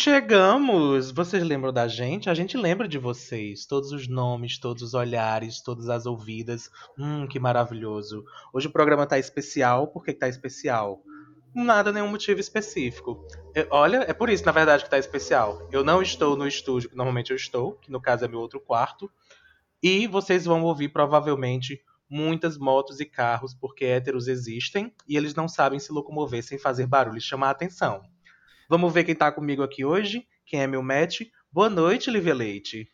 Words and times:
Chegamos! 0.00 1.10
Vocês 1.10 1.42
lembram 1.42 1.72
da 1.72 1.88
gente? 1.88 2.30
A 2.30 2.34
gente 2.34 2.56
lembra 2.56 2.86
de 2.86 2.96
vocês. 2.98 3.66
Todos 3.66 3.90
os 3.90 4.06
nomes, 4.06 4.56
todos 4.56 4.80
os 4.84 4.94
olhares, 4.94 5.60
todas 5.60 5.88
as 5.88 6.06
ouvidas. 6.06 6.70
Hum, 6.96 7.26
que 7.26 7.40
maravilhoso. 7.40 8.24
Hoje 8.52 8.68
o 8.68 8.72
programa 8.72 9.08
tá 9.08 9.18
especial. 9.18 9.88
Por 9.88 10.04
que, 10.04 10.12
que 10.12 10.20
tá 10.20 10.28
especial? 10.28 11.02
Nada, 11.52 11.90
nenhum 11.90 12.06
motivo 12.06 12.38
específico. 12.38 13.26
Eu- 13.52 13.66
olha, 13.72 14.04
é 14.08 14.12
por 14.12 14.30
isso, 14.30 14.46
na 14.46 14.52
verdade, 14.52 14.84
que 14.84 14.90
tá 14.90 14.98
especial. 14.98 15.66
Eu 15.72 15.82
não 15.82 16.00
estou 16.00 16.36
no 16.36 16.46
estúdio 16.46 16.90
que 16.90 16.96
normalmente 16.96 17.32
eu 17.32 17.36
estou, 17.36 17.72
que 17.72 17.90
no 17.90 18.00
caso 18.00 18.24
é 18.24 18.28
meu 18.28 18.38
outro 18.38 18.60
quarto. 18.60 19.10
E 19.82 20.06
vocês 20.06 20.44
vão 20.44 20.62
ouvir 20.62 20.90
provavelmente 20.90 21.82
muitas 22.08 22.56
motos 22.56 23.00
e 23.00 23.04
carros, 23.04 23.52
porque 23.52 23.84
héteros 23.84 24.28
existem 24.28 24.94
e 25.08 25.16
eles 25.16 25.34
não 25.34 25.48
sabem 25.48 25.80
se 25.80 25.90
locomover 25.92 26.44
sem 26.44 26.56
fazer 26.56 26.86
barulho 26.86 27.18
e 27.18 27.20
chamar 27.20 27.48
a 27.48 27.50
atenção. 27.50 28.00
Vamos 28.68 28.92
ver 28.92 29.04
quem 29.04 29.14
tá 29.14 29.32
comigo 29.32 29.62
aqui 29.62 29.82
hoje, 29.82 30.28
quem 30.44 30.60
é 30.60 30.66
meu 30.66 30.82
match. 30.82 31.22
Boa 31.50 31.70
noite, 31.70 32.10
Lívia 32.10 32.34
Leite. 32.34 32.86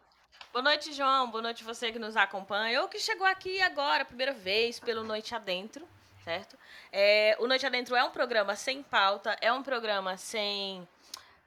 Boa 0.52 0.62
noite, 0.62 0.92
João. 0.92 1.28
Boa 1.28 1.42
noite 1.42 1.64
você 1.64 1.90
que 1.90 1.98
nos 1.98 2.16
acompanha. 2.16 2.80
Ou 2.80 2.88
que 2.88 3.00
chegou 3.00 3.26
aqui 3.26 3.60
agora, 3.60 4.04
primeira 4.04 4.32
vez, 4.32 4.78
pelo 4.78 5.02
Noite 5.02 5.34
Adentro, 5.34 5.84
certo? 6.22 6.56
É, 6.92 7.36
o 7.40 7.48
Noite 7.48 7.66
Adentro 7.66 7.96
é 7.96 8.04
um 8.04 8.10
programa 8.10 8.54
sem 8.54 8.84
pauta, 8.84 9.36
é 9.40 9.52
um 9.52 9.64
programa 9.64 10.16
sem 10.16 10.86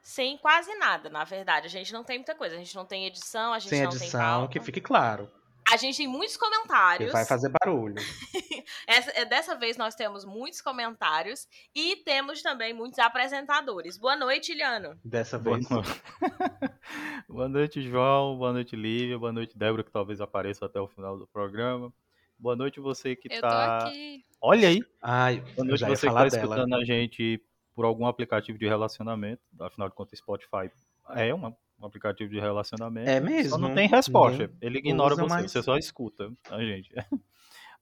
sem 0.02 0.38
quase 0.38 0.74
nada, 0.76 1.10
na 1.10 1.24
verdade. 1.24 1.68
A 1.68 1.70
gente 1.70 1.94
não 1.94 2.04
tem 2.04 2.18
muita 2.18 2.36
coisa. 2.36 2.56
A 2.56 2.58
gente 2.58 2.76
não 2.76 2.86
tem 2.86 3.06
edição, 3.06 3.54
a 3.54 3.60
gente 3.60 3.70
Sem 3.70 3.84
não 3.84 3.92
tem 3.92 4.00
edição, 4.00 4.20
pauta. 4.40 4.52
que 4.52 4.60
fique 4.60 4.82
claro. 4.82 5.32
A 5.72 5.76
gente 5.78 5.98
tem 5.98 6.08
muitos 6.08 6.38
Que 6.38 6.44
comentários. 6.44 7.12
vai 7.12 7.26
fazer 7.26 7.50
barulho. 7.62 7.96
Essa- 8.88 9.12
é, 9.16 9.26
dessa 9.26 9.56
vez 9.56 9.76
nós 9.78 9.96
temos 9.96 10.24
muitos 10.24 10.62
comentários 10.62 11.48
e 11.76 11.98
temos 11.98 12.42
também 12.42 12.74
muitos 12.74 12.98
apresentadores. 13.00 13.98
Boa 13.98 14.16
noite, 14.16 14.54
Iliano. 14.54 14.98
Dessa 15.04 15.38
Boa 15.38 15.58
vez. 15.58 15.70
noite. 15.70 15.90
Boa 17.28 17.50
noite, 17.50 17.82
João. 17.82 18.38
Boa 18.38 18.54
noite, 18.54 18.76
Lívia. 18.76 19.20
Boa 19.20 19.32
noite, 19.34 19.58
Débora, 19.58 19.84
que 19.84 19.92
talvez 19.92 20.22
apareça 20.22 20.66
até 20.66 20.80
o 20.80 20.88
final 20.88 21.18
do 21.18 21.28
programa. 21.28 21.92
Boa 22.40 22.56
noite, 22.56 22.80
você 22.80 23.16
que 23.16 23.28
Eu 23.32 23.42
tô 23.42 23.48
tá. 23.48 23.88
aqui. 23.88 24.24
Olha 24.40 24.70
aí. 24.70 24.82
Ai, 25.02 25.40
Boa 25.42 25.54
eu 25.58 25.64
noite, 25.66 25.80
já 25.82 25.90
ia 25.90 25.96
você 25.96 26.08
que 26.08 26.14
tá 26.14 26.24
dela. 26.24 26.28
escutando 26.28 26.76
a 26.76 26.86
gente 26.86 27.44
por 27.76 27.84
algum 27.86 28.06
aplicativo 28.08 28.58
de 28.58 28.68
relacionamento. 28.68 29.42
Afinal 29.60 29.90
de 29.90 29.96
contas, 29.96 30.18
Spotify 30.20 30.72
é 31.16 31.34
uma- 31.34 31.56
um 31.80 31.86
aplicativo 31.86 32.30
de 32.30 32.40
relacionamento. 32.40 33.10
É 33.10 33.20
mesmo? 33.20 33.52
Só 33.52 33.58
não 33.58 33.74
tem 33.74 33.88
resposta. 33.88 34.44
Ninguém 34.48 34.58
Ele 34.62 34.80
ignora 34.80 35.14
usa 35.14 35.24
você, 35.24 35.30
mais. 35.30 35.52
você 35.52 35.64
só 35.64 35.78
escuta 35.78 36.32
a 36.50 36.60
gente. 36.62 36.90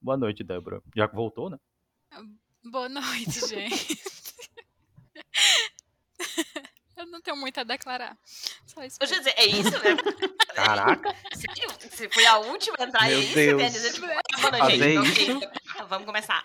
Boa 0.02 0.18
noite, 0.18 0.44
Débora. 0.44 0.82
Já 0.96 1.08
voltou, 1.08 1.50
né? 1.50 1.58
Boa 2.64 2.90
noite, 2.90 3.48
gente. 3.48 3.98
Eu 6.96 7.06
não 7.08 7.22
tenho 7.22 7.36
muito 7.36 7.60
a 7.60 7.64
declarar. 7.64 8.18
Só 8.66 8.82
isso. 8.84 8.98
Eu 9.02 9.08
dizer, 9.08 9.34
é 9.36 9.46
isso 9.46 9.72
mesmo? 9.84 10.02
Caraca. 10.56 11.14
Sério? 11.34 11.70
Você 11.78 12.10
foi 12.10 12.26
a 12.26 12.38
última 12.38 12.78
a 12.80 12.84
entrar 12.86 13.08
Meu 13.08 13.18
é 13.18 13.22
isso? 13.22 13.36
Deus. 13.36 13.74
Dizer, 13.74 13.94
tipo, 13.94 14.06
ah, 14.06 14.22
boa 14.40 14.52
noite, 14.58 14.78
gente. 14.78 15.22
isso? 15.24 15.38
Ok, 15.38 15.50
Vamos 15.90 16.06
começar. 16.06 16.42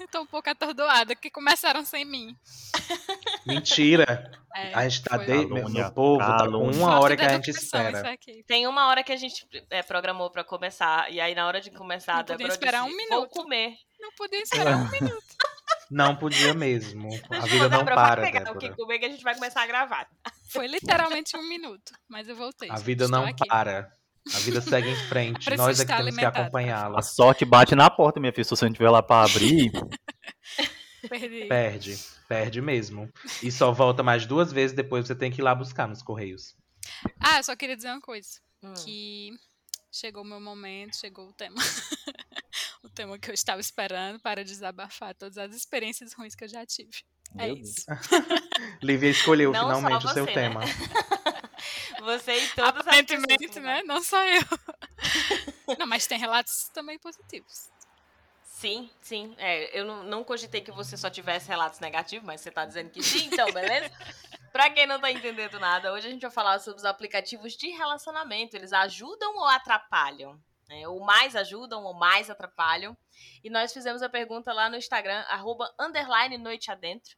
Eu 0.00 0.08
tô 0.08 0.22
um 0.22 0.26
pouco 0.26 0.48
atordoada, 0.48 1.14
que 1.14 1.30
começaram 1.30 1.84
sem 1.84 2.04
mim. 2.04 2.36
Mentira. 3.46 4.30
É, 4.54 4.74
A 4.74 4.88
gente 4.88 5.02
tá 5.02 5.16
de... 5.16 5.26
Calúnia, 5.26 5.90
povo 5.90 6.18
tá 6.18 6.46
com 6.46 6.70
uma 6.70 7.00
hora 7.00 7.16
que 7.16 7.24
a 7.24 7.28
gente 7.30 7.50
espera. 7.50 8.16
Tem 8.46 8.66
uma 8.66 8.88
hora 8.88 9.02
que 9.02 9.12
a 9.12 9.16
gente 9.16 9.46
é, 9.70 9.82
programou 9.82 10.30
pra 10.30 10.44
começar, 10.44 11.10
e 11.10 11.20
aí 11.20 11.34
na 11.34 11.46
hora 11.46 11.60
de 11.60 11.70
começar, 11.70 12.18
Não 12.18 12.24
podia 12.24 12.48
esperar 12.48 12.84
disse, 12.84 12.94
um 12.94 12.96
minuto. 12.96 13.30
comer. 13.30 13.74
Não 13.98 14.10
podia 14.12 14.42
esperar 14.42 14.76
um 14.76 14.88
minuto. 14.90 15.22
Não 15.90 16.16
podia 16.16 16.54
mesmo. 16.54 17.08
A 17.30 17.40
vida 17.40 17.68
não 17.68 17.78
Débora, 17.78 17.94
para, 17.94 18.22
pegar 18.22 18.52
o 18.52 18.58
que 18.58 18.70
comer 18.70 18.98
que 18.98 19.06
a 19.06 19.10
gente 19.10 19.22
vai 19.22 19.34
começar 19.34 19.62
a 19.62 19.66
gravar. 19.66 20.08
Foi 20.50 20.66
literalmente 20.66 21.36
um 21.36 21.48
minuto, 21.48 21.92
mas 22.08 22.28
eu 22.28 22.36
voltei. 22.36 22.70
A 22.70 22.76
vida 22.76 23.04
Estou 23.04 23.20
não 23.20 23.26
aqui. 23.26 23.46
para. 23.46 23.90
A 24.34 24.38
vida 24.38 24.60
segue 24.60 24.88
em 24.88 24.96
frente. 25.08 25.50
Nós 25.56 25.80
é 25.80 25.84
que 25.84 25.94
temos 25.94 26.16
que 26.16 26.24
acompanhá-la. 26.24 26.98
A 26.98 27.02
sorte 27.02 27.44
bate 27.44 27.74
na 27.74 27.90
porta, 27.90 28.20
minha 28.20 28.32
filha. 28.32 28.44
Se 28.44 28.50
você 28.50 28.64
não 28.66 28.72
tiver 28.72 28.90
lá 28.90 29.02
pra 29.02 29.24
abrir, 29.24 29.72
Perdi. 31.08 31.46
Perde. 31.46 31.98
Perde 32.28 32.60
mesmo. 32.60 33.12
E 33.42 33.50
só 33.50 33.72
volta 33.72 34.02
mais 34.02 34.26
duas 34.26 34.52
vezes 34.52 34.74
depois 34.74 35.06
você 35.06 35.14
tem 35.14 35.30
que 35.30 35.40
ir 35.40 35.44
lá 35.44 35.54
buscar 35.54 35.88
nos 35.88 36.02
Correios. 36.02 36.54
Ah, 37.18 37.38
eu 37.38 37.44
só 37.44 37.56
queria 37.56 37.76
dizer 37.76 37.88
uma 37.90 38.00
coisa. 38.00 38.40
Hum. 38.62 38.74
Que 38.74 39.30
chegou 39.90 40.22
o 40.22 40.26
meu 40.26 40.40
momento, 40.40 40.96
chegou 40.96 41.28
o 41.28 41.32
tema. 41.32 41.56
o 42.82 42.88
tema 42.88 43.18
que 43.18 43.30
eu 43.30 43.34
estava 43.34 43.60
esperando 43.60 44.20
para 44.20 44.44
desabafar 44.44 45.14
todas 45.14 45.36
as 45.38 45.54
experiências 45.54 46.12
ruins 46.12 46.34
que 46.34 46.44
eu 46.44 46.48
já 46.48 46.64
tive. 46.64 47.02
É 47.36 47.46
Meu 47.46 47.56
Deus. 47.56 47.68
isso. 47.68 47.86
Lívia 48.82 49.10
escolheu 49.10 49.52
Não 49.52 49.76
finalmente 49.76 50.06
o 50.06 50.08
seu 50.10 50.24
né? 50.26 50.32
tema. 50.32 50.60
Você 52.00 52.36
e 52.36 52.48
todas 52.50 52.74
as 52.74 52.86
Aparentemente, 52.86 53.46
pessoas, 53.46 53.64
né? 53.64 53.82
Não 53.84 54.02
só 54.02 54.22
eu. 54.24 54.42
Não, 55.78 55.86
mas 55.86 56.06
tem 56.06 56.18
relatos 56.18 56.68
também 56.72 56.98
positivos. 56.98 57.70
Sim, 58.42 58.90
sim. 59.00 59.34
É, 59.38 59.76
eu 59.78 59.84
não, 59.84 60.04
não 60.04 60.22
cogitei 60.22 60.60
que 60.60 60.70
você 60.70 60.96
só 60.96 61.10
tivesse 61.10 61.48
relatos 61.48 61.80
negativos, 61.80 62.24
mas 62.24 62.40
você 62.40 62.50
tá 62.50 62.64
dizendo 62.64 62.90
que 62.90 63.02
sim, 63.02 63.26
então, 63.26 63.50
beleza? 63.52 63.90
pra 64.52 64.70
quem 64.70 64.86
não 64.86 65.00
tá 65.00 65.10
entendendo 65.10 65.58
nada, 65.58 65.92
hoje 65.92 66.06
a 66.06 66.10
gente 66.10 66.22
vai 66.22 66.30
falar 66.30 66.60
sobre 66.60 66.78
os 66.78 66.84
aplicativos 66.84 67.56
de 67.56 67.70
relacionamento. 67.70 68.54
Eles 68.54 68.72
ajudam 68.72 69.34
ou 69.36 69.46
atrapalham? 69.46 70.38
né? 70.72 70.88
ou 70.88 71.00
mais 71.00 71.36
ajudam 71.36 71.84
ou 71.84 71.94
mais 71.94 72.30
atrapalham. 72.30 72.96
E 73.44 73.50
nós 73.50 73.72
fizemos 73.72 74.02
a 74.02 74.08
pergunta 74.08 74.52
lá 74.52 74.68
no 74.70 74.76
Instagram, 74.76 75.24
arroba 75.28 75.72
underline 75.78 76.38
noite 76.38 76.70
adentro. 76.70 77.16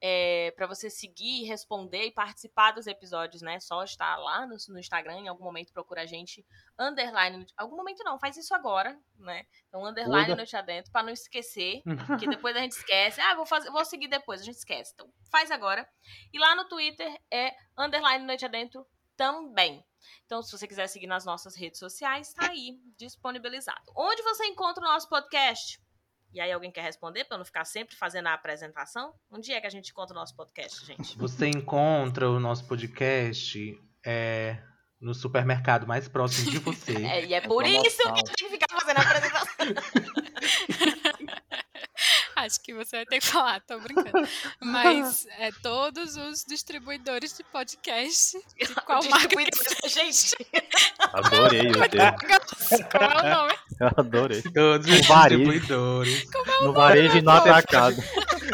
É, 0.00 0.52
para 0.54 0.66
você 0.66 0.90
seguir, 0.90 1.44
responder 1.44 2.04
e 2.06 2.10
participar 2.10 2.72
dos 2.72 2.86
episódios, 2.86 3.40
né? 3.40 3.58
Só 3.60 3.82
estar 3.82 4.16
lá 4.16 4.46
no, 4.46 4.56
no 4.68 4.78
Instagram, 4.78 5.20
em 5.20 5.28
algum 5.28 5.44
momento 5.44 5.72
procura 5.72 6.02
a 6.02 6.06
gente, 6.06 6.46
underline, 6.78 7.46
algum 7.56 7.76
momento 7.76 8.04
não, 8.04 8.18
faz 8.18 8.36
isso 8.36 8.54
agora, 8.54 8.98
né? 9.18 9.46
Então, 9.68 9.84
underline 9.84 10.26
Cuida. 10.26 10.36
noite 10.36 10.56
adentro, 10.56 10.92
pra 10.92 11.02
não 11.02 11.10
esquecer, 11.10 11.82
que 12.20 12.28
depois 12.28 12.54
a 12.56 12.60
gente 12.60 12.72
esquece. 12.72 13.20
Ah, 13.20 13.34
vou, 13.34 13.46
fazer, 13.46 13.70
vou 13.70 13.84
seguir 13.84 14.08
depois, 14.08 14.42
a 14.42 14.44
gente 14.44 14.56
esquece. 14.56 14.92
Então, 14.94 15.10
faz 15.30 15.50
agora. 15.50 15.88
E 16.32 16.38
lá 16.38 16.54
no 16.54 16.68
Twitter 16.68 17.18
é 17.30 17.54
underline 17.78 18.24
noite 18.26 18.44
adentro 18.44 18.86
também. 19.16 19.84
Então, 20.24 20.42
se 20.42 20.52
você 20.52 20.68
quiser 20.68 20.86
seguir 20.88 21.06
nas 21.06 21.24
nossas 21.24 21.56
redes 21.56 21.78
sociais, 21.78 22.32
tá 22.32 22.50
aí, 22.50 22.78
disponibilizado. 22.96 23.80
Onde 23.96 24.22
você 24.22 24.44
encontra 24.46 24.84
o 24.84 24.88
nosso 24.88 25.08
podcast? 25.08 25.80
E 26.36 26.40
aí, 26.40 26.52
alguém 26.52 26.70
quer 26.70 26.82
responder 26.82 27.24
pra 27.24 27.36
eu 27.36 27.38
não 27.38 27.46
ficar 27.46 27.64
sempre 27.64 27.96
fazendo 27.96 28.26
a 28.26 28.34
apresentação? 28.34 29.14
Onde 29.30 29.54
é 29.54 29.60
que 29.60 29.66
a 29.66 29.70
gente 29.70 29.90
encontra 29.90 30.14
o 30.14 30.20
nosso 30.20 30.36
podcast, 30.36 30.84
gente? 30.84 31.16
Você 31.16 31.48
encontra 31.48 32.28
o 32.28 32.38
nosso 32.38 32.68
podcast 32.68 33.58
é, 34.04 34.58
no 35.00 35.14
supermercado 35.14 35.86
mais 35.86 36.08
próximo 36.08 36.50
de 36.50 36.58
você. 36.58 36.92
É, 37.08 37.24
e 37.24 37.32
é 37.32 37.38
É 37.38 37.40
por 37.40 37.66
isso 37.66 38.02
que 38.12 38.22
tenho 38.22 38.36
que 38.36 38.50
ficar 38.50 38.66
fazendo 38.78 38.98
a 38.98 39.00
apresentação. 39.00 39.66
Acho 42.36 42.62
que 42.62 42.74
você 42.74 42.96
vai 42.96 43.06
ter 43.06 43.20
que 43.20 43.26
falar, 43.26 43.60
tô 43.62 43.80
brincando. 43.80 44.28
Mas 44.60 45.24
é 45.38 45.50
todos 45.62 46.16
os 46.16 46.44
distribuidores 46.44 47.34
de 47.34 47.42
podcast. 47.44 48.38
De 48.58 48.74
qual 48.84 49.02
marca 49.08 49.28
que 49.28 49.88
Gente, 49.88 50.36
adorei 51.14 51.70
o 51.70 51.88
termo. 51.88 52.18
Qual 52.90 53.10
é 53.10 53.16
o 53.16 53.36
nome? 53.36 53.54
Eu 53.78 53.90
adorei. 53.96 54.42
Todos 54.42 54.86
os 54.88 55.00
O 55.00 55.02
varejo. 55.08 55.44
distribuidores. 55.44 56.26
No 56.62 56.72
varejo 56.72 57.18
e 57.18 57.22
no 57.22 57.30
atacado. 57.30 57.96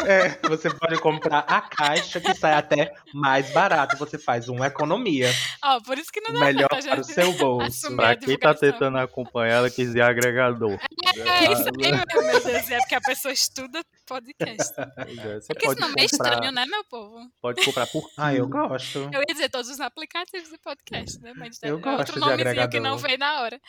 É, 0.06 0.38
você 0.48 0.68
pode 0.74 0.98
comprar 1.00 1.40
a 1.40 1.60
caixa 1.60 2.20
que 2.20 2.34
sai 2.34 2.54
até 2.54 2.94
mais 3.14 3.50
barato. 3.52 3.96
Você 3.96 4.18
faz 4.18 4.48
uma 4.48 4.66
economia. 4.66 5.30
Ó, 5.64 5.80
por 5.80 5.98
isso 5.98 6.10
que 6.12 6.20
não 6.20 6.32
dá 6.34 6.40
Melhor 6.40 6.68
certo 6.72 6.88
para 6.88 7.00
o 7.00 7.04
seu 7.04 7.32
bolso. 7.34 7.94
Pra 7.96 8.16
quem 8.16 8.38
tá 8.38 8.54
tentando 8.54 8.98
acompanhar, 8.98 9.56
ela 9.58 9.70
quis 9.70 9.86
dizer 9.88 10.02
agregador. 10.02 10.78
É 11.14 11.52
isso 11.52 11.64
aí, 11.68 11.92
meu, 11.92 12.40
Deus. 12.42 12.70
É 12.70 12.78
porque 12.78 12.94
a 12.94 13.00
pessoa 13.00 13.32
estuda 13.32 13.82
podcast. 14.06 14.72
É, 14.78 15.40
Você 15.40 15.46
Porque 15.54 15.66
esse 15.66 15.76
pode 15.76 15.80
nome 15.80 15.94
é 16.02 16.08
comprar, 16.08 16.32
estranho, 16.32 16.52
né, 16.52 16.66
meu 16.66 16.84
povo? 16.84 17.30
pode 17.40 17.64
comprar 17.64 17.86
por 17.86 18.08
Ah, 18.16 18.34
eu 18.34 18.48
gosto. 18.48 18.98
Eu 19.12 19.20
ia 19.20 19.26
dizer 19.34 19.48
todos 19.50 19.68
os 19.70 19.80
aplicativos 19.80 20.48
de 20.50 20.58
podcast, 20.58 21.20
né? 21.20 21.32
Mas 21.36 21.58
Eu 21.62 21.78
é 21.78 21.80
gosto 21.80 21.98
outro 21.98 22.14
de 22.14 22.20
nomezinho 22.20 22.68
que 22.68 22.80
não 22.80 22.94
agregador. 22.94 22.98
veio 22.98 23.18
na 23.18 23.40
hora. 23.40 23.60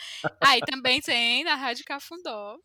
Aí 0.42 0.62
também 0.62 1.02
tem 1.02 1.44
na 1.44 1.56
Rádio 1.56 1.86
Cafundó, 1.86 2.58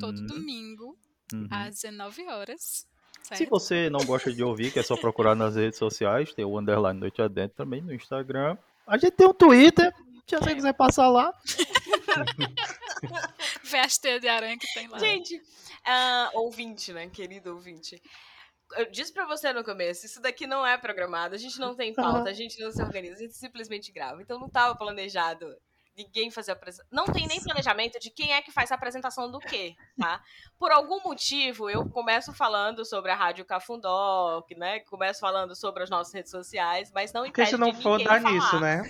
todo 0.00 0.20
Hum, 0.20 0.26
domingo, 0.26 0.96
uhum. 1.32 1.46
às 1.50 1.76
19 1.82 2.26
horas. 2.28 2.86
Se 3.24 3.36
Certo? 3.38 3.50
você 3.50 3.88
não 3.88 4.04
gosta 4.04 4.30
de 4.32 4.44
ouvir, 4.44 4.70
que 4.70 4.78
é 4.78 4.82
só 4.82 4.96
procurar 4.96 5.34
nas 5.34 5.56
redes 5.56 5.78
sociais, 5.78 6.34
tem 6.34 6.44
o 6.44 6.58
Underline 6.58 7.00
Noite 7.00 7.22
Adentro 7.22 7.56
também 7.56 7.80
no 7.80 7.92
Instagram. 7.94 8.56
A 8.86 8.98
gente 8.98 9.12
tem 9.12 9.26
um 9.26 9.32
Twitter, 9.32 9.90
se 10.26 10.38
você 10.38 10.54
quiser 10.54 10.74
passar 10.74 11.08
lá. 11.08 11.32
Teias 14.00 14.20
de 14.20 14.28
aranha 14.28 14.58
que 14.58 14.66
tem 14.74 14.88
lá. 14.88 14.98
gente, 14.98 15.40
ah, 15.86 16.30
ouvinte, 16.34 16.92
né, 16.92 17.08
querido 17.08 17.54
ouvinte. 17.54 18.00
Eu 18.76 18.90
disse 18.90 19.12
pra 19.12 19.26
você 19.26 19.52
no 19.52 19.64
começo, 19.64 20.04
isso 20.04 20.20
daqui 20.20 20.46
não 20.46 20.66
é 20.66 20.76
programado, 20.76 21.34
a 21.34 21.38
gente 21.38 21.58
não 21.58 21.74
tem 21.74 21.94
pauta, 21.94 22.28
a 22.30 22.32
gente 22.32 22.60
não 22.60 22.72
se 22.72 22.82
organiza, 22.82 23.16
a 23.16 23.22
gente 23.22 23.36
simplesmente 23.36 23.92
grava. 23.92 24.20
Então 24.20 24.38
não 24.38 24.48
tava 24.48 24.76
planejado 24.76 25.46
ninguém 25.96 26.30
fazer 26.30 26.52
apresentação. 26.52 26.88
Não 26.90 27.04
tem 27.12 27.26
nem 27.26 27.40
planejamento 27.42 27.98
de 28.00 28.10
quem 28.10 28.32
é 28.32 28.42
que 28.42 28.50
faz 28.50 28.72
a 28.72 28.74
apresentação 28.74 29.30
do 29.30 29.38
quê, 29.38 29.74
tá? 29.98 30.20
Por 30.58 30.72
algum 30.72 31.00
motivo, 31.02 31.70
eu 31.70 31.88
começo 31.88 32.32
falando 32.32 32.84
sobre 32.84 33.10
a 33.10 33.14
Rádio 33.14 33.44
Cafundó, 33.44 34.42
que, 34.42 34.54
né? 34.54 34.80
Começo 34.80 35.20
falando 35.20 35.54
sobre 35.54 35.82
as 35.84 35.90
nossas 35.90 36.12
redes 36.12 36.30
sociais, 36.30 36.90
mas 36.92 37.12
não 37.12 37.22
Porque 37.24 37.42
impede 37.42 37.50
se 37.50 37.56
não 37.60 37.72
for, 37.74 37.98
dá 38.02 38.20
falar. 38.20 38.30
nisso, 38.32 38.60
né? 38.60 38.82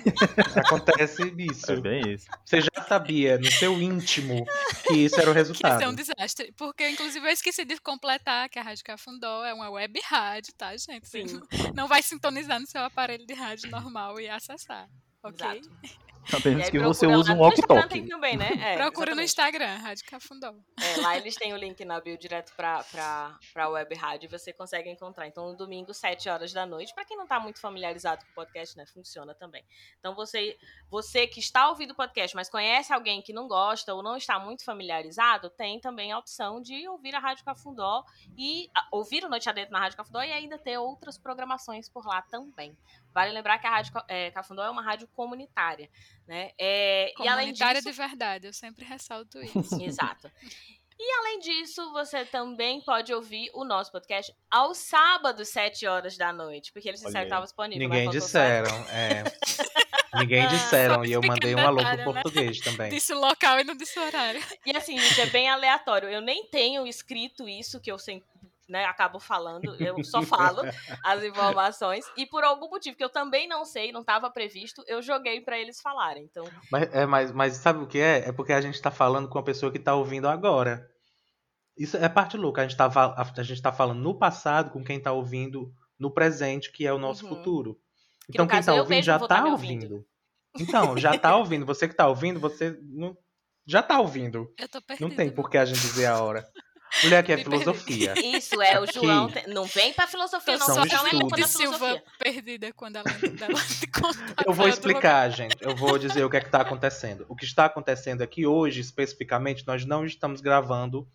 Acontece 0.57 1.23
isso. 1.39 1.73
É 1.73 1.77
bem 1.81 2.15
isso. 2.15 2.27
Você 2.45 2.61
já 2.61 2.83
sabia, 2.87 3.39
no 3.39 3.51
seu 3.51 3.81
íntimo, 3.81 4.45
que 4.87 4.95
isso 4.95 5.21
era 5.21 5.31
o 5.31 5.33
Que 5.35 5.39
ia 5.39 5.43
resultado. 5.45 5.79
ser 5.81 5.89
um 5.89 5.95
desastre. 5.95 6.53
Porque, 6.57 6.89
inclusive, 6.89 7.27
eu 7.27 7.33
esqueci 7.33 7.65
de 7.65 7.79
completar 7.81 8.49
que 8.49 8.59
a 8.59 8.63
Rádio 8.63 8.85
Cafundó 8.85 9.45
é 9.45 9.53
uma 9.53 9.69
web 9.71 10.01
rádio, 10.07 10.53
tá, 10.55 10.77
gente? 10.77 11.07
Você 11.09 11.27
Sim. 11.29 11.35
não- 11.35 11.73
não 11.75 11.89
vai 11.89 12.03
sintonizar 12.03 12.59
no 12.61 12.67
seu 12.67 12.83
aparelho 12.83 13.27
de 13.27 13.35
rádio 13.35 13.71
normal 13.71 14.19
e 14.21 14.29
acessar. 14.29 14.89
Ok? 15.23 15.47
Exato. 15.47 16.05
A 16.33 16.37
aí 16.37 16.71
que 16.71 16.79
você 16.79 17.07
lá 17.07 17.19
um 17.19 17.23
no 17.23 17.89
tem 17.89 18.07
também, 18.07 18.37
né? 18.37 18.51
É, 18.61 18.77
Procura 18.77 19.15
no 19.15 19.21
exatamente. 19.21 19.25
Instagram, 19.25 19.77
Rádio 19.77 20.05
Cafundó. 20.07 20.55
É, 20.81 21.01
lá 21.01 21.17
eles 21.17 21.35
têm 21.35 21.53
o 21.53 21.57
link 21.57 21.85
na 21.85 22.01
bio 22.01 22.17
direto 22.17 22.53
pra, 22.57 22.83
pra, 22.85 23.39
pra 23.53 23.69
web 23.69 23.95
rádio 23.95 24.27
e 24.27 24.31
você 24.31 24.53
consegue 24.53 24.89
encontrar. 24.89 25.27
Então, 25.27 25.49
no 25.49 25.57
domingo, 25.57 25.93
7 25.93 26.29
horas 26.29 26.53
da 26.53 26.65
noite. 26.65 26.95
Pra 26.95 27.05
quem 27.05 27.17
não 27.17 27.27
tá 27.27 27.39
muito 27.39 27.61
familiarizado 27.61 28.25
com 28.25 28.31
o 28.33 28.35
podcast, 28.35 28.77
né? 28.77 28.87
Funciona 28.87 29.35
também. 29.35 29.65
Então, 29.99 30.15
você, 30.15 30.57
você 30.91 31.27
que 31.27 31.41
está 31.41 31.69
ouvindo 31.69 31.91
o 31.91 31.95
podcast, 31.95 32.35
mas 32.35 32.49
conhece 32.49 32.93
alguém 32.93 33.21
que 33.21 33.33
não 33.33 33.47
gosta 33.47 33.95
ou 33.95 34.03
não 34.03 34.17
está 34.17 34.39
muito 34.39 34.65
familiarizado, 34.65 35.51
tem 35.51 35.79
também 35.81 36.13
a 36.13 36.19
opção 36.19 36.61
de 36.61 36.89
ouvir 36.89 37.15
a 37.15 37.19
Rádio 37.19 37.45
Cafundó 37.45 38.05
e 38.37 38.71
ah, 38.75 38.89
ouvir 38.91 39.25
o 39.25 39.29
Noite 39.29 39.49
Adentro 39.49 39.73
na 39.73 39.81
Rádio 39.81 39.97
Cafundó 39.97 40.23
e 40.23 40.33
ainda 40.33 40.59
ter 40.59 40.79
outras 40.79 41.19
programações 41.19 41.89
por 41.89 42.07
lá 42.07 42.23
também. 42.23 42.77
Vale 43.15 43.31
lembrar 43.31 43.59
que 43.59 43.67
a 43.67 43.71
Rádio 43.71 43.93
é, 44.09 44.31
Cafundó 44.33 44.65
é 44.65 44.71
uma 44.71 44.83
rádio 44.83 45.07
comunitária, 45.09 45.89
né? 46.27 46.51
É, 46.59 47.13
e 47.17 47.29
além 47.29 47.47
Comunitária 47.47 47.81
disso, 47.81 47.93
de 47.93 47.97
verdade, 47.97 48.47
eu 48.49 48.53
sempre 48.53 48.85
ressalto 48.85 49.39
isso. 49.57 49.81
Exato. 49.81 50.31
E 50.99 51.13
além 51.19 51.39
disso, 51.41 51.93
você 51.93 52.25
também 52.25 52.81
pode 52.81 53.13
ouvir 53.13 53.51
o 53.53 53.65
nosso 53.65 53.91
podcast 53.91 54.33
aos 54.51 54.79
sábados, 54.79 55.49
7 55.49 55.87
horas 55.87 56.17
da 56.17 56.33
noite. 56.33 56.73
Porque 56.73 56.89
eles 56.89 57.01
disseram 57.01 57.21
que 57.21 57.27
estava 57.27 57.45
disponível. 57.45 57.89
Ninguém 57.89 58.11
disseram, 58.11 58.75
é. 58.89 59.25
Ninguém 60.15 60.47
disseram, 60.49 61.05
e 61.05 61.13
eu 61.13 61.21
mandei 61.21 61.55
um 61.55 61.67
alô 61.67 61.83
pro 61.83 61.97
né? 61.97 62.05
português 62.05 62.61
também. 62.61 62.91
Disse 62.91 63.13
o 63.13 63.19
local 63.19 63.59
e 63.59 63.65
não 63.65 63.75
disse 63.75 63.99
o 63.99 64.05
horário. 64.05 64.41
E 64.65 64.77
assim, 64.77 64.97
gente, 64.99 65.21
é 65.21 65.27
bem 65.27 65.49
aleatório. 65.49 66.09
Eu 66.09 66.21
nem 66.21 66.47
tenho 66.47 66.87
escrito 66.87 67.49
isso 67.49 67.81
que 67.81 67.91
eu 67.91 67.99
sempre. 67.99 68.29
Né, 68.67 68.87
acabo 68.87 69.19
falando, 69.21 69.75
eu 69.79 70.03
só 70.03 70.23
falo 70.23 70.63
as 71.05 71.23
informações. 71.23 72.07
E 72.17 72.25
por 72.25 72.43
algum 72.43 72.71
motivo 72.71 72.97
que 72.97 73.05
eu 73.05 73.11
também 73.11 73.47
não 73.47 73.63
sei, 73.65 73.93
não 73.93 74.01
estava 74.01 74.31
previsto, 74.31 74.83
eu 74.87 75.03
joguei 75.03 75.43
para 75.43 75.59
eles 75.59 75.83
falarem. 75.83 76.25
Então, 76.25 76.45
Mas, 76.73 76.95
é, 76.95 77.05
mas, 77.05 77.31
mas 77.31 77.53
sabe 77.57 77.81
o 77.85 77.87
que 77.87 77.99
é? 77.99 78.29
É 78.29 78.33
porque 78.33 78.55
a 78.55 78.61
gente 78.63 78.81
tá 78.81 78.91
falando 78.91 79.29
com 79.29 79.39
a 79.39 79.43
pessoa 79.43 79.71
que 79.71 79.79
tá 79.79 79.95
ouvindo 79.95 80.27
agora. 80.29 80.89
Isso 81.77 81.97
é 81.99 82.09
parte 82.09 82.37
louca. 82.39 82.63
A 82.63 82.65
gente 82.67 82.77
tá, 82.77 82.89
va- 82.89 83.15
a, 83.17 83.43
gente 83.43 83.61
tá 83.61 83.71
falando 83.73 84.01
no 84.01 84.19
passado 84.19 84.71
com 84.71 84.83
quem 84.83 84.99
tá 84.99 85.13
ouvindo 85.13 85.71
no 85.99 86.11
presente, 86.11 86.73
que 86.73 86.87
é 86.87 86.93
o 86.93 86.99
nosso 86.99 87.25
Uhum. 87.25 87.37
futuro. 87.37 87.75
Que, 87.75 88.31
Então 88.31 88.45
no 88.47 88.51
quem 88.51 88.57
caso, 88.59 88.67
tá 88.67 88.77
eu 88.77 88.83
ouvindo 88.83 89.03
já 89.05 89.19
vou 89.19 89.29
tá 89.29 89.45
ouvindo. 89.45 89.83
ouvindo. 89.95 90.07
Então, 90.59 90.97
já 90.97 91.19
tá 91.19 91.37
ouvindo. 91.37 91.67
Você 91.67 91.87
que 91.89 91.95
tá 91.95 92.07
ouvindo, 92.09 92.41
você 92.41 92.79
não, 92.83 93.15
já 93.67 93.83
tá 93.83 93.99
ouvindo. 94.01 94.51
Eu 94.57 94.69
tô 94.69 94.81
perdida. 94.81 95.07
Não 95.09 95.15
tem 95.15 95.31
por 95.31 95.51
que 95.51 95.59
a 95.59 95.65
gente 95.67 95.81
dizer 95.81 96.07
a 96.07 96.23
hora. 96.23 96.49
Mulher 97.03 97.19
aqui 97.19 97.33
é 97.33 97.37
Me 97.37 97.45
perdi. 97.45 97.59
filosofia. 97.65 98.15
isso 98.37 98.63
é 98.63 98.81
o. 98.81 98.87
João. 98.93 99.29
te- 99.29 99.47
Não 99.49 99.65
vem 99.65 99.93
pra 99.93 100.07
filosofia, 100.07 100.57
não, 100.57 100.67
São 100.67 100.77
porque 100.77 100.95
não 100.95 101.07
é 101.29 101.41
da 101.41 101.47
Silva 101.49 101.77
filosofia. 101.79 102.03
perdida 102.19 102.73
quando 102.73 102.97
ela, 102.97 103.05
contar. 103.93 104.45
Eu 104.47 104.53
vou 104.53 104.69
explicar, 104.69 105.29
gente. 105.31 105.57
Eu 105.61 105.75
vou 105.75 105.99
dizer 105.99 106.25
o 106.25 106.31
que 106.31 106.37
é 106.37 106.41
que 106.41 106.51
tá 106.51 106.61
acontecendo. 106.61 107.27
O 107.29 107.35
que 107.35 107.45
está 107.45 107.65
acontecendo 107.65 108.23
aqui 108.23 108.47
hoje, 108.47 108.81
especificamente, 108.81 109.67
nós 109.67 109.85
não 109.85 110.05
estamos 110.07 110.41
gravando 110.41 111.09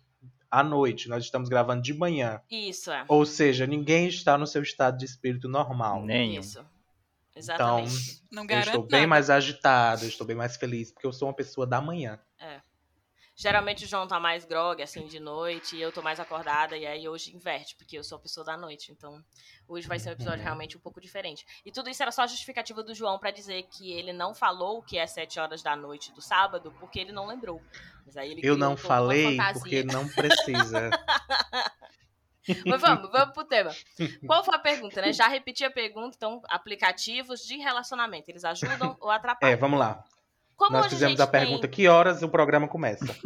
à 0.50 0.62
noite, 0.62 1.08
nós 1.08 1.24
estamos 1.24 1.48
gravando 1.48 1.80
de 1.82 1.94
manhã. 1.94 2.40
Isso, 2.50 2.90
é. 2.90 3.04
Ou 3.08 3.24
seja, 3.24 3.66
ninguém 3.66 4.08
está 4.08 4.36
no 4.36 4.46
seu 4.46 4.62
estado 4.62 4.98
de 4.98 5.04
espírito 5.06 5.48
normal. 5.48 6.04
Nenhum. 6.04 6.40
Isso. 6.40 6.64
Exatamente. 7.34 8.22
Não 8.30 8.44
Eu 8.48 8.58
estou 8.58 8.82
bem 8.82 9.00
nada. 9.00 9.06
mais 9.08 9.30
agitado, 9.30 10.04
eu 10.04 10.08
estou 10.08 10.26
bem 10.26 10.36
mais 10.36 10.56
feliz, 10.56 10.90
porque 10.92 11.06
eu 11.06 11.12
sou 11.12 11.28
uma 11.28 11.34
pessoa 11.34 11.66
da 11.66 11.80
manhã. 11.80 12.18
Geralmente 13.40 13.86
o 13.86 13.88
João 13.88 14.06
tá 14.06 14.20
mais 14.20 14.44
grog, 14.44 14.82
assim, 14.82 15.06
de 15.06 15.18
noite, 15.18 15.74
e 15.74 15.80
eu 15.80 15.90
tô 15.90 16.02
mais 16.02 16.20
acordada, 16.20 16.76
e 16.76 16.86
aí 16.86 17.08
hoje 17.08 17.34
inverte, 17.34 17.74
porque 17.74 17.96
eu 17.96 18.04
sou 18.04 18.16
a 18.16 18.20
pessoa 18.20 18.44
da 18.44 18.54
noite. 18.54 18.92
Então, 18.92 19.24
hoje 19.66 19.88
vai 19.88 19.98
ser 19.98 20.10
um 20.10 20.12
episódio 20.12 20.40
Uhum. 20.40 20.44
realmente 20.44 20.76
um 20.76 20.80
pouco 20.80 21.00
diferente. 21.00 21.46
E 21.64 21.72
tudo 21.72 21.88
isso 21.88 22.02
era 22.02 22.12
só 22.12 22.20
a 22.20 22.26
justificativa 22.26 22.82
do 22.82 22.94
João 22.94 23.18
pra 23.18 23.30
dizer 23.30 23.62
que 23.62 23.92
ele 23.92 24.12
não 24.12 24.34
falou 24.34 24.82
que 24.82 24.98
é 24.98 25.06
7 25.06 25.40
horas 25.40 25.62
da 25.62 25.74
noite 25.74 26.12
do 26.12 26.20
sábado, 26.20 26.70
porque 26.78 27.00
ele 27.00 27.12
não 27.12 27.26
lembrou. 27.26 27.62
Mas 28.04 28.18
aí 28.18 28.30
ele 28.30 28.42
Eu 28.44 28.58
não 28.58 28.76
falei 28.76 29.38
porque 29.54 29.84
não 29.84 30.06
precisa. 30.06 30.90
Mas 32.66 32.80
vamos, 32.82 33.10
vamos 33.10 33.32
pro 33.32 33.44
tema. 33.44 33.74
Qual 34.26 34.44
foi 34.44 34.54
a 34.54 34.58
pergunta, 34.58 35.00
né? 35.00 35.14
Já 35.14 35.28
repeti 35.28 35.64
a 35.64 35.70
pergunta, 35.70 36.14
então, 36.14 36.42
aplicativos 36.46 37.40
de 37.40 37.56
relacionamento, 37.56 38.30
eles 38.30 38.44
ajudam 38.44 38.96
ou 39.00 39.10
atrapalham? 39.10 39.54
É, 39.54 39.56
vamos 39.56 39.78
lá. 39.80 40.04
Como 40.60 40.76
Nós 40.76 40.88
fizemos 40.88 41.12
gente 41.18 41.22
a 41.22 41.26
pergunta: 41.26 41.62
tem- 41.62 41.70
que 41.70 41.88
horas 41.88 42.22
o 42.22 42.28
programa 42.28 42.68
começa? 42.68 43.06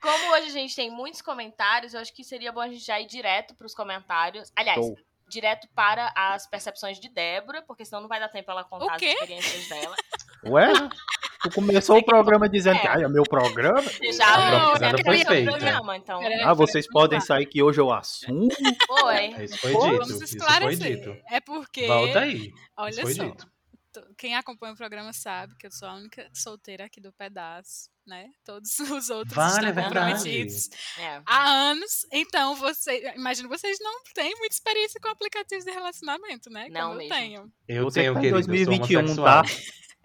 Como 0.00 0.32
hoje 0.32 0.46
a 0.46 0.50
gente 0.50 0.74
tem 0.74 0.90
muitos 0.90 1.20
comentários, 1.20 1.92
eu 1.92 2.00
acho 2.00 2.14
que 2.14 2.24
seria 2.24 2.50
bom 2.50 2.60
a 2.60 2.68
gente 2.68 2.84
já 2.84 2.98
ir 2.98 3.06
direto 3.06 3.54
pros 3.54 3.74
comentários. 3.74 4.50
Aliás, 4.56 4.78
Show. 4.78 4.96
direto 5.28 5.68
para 5.74 6.10
as 6.16 6.46
percepções 6.46 6.98
de 6.98 7.10
Débora, 7.10 7.60
porque 7.62 7.84
senão 7.84 8.00
não 8.00 8.08
vai 8.08 8.18
dar 8.18 8.28
tempo 8.28 8.50
ela 8.50 8.64
contar 8.64 8.86
O 8.86 8.90
as 8.92 9.02
experiências 9.02 9.68
dela. 9.68 9.94
Ué? 10.46 10.72
Tu 11.42 11.50
começou 11.50 11.98
o 11.98 12.02
programa 12.02 12.48
dizendo 12.48 12.76
É. 12.76 12.80
que 12.80 12.88
ah, 12.88 13.00
é 13.00 13.08
meu 13.08 13.24
programa? 13.24 13.82
Já 14.12 14.36
Não, 14.38 14.50
não, 14.70 14.76
foi 14.76 14.86
é 14.86 14.94
o 14.94 15.04
feita. 15.26 15.50
programa, 15.50 15.96
então. 15.98 16.20
Ah, 16.44 16.54
vocês 16.54 16.88
podem 16.88 17.20
sair 17.20 17.44
que 17.44 17.62
hoje 17.62 17.78
é 17.78 17.82
o 17.82 17.92
assunto. 17.92 18.56
Foi. 18.86 19.26
Isso 19.44 19.58
foi 19.58 19.72
Pô, 19.72 19.80
dito. 19.80 19.92
Vamos 19.98 20.08
Isso 20.08 20.18
foi 20.18 20.26
esclarecer. 20.38 20.96
dito. 20.96 21.16
É 21.30 21.40
porque, 21.40 21.86
Volta 21.86 22.20
aí. 22.20 22.46
Isso 22.46 22.54
olha 22.78 23.02
foi 23.02 23.14
só, 23.14 23.24
dito. 23.24 23.46
Quem 24.16 24.34
acompanha 24.36 24.72
o 24.72 24.76
programa 24.76 25.12
sabe 25.12 25.54
que 25.56 25.66
eu 25.66 25.70
sou 25.70 25.88
a 25.88 25.94
única 25.94 26.28
solteira 26.34 26.84
aqui 26.84 27.00
do 27.00 27.12
pedaço, 27.12 27.90
né? 28.06 28.30
Todos 28.44 28.78
os 28.80 29.10
outros 29.10 29.34
Vale, 29.34 29.66
é 29.66 29.68
estão 29.70 29.74
verdade. 29.74 29.88
comprometidos 30.14 30.68
É. 30.98 31.22
há 31.26 31.48
anos. 31.50 32.06
Então, 32.12 32.54
você, 32.56 33.12
imagino 33.16 33.48
vocês 33.48 33.78
não 33.80 34.02
têm 34.14 34.34
muita 34.38 34.54
experiência 34.54 35.00
com 35.00 35.08
aplicativos 35.08 35.64
de 35.64 35.70
relacionamento, 35.70 36.50
né? 36.50 36.68
Não 36.70 36.88
Como 36.88 36.98
mesmo. 36.98 37.12
eu 37.14 37.18
tenho. 37.18 37.52
Eu 37.68 37.90
tenho, 37.90 38.14
tá 38.14 38.20
querido, 38.20 38.38
eu 38.38 38.42
sou 38.42 38.48
2021, 38.52 38.98
homossexual. 39.00 39.42
tá? 39.42 39.48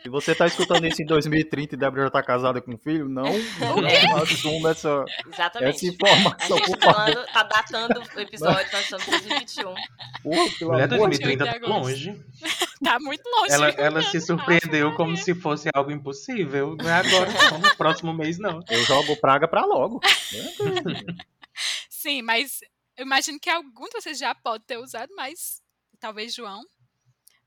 Se 0.03 0.09
você 0.09 0.35
tá 0.35 0.45
escutando 0.45 0.85
isso 0.85 1.01
em 1.01 1.05
2030 1.05 1.75
e 1.75 1.77
Débora 1.77 2.03
já 2.03 2.09
tá 2.09 2.21
casada 2.21 2.61
com 2.61 2.73
um 2.73 2.77
filho, 2.77 3.07
não, 3.07 3.23
não 3.23 4.17
assuma 4.17 4.71
essa, 4.71 5.05
Exatamente. 5.31 5.75
essa 5.75 5.85
A 5.85 5.89
informação, 5.89 6.57
gente 6.57 6.69
por 6.69 6.77
tá 6.77 6.93
falando, 6.93 7.25
tá 7.27 7.43
datando 7.43 8.03
o 8.15 8.19
episódio, 8.19 8.71
nós 8.73 8.83
estamos 8.83 9.07
em 9.07 9.11
2021. 9.11 9.73
Porra, 10.21 10.51
pelo 10.59 10.71
Mulher 10.71 10.93
amor 10.93 11.09
de 11.09 11.19
2030 11.19 11.43
de 11.45 11.59
tá 11.59 11.67
longe. 11.67 12.25
Tá 12.83 12.99
muito 12.99 13.23
longe. 13.25 13.53
Ela, 13.53 13.71
viu, 13.71 13.79
ela 13.79 14.01
se 14.03 14.19
surpreendeu 14.19 14.87
Ave 14.87 14.97
como 14.97 15.11
Maria. 15.11 15.23
se 15.23 15.33
fosse 15.33 15.69
algo 15.73 15.89
impossível. 15.89 16.75
Não 16.75 16.89
é 16.89 16.95
agora, 16.95 17.31
não. 17.49 17.59
No 17.59 17.75
próximo 17.77 18.13
mês, 18.13 18.37
não. 18.37 18.59
Eu 18.69 18.83
jogo 18.83 19.15
praga 19.15 19.47
pra 19.47 19.63
logo. 19.63 20.01
Sim, 21.89 22.21
mas 22.23 22.59
eu 22.97 23.05
imagino 23.05 23.39
que 23.39 23.49
algum 23.49 23.85
de 23.85 24.01
vocês 24.01 24.17
já 24.17 24.35
pode 24.35 24.65
ter 24.65 24.77
usado, 24.77 25.09
mas 25.15 25.61
talvez 25.97 26.35
João. 26.35 26.61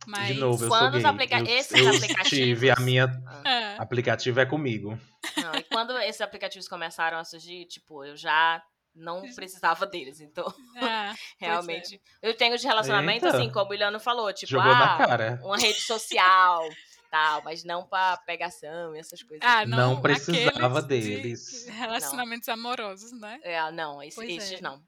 Mas, 0.07 0.29
De 0.29 0.35
novo, 0.35 0.65
eu 0.65 0.69
Quando 0.69 0.91
sou 0.93 0.97
os 0.99 1.03
gay. 1.03 1.11
aplica- 1.11 1.39
Eu, 1.41 1.47
esses 1.47 1.73
eu 1.73 1.89
aplicativos- 1.89 2.29
tive 2.29 2.71
a 2.71 2.77
minha 2.77 3.05
Ah, 3.45 3.77
aplicativo 3.79 4.39
é 4.41 4.47
comigo. 4.47 4.99
Não, 5.37 5.55
e 5.57 5.63
quando 5.65 5.99
esses 5.99 6.21
aplicativos 6.21 6.69
começaram 6.69 7.19
a 7.19 7.25
surgir, 7.25 7.65
tipo, 7.67 8.05
eu 8.05 8.17
já 8.17 8.63
não 8.95 9.23
precisava 9.35 9.85
deles. 9.87 10.21
Então, 10.21 10.47
ah, 10.77 11.13
realmente. 11.39 12.01
Eu 12.23 12.35
tenho 12.37 12.57
de 12.57 12.65
relacionamento, 12.67 13.27
Eita. 13.27 13.37
assim, 13.37 13.51
como 13.51 13.71
o 13.71 13.75
Iliano 13.75 13.99
falou, 14.01 14.33
tipo, 14.33 14.51
Jogou 14.53 14.71
ah, 14.73 14.79
na 14.99 15.07
cara. 15.07 15.41
uma 15.43 15.59
rede 15.59 15.81
social, 15.81 16.63
tal, 17.11 17.43
mas 17.43 17.63
não 17.65 17.85
pra 17.87 18.17
pegação 18.19 18.95
e 18.95 18.99
essas 18.99 19.23
coisas. 19.23 19.47
ah, 19.47 19.67
Não 19.67 19.95
não, 19.95 20.01
precisava 20.01 20.79
aqueles 20.79 21.05
de 21.05 21.17
deles. 21.17 21.67
Relacionamentos 21.69 22.49
amorosos, 22.49 23.13
né? 23.13 23.39
É, 23.43 23.71
não, 23.73 24.03
esses 24.03 24.53
é. 24.53 24.61
não. 24.61 24.81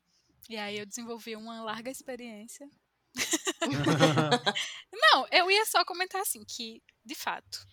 E 0.48 0.56
aí 0.56 0.78
eu 0.78 0.86
desenvolvi 0.86 1.36
uma 1.36 1.60
larga 1.62 1.90
experiência. 1.90 2.66
Não, 4.92 5.26
eu 5.30 5.50
ia 5.50 5.64
só 5.66 5.84
comentar 5.84 6.20
assim, 6.22 6.44
que, 6.44 6.82
de 7.04 7.14
fato, 7.14 7.66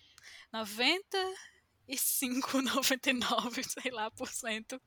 95, 0.52 2.62
99, 2.62 3.62
sei 3.64 3.90
lá, 3.92 4.10
por 4.10 4.28
cento 4.28 4.80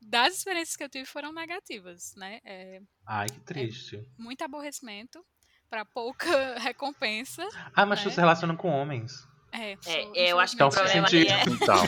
das 0.00 0.36
experiências 0.36 0.76
que 0.76 0.84
eu 0.84 0.88
tive 0.88 1.04
foram 1.04 1.32
negativas, 1.32 2.14
né? 2.16 2.40
É, 2.44 2.80
Ai, 3.06 3.26
que 3.28 3.40
triste. 3.40 4.02
muito 4.18 4.42
aborrecimento 4.42 5.24
para 5.68 5.84
pouca 5.84 6.26
recompensa. 6.58 7.46
Ah, 7.74 7.84
mas 7.86 8.00
É. 8.00 8.04
tu 8.04 8.10
se 8.10 8.16
relaciona 8.20 8.56
com 8.56 8.68
homens. 8.70 9.26
É, 9.52 9.72
É, 9.72 9.76
sou- 9.82 10.14
eu 10.14 10.38
acho 10.40 10.56
que 10.56 10.62
o 10.62 10.66
Então 10.66 10.78
problema 10.82 11.08
sentido. 11.08 11.32
é. 11.32 11.42
Então. 11.48 11.84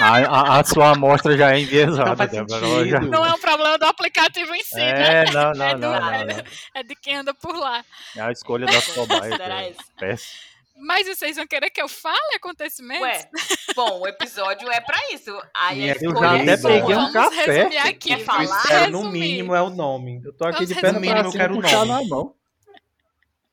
A, 0.00 0.16
a- 0.18 0.60
a 0.60 0.64
sua 0.64 0.90
amostra 0.92 1.36
já 1.36 1.52
é 1.54 1.60
enviesada, 1.60 2.26
Débora. 2.26 2.60
sentido. 2.66 2.88
Já- 2.90 3.00
Não 3.00 3.24
é 3.26 3.32
um 3.32 3.38
problema 3.40 3.78
do 3.78 3.84
aplicativo 3.86 4.54
em 4.54 4.62
si, 4.64 4.76
né? 4.76 5.24
É, 5.24 5.30
não, 5.30 5.52
não, 5.52 5.64
É 5.66 5.74
não, 5.74 5.80
do- 5.92 6.00
não, 6.00 6.24
não. 6.36 6.44
É 6.74 6.82
de 6.82 6.94
quem 6.96 7.16
anda 7.16 7.32
por 7.34 7.54
lá. 7.56 7.84
É 8.16 8.20
a 8.20 8.32
escolha 8.32 8.66
das 8.66 8.86
cobaias. 8.88 9.24
Considerar 9.26 9.62
É 9.64 9.72
péssimo. 9.98 10.48
Mas 10.80 11.08
vocês 11.08 11.34
vão 11.34 11.44
querer 11.44 11.70
que 11.70 11.82
eu 11.82 11.88
fale 11.88 12.34
acontecimentos? 12.36 13.02
Ué, 13.02 13.28
bom, 13.74 13.98
o 14.02 14.06
episódio 14.06 14.70
é 14.70 14.80
pra 14.80 14.96
isso. 15.12 15.36
Aí 15.52 15.82
a 15.90 15.94
é 15.94 15.96
Eu 16.00 16.10
escolha 16.12 16.20
já 16.28 16.36
é 16.38 16.42
até 16.42 16.56
sua. 16.56 16.70
peguei 16.70 16.94
um 16.94 16.98
Vamos 16.98 17.12
café. 17.12 17.44
resumir 17.52 17.78
aqui. 17.78 18.12
Eu 18.12 18.18
falar? 18.20 18.44
espero, 18.44 18.90
no 18.92 19.10
mínimo, 19.10 19.54
é 19.56 19.60
o 19.62 19.70
nome. 19.70 20.20
Eu 20.24 20.32
tô 20.32 20.44
aqui 20.44 20.52
Vamos 20.64 20.68
de 20.68 20.74
perna 20.76 21.00
resumir. 21.00 21.08
pra 21.08 21.20
Eu 21.28 21.32
quero 21.32 21.54
o 21.54 21.60
nome. 21.60 21.88
na 21.88 22.04
mão. 22.08 22.34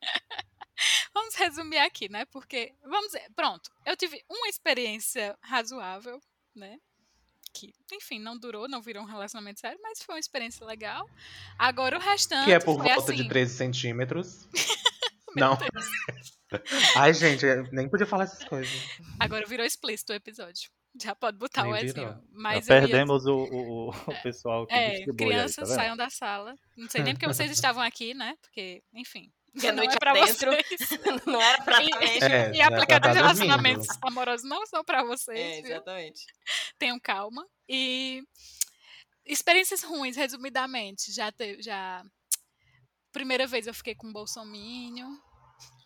Vamos 1.16 1.34
resumir 1.40 1.80
aqui, 1.80 2.08
né? 2.10 2.26
Porque, 2.26 2.74
vamos 2.84 3.08
dizer, 3.08 3.24
pronto, 3.36 3.72
eu 3.86 3.98
tive 3.98 4.24
uma 4.30 4.48
experiência 4.48 5.36
razoável, 5.42 6.22
né? 6.54 6.78
Que, 7.54 7.74
enfim, 7.94 8.20
não 8.20 8.38
durou, 8.38 8.68
não 8.68 8.82
virou 8.82 9.02
um 9.02 9.08
relacionamento 9.08 9.62
sério, 9.62 9.80
mas 9.82 10.04
foi 10.04 10.16
uma 10.16 10.20
experiência 10.20 10.66
legal. 10.66 11.10
Agora 11.58 11.98
o 11.98 12.02
restante 12.02 12.46
Que 12.46 12.52
é 12.52 12.60
por 12.60 12.76
foi 12.76 12.90
volta 12.90 13.14
assim. 13.14 13.24
de 13.24 13.30
13 13.30 13.56
centímetros. 13.56 14.48
Não. 15.36 15.58
Ai, 16.96 17.14
gente, 17.14 17.46
eu 17.46 17.64
nem 17.72 17.90
podia 17.90 18.06
falar 18.06 18.24
essas 18.24 18.44
coisas. 18.46 18.74
Agora 19.20 19.46
virou 19.46 19.66
explícito 19.66 20.14
o 20.14 20.16
episódio. 20.16 20.70
Já 21.02 21.14
pode 21.14 21.38
botar 21.38 21.64
Nem 21.64 21.74
o. 21.74 21.88
Já 21.88 22.22
Mas 22.32 22.70
eu 22.70 22.76
ia 22.76 22.82
perdemos 22.82 23.26
o, 23.26 23.36
o, 23.36 23.90
o 23.90 24.22
pessoal 24.24 24.66
que 24.66 24.74
É, 24.74 24.92
distribui 24.92 25.26
aí, 25.26 25.32
crianças 25.32 25.68
tá 25.68 25.76
saiam 25.76 25.98
da 25.98 26.10
sala. 26.10 26.56
Não 26.78 26.90
sei 26.90 27.04
nem 27.04 27.14
porque 27.14 27.28
vocês 27.28 27.52
estavam 27.52 27.84
aqui, 27.84 28.14
né? 28.14 28.38
Porque, 28.42 28.82
enfim. 28.94 29.30
Que 29.60 29.68
a 29.68 29.72
não 29.72 29.78
noite 29.84 29.96
é 29.96 30.00
pra 30.00 30.12
adentro. 30.12 30.52
vocês. 30.52 30.90
Não 31.26 31.42
era 31.42 31.62
pra 31.64 31.82
E- 31.82 31.86
mesmo. 32.00 32.26
É, 32.26 32.52
E 32.52 32.56
já 32.58 32.68
aplicadores 32.68 32.78
de 32.78 32.90
tá 32.92 33.00
dormindo. 33.00 33.16
relacionamentos 33.16 33.88
amorosos 34.02 34.50
não 34.50 34.66
são 34.66 34.84
pra 34.84 35.04
vocês, 35.04 35.40
É, 35.40 35.62
viu? 35.62 35.72
exatamente. 35.72 36.26
Tenham 36.78 37.00
calma. 37.00 37.46
E 37.70 38.24
experiências 39.26 39.82
ruins, 39.84 40.16
resumidamente, 40.16 41.12
já 41.12 41.32
teve, 41.32 41.62
já 41.62 42.04
primeira 43.12 43.48
vez 43.48 43.66
eu 43.68 43.74
fiquei 43.74 43.96
com 43.96 44.08
um 44.08 44.14
bolsominion 44.14 45.10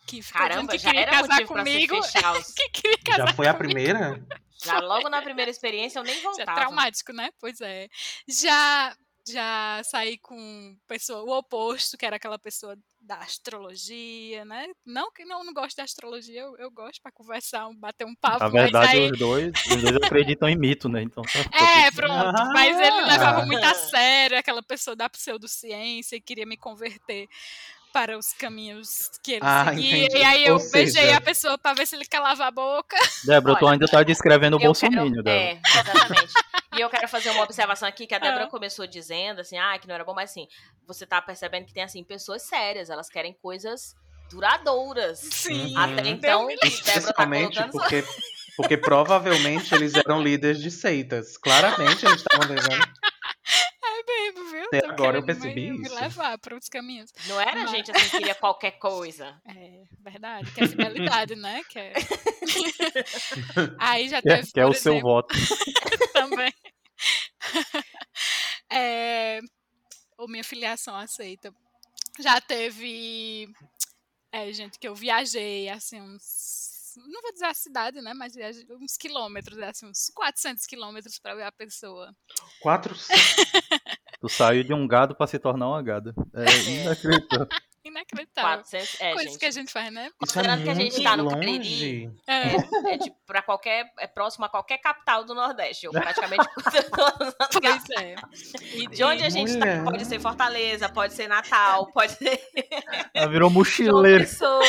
que 0.06 0.20
ficou 0.20 0.40
Caramba, 0.40 0.72
que 0.72 0.78
já 0.78 0.88
queria 0.90 1.02
era 1.02 1.10
casar 1.12 1.28
motivo 1.28 1.52
pra 1.54 1.64
se 1.64 1.70
comigo, 1.72 2.02
fechar 2.02 2.32
os... 2.36 2.52
que 2.52 2.68
queria 2.70 2.98
casar 3.04 3.28
Já 3.28 3.34
foi 3.34 3.46
a 3.46 3.54
comigo. 3.54 3.72
primeira? 3.72 4.26
Já 4.62 4.78
logo 4.80 5.08
na 5.08 5.22
primeira 5.22 5.50
experiência 5.50 6.00
eu 6.00 6.02
nem 6.02 6.14
Já 6.16 6.20
é 6.20 6.22
voltava. 6.24 6.54
traumático, 6.60 7.12
né? 7.12 7.30
Pois 7.38 7.60
é. 7.60 7.88
Já 8.28 8.96
já 9.28 9.80
saí 9.84 10.18
com 10.18 10.76
pessoa 10.88 11.22
o 11.22 11.38
oposto, 11.38 11.96
que 11.96 12.04
era 12.04 12.16
aquela 12.16 12.38
pessoa 12.38 12.76
da 13.00 13.16
astrologia, 13.16 14.44
né? 14.44 14.66
Não 14.84 15.10
que 15.10 15.24
não, 15.24 15.42
não 15.44 15.52
gosto 15.52 15.76
da 15.76 15.82
astrologia, 15.84 16.40
eu, 16.42 16.56
eu 16.58 16.70
gosto 16.70 17.00
pra 17.02 17.10
conversar, 17.10 17.66
um- 17.66 17.74
bater 17.74 18.04
um 18.06 18.14
papo, 18.14 18.38
Na 18.44 18.50
mas 18.50 18.62
verdade, 18.62 18.96
aí 18.96 19.10
os 19.10 19.18
dois, 19.18 19.52
os 19.70 19.82
dois 19.82 19.96
acreditam 19.96 20.48
em 20.48 20.56
mito, 20.56 20.88
né? 20.88 21.02
Então, 21.02 21.22
É, 21.52 21.90
pronto. 21.90 22.32
Mas 22.52 22.78
ele 22.78 23.00
levava 23.02 23.40
Ah. 23.42 23.46
muito 23.46 23.64
a 23.64 23.74
sério 23.74 24.38
aquela 24.38 24.62
pessoa 24.62 24.94
da 24.94 25.08
pseudociência 25.08 26.16
e 26.16 26.20
queria 26.20 26.46
me 26.46 26.56
converter 26.56 27.26
para 27.92 28.16
os 28.16 28.32
caminhos 28.34 29.10
que 29.24 29.32
ele 29.32 29.40
Ah, 29.44 29.64
seguia. 29.70 30.04
entendi. 30.04 30.18
E 30.18 30.24
aí 30.24 30.44
eu 30.46 30.54
Ou 30.56 30.70
beijei 30.70 30.92
seja- 31.02 31.16
a 31.16 31.20
pessoa 31.20 31.58
para 31.58 31.74
ver 31.74 31.86
se 31.86 31.96
ele 31.96 32.04
calava 32.04 32.44
a 32.46 32.50
boca. 32.50 32.96
Débora, 33.24 33.58
tu 33.58 33.64
Olha, 33.64 33.72
ainda 33.72 33.88
tá 33.88 34.02
descrevendo 34.04 34.56
o 34.56 34.60
bolsominion, 34.60 35.10
quero, 35.10 35.22
Débora. 35.24 35.34
é, 35.34 35.60
exatamente. 35.66 36.32
E 36.76 36.80
eu 36.80 36.88
quero 36.88 37.08
fazer 37.08 37.30
uma 37.30 37.42
observação 37.42 37.88
aqui 37.88 38.06
que 38.06 38.14
a 38.14 38.18
Débora 38.18 38.44
Ah. 38.44 38.50
começou 38.50 38.86
dizendo 38.86 39.40
assim, 39.40 39.58
ah, 39.58 39.78
que 39.78 39.88
não 39.88 39.94
era 39.94 40.04
bom, 40.04 40.14
mas 40.14 40.30
assim, 40.30 40.46
você 40.86 41.06
tá 41.06 41.20
percebendo 41.20 41.66
que 41.66 41.72
tem 41.74 41.82
assim 41.82 42.02
pessoas 42.04 42.42
sérias, 42.42 42.90
elas 42.90 43.08
querem 43.08 43.32
coisas 43.32 43.94
duradouras. 44.30 45.18
Sim. 45.18 45.74
Uhum. 45.74 45.78
Até 45.78 46.08
então, 46.08 46.48
tá 46.48 46.92
Principalmente 46.92 47.56
colocando 47.56 47.72
porque, 47.72 48.04
porque 48.56 48.76
provavelmente 48.76 49.74
eles 49.74 49.94
eram 49.94 50.22
líderes 50.22 50.62
de 50.62 50.70
seitas. 50.70 51.36
Claramente 51.36 52.06
eles 52.06 52.22
estavam 52.22 52.46
devendo. 52.46 52.86
Mesmo, 54.06 54.50
viu? 54.50 54.64
Até 54.66 54.80
Tô 54.80 54.90
agora 54.90 55.18
eu 55.18 55.22
querendo 55.22 55.40
percebi 55.42 55.70
me, 55.72 55.78
me 55.78 55.86
isso. 55.86 55.94
levar 55.94 56.38
para 56.38 56.56
os 56.56 56.68
caminhos. 56.68 57.10
Não 57.26 57.40
era 57.40 57.60
Mas- 57.62 57.70
gente 57.70 57.90
assim 57.90 58.04
que 58.04 58.10
queria 58.18 58.34
qualquer 58.34 58.72
coisa. 58.72 59.40
É 59.46 59.82
verdade, 60.10 60.50
que 60.52 60.62
é 60.62 60.66
fidelidade, 60.68 61.36
né? 61.36 61.62
Que 61.68 61.78
é... 61.78 61.92
Aí 63.78 64.08
já 64.08 64.22
Que 64.22 64.28
é, 64.30 64.36
teve, 64.36 64.52
que 64.52 64.60
é 64.60 64.64
por 64.64 64.70
o 64.70 64.74
seu 64.74 64.92
exemplo, 64.94 65.10
voto. 65.10 65.34
também. 66.14 66.52
é, 68.70 69.40
ou 70.16 70.28
minha 70.28 70.44
filiação 70.44 70.94
aceita. 70.96 71.52
Já 72.18 72.40
teve 72.40 73.48
é, 74.32 74.52
gente 74.52 74.78
que 74.78 74.88
eu 74.88 74.94
viajei 74.94 75.68
assim 75.68 76.00
uns 76.00 76.69
não 76.96 77.22
vou 77.22 77.32
dizer 77.32 77.46
a 77.46 77.54
cidade, 77.54 78.00
né, 78.00 78.12
mas 78.14 78.34
viajei 78.34 78.64
uns 78.80 78.96
quilômetros, 78.96 79.58
assim, 79.60 79.86
uns 79.86 80.10
400 80.14 80.66
quilômetros 80.66 81.18
para 81.18 81.34
ver 81.34 81.44
a 81.44 81.52
pessoa. 81.52 82.14
Quatro. 82.60 82.94
Tu 84.20 84.28
saiu 84.28 84.62
de 84.62 84.74
um 84.74 84.86
gado 84.86 85.14
pra 85.14 85.26
se 85.26 85.38
tornar 85.38 85.66
uma 85.68 85.82
gada. 85.82 86.14
É 86.34 86.70
inacreditável. 86.70 87.46
Inacreditável. 87.82 88.58
400, 88.62 89.00
é, 89.00 89.12
Coisas 89.14 89.30
gente. 89.32 89.40
que 89.40 89.46
a 89.46 89.50
gente 89.50 89.72
faz, 89.72 89.90
né? 89.90 90.02
Isso 90.04 90.12
é 90.12 90.18
Considerando 90.18 90.62
que 90.64 90.68
a 90.68 90.74
gente 90.74 91.02
tá 91.02 91.16
no 91.16 91.24
longe. 91.24 91.36
Cariri. 91.36 92.10
É, 92.26 92.92
É 92.92 92.98
de, 92.98 93.10
pra 93.26 93.40
qualquer, 93.40 93.90
é 93.98 94.06
próximo 94.06 94.44
a 94.44 94.50
qualquer 94.50 94.76
capital 94.76 95.24
do 95.24 95.34
Nordeste. 95.34 95.86
Ou 95.86 95.92
praticamente 95.94 96.44
pois 97.62 97.90
é. 97.98 98.14
E- 98.74 98.86
De 98.88 99.02
onde 99.02 99.22
e- 99.22 99.26
a 99.26 99.30
gente 99.30 99.52
Mulher. 99.52 99.78
tá? 99.82 99.90
Pode 99.90 100.04
ser 100.04 100.20
Fortaleza, 100.20 100.88
pode 100.90 101.14
ser 101.14 101.26
Natal, 101.26 101.90
pode 101.90 102.12
ser 102.12 102.38
Ela 103.14 103.26
virou 103.28 103.48
João 103.48 103.50
mochileiro. 103.50 104.24
Pessoa, 104.24 104.62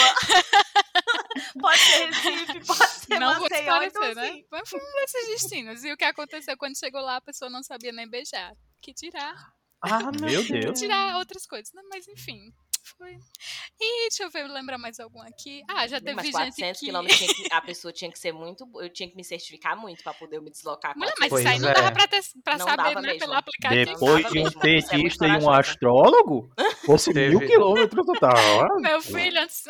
pode 1.60 1.80
ser 1.80 2.06
Recife, 2.06 2.60
pode 2.68 2.90
ser 2.92 3.20
não 3.20 3.34
vou 3.40 3.50
Maceió, 3.50 3.60
esclarecer, 3.84 4.02
então 4.12 4.16
né? 4.16 4.30
assim. 4.30 4.46
Mas 4.52 4.70
foi 4.70 4.80
um 4.80 4.94
desses 5.02 5.28
destinos. 5.28 5.84
E 5.84 5.92
o 5.92 5.98
que 5.98 6.06
aconteceu 6.06 6.58
quando 6.58 6.78
chegou 6.78 7.02
lá, 7.02 7.18
a 7.18 7.22
pessoa 7.22 7.50
não 7.50 7.64
sabia 7.64 7.92
nem 7.92 8.08
beijar. 8.10 8.54
Que 8.82 8.94
tirar 8.94 9.36
Ah, 9.82 10.12
Meu 10.20 10.44
Deus. 10.44 10.80
tirar 10.80 11.18
outras 11.18 11.46
coisas, 11.46 11.72
né? 11.74 11.82
Mas 11.90 12.08
enfim, 12.08 12.52
foi. 12.98 13.18
E 13.80 14.10
deixa 14.10 14.24
eu 14.24 14.30
ver, 14.30 14.48
lembrar 14.48 14.78
mais 14.78 15.00
algum 15.00 15.22
aqui. 15.22 15.64
Ah, 15.70 15.88
já 15.88 16.00
teve 16.00 16.14
Mas 16.16 16.26
gente 16.26 16.34
400 16.34 16.80
que... 16.80 16.86
quilômetros, 16.88 17.20
que- 17.34 17.54
a 17.54 17.62
pessoa 17.62 17.92
tinha 17.92 18.12
que 18.12 18.18
ser 18.20 18.32
muito. 18.32 18.64
Eu 18.80 18.92
tinha 18.92 19.10
que 19.10 19.16
me 19.16 19.24
certificar 19.24 19.76
muito 19.78 20.04
pra 20.04 20.14
poder 20.14 20.40
me 20.42 20.50
deslocar. 20.52 20.96
Mulher, 20.98 21.14
400 21.16 21.32
mas 21.32 21.40
isso 21.42 21.50
aí 21.50 21.60
não 21.60 21.70
é. 21.70 21.74
dava 21.74 21.92
pra, 21.92 22.08
ter, 22.08 22.22
pra 22.44 22.58
Não 22.58 22.66
saber, 22.66 22.78
dava 22.84 23.02
né? 23.02 23.08
mesmo. 23.08 23.20
Pelo 23.20 23.34
aplicativo. 23.34 23.86
Depois 23.94 24.26
de 24.32 24.40
um 24.40 24.44
você 24.44 24.58
é 24.58 24.62
petista 24.62 25.28
e 25.28 25.32
um 25.38 25.50
astrólogo, 25.52 26.52
fosse 26.86 27.14
mil 27.14 27.40
quilômetros 27.40 28.06
total. 28.06 28.80
Meu 28.80 29.02
filho, 29.02 29.40
antes. 29.42 29.64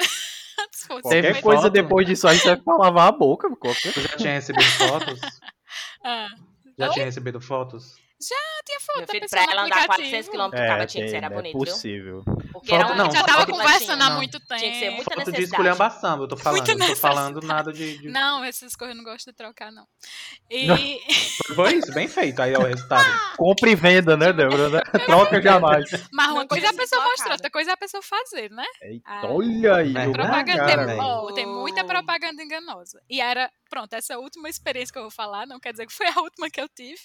Qualquer 1.01 1.41
coisa 1.41 1.63
foto? 1.63 1.71
depois 1.73 2.05
disso 2.07 2.27
aí 2.27 2.37
serve 2.37 2.63
pra 2.63 2.75
lavar 2.77 3.07
a 3.07 3.11
boca. 3.11 3.49
Qualquer... 3.57 3.93
Tu 3.93 4.01
já 4.01 4.09
tinha 4.17 4.33
recebido 4.33 4.63
fotos? 4.77 5.19
Ah, 6.03 6.27
Já 6.77 6.87
Oi? 6.87 6.93
tinha 6.93 7.05
recebido 7.05 7.39
fotos? 7.41 7.95
Tinha 8.65 8.79
foto 8.79 8.97
Meu 8.97 9.05
da 9.07 9.11
filho, 9.11 9.21
pessoa 9.21 9.43
pra 9.43 9.51
ela 9.53 9.61
andar 9.65 9.75
aplicativo. 9.75 10.09
400 10.09 10.29
quilômetros, 10.29 10.61
É, 10.61 10.65
acaba 10.69 10.85
tinha 10.85 11.03
que 11.03 11.09
ser 11.09 11.15
era 11.17 11.25
é 11.25 11.29
bonito, 11.29 11.51
viu? 11.57 11.59
possível. 11.73 12.23
Porque 12.51 12.69
Foto 12.69 12.73
era 12.83 12.93
um 12.93 12.95
não, 12.95 13.11
já 13.11 13.23
tava 13.23 13.45
conversando 13.47 14.01
há 14.03 14.09
não. 14.09 14.15
muito 14.17 14.39
tempo. 14.39 14.59
Tinha 14.59 14.71
que 14.71 14.79
ser 14.79 14.89
muita 14.91 15.03
Foto 15.05 15.13
de 15.13 15.19
necessidade. 15.31 15.43
esculhambação, 15.43 16.21
eu 16.21 16.27
tô 16.27 16.37
falando. 16.37 16.57
Muita 16.57 16.75
Não 16.75 16.87
tô 16.87 16.95
falando 16.95 17.41
nada 17.41 17.73
de. 17.73 17.97
de- 17.97 18.09
Não, 18.09 18.43
essas 18.43 18.75
coisas 18.75 18.95
eu 18.95 19.03
não 19.03 19.09
gosto 19.09 19.25
de 19.25 19.33
trocar, 19.33 19.71
não. 19.71 19.85
E 20.49 20.99
Foi 21.55 21.75
isso, 21.75 21.93
bem 21.93 22.07
feito. 22.07 22.41
Aí 22.41 22.53
é 22.53 22.57
o 22.59 22.63
resultado. 22.63 23.05
Compra 23.37 23.69
e 23.69 23.75
venda, 23.75 24.15
né, 24.17 24.31
Débora? 24.33 24.69
né? 24.69 24.81
Troca 25.05 25.41
jamais. 25.41 25.89
Mas 26.11 26.27
uma 26.31 26.41
Não 26.41 26.47
coisa 26.47 26.67
é 26.67 26.69
a 26.69 26.73
pessoa 26.73 27.03
mostrar, 27.03 27.31
outra 27.33 27.49
coisa 27.49 27.71
é 27.71 27.73
a 27.73 27.77
pessoa 27.77 28.03
fazer, 28.03 28.49
né? 28.51 28.65
Eita, 28.83 29.03
Ah. 29.09 29.21
olha 29.27 29.75
aí. 29.75 29.93
Jogou 29.93 30.07
na 30.07 30.11
Propaganda 30.13 30.85
tem, 30.87 30.99
oh, 31.01 31.33
tem 31.33 31.45
muita 31.45 31.83
propaganda 31.83 32.43
enganosa. 32.43 33.01
E 33.09 33.19
era, 33.21 33.49
pronto, 33.71 33.93
essa 33.93 34.19
última 34.19 34.49
experiência 34.49 34.91
que 34.91 34.99
eu 34.99 35.03
vou 35.03 35.09
falar, 35.11 35.47
não 35.47 35.57
quer 35.57 35.71
dizer 35.71 35.87
que 35.87 35.93
foi 35.93 36.05
a 36.07 36.19
última 36.19 36.49
que 36.49 36.59
eu 36.59 36.67
tive. 36.67 36.99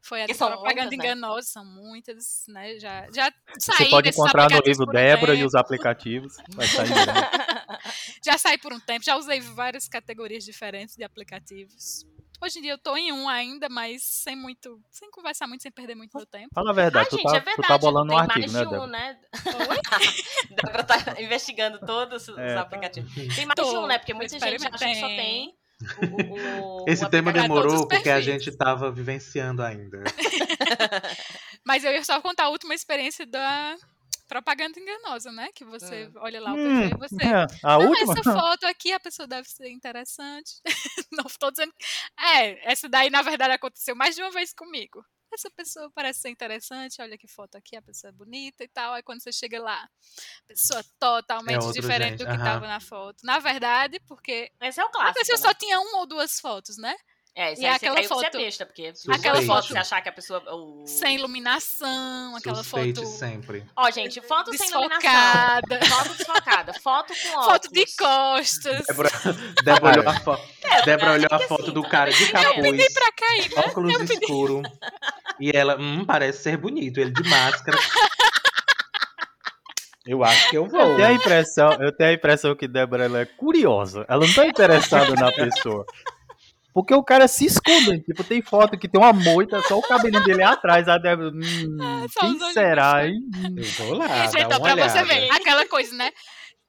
Foi 0.00 0.22
a 0.22 0.26
propaganda 0.28 0.62
muitas, 0.64 0.90
né? 0.90 0.94
enganosa, 0.94 1.46
são 1.48 1.64
muitas, 1.64 2.44
né? 2.46 2.78
Já, 2.78 3.06
já 3.12 3.32
saí 3.58 3.78
Você 3.78 3.90
pode 3.90 4.08
encontrar 4.10 4.48
no 4.48 4.60
livro 4.60 4.86
por 4.86 4.90
um 4.90 4.92
Débora 4.92 5.34
e 5.34 5.44
os 5.44 5.54
aplicativos. 5.56 6.36
Vai 6.54 6.66
sair 6.68 6.92
direto. 6.92 7.34
Já 8.24 8.38
saí 8.38 8.56
por 8.56 8.72
um 8.72 8.80
tempo, 8.80 9.04
já 9.04 9.16
usei 9.16 9.40
várias 9.40 9.86
categorias 9.88 10.44
diferentes 10.44 10.96
de 10.96 11.04
aplicativos. 11.04 12.06
Hoje 12.40 12.58
em 12.58 12.62
dia 12.62 12.72
eu 12.72 12.78
tô 12.78 12.96
em 12.96 13.12
um 13.12 13.28
ainda, 13.28 13.68
mas 13.68 14.02
sem 14.02 14.34
muito, 14.36 14.80
sem 14.90 15.10
conversar 15.10 15.46
muito, 15.46 15.62
sem 15.62 15.70
perder 15.72 15.94
muito 15.94 16.16
meu 16.16 16.26
tempo. 16.26 16.48
Fala 16.54 16.70
a 16.70 16.72
Ah, 16.72 16.74
verdade, 16.74 17.08
tu, 17.10 17.16
gente, 17.16 17.26
tá, 17.30 17.36
é 17.36 17.40
tu 17.40 17.44
verdade. 17.44 17.68
tá 17.68 17.78
bolando 17.78 18.12
um 18.12 18.16
tem 18.16 18.20
artigo, 18.20 18.40
mais 18.40 18.52
né, 18.52 18.60
de 18.60 18.66
um, 18.66 18.70
Débora? 18.70 18.86
né? 18.90 19.18
Débora 20.50 20.84
tá 20.84 21.22
investigando 21.22 21.78
todos 21.80 22.28
os 22.28 22.38
É. 22.38 22.56
aplicativos. 22.56 23.12
Tem 23.14 23.46
mais 23.46 23.54
de 23.56 23.76
um, 23.76 23.86
né? 23.86 23.98
Porque 23.98 24.14
muita 24.14 24.38
gente 24.38 24.44
acha 24.44 24.70
que 24.70 24.94
só 25.00 25.06
tem 25.08 25.54
o, 26.00 26.16
o- 26.16 26.84
o 26.84 26.88
Esse 26.88 27.08
tema 27.10 27.32
demorou 27.32 27.86
porque 27.86 28.08
a 28.10 28.20
gente 28.20 28.50
tava 28.56 28.90
vivenciando 28.90 29.62
ainda. 29.62 29.98
Mas 31.64 31.84
eu 31.84 31.92
ia 31.92 32.04
só 32.04 32.20
contar 32.20 32.44
a 32.44 32.48
última 32.50 32.74
experiência 32.74 33.26
da 33.26 33.76
propaganda 34.28 34.78
enganosa, 34.78 35.30
né? 35.32 35.48
Que 35.54 35.64
você 35.64 36.08
olha 36.16 36.40
lá 36.40 36.52
o 36.52 36.56
Hum, 36.56 36.80
perfil 36.80 36.96
e 36.96 36.98
você. 36.98 37.22
é, 37.22 37.46
a 37.62 37.78
Não, 37.78 37.88
última? 37.88 38.12
essa 38.12 38.22
foto 38.22 38.66
aqui 38.66 38.92
a 38.92 39.00
pessoa 39.00 39.26
deve 39.26 39.48
ser 39.48 39.68
interessante. 39.70 40.52
Não 41.12 41.24
estou 41.26 41.50
dizendo. 41.50 41.72
É, 42.18 42.70
essa 42.72 42.88
daí 42.88 43.10
na 43.10 43.22
verdade 43.22 43.52
aconteceu 43.54 43.94
mais 43.94 44.14
de 44.14 44.22
uma 44.22 44.30
vez 44.30 44.52
comigo. 44.52 45.04
Essa 45.34 45.50
pessoa 45.50 45.90
parece 45.94 46.20
ser 46.20 46.28
interessante, 46.30 47.02
olha 47.02 47.18
que 47.18 47.26
foto 47.26 47.56
aqui, 47.56 47.76
a 47.76 47.82
pessoa 47.82 48.08
é 48.10 48.12
bonita 48.12 48.62
e 48.64 48.68
tal. 48.68 48.92
Aí 48.94 49.02
quando 49.02 49.20
você 49.22 49.32
chega 49.32 49.60
lá, 49.60 49.82
a 49.82 50.46
pessoa 50.46 50.82
totalmente 50.98 51.66
É 51.66 51.72
diferente 51.72 52.10
gente, 52.10 52.18
do 52.18 52.26
que 52.26 52.32
estava 52.36 52.66
na 52.66 52.80
foto. 52.80 53.18
Na 53.24 53.38
verdade, 53.40 53.98
porque 54.06 54.50
Esse 54.60 54.80
é 54.80 54.84
o 54.84 54.88
a 54.88 54.90
clássico. 54.90 55.18
pessoa 55.18 55.36
né? 55.38 55.42
só 55.42 55.54
tinha 55.54 55.80
uma 55.80 55.98
ou 55.98 56.06
duas 56.06 56.38
fotos, 56.40 56.76
né? 56.78 56.94
É, 57.36 57.52
isso 57.52 57.62
E 57.62 57.66
aí 57.66 57.72
você 57.72 57.76
aquela 57.86 57.96
que 58.00 58.06
você 58.06 58.14
é 58.14 58.16
foto- 58.30 58.38
besta, 58.38 58.64
porque 58.64 58.92
aquela 59.12 59.36
foto 59.42 59.46
foto- 59.46 59.66
você 59.72 59.78
achar 59.78 60.00
que 60.00 60.08
a 60.08 60.12
pessoa. 60.12 60.54
o- 60.54 60.86
Sem 60.86 61.16
iluminação, 61.16 62.36
aquela 62.36 62.62
Suspeite 62.62 63.00
foto 63.00 63.08
sempre. 63.10 63.66
Ó, 63.74 63.90
gente, 63.90 64.20
foto 64.20 64.56
sem 64.56 64.68
iluminação. 64.68 65.00
desfocada, 65.00 65.80
Foto 65.86 66.14
desfocada. 66.16 66.74
Foto 66.74 67.12
com 67.12 67.28
óculos. 67.30 67.46
foto 67.50 67.72
de 67.72 67.86
costas. 67.96 68.86
Débora, 68.86 69.10
Débora 69.64 69.98
olhou 70.00 70.08
a, 70.12 70.20
fo 70.20 70.38
Débora 70.84 71.12
olhou 71.14 71.28
a 71.28 71.38
foto 71.40 71.62
assim, 71.64 71.72
do 71.72 71.82
cara 71.88 72.12
de 72.12 72.30
capuz, 72.30 72.62
Pedi 72.70 72.92
pra 72.94 73.12
cair, 73.12 73.50
né? 73.52 73.62
óculos 73.66 74.10
escuro. 74.10 74.62
E 75.40 75.50
ela, 75.52 75.76
hum, 75.80 76.04
parece 76.04 76.42
ser 76.42 76.56
bonito. 76.56 76.98
Ele 76.98 77.10
de 77.10 77.28
máscara. 77.28 77.76
Eu 80.06 80.22
acho 80.22 80.50
que 80.50 80.56
eu 80.58 80.64
Eu 80.64 80.70
vou. 80.70 80.96
tenho 80.96 81.08
a 81.08 81.12
impressão, 81.12 81.72
eu 81.80 81.90
tenho 81.90 82.10
a 82.10 82.12
impressão 82.12 82.54
que 82.54 82.68
Débora 82.68 83.04
ela 83.06 83.20
é 83.20 83.24
curiosa. 83.24 84.04
Ela 84.08 84.26
não 84.26 84.34
tá 84.34 84.46
interessada 84.46 85.14
na 85.14 85.32
pessoa. 85.32 85.86
Porque 86.74 86.92
o 86.92 87.02
cara 87.02 87.26
se 87.26 87.46
esconde. 87.46 88.00
Tipo, 88.00 88.22
tem 88.24 88.42
foto 88.42 88.76
que 88.76 88.88
tem 88.88 89.00
uma 89.00 89.12
moita, 89.12 89.62
só 89.62 89.78
o 89.78 89.82
cabelinho 89.82 90.22
dele 90.24 90.42
é 90.42 90.44
atrás. 90.44 90.88
A 90.88 90.98
Débora, 90.98 91.30
hum, 91.30 92.04
os 92.04 92.12
quem 92.12 92.38
será, 92.52 93.06
hein? 93.06 93.14
Eu 93.56 93.64
vou 93.86 93.94
lá, 93.94 94.08
Gente, 94.26 94.32
dar 94.32 94.40
então, 94.42 94.58
uma 94.58 94.74
pra 94.74 94.88
você 94.88 94.98
olhada. 94.98 95.04
ver, 95.04 95.30
aquela 95.30 95.66
coisa, 95.68 95.94
né? 95.96 96.10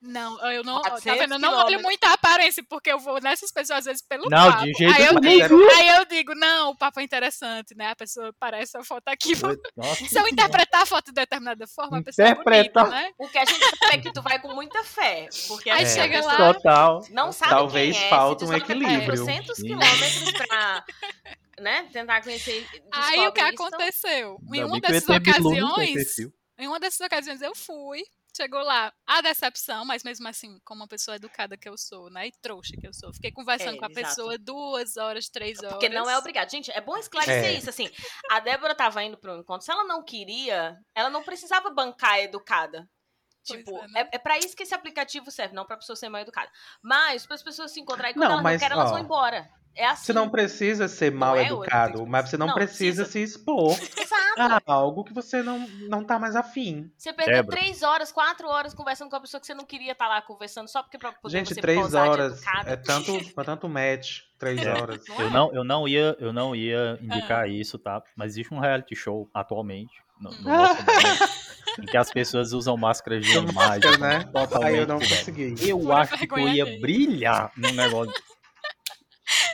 Não, 0.05 0.51
eu 0.51 0.63
não. 0.63 0.81
Tá 0.81 0.91
400 0.91 1.19
vendo? 1.21 1.33
Eu 1.33 1.39
não 1.39 1.49
olho 1.49 1.57
quilômetros. 1.65 1.83
muito 1.83 2.03
a 2.05 2.13
aparência, 2.13 2.63
porque 2.69 2.91
eu 2.91 2.99
vou 2.99 3.19
nessas 3.21 3.51
pessoas 3.51 3.79
às 3.79 3.85
vezes 3.85 4.01
pelo 4.07 4.29
Não, 4.29 4.51
papo. 4.51 4.63
de 4.65 4.73
jeito 4.73 4.93
aí, 4.95 5.05
eu 5.07 5.13
nenhum. 5.19 5.47
digo, 5.47 5.71
aí 5.75 5.87
eu 5.89 6.05
digo, 6.05 6.35
não, 6.35 6.69
o 6.71 6.77
papo 6.77 6.99
é 6.99 7.03
interessante, 7.03 7.75
né? 7.75 7.89
A 7.89 7.95
pessoa 7.95 8.33
parece 8.39 8.77
a 8.77 8.83
foto 8.83 9.07
aqui. 9.07 9.33
Nossa, 9.75 10.05
Se 10.05 10.17
eu 10.19 10.27
interpretar 10.27 10.83
a 10.83 10.85
foto 10.85 11.07
de 11.07 11.13
determinada 11.13 11.65
forma, 11.67 11.97
a 11.99 12.03
pessoa 12.03 12.27
Interpretar. 12.29 12.85
é 12.85 12.89
bonita, 12.89 12.95
né? 13.07 13.11
O 13.17 13.27
que 13.27 13.37
a 13.37 13.45
gente 13.45 13.59
sabe 13.79 13.93
é 13.95 13.97
que 13.97 14.13
tu 14.13 14.21
vai 14.21 14.39
com 14.39 14.53
muita 14.53 14.83
fé. 14.83 15.27
Porque 15.47 15.69
Aí 15.69 15.83
a 15.83 15.87
chega 15.87 16.23
lá- 16.23 16.53
Total. 16.53 17.01
Não 17.09 17.31
sabe 17.31 17.51
Talvez 17.51 17.95
quem 17.97 18.05
é, 18.05 18.09
falta 18.09 18.45
um 18.45 18.49
desloca 18.49 18.71
equilíbrio. 18.73 19.25
400 19.25 19.55
Sim. 19.57 19.63
quilômetros 19.63 20.31
pra 20.33 20.85
né, 21.59 21.87
tentar 21.91 22.21
conhecer. 22.21 22.67
Aí 22.91 23.27
o 23.27 23.31
que 23.31 23.39
aconteceu? 23.41 24.37
Em 24.53 24.63
uma 24.63 24.79
dessas 24.79 25.09
ocasiões, 25.09 26.17
em 26.57 26.67
uma 26.67 26.79
dessas 26.79 26.99
ocasiões 26.99 27.41
eu 27.41 27.55
fui, 27.55 28.03
chegou 28.35 28.61
lá 28.61 28.91
a 29.07 29.21
decepção, 29.21 29.85
mas 29.85 30.03
mesmo 30.03 30.27
assim, 30.27 30.59
como 30.65 30.81
uma 30.81 30.87
pessoa 30.87 31.15
educada 31.15 31.57
que 31.57 31.67
eu 31.69 31.77
sou, 31.77 32.09
né? 32.09 32.27
E 32.27 32.31
trouxa 32.41 32.75
que 32.79 32.87
eu 32.87 32.93
sou. 32.93 33.13
Fiquei 33.13 33.31
conversando 33.31 33.75
É, 33.75 33.79
com 33.79 33.85
a 33.85 33.89
exato. 33.89 34.07
pessoa 34.07 34.37
duas 34.37 34.97
horas, 34.97 35.29
três 35.29 35.59
horas. 35.59 35.71
Porque 35.73 35.89
não 35.89 36.09
é 36.09 36.17
obrigado. 36.17 36.49
Gente, 36.51 36.71
é 36.71 36.81
bom 36.81 36.97
esclarecer 36.97 37.45
É. 37.45 37.53
isso. 37.53 37.69
Assim, 37.69 37.89
a 38.29 38.39
Débora 38.39 38.75
tava 38.75 39.03
indo 39.03 39.17
para 39.17 39.33
um 39.33 39.39
encontro. 39.39 39.65
Se 39.65 39.71
ela 39.71 39.83
não 39.85 40.03
queria, 40.03 40.77
ela 40.93 41.09
não 41.09 41.23
precisava 41.23 41.69
bancar 41.69 42.19
educada. 42.19 42.87
Tipo, 43.45 43.77
é, 43.77 43.87
né? 43.87 44.09
é, 44.11 44.15
é 44.15 44.17
pra 44.19 44.37
isso 44.37 44.55
que 44.55 44.63
esse 44.63 44.73
aplicativo 44.73 45.29
serve, 45.31 45.53
não 45.55 45.65
pra 45.65 45.77
pessoa 45.77 45.95
ser 45.95 46.09
mal 46.09 46.21
educada. 46.21 46.49
Mas 46.81 47.25
para 47.25 47.35
as 47.35 47.43
pessoas 47.43 47.71
se 47.71 47.79
encontrarem 47.79 48.13
quando 48.13 48.23
Não, 48.23 48.31
elas 48.31 48.43
mas, 48.43 48.53
não 48.53 48.67
querem, 48.67 48.77
elas 48.77 48.91
ó, 48.91 48.93
vão 48.95 49.03
embora. 49.03 49.49
É 49.77 49.85
assim. 49.87 50.05
Você 50.05 50.13
não 50.13 50.29
precisa 50.29 50.87
ser 50.87 51.11
mal 51.11 51.35
é, 51.37 51.47
educado, 51.47 52.07
mas 52.07 52.29
você 52.29 52.37
não, 52.37 52.47
não, 52.47 52.53
precisa, 52.53 53.03
precisa. 53.03 53.05
se 53.11 53.21
expor 53.21 53.73
Exato. 53.99 54.63
a 54.65 54.73
algo 54.73 55.03
que 55.03 55.13
você 55.13 55.43
não, 55.43 55.59
não 55.89 56.01
tá 56.01 56.17
mais 56.17 56.33
afim. 56.33 56.89
Você 56.97 57.11
perdeu 57.11 57.35
Débora. 57.43 57.57
três 57.57 57.83
horas, 57.83 58.09
quatro 58.09 58.47
horas 58.47 58.73
conversando 58.73 59.09
com 59.09 59.17
a 59.17 59.19
pessoa 59.19 59.41
que 59.41 59.45
você 59.45 59.53
não 59.53 59.65
queria 59.65 59.91
estar 59.91 60.07
lá 60.07 60.21
conversando 60.21 60.69
só 60.69 60.81
porque 60.81 60.97
pra 60.97 61.11
poder 61.11 61.37
Gente, 61.39 61.53
você 61.53 61.59
três 61.59 61.93
horas 61.93 62.41
é 62.65 62.77
tanto, 62.77 63.11
é 63.17 63.43
tanto 63.43 63.67
match. 63.67 64.21
Três 64.39 64.61
É. 64.65 64.71
horas. 64.71 65.05
Eu 65.09 65.27
é? 65.27 65.29
não, 65.29 65.53
eu 65.53 65.63
não 65.65 65.85
ia, 65.85 66.15
eu 66.19 66.31
não 66.31 66.55
ia 66.55 66.97
indicar 67.01 67.43
Ah. 67.43 67.47
isso, 67.47 67.77
tá? 67.77 68.01
Mas 68.15 68.31
existe 68.31 68.53
um 68.53 68.59
reality 68.59 68.95
show 68.95 69.29
atualmente 69.33 69.93
no, 70.21 70.31
no 70.31 70.41
nosso 70.41 70.75
momento, 70.85 70.85
em 71.79 71.85
que 71.85 71.97
as 71.97 72.09
pessoas 72.11 72.53
usam 72.53 72.75
máscaras 72.77 73.25
de 73.25 73.37
imagem. 73.37 73.97
né? 73.99 74.23
Totalmente. 74.25 74.63
Aí 74.65 74.77
eu 74.77 74.87
não 74.87 74.97
velho. 74.99 75.09
consegui. 75.09 75.55
Eu 75.69 75.79
Pura 75.79 75.95
acho 75.97 76.17
que 76.17 76.33
eu 76.33 76.39
ia 76.49 76.63
alheia. 76.63 76.79
brilhar 76.81 77.51
no 77.57 77.71
negócio. 77.71 78.13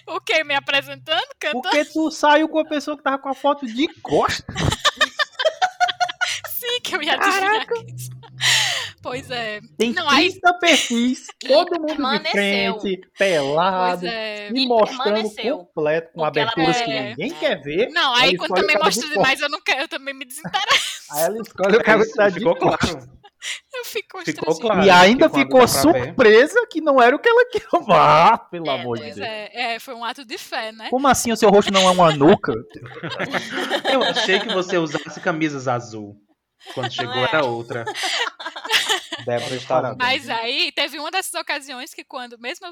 O 0.08 0.20
quê? 0.20 0.44
Me 0.44 0.54
apresentando, 0.54 1.22
cantando? 1.40 1.62
Porque 1.62 1.86
tu 1.86 2.12
saiu 2.12 2.50
com 2.50 2.60
a 2.60 2.66
pessoa 2.66 2.98
que 2.98 3.04
tava 3.04 3.18
com 3.18 3.30
a 3.30 3.34
foto 3.34 3.66
de 3.66 3.88
costas. 4.02 4.56
Sim, 6.50 6.80
que 6.84 6.96
eu 6.96 7.02
ia 7.02 7.14
adivinhar 7.14 7.66
isso. 7.88 8.10
Pois 9.02 9.32
é. 9.32 9.60
Tem 9.78 9.94
Não, 9.94 10.08
aí- 10.10 10.30
30 10.32 10.54
perfis, 10.60 11.26
todo 11.48 11.72
mundo 11.80 11.88
de 11.88 11.96
permaneceu. 11.96 12.80
frente, 12.80 13.02
pelado, 13.18 14.06
é. 14.06 14.50
e 14.50 14.68
mostrando 14.68 15.04
permaneceu. 15.04 15.58
completo, 15.58 16.12
com 16.14 16.22
Porque 16.22 16.40
aberturas 16.40 16.82
que 16.82 16.92
é- 16.92 17.10
ninguém 17.10 17.32
quer 17.32 17.62
ver. 17.62 17.90
Não, 17.90 18.14
aí 18.16 18.38
quando 18.38 18.54
também 18.54 18.78
mostra 18.78 19.08
de 19.08 19.14
demais, 19.14 19.42
eu 19.42 19.50
não 19.50 19.60
quero, 19.62 19.82
eu 19.82 19.88
também 19.88 20.14
me 20.14 20.24
desinteresso. 20.26 21.02
Aí 21.12 21.24
ela 21.24 21.38
escolhe 21.42 21.78
o 21.78 21.84
cara 21.84 22.06
que 22.06 22.14
tá 22.14 22.30
de 22.30 22.40
Ficou 22.40 22.56
claro. 22.56 23.22
Eu 23.74 23.84
fico 23.86 24.24
Ficou 24.24 24.60
claro. 24.60 24.84
E 24.84 24.90
ainda 24.92 25.28
que 25.28 25.32
quando 25.34 25.42
ficou 25.46 25.66
dá 25.66 25.66
pra 25.82 25.92
ver- 25.94 26.04
surpresa 26.06 26.68
que 26.70 26.80
não 26.80 27.02
era 27.02 27.16
o 27.16 27.20
que 27.20 27.28
ela 27.28 27.44
queria. 27.50 27.68
Ah, 27.90 28.38
pelo 28.38 28.68
É, 28.68 28.80
amor 28.80 28.98
de 29.00 29.06
Deus. 29.06 29.18
é, 29.18 29.50
é, 29.76 29.80
foi 29.80 29.96
um 29.96 30.06
ato 30.06 30.24
de 30.24 30.38
fé, 30.38 30.72
né? 30.72 30.90
Como 30.92 31.08
assim 31.08 31.32
o 31.32 31.36
seu 31.36 31.50
rosto 31.50 31.74
não 31.74 31.82
é 31.88 31.90
uma 31.92 32.16
nuca? 32.16 32.54
Eu 33.92 34.04
achei 34.04 34.40
que 34.40 34.54
você 34.54 34.78
usasse 34.78 35.20
camisas 35.22 35.68
azul. 35.68 36.16
Quando 36.76 36.92
chegou 36.94 37.16
é. 37.16 37.24
era 37.24 37.44
outra. 37.44 37.84
Débora 39.26 39.56
estava. 39.56 39.96
Mas 39.98 40.30
aí 40.30 40.72
teve 40.72 41.00
uma 41.00 41.12
dessas 41.12 41.34
ocasiões 41.34 41.94
que 41.94 42.04
quando, 42.04 42.38
mesmo 42.40 42.68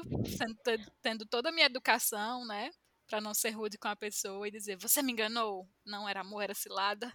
tendo 1.02 1.26
toda 1.26 1.48
a 1.48 1.52
minha 1.52 1.66
educação, 1.66 2.46
né, 2.46 2.70
Pra 3.10 3.20
não 3.20 3.34
ser 3.34 3.50
rude 3.50 3.76
com 3.76 3.88
a 3.88 3.96
pessoa 3.96 4.46
e 4.46 4.52
dizer, 4.52 4.76
você 4.76 5.02
me 5.02 5.10
enganou, 5.10 5.68
não 5.84 6.08
era 6.08 6.20
amor, 6.20 6.44
era 6.44 6.54
cilada. 6.54 7.12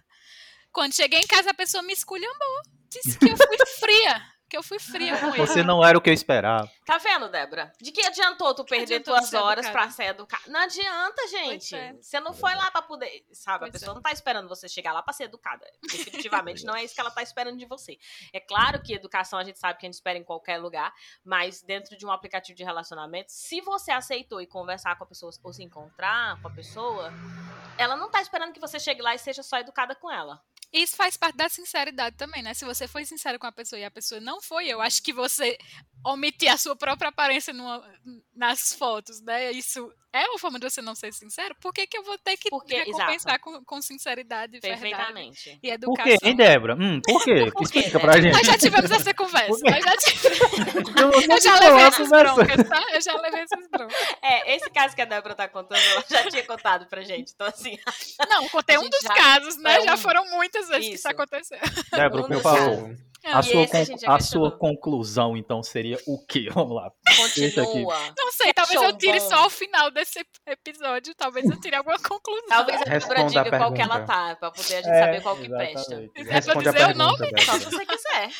Quando 0.70 0.94
cheguei 0.94 1.20
em 1.20 1.26
casa 1.26 1.52
a 1.52 1.54
pessoa 1.54 1.82
me 1.82 1.94
esculhambou, 1.94 2.60
disse 2.90 3.18
que 3.18 3.30
eu 3.30 3.34
fui 3.34 3.56
fria, 3.80 4.22
que 4.48 4.56
eu 4.56 4.62
fui 4.62 4.78
fria 4.78 5.16
com 5.18 5.28
ele. 5.28 5.38
Você 5.38 5.62
não 5.62 5.84
era 5.84 5.96
o 5.96 6.00
que 6.00 6.10
eu 6.10 6.14
esperava. 6.14 6.70
Tá 6.84 6.98
vendo, 6.98 7.28
Débora? 7.28 7.72
De 7.80 7.90
que 7.90 8.04
adiantou 8.06 8.54
tu 8.54 8.64
perder 8.64 9.00
tuas 9.00 9.32
horas 9.34 9.66
educada? 9.66 9.86
pra 9.86 9.90
ser 9.94 10.04
educada? 10.10 10.42
Não 10.48 10.60
adianta, 10.60 11.26
gente. 11.28 11.74
é. 11.74 11.92
Você 11.94 12.20
não 12.20 12.32
foi 12.32 12.54
lá 12.54 12.70
pra 12.70 12.82
poder. 12.82 13.24
Sabe, 13.32 13.56
a 13.56 13.58
Pois 13.68 13.72
pessoa 13.72 13.92
é. 13.92 13.94
não 13.94 14.02
tá 14.02 14.12
esperando 14.12 14.48
você 14.48 14.68
chegar 14.68 14.92
lá 14.92 15.02
pra 15.02 15.12
ser 15.12 15.24
educada. 15.24 15.66
Definitivamente 15.82 16.64
não 16.64 16.74
é 16.76 16.84
isso 16.84 16.94
que 16.94 17.00
ela 17.00 17.10
tá 17.10 17.22
esperando 17.22 17.56
de 17.58 17.66
você. 17.66 17.98
É 18.32 18.40
claro 18.40 18.80
que 18.82 18.92
educação 18.94 19.38
a 19.38 19.44
gente 19.44 19.58
sabe 19.58 19.78
que 19.78 19.86
a 19.86 19.88
gente 19.88 19.94
espera 19.94 20.18
em 20.18 20.24
qualquer 20.24 20.58
lugar, 20.58 20.92
mas 21.24 21.62
dentro 21.62 21.96
de 21.96 22.06
um 22.06 22.10
aplicativo 22.10 22.56
de 22.56 22.62
relacionamento, 22.64 23.32
se 23.32 23.60
você 23.60 23.90
aceitou 23.90 24.40
e 24.40 24.46
conversar 24.46 24.96
com 24.96 25.04
a 25.04 25.06
pessoa 25.06 25.32
ou 25.42 25.52
se 25.52 25.62
encontrar 25.62 26.40
com 26.40 26.48
a 26.48 26.50
pessoa, 26.50 27.12
ela 27.76 27.96
não 27.96 28.10
tá 28.10 28.20
esperando 28.20 28.52
que 28.52 28.60
você 28.60 28.78
chegue 28.78 29.02
lá 29.02 29.14
e 29.14 29.18
seja 29.18 29.42
só 29.42 29.58
educada 29.58 29.94
com 29.94 30.10
ela. 30.10 30.40
Isso 30.72 30.96
faz 30.96 31.16
parte 31.16 31.36
da 31.36 31.48
sinceridade 31.48 32.16
também, 32.16 32.42
né? 32.42 32.52
Se 32.54 32.64
você 32.64 32.86
foi 32.86 33.04
sincero 33.04 33.38
com 33.38 33.46
a 33.46 33.52
pessoa 33.52 33.78
e 33.80 33.84
a 33.84 33.90
pessoa 33.90 34.20
não 34.20 34.40
foi, 34.42 34.66
eu 34.66 34.80
acho 34.80 35.02
que 35.02 35.12
você 35.12 35.56
omitir 36.04 36.50
a 36.52 36.56
sua 36.56 36.76
própria 36.76 37.08
aparência 37.08 37.52
numa- 37.52 37.82
nas 38.34 38.72
fotos, 38.74 39.20
né? 39.22 39.50
Isso 39.52 39.90
é 40.12 40.24
uma 40.28 40.38
forma 40.38 40.58
de 40.58 40.68
você 40.70 40.80
não 40.82 40.94
ser 40.94 41.12
sincero. 41.12 41.54
Por 41.60 41.72
que, 41.72 41.86
que 41.86 41.96
eu 41.98 42.02
vou 42.04 42.16
ter 42.18 42.36
que 42.36 42.48
Porque- 42.50 42.76
recompensar 42.76 43.40
com, 43.40 43.64
com 43.64 43.82
sinceridade, 43.82 44.58
verdade 44.60 44.80
Perfeitamente. 44.80 45.50
e 45.62 45.68
Por 45.68 45.74
educação? 45.74 46.04
quê, 46.18 46.28
hein, 46.28 46.36
Débora? 46.36 46.74
Hum, 46.74 47.00
por 47.04 47.24
quê? 47.24 47.50
Por 47.50 47.70
quê, 47.70 47.78
Explica 47.80 47.98
né? 47.98 48.04
pra 48.04 48.20
gente. 48.20 48.32
Nós 48.34 48.46
já 48.46 48.58
tivemos 48.58 48.90
essa 48.90 49.14
conversa. 49.14 49.48
Por 49.48 49.70
nós 49.70 49.84
já 49.84 49.96
tivemos- 49.96 50.36
Eu, 50.96 51.10
eu 51.34 51.40
já 51.40 51.58
levei 51.58 51.84
essas 51.86 52.08
broncas, 52.08 52.68
tá? 52.68 52.84
Eu 52.92 53.00
já 53.00 53.14
levei 53.20 53.40
essas 53.40 53.68
broncas. 53.68 53.96
É, 54.22 54.54
esse 54.56 54.70
caso 54.70 54.94
que 54.94 55.02
a 55.02 55.04
Débora 55.06 55.34
tá 55.34 55.48
contando, 55.48 55.80
ela 55.80 56.04
já 56.08 56.28
tinha 56.30 56.44
contado 56.44 56.86
pra 56.86 57.02
gente. 57.02 57.32
Então, 57.34 57.46
assim, 57.46 57.76
Não, 58.28 58.48
contei 58.48 58.78
um 58.78 58.88
dos 58.88 59.00
já- 59.00 59.14
casos, 59.14 59.56
né? 59.58 59.76
é 59.78 59.82
Já 59.82 59.94
um- 59.94 59.98
foram 59.98 60.24
muitas 60.56 60.68
vezes 60.68 60.88
que 60.88 60.94
isso 60.94 60.94
Isso. 60.94 61.08
aconteceu. 61.08 61.58
Débora, 61.92 62.22
Um 62.22 62.28
por 62.28 63.05
A, 63.32 63.42
sua, 63.42 63.64
a 64.06 64.20
sua 64.20 64.50
conclusão, 64.58 65.36
então, 65.36 65.62
seria 65.62 65.98
o 66.06 66.24
quê? 66.26 66.48
Vamos 66.54 66.76
lá. 66.76 66.90
Continua. 67.16 67.96
Não 68.16 68.32
sei, 68.32 68.52
talvez 68.52 68.80
eu 68.80 68.96
tire 68.96 69.20
só 69.20 69.36
ao 69.44 69.50
final 69.50 69.90
desse 69.90 70.24
episódio. 70.46 71.14
Talvez 71.14 71.44
eu 71.48 71.58
tire 71.60 71.76
alguma 71.76 71.98
conclusão. 72.00 72.46
Talvez 72.48 72.80
a 72.80 72.84
Débora 72.84 72.94
Responda 72.98 73.40
a 73.40 73.44
diga 73.44 73.58
qual 73.58 73.72
que 73.72 73.82
ela 73.82 73.94
pergunta. 73.96 74.12
tá, 74.12 74.36
pra 74.36 74.50
poder 74.50 74.74
a 74.76 74.82
gente 74.82 74.90
É, 74.90 75.00
saber 75.00 75.22
qual 75.22 75.36
que 75.36 75.48
presta. 75.48 75.80
exatamente. 75.80 76.10
É 76.20 76.24
pra 76.24 76.32
Responde 76.34 76.68
a 76.68 76.72
dizer 76.72 76.84
o 76.86 76.94
nome? 76.98 77.42
Só 77.42 77.52
se 77.58 77.64
você 77.64 77.86
quiser. 77.86 78.30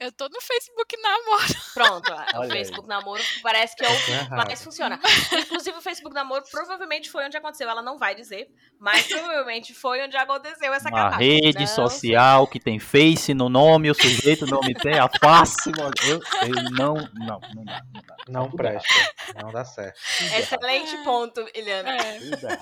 Eu 0.00 0.10
tô 0.12 0.28
no 0.30 0.40
Facebook 0.40 0.96
namoro. 1.02 1.54
Pronto, 1.74 2.10
o 2.10 2.38
Olha 2.38 2.44
aí. 2.44 2.50
Facebook 2.50 2.88
Namoro 2.88 3.22
parece 3.42 3.76
que 3.76 3.84
é 3.84 3.88
o 3.88 4.04
que 4.04 4.10
errado. 4.12 4.46
mais 4.46 4.64
funciona. 4.64 4.98
Inclusive, 5.38 5.76
o 5.76 5.82
Facebook 5.82 6.14
Namoro 6.14 6.42
provavelmente 6.50 7.10
foi 7.10 7.26
onde 7.26 7.36
aconteceu. 7.36 7.68
Ela 7.68 7.82
não 7.82 7.98
vai 7.98 8.14
dizer, 8.14 8.48
mas 8.78 9.06
provavelmente 9.06 9.74
foi 9.74 10.02
onde 10.02 10.16
aconteceu 10.16 10.72
essa 10.72 10.88
Uma 10.88 10.96
catástrofe. 11.10 11.24
rede 11.42 11.58
Não 11.58 11.66
social 11.66 12.46
que 12.46 12.58
tem 12.58 12.78
face 12.78 13.34
no 13.34 13.50
nome, 13.50 13.90
o 13.90 13.94
sujeito 13.94 14.29
não 14.46 14.60
me 14.60 14.74
tem, 14.74 14.98
a 14.98 15.08
face. 15.08 15.70
mano. 15.70 15.90
Eu, 16.04 16.20
eu 16.48 16.62
não, 16.72 16.94
não, 17.14 17.40
não 17.54 17.64
dá. 17.64 17.82
Não, 17.92 18.02
dá. 18.02 18.16
Não 18.28 18.44
Tudo 18.44 18.56
presta. 18.56 18.88
Não 19.42 19.50
dá 19.52 19.64
certo. 19.64 19.98
Excelente 20.38 20.96
ponto, 21.04 21.46
Eliana. 21.54 21.90
É, 21.90 22.16
errado, 22.16 22.20
Tudo 22.30 22.46
errado. 22.46 22.58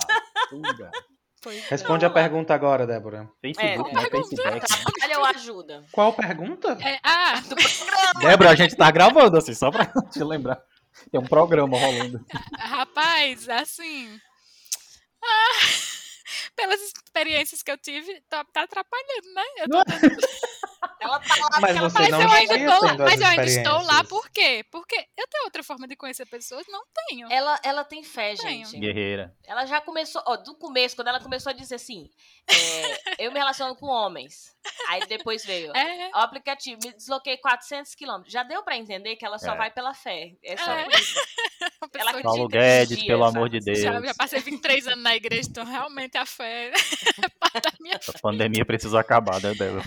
Tudo 0.49 0.67
errado. 0.67 0.91
é. 0.95 1.59
Responde 1.69 2.05
a 2.05 2.09
pergunta 2.09 2.53
agora, 2.53 2.85
Débora. 2.85 3.29
Facebook, 3.41 3.89
É, 3.91 3.93
né? 3.93 4.03
é. 4.05 4.09
Facebook. 4.09 4.35
Trabalha 4.35 5.19
ou 5.19 5.25
ajuda? 5.25 5.83
Qual 5.91 6.13
pergunta? 6.13 6.77
É, 6.81 6.99
ah, 7.03 7.39
Do 7.47 7.55
programa. 7.55 8.19
Débora, 8.19 8.49
a 8.51 8.55
gente 8.55 8.75
tá 8.75 8.91
gravando, 8.91 9.37
assim, 9.37 9.53
só 9.53 9.71
pra 9.71 9.85
te 10.11 10.23
lembrar. 10.23 10.61
Tem 11.11 11.19
um 11.19 11.25
programa 11.25 11.77
rolando. 11.79 12.19
rapaz, 12.57 13.47
assim. 13.47 14.19
ah, 15.23 15.65
pelas 16.55 16.81
experiências 16.81 17.63
que 17.63 17.71
eu 17.71 17.77
tive, 17.77 18.21
tá, 18.29 18.43
tá 18.53 18.63
atrapalhando, 18.63 19.33
né? 19.33 19.43
Eu 19.59 19.69
tô 19.69 19.83
tentando- 19.85 20.17
Ela 20.99 21.19
tá 21.19 21.35
lá 21.35 21.49
Mas 21.59 21.59
porque 21.59 21.77
ela 21.77 21.89
você 21.89 21.97
parece 21.97 22.11
não 22.11 22.19
mas 22.19 22.49
eu 22.49 22.55
ainda 22.57 22.75
as 22.75 22.97
Mas 22.97 23.21
eu 23.21 23.27
ainda 23.27 23.45
estou 23.45 23.81
lá 23.81 24.03
por 24.03 24.29
quê? 24.29 24.65
Porque 24.71 24.95
eu 25.17 25.27
tenho 25.27 25.43
outra 25.45 25.63
forma 25.63 25.87
de 25.87 25.95
conhecer 25.95 26.25
pessoas? 26.25 26.65
Não 26.67 26.83
tenho. 27.07 27.31
Ela, 27.31 27.59
ela 27.63 27.83
tem 27.83 28.03
fé, 28.03 28.35
Tenho. 28.35 28.65
gente. 28.65 28.79
Guerreira. 28.79 29.35
Ela 29.45 29.65
já 29.65 29.81
começou, 29.81 30.21
ó, 30.25 30.37
do 30.37 30.55
começo, 30.55 30.95
quando 30.95 31.09
ela 31.09 31.19
começou 31.19 31.49
a 31.49 31.53
dizer 31.53 31.75
assim, 31.75 32.09
é, 32.51 33.25
eu 33.25 33.31
me 33.31 33.37
relaciono 33.39 33.75
com 33.75 33.87
homens. 33.87 34.55
Aí 34.87 35.05
depois 35.07 35.45
veio, 35.45 35.75
É, 35.75 36.09
o 36.13 36.17
aplicativo, 36.17 36.79
me 36.83 36.91
desloquei 36.93 37.37
400 37.37 37.95
quilômetros. 37.95 38.31
Já 38.31 38.43
deu 38.43 38.61
pra 38.63 38.75
entender 38.77 39.15
que 39.15 39.25
ela 39.25 39.39
só 39.39 39.53
É. 39.53 39.57
vai 39.57 39.71
pela 39.71 39.93
fé. 39.93 40.33
É 40.43 40.57
só 40.57 40.71
É. 40.73 40.87
isso. 40.87 41.15
Ela 41.95 42.21
Paulo 42.21 42.47
Guedes, 42.47 42.91
energia, 42.91 43.07
pelo 43.07 43.25
sabe? 43.25 43.37
amor 43.37 43.49
de 43.49 43.59
Deus. 43.59 43.79
já, 43.79 44.01
já 44.01 44.13
passei 44.13 44.39
23 44.39 44.87
anos 44.87 45.03
na 45.03 45.15
igreja, 45.15 45.47
então 45.49 45.65
realmente 45.65 46.17
a 46.17 46.25
fé 46.25 46.71
é 47.25 47.29
parte 47.39 47.61
da 47.61 47.71
minha 47.79 47.95
A 47.95 48.19
pandemia 48.19 48.65
precisa 48.65 48.99
acabar, 48.99 49.41
né, 49.41 49.53
Débora? 49.53 49.83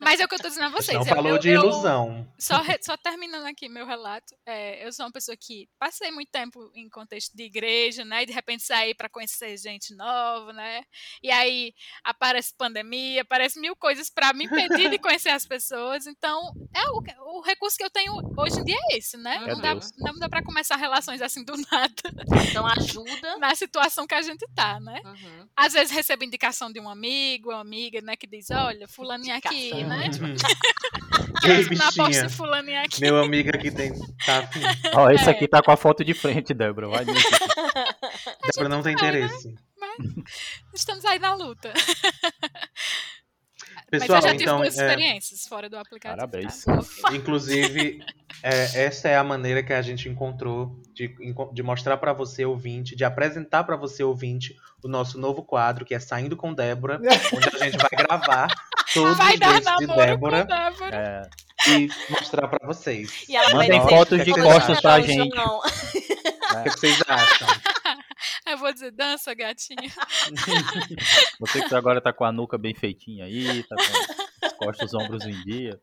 Mas 0.00 0.18
é 0.20 0.24
o 0.24 0.28
que 0.28 0.34
eu 0.34 0.38
tô 0.40 0.48
dizendo 0.48 0.66
a 0.66 0.70
vocês. 0.70 0.96
Não 0.96 1.04
eu- 1.06 1.14
falou 1.14 1.32
eu- 1.32 1.38
de 1.38 1.48
eu- 1.50 1.62
ilusão. 1.62 2.26
Só, 2.38 2.60
re- 2.60 2.78
só 2.82 2.96
terminando 2.96 3.46
aqui 3.46 3.68
meu 3.68 3.86
relato, 3.86 4.34
é, 4.46 4.84
eu 4.86 4.92
sou 4.92 5.04
uma 5.06 5.12
pessoa 5.12 5.36
que 5.36 5.68
passei 5.78 6.10
muito 6.10 6.30
tempo 6.30 6.70
em 6.74 6.88
contexto 6.88 7.36
de 7.36 7.42
igreja, 7.44 8.04
né? 8.04 8.22
E 8.22 8.26
de 8.26 8.32
repente 8.32 8.62
saí 8.62 8.94
para 8.94 9.08
conhecer 9.08 9.56
gente 9.58 9.94
nova, 9.94 10.52
né? 10.52 10.82
E 11.22 11.30
aí 11.30 11.72
aparece 12.04 12.54
pandemia, 12.56 13.22
aparece 13.22 13.60
mil 13.60 13.74
coisas 13.76 14.10
para 14.10 14.32
me 14.32 14.44
impedir 14.44 14.90
de 14.90 14.98
conhecer 14.98 15.30
as 15.30 15.46
pessoas. 15.46 16.06
Então, 16.06 16.52
é 16.74 16.88
o, 16.90 17.38
o 17.38 17.40
recurso 17.42 17.76
que 17.76 17.84
eu 17.84 17.90
tenho 17.90 18.12
hoje 18.36 18.60
em 18.60 18.64
dia 18.64 18.78
é 18.90 18.96
esse, 18.96 19.16
né? 19.16 19.36
É 19.36 19.54
não, 19.54 19.60
dá, 19.60 19.74
não 19.98 20.18
dá 20.18 20.28
para 20.28 20.42
começar 20.42 20.76
relações 20.76 21.22
assim 21.22 21.44
do 21.44 21.54
nada 21.70 21.92
Então 22.50 22.66
ajuda. 22.66 23.36
na 23.38 23.54
situação 23.54 24.06
que 24.06 24.14
a 24.14 24.22
gente 24.22 24.46
tá, 24.54 24.80
né? 24.80 25.00
Uhum. 25.04 25.46
Às 25.56 25.72
vezes 25.72 25.92
recebo 25.94 26.24
indicação 26.24 26.72
de 26.72 26.80
um 26.80 26.88
amigo, 26.88 27.50
uma 27.50 27.60
amiga, 27.60 28.00
né, 28.00 28.16
que 28.16 28.26
diz, 28.26 28.50
olha, 28.50 28.86
fulaninha 28.88 29.36
aqui, 29.36 29.70
Indicação. 29.70 29.88
né? 29.88 30.36
Ei, 31.44 31.76
Na 31.76 31.84
aposta 31.88 32.04
bichinha. 32.06 32.28
fulaninha 32.30 32.82
aqui. 32.82 33.00
Meu 33.00 33.18
amigo 33.22 33.50
aqui 33.54 33.70
tem. 33.70 33.92
Tá 34.24 34.38
afim. 34.40 34.60
Ó, 34.94 35.10
esse 35.10 35.28
É. 35.28 35.30
aqui 35.32 35.48
tá 35.48 35.60
com 35.62 35.70
a 35.72 35.76
foto 35.76 36.04
de 36.04 36.14
frente, 36.14 36.54
Débora. 36.54 36.88
Vai 36.88 37.04
nisso. 37.04 37.28
Débora 38.54 38.68
não 38.68 38.82
tem 38.82 38.92
interesse. 38.94 39.54
Estamos 40.74 41.04
aí 41.04 41.18
na 41.18 41.34
luta. 41.34 41.72
Pessoal, 43.90 43.90
Mas 43.92 44.08
eu 44.08 44.22
já 44.22 44.30
tive 44.32 44.42
então. 44.44 44.56
boas 44.58 44.78
é, 44.78 44.86
experiências 44.86 45.46
fora 45.46 45.68
do 45.68 45.76
aplicativo. 45.76 46.16
Parabéns. 46.16 46.64
tá? 46.64 47.14
Inclusive, 47.14 48.04
é, 48.42 48.84
essa 48.84 49.08
é 49.08 49.16
a 49.16 49.24
maneira 49.24 49.62
que 49.62 49.72
a 49.72 49.82
gente 49.82 50.08
encontrou 50.08 50.80
de, 50.94 51.14
de 51.52 51.62
mostrar 51.62 51.96
pra 51.96 52.12
você, 52.12 52.44
ouvinte, 52.44 52.96
de 52.96 53.04
apresentar 53.04 53.64
pra 53.64 53.76
você, 53.76 54.02
ouvinte, 54.02 54.56
o 54.82 54.88
nosso 54.88 55.18
novo 55.18 55.42
quadro, 55.42 55.84
que 55.84 55.94
é 55.94 56.00
Saindo 56.00 56.36
com 56.36 56.52
Débora, 56.54 56.98
onde 57.34 57.48
a 57.56 57.64
gente 57.64 57.78
vai 57.78 57.90
gravar 57.90 58.48
todos 58.92 59.16
Vai 59.16 59.34
os 59.34 59.40
dar 59.40 59.60
dates 59.60 59.76
de 59.78 59.86
Débora 59.86 60.44
Débora. 60.44 60.90
É, 60.92 61.30
e 61.68 61.88
mostrar 62.10 62.48
pra 62.48 62.66
vocês. 62.66 63.24
E 63.28 63.52
Mandem 63.52 63.80
fotos 63.88 64.24
de 64.24 64.32
"Ô, 64.32 64.42
costas 64.42 64.80
pra 64.80 65.00
gente. 65.00 65.30
O 65.38 66.62
que 66.64 66.70
vocês 66.70 67.00
acham? 67.06 67.48
Vou 68.72 68.74
dizer, 68.74 68.90
dança, 68.92 69.34
gatinha. 69.34 69.92
Você 71.38 71.62
que 71.68 71.74
agora 71.74 72.00
tá 72.00 72.10
com 72.10 72.24
a 72.24 72.32
nuca 72.32 72.56
bem 72.56 72.74
feitinha 72.74 73.26
aí, 73.26 73.62
tá 73.64 73.76
com 73.76 74.46
as 74.46 74.52
costas, 74.54 74.92
os 74.92 74.94
ombros 74.94 75.26
em 75.26 75.38
dia. 75.44 75.78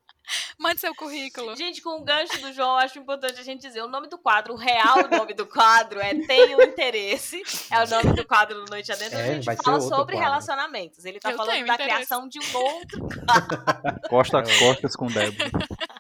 Mande 0.58 0.80
seu 0.80 0.94
currículo. 0.94 1.56
Gente, 1.56 1.82
com 1.82 2.02
o 2.02 2.04
gancho 2.04 2.40
do 2.42 2.52
João, 2.52 2.72
eu 2.72 2.78
acho 2.78 3.00
importante 3.00 3.40
a 3.40 3.44
gente 3.44 3.62
dizer 3.62 3.82
o 3.82 3.88
nome 3.88 4.08
do 4.08 4.18
quadro, 4.18 4.54
o 4.54 4.58
real 4.58 5.08
nome 5.10 5.34
do 5.34 5.46
quadro 5.46 6.00
é 6.00 6.14
Tenho 6.26 6.62
Interesse. 6.62 7.42
É 7.72 7.84
o 7.84 7.88
nome 7.90 8.14
do 8.14 8.26
quadro 8.26 8.66
do 8.66 8.70
Noite 8.70 8.92
Adentro. 8.92 9.18
É, 9.18 9.22
a 9.30 9.34
gente 9.34 9.46
fala 9.64 9.80
sobre 9.80 10.16
quadro. 10.16 10.18
relacionamentos. 10.18 11.06
Ele 11.06 11.20
tá 11.20 11.32
Eu 11.32 11.38
falando 11.38 11.66
da 11.66 11.74
interesse. 11.74 11.84
criação 11.84 12.28
de 12.28 12.40
um 12.40 12.58
outro. 12.58 13.08
Costa 14.10 14.40
a 14.40 14.44
costas 14.60 14.96
com 14.96 15.08
Débora. 15.08 15.50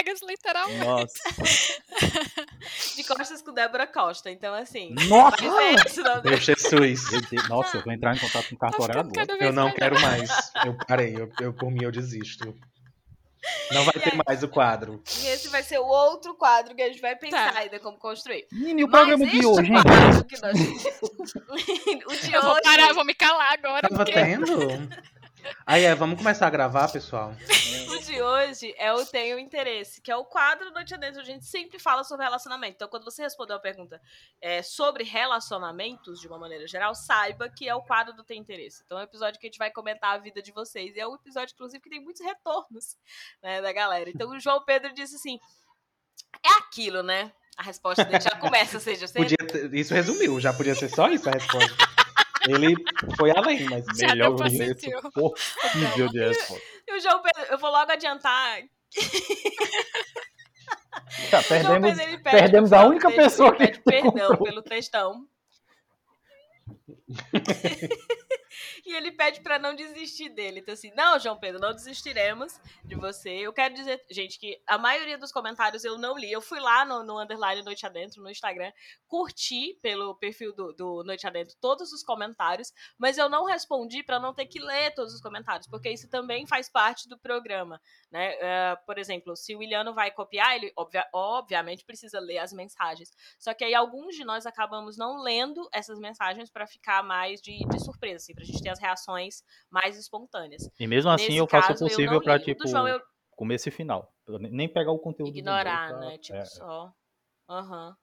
Cegas, 0.00 0.20
literalmente. 0.22 0.84
Nossa. 0.84 1.20
De 2.96 3.04
costas 3.04 3.42
com 3.42 3.52
Débora 3.52 3.86
Costa. 3.86 4.30
Então, 4.30 4.54
assim. 4.54 4.94
Nossa! 5.08 5.44
É 5.44 6.22
Meu 6.22 6.36
Jesus. 6.38 7.10
Deus, 7.30 7.48
Nossa, 7.48 7.76
eu 7.76 7.84
vou 7.84 7.92
entrar 7.92 8.16
em 8.16 8.18
contato 8.18 8.56
com 8.56 8.64
o 8.64 8.68
agora. 8.68 9.08
Cada 9.14 9.36
vez 9.36 9.42
Eu 9.42 9.52
não 9.52 9.70
quero 9.72 10.00
mais. 10.00 10.30
Eu 10.64 10.76
parei. 10.86 11.14
Eu, 11.16 11.30
eu, 11.40 11.52
por 11.52 11.70
mim, 11.70 11.84
eu 11.84 11.92
desisto. 11.92 12.54
Não 13.72 13.84
vai 13.84 13.94
ter 13.94 14.14
mais 14.26 14.42
o 14.42 14.48
quadro. 14.48 15.02
E 15.22 15.26
esse 15.28 15.48
vai 15.48 15.62
ser 15.62 15.78
o 15.78 15.86
outro 15.86 16.34
quadro 16.34 16.74
que 16.74 16.82
a 16.82 16.88
gente 16.88 17.00
vai 17.00 17.16
pensar 17.16 17.52
Tá. 17.52 17.60
ainda 17.60 17.78
como 17.78 17.96
construir. 17.98 18.46
Menino, 18.52 18.80
e 18.80 18.84
o 18.84 18.88
Mas 18.88 19.00
programa 19.00 19.26
de 19.26 19.46
hoje, 19.46 19.66
hein? 19.66 19.72
nós... 19.72 20.18
o 22.06 22.26
de 22.26 22.32
Eu 22.34 22.42
vou 22.42 22.52
hoje... 22.52 22.62
parar, 22.62 22.88
eu 22.88 22.94
vou 22.94 23.04
me 23.04 23.14
calar 23.14 23.52
agora. 23.52 23.88
Tava 23.88 24.04
porque 24.04 24.12
tendo? 24.12 24.46
Aí 25.66 25.84
é, 25.84 25.94
vamos 25.94 26.18
começar 26.18 26.46
a 26.46 26.50
gravar, 26.50 26.92
pessoal. 26.92 27.34
De 28.10 28.20
hoje 28.20 28.74
é 28.76 28.92
o 28.92 29.06
Tenho 29.06 29.38
Interesse, 29.38 30.00
que 30.00 30.10
é 30.10 30.16
o 30.16 30.24
quadro 30.24 30.72
Noite 30.72 30.92
Adentro. 30.92 31.20
A 31.20 31.24
gente 31.24 31.46
sempre 31.46 31.78
fala 31.78 32.02
sobre 32.02 32.24
relacionamento. 32.24 32.74
Então, 32.74 32.88
quando 32.88 33.04
você 33.04 33.22
respondeu 33.22 33.54
a 33.54 33.60
pergunta 33.60 34.02
é, 34.40 34.62
sobre 34.62 35.04
relacionamentos, 35.04 36.18
de 36.20 36.26
uma 36.26 36.36
maneira 36.36 36.66
geral, 36.66 36.92
saiba 36.92 37.48
que 37.48 37.68
é 37.68 37.74
o 37.74 37.82
quadro 37.82 38.12
do 38.12 38.24
Tenho 38.24 38.40
Interesse. 38.40 38.82
Então, 38.84 38.98
é 38.98 39.02
um 39.02 39.04
episódio 39.04 39.38
que 39.38 39.46
a 39.46 39.48
gente 39.48 39.60
vai 39.60 39.70
comentar 39.70 40.12
a 40.12 40.18
vida 40.18 40.42
de 40.42 40.50
vocês. 40.50 40.96
E 40.96 40.98
é 40.98 41.06
um 41.06 41.14
episódio, 41.14 41.54
inclusive, 41.54 41.80
que 41.80 41.88
tem 41.88 42.02
muitos 42.02 42.20
retornos 42.20 42.96
né, 43.40 43.62
da 43.62 43.72
galera. 43.72 44.10
Então, 44.10 44.28
o 44.30 44.40
João 44.40 44.64
Pedro 44.64 44.92
disse 44.92 45.14
assim: 45.14 45.38
é 46.44 46.52
aquilo, 46.58 47.04
né? 47.04 47.32
A 47.56 47.62
resposta 47.62 48.04
dele 48.04 48.20
já 48.20 48.36
começa, 48.40 48.76
ou 48.76 48.80
seja, 48.80 49.06
Podia 49.06 49.36
ter- 49.36 49.72
isso 49.72 49.94
resumiu, 49.94 50.40
já 50.40 50.52
podia 50.52 50.74
ser 50.74 50.88
só 50.88 51.08
isso 51.08 51.28
a 51.28 51.32
resposta. 51.32 51.89
Ele 52.48 52.74
foi 53.16 53.30
além, 53.30 53.64
mas 53.64 53.84
Já 53.96 54.08
Melhor 54.08 54.28
deu 54.28 54.36
pra 54.36 54.46
começo 54.50 54.64
sentir 54.80 54.96
o- 54.96 55.10
possível 55.10 56.08
de 56.08 56.18
resposta. 56.20 56.64
E 56.88 56.92
o 56.96 57.00
João 57.00 57.22
Pedro, 57.22 57.42
eu 57.52 57.58
vou 57.58 57.70
logo 57.70 57.92
adiantar. 57.92 58.60
Tá, 61.30 61.42
perdemos, 61.42 61.96
Pedro, 61.98 62.22
perdemos 62.22 62.72
a 62.72 62.84
única 62.86 63.08
texto, 63.08 63.22
pessoa 63.22 63.56
ele 63.58 63.68
que 63.68 63.78
pede 63.80 64.02
perdão 64.02 64.28
comprou. 64.28 64.44
pelo 64.48 64.62
textão. 64.62 65.26
e 68.84 68.94
ele 68.94 69.12
pede 69.12 69.40
pra 69.40 69.58
não 69.58 69.74
desistir 69.74 70.28
dele. 70.28 70.60
Então, 70.60 70.74
assim, 70.74 70.92
não, 70.94 71.18
João 71.18 71.38
Pedro, 71.38 71.60
não 71.60 71.72
desistiremos 71.72 72.60
de 72.84 72.94
você. 72.94 73.30
Eu 73.30 73.52
quero 73.52 73.74
dizer, 73.74 74.04
gente, 74.10 74.38
que 74.38 74.60
a 74.66 74.78
maioria 74.78 75.18
dos 75.18 75.32
comentários 75.32 75.84
eu 75.84 75.98
não 75.98 76.16
li. 76.16 76.30
Eu 76.30 76.40
fui 76.40 76.60
lá 76.60 76.84
no, 76.84 77.02
no 77.02 77.20
underline 77.20 77.62
Noite 77.62 77.86
Adentro, 77.86 78.22
no 78.22 78.30
Instagram, 78.30 78.72
curti 79.06 79.78
pelo 79.82 80.14
perfil 80.14 80.54
do, 80.54 80.72
do 80.72 81.04
Noite 81.04 81.26
Adentro 81.26 81.56
todos 81.60 81.92
os 81.92 82.02
comentários, 82.02 82.72
mas 82.98 83.18
eu 83.18 83.28
não 83.28 83.44
respondi 83.44 84.02
pra 84.02 84.20
não 84.20 84.34
ter 84.34 84.46
que 84.46 84.60
ler 84.60 84.92
todos 84.94 85.14
os 85.14 85.20
comentários, 85.20 85.66
porque 85.66 85.90
isso 85.90 86.08
também 86.08 86.46
faz 86.46 86.68
parte 86.68 87.08
do 87.08 87.18
programa. 87.18 87.80
Né? 88.10 88.34
Eh, 88.40 88.76
por 88.86 88.98
exemplo, 88.98 89.36
se 89.36 89.54
o 89.54 89.62
Iliano 89.62 89.94
vai 89.94 90.10
copiar, 90.10 90.56
ele 90.56 90.72
obvia- 90.76 91.08
obviamente 91.12 91.84
precisa 91.84 92.18
ler 92.20 92.38
as 92.38 92.52
mensagens. 92.52 93.10
Só 93.38 93.54
que 93.54 93.64
aí 93.64 93.74
alguns 93.74 94.14
de 94.14 94.24
nós 94.24 94.46
acabamos 94.46 94.96
não 94.96 95.22
lendo 95.22 95.68
essas 95.72 95.98
mensagens 95.98 96.50
pra 96.50 96.66
ficar 96.66 97.02
mais 97.02 97.40
de, 97.40 97.58
de 97.68 97.84
surpresa, 97.84 98.16
assim, 98.16 98.34
pra 98.34 98.44
gente 98.50 98.62
ter 98.62 98.70
as 98.70 98.78
reações 98.78 99.42
mais 99.70 99.96
espontâneas. 99.96 100.70
E 100.78 100.86
mesmo 100.86 101.10
assim 101.10 101.24
Nesse 101.24 101.36
eu 101.36 101.46
faço 101.46 101.66
o 101.66 101.68
caso, 101.68 101.84
possível 101.86 102.20
pra, 102.22 102.38
do 102.38 102.44
tipo, 102.44 102.66
João 102.66 102.88
eu 102.88 103.00
começo 103.30 103.68
e 103.68 103.72
final. 103.72 104.12
Pra 104.24 104.38
nem 104.38 104.68
pegar 104.68 104.92
o 104.92 104.98
conteúdo 104.98 105.32
do 105.32 105.38
ignorar, 105.38 105.88
meio, 105.88 106.00
tá? 106.00 106.06
né? 106.06 106.18
Tipo, 106.18 106.38
É. 106.38 106.44
só. 106.44 106.92
Aham. 107.48 107.96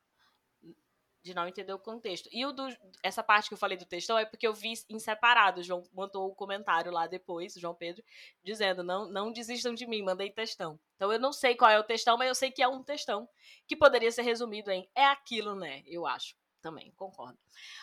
De 1.23 1.33
não 1.33 1.47
entender 1.47 1.73
o 1.73 1.79
contexto. 1.79 2.29
E 2.31 2.45
o 2.45 2.53
do, 2.53 2.67
essa 3.03 3.21
parte 3.21 3.49
que 3.49 3.53
eu 3.53 3.57
falei 3.57 3.77
do 3.77 3.85
textão 3.85 4.17
é 4.17 4.25
porque 4.25 4.47
eu 4.47 4.53
vi 4.53 4.73
em 4.89 4.97
separado. 4.97 5.59
O 5.59 5.63
João 5.63 5.83
mandou 5.93 6.27
o 6.27 6.35
comentário 6.35 6.91
lá 6.91 7.05
depois, 7.05 7.55
o 7.55 7.59
João 7.59 7.75
Pedro, 7.75 8.03
dizendo: 8.43 8.81
não, 8.81 9.11
não 9.11 9.31
desistam 9.31 9.73
de 9.73 9.85
mim, 9.85 10.01
mandei 10.01 10.31
textão. 10.31 10.79
Então 10.95 11.11
eu 11.11 11.19
não 11.19 11.33
sei 11.33 11.53
qual 11.55 11.69
é 11.69 11.79
o 11.79 11.83
textão, 11.83 12.17
mas 12.17 12.29
eu 12.29 12.35
sei 12.35 12.49
que 12.49 12.63
é 12.63 12.67
um 12.67 12.81
textão 12.81 13.27
que 13.67 13.75
poderia 13.75 14.11
ser 14.11 14.21
resumido 14.23 14.71
em 14.71 14.89
é 14.95 15.05
aquilo, 15.05 15.53
né? 15.53 15.83
Eu 15.85 16.07
acho. 16.07 16.35
Também, 16.61 16.91
concordo. 16.95 17.37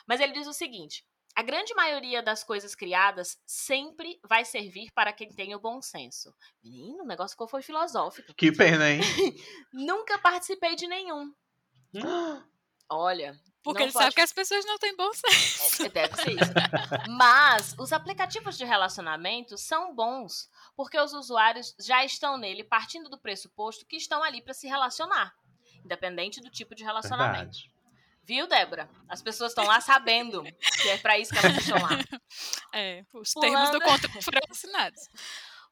Mas 0.06 0.20
ele 0.20 0.32
diz 0.32 0.46
o 0.46 0.52
seguinte: 0.52 1.06
a 1.36 1.42
grande 1.42 1.74
maioria 1.74 2.22
das 2.22 2.44
coisas 2.44 2.74
criadas 2.74 3.38
sempre 3.46 4.20
vai 4.28 4.44
servir 4.44 4.90
para 4.92 5.12
quem 5.12 5.28
tem 5.28 5.54
o 5.54 5.60
bom 5.60 5.82
senso. 5.82 6.32
Menino, 6.62 7.02
o 7.02 7.06
negócio 7.06 7.34
ficou 7.34 7.48
foi 7.48 7.62
filosófico. 7.62 8.32
Que 8.34 8.52
pena, 8.52 8.90
hein? 8.90 9.00
Nunca 9.72 10.18
participei 10.18 10.76
de 10.76 10.86
nenhum. 10.86 11.32
Olha. 12.88 13.38
Porque 13.62 13.82
ele 13.82 13.92
pode- 13.92 14.04
sabe 14.04 14.14
que 14.14 14.20
as 14.20 14.32
pessoas 14.32 14.64
não 14.66 14.76
têm 14.78 14.94
bom 14.94 15.10
senso. 15.14 15.86
É, 15.86 15.88
Deve 15.88 16.16
ser 16.16 16.30
isso. 16.32 16.52
Mas 17.16 17.74
os 17.78 17.92
aplicativos 17.94 18.58
de 18.58 18.64
relacionamento 18.64 19.56
são 19.56 19.94
bons 19.94 20.50
porque 20.76 20.98
os 21.00 21.14
usuários 21.14 21.74
já 21.80 22.04
estão 22.04 22.36
nele 22.36 22.62
partindo 22.62 23.08
do 23.08 23.18
pressuposto 23.18 23.86
que 23.86 23.96
estão 23.96 24.22
ali 24.22 24.42
para 24.42 24.52
se 24.52 24.66
relacionar, 24.68 25.34
independente 25.82 26.42
do 26.42 26.50
tipo 26.50 26.74
de 26.74 26.84
relacionamento. 26.84 27.36
Verdade. 27.58 27.73
Viu, 28.26 28.46
Débora? 28.46 28.88
As 29.08 29.20
pessoas 29.20 29.50
estão 29.52 29.66
lá 29.66 29.80
sabendo 29.80 30.42
que 30.42 30.88
é 30.88 30.98
para 30.98 31.18
isso 31.18 31.32
que 31.32 31.38
elas 31.38 31.58
estão 31.58 31.78
lá. 31.80 31.88
É, 32.76 33.04
os 33.12 33.32
termos 33.32 33.70
do 33.70 33.78
Pulando. 33.78 33.84
contrato 33.84 34.22
foram 34.24 34.40
assinados. 34.50 35.00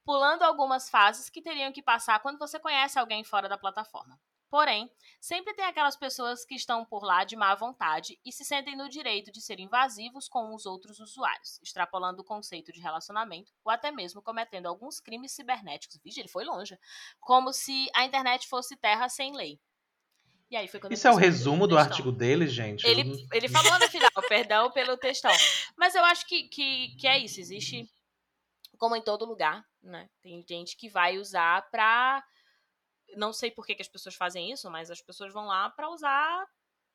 Pulando 0.04 0.42
algumas 0.42 0.88
fases 0.88 1.28
que 1.28 1.42
teriam 1.42 1.72
que 1.72 1.82
passar 1.82 2.20
quando 2.20 2.38
você 2.38 2.60
conhece 2.60 2.96
alguém 2.96 3.24
fora 3.24 3.48
da 3.48 3.58
plataforma. 3.58 4.20
Porém, 4.48 4.88
sempre 5.20 5.54
tem 5.54 5.64
aquelas 5.64 5.96
pessoas 5.96 6.44
que 6.44 6.54
estão 6.54 6.84
por 6.84 7.02
lá 7.02 7.24
de 7.24 7.34
má 7.34 7.54
vontade 7.54 8.20
e 8.24 8.30
se 8.30 8.44
sentem 8.44 8.76
no 8.76 8.88
direito 8.88 9.32
de 9.32 9.40
ser 9.40 9.58
invasivos 9.58 10.28
com 10.28 10.54
os 10.54 10.66
outros 10.66 11.00
usuários, 11.00 11.58
extrapolando 11.62 12.20
o 12.20 12.24
conceito 12.24 12.70
de 12.70 12.78
relacionamento 12.80 13.50
ou 13.64 13.72
até 13.72 13.90
mesmo 13.90 14.22
cometendo 14.22 14.66
alguns 14.66 15.00
crimes 15.00 15.32
cibernéticos. 15.32 15.98
Vixe, 16.04 16.20
ele 16.20 16.28
foi 16.28 16.44
longe. 16.44 16.78
Como 17.18 17.52
se 17.52 17.88
a 17.96 18.04
internet 18.04 18.46
fosse 18.46 18.76
terra 18.76 19.08
sem 19.08 19.34
lei. 19.34 19.58
E 20.52 20.56
aí 20.56 20.68
foi 20.68 20.78
quando 20.78 20.92
Isso 20.92 21.08
é 21.08 21.10
o 21.10 21.16
resumo 21.16 21.66
do 21.66 21.78
artigo 21.78 22.12
dele, 22.12 22.46
gente. 22.46 22.86
Ele, 22.86 23.04
não- 23.04 23.26
ele 23.32 23.48
falou 23.48 23.78
no 23.78 23.88
final, 23.88 24.10
perdão 24.28 24.70
pelo 24.70 24.98
textão. 24.98 25.32
Mas 25.78 25.94
eu 25.94 26.04
acho 26.04 26.26
que, 26.26 26.42
que, 26.48 26.94
que 26.96 27.06
é 27.06 27.18
isso. 27.18 27.40
Existe, 27.40 27.90
como 28.76 28.94
em 28.94 29.00
todo 29.00 29.24
lugar, 29.24 29.64
né? 29.82 30.10
Tem 30.20 30.44
gente 30.46 30.76
que 30.76 30.90
vai 30.90 31.16
usar 31.16 31.62
pra. 31.70 32.22
Não 33.16 33.32
sei 33.32 33.50
por 33.50 33.64
que, 33.64 33.74
que 33.74 33.80
as 33.80 33.88
pessoas 33.88 34.14
fazem 34.14 34.52
isso, 34.52 34.70
mas 34.70 34.90
as 34.90 35.00
pessoas 35.00 35.32
vão 35.32 35.46
lá 35.46 35.70
pra 35.70 35.88
usar 35.88 36.46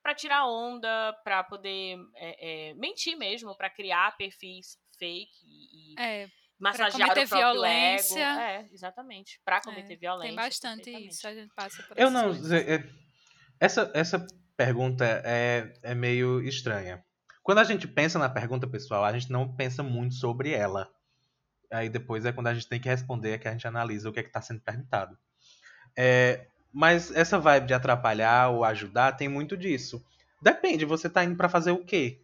pra 0.03 0.13
tirar 0.13 0.45
onda, 0.47 1.11
pra 1.23 1.43
poder 1.43 1.97
é, 2.15 2.69
é, 2.69 2.73
mentir 2.75 3.17
mesmo, 3.17 3.57
pra 3.57 3.69
criar 3.69 4.15
perfis 4.15 4.77
fake 4.97 5.29
e, 5.43 5.93
e 5.95 5.99
É, 5.99 6.29
massagear 6.57 7.09
cometer 7.09 7.25
o 7.25 7.27
próprio 7.27 7.51
violência. 7.53 8.19
ego. 8.19 8.39
É, 8.39 8.69
exatamente. 8.71 9.41
Pra 9.43 9.59
cometer 9.59 9.93
é, 9.93 9.97
violência. 9.97 10.27
tem 10.29 10.35
bastante 10.35 11.07
isso. 11.07 11.27
A 11.27 11.33
gente 11.33 11.53
passa 11.53 11.83
por 11.83 11.99
Eu 11.99 12.09
não. 12.11 12.31
Essa, 13.59 13.91
essa 13.93 14.25
pergunta 14.55 15.05
é, 15.23 15.73
é 15.81 15.95
meio 15.95 16.41
estranha. 16.41 17.03
Quando 17.43 17.59
a 17.59 17.63
gente 17.63 17.87
pensa 17.87 18.19
na 18.19 18.27
pergunta, 18.27 18.67
pessoal, 18.67 19.05
a 19.05 19.13
gente 19.13 19.31
não 19.31 19.55
pensa 19.55 19.81
muito 19.81 20.15
sobre 20.15 20.51
ela. 20.51 20.91
Aí 21.71 21.89
depois 21.89 22.25
é 22.25 22.31
quando 22.31 22.47
a 22.47 22.53
gente 22.53 22.67
tem 22.67 22.79
que 22.79 22.89
responder 22.89 23.31
é 23.31 23.37
que 23.37 23.47
a 23.47 23.51
gente 23.51 23.67
analisa 23.67 24.09
o 24.09 24.13
que 24.13 24.19
é 24.19 24.23
que 24.23 24.29
está 24.29 24.41
sendo 24.41 24.61
perguntado. 24.61 25.17
É, 25.95 26.47
mas 26.71 27.11
essa 27.11 27.39
vibe 27.39 27.67
de 27.67 27.73
atrapalhar 27.73 28.49
ou 28.49 28.63
ajudar 28.63 29.13
tem 29.13 29.27
muito 29.27 29.55
disso. 29.57 30.03
Depende, 30.41 30.85
você 30.85 31.09
tá 31.09 31.23
indo 31.23 31.35
para 31.35 31.49
fazer 31.49 31.71
o 31.71 31.83
quê? 31.83 32.21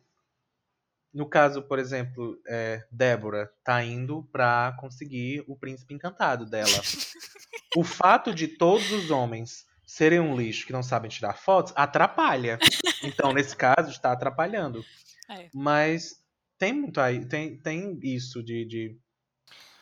No 1.14 1.28
caso, 1.28 1.62
por 1.62 1.80
exemplo, 1.80 2.40
é, 2.48 2.86
Débora 2.92 3.52
tá 3.64 3.84
indo 3.84 4.24
pra 4.32 4.76
conseguir 4.80 5.44
o 5.48 5.56
príncipe 5.56 5.94
encantado 5.94 6.46
dela. 6.46 6.68
o 7.78 7.84
fato 7.84 8.34
de 8.34 8.48
todos 8.48 8.92
os 8.92 9.12
homens 9.12 9.66
serem 9.94 10.20
um 10.20 10.36
lixo 10.36 10.66
que 10.66 10.74
não 10.74 10.82
sabem 10.82 11.08
tirar 11.08 11.34
fotos 11.38 11.72
atrapalha. 11.76 12.58
Então, 13.06 13.34
nesse 13.34 13.54
caso, 13.54 13.90
está 13.92 14.14
atrapalhando. 14.14 14.82
É. 15.30 15.50
Mas 15.54 16.24
tem 16.58 16.72
muito 16.72 17.02
aí, 17.02 17.26
tem, 17.26 17.58
tem 17.58 18.00
isso 18.02 18.42
de. 18.42 18.64
de... 18.64 18.98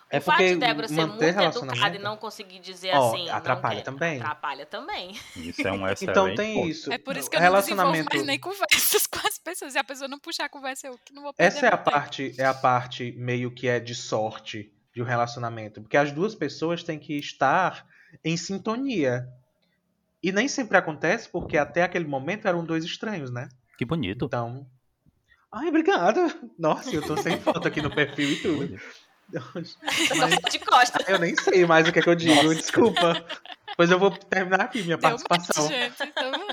É 0.10 0.18
o 0.18 0.22
fato 0.22 0.38
porque 0.38 0.54
de 0.56 0.60
Débora 0.60 0.88
ser 0.88 0.96
muito 1.06 1.22
educada 1.22 1.40
relacionamento. 1.40 1.96
e 1.96 2.00
não 2.00 2.18
conseguir 2.18 2.58
dizer 2.60 2.96
Ó, 2.96 3.14
assim. 3.14 3.28
não 3.28 3.36
atrapalha 3.36 3.84
também. 3.84 4.20
Atrapalha 4.20 4.66
também. 4.66 5.12
Isso 5.36 5.68
é 5.68 5.72
um 5.72 5.86
excelente 5.88 6.06
Então 6.10 6.34
tem 6.34 6.56
ponto. 6.56 6.68
isso. 6.68 6.92
É 6.92 6.98
por 6.98 7.16
isso 7.16 7.30
que 7.30 7.36
eu 7.36 7.42
não 7.42 7.52
desenvolvo 7.52 7.84
relacionamento. 7.84 8.16
mais 8.16 8.26
nem 8.26 8.40
conversas 8.40 9.06
com 9.06 9.20
as 9.28 9.38
pessoas. 9.38 9.74
Se 9.74 9.78
a 9.78 9.84
pessoa 9.84 10.08
não 10.08 10.18
puxar 10.18 10.46
a 10.46 10.50
conversa, 10.50 10.88
eu 10.88 10.98
que 11.06 11.14
não 11.14 11.22
vou 11.22 11.34
Essa 11.38 11.68
é 11.68 11.70
a 11.70 11.78
tempo. 11.78 11.92
parte, 11.92 12.34
é 12.40 12.46
a 12.46 12.56
parte 12.56 13.12
meio 13.20 13.52
que 13.54 13.68
é 13.68 13.80
de 13.80 13.94
sorte 13.94 14.74
de 14.96 15.00
um 15.00 15.06
relacionamento, 15.06 15.80
porque 15.80 15.96
as 15.96 16.12
duas 16.12 16.34
pessoas 16.34 16.82
têm 16.84 16.98
que 16.98 17.14
estar 17.20 17.86
em 18.26 18.36
sintonia. 18.36 19.28
E 20.24 20.32
nem 20.32 20.48
sempre 20.48 20.78
acontece, 20.78 21.28
porque 21.30 21.58
até 21.58 21.84
aquele 21.84 22.06
momento 22.06 22.48
eram 22.48 22.64
dois 22.64 22.84
estranhos, 22.84 23.32
né? 23.32 23.50
Que 23.78 23.86
bonito. 23.86 24.26
Então. 24.26 24.68
Ai, 25.52 25.68
obrigada. 25.68 26.34
Nossa, 26.58 26.94
eu 26.96 27.02
tô 27.02 27.18
sem 27.18 27.40
foto 27.40 27.68
aqui 27.68 27.82
no 27.82 27.94
perfil 27.94 28.30
e 28.32 28.36
tudo. 28.42 28.80
Mas 30.18 30.38
de 30.52 30.60
costas. 30.60 31.08
eu 31.08 31.18
nem 31.18 31.36
sei 31.36 31.66
mais 31.66 31.88
o 31.88 31.92
que 31.92 32.00
é 32.00 32.02
que 32.02 32.10
eu 32.10 32.16
digo, 32.16 32.54
desculpa. 32.54 33.26
Pois 33.78 33.90
eu 33.90 33.98
vou 33.98 34.12
terminar 34.12 34.62
aqui 34.62 34.84
minha 34.84 34.98
Deu 34.98 35.10
participação. 35.10 35.64
match, 35.64 35.74
gente. 35.74 36.04
Aqui. 36.04 36.51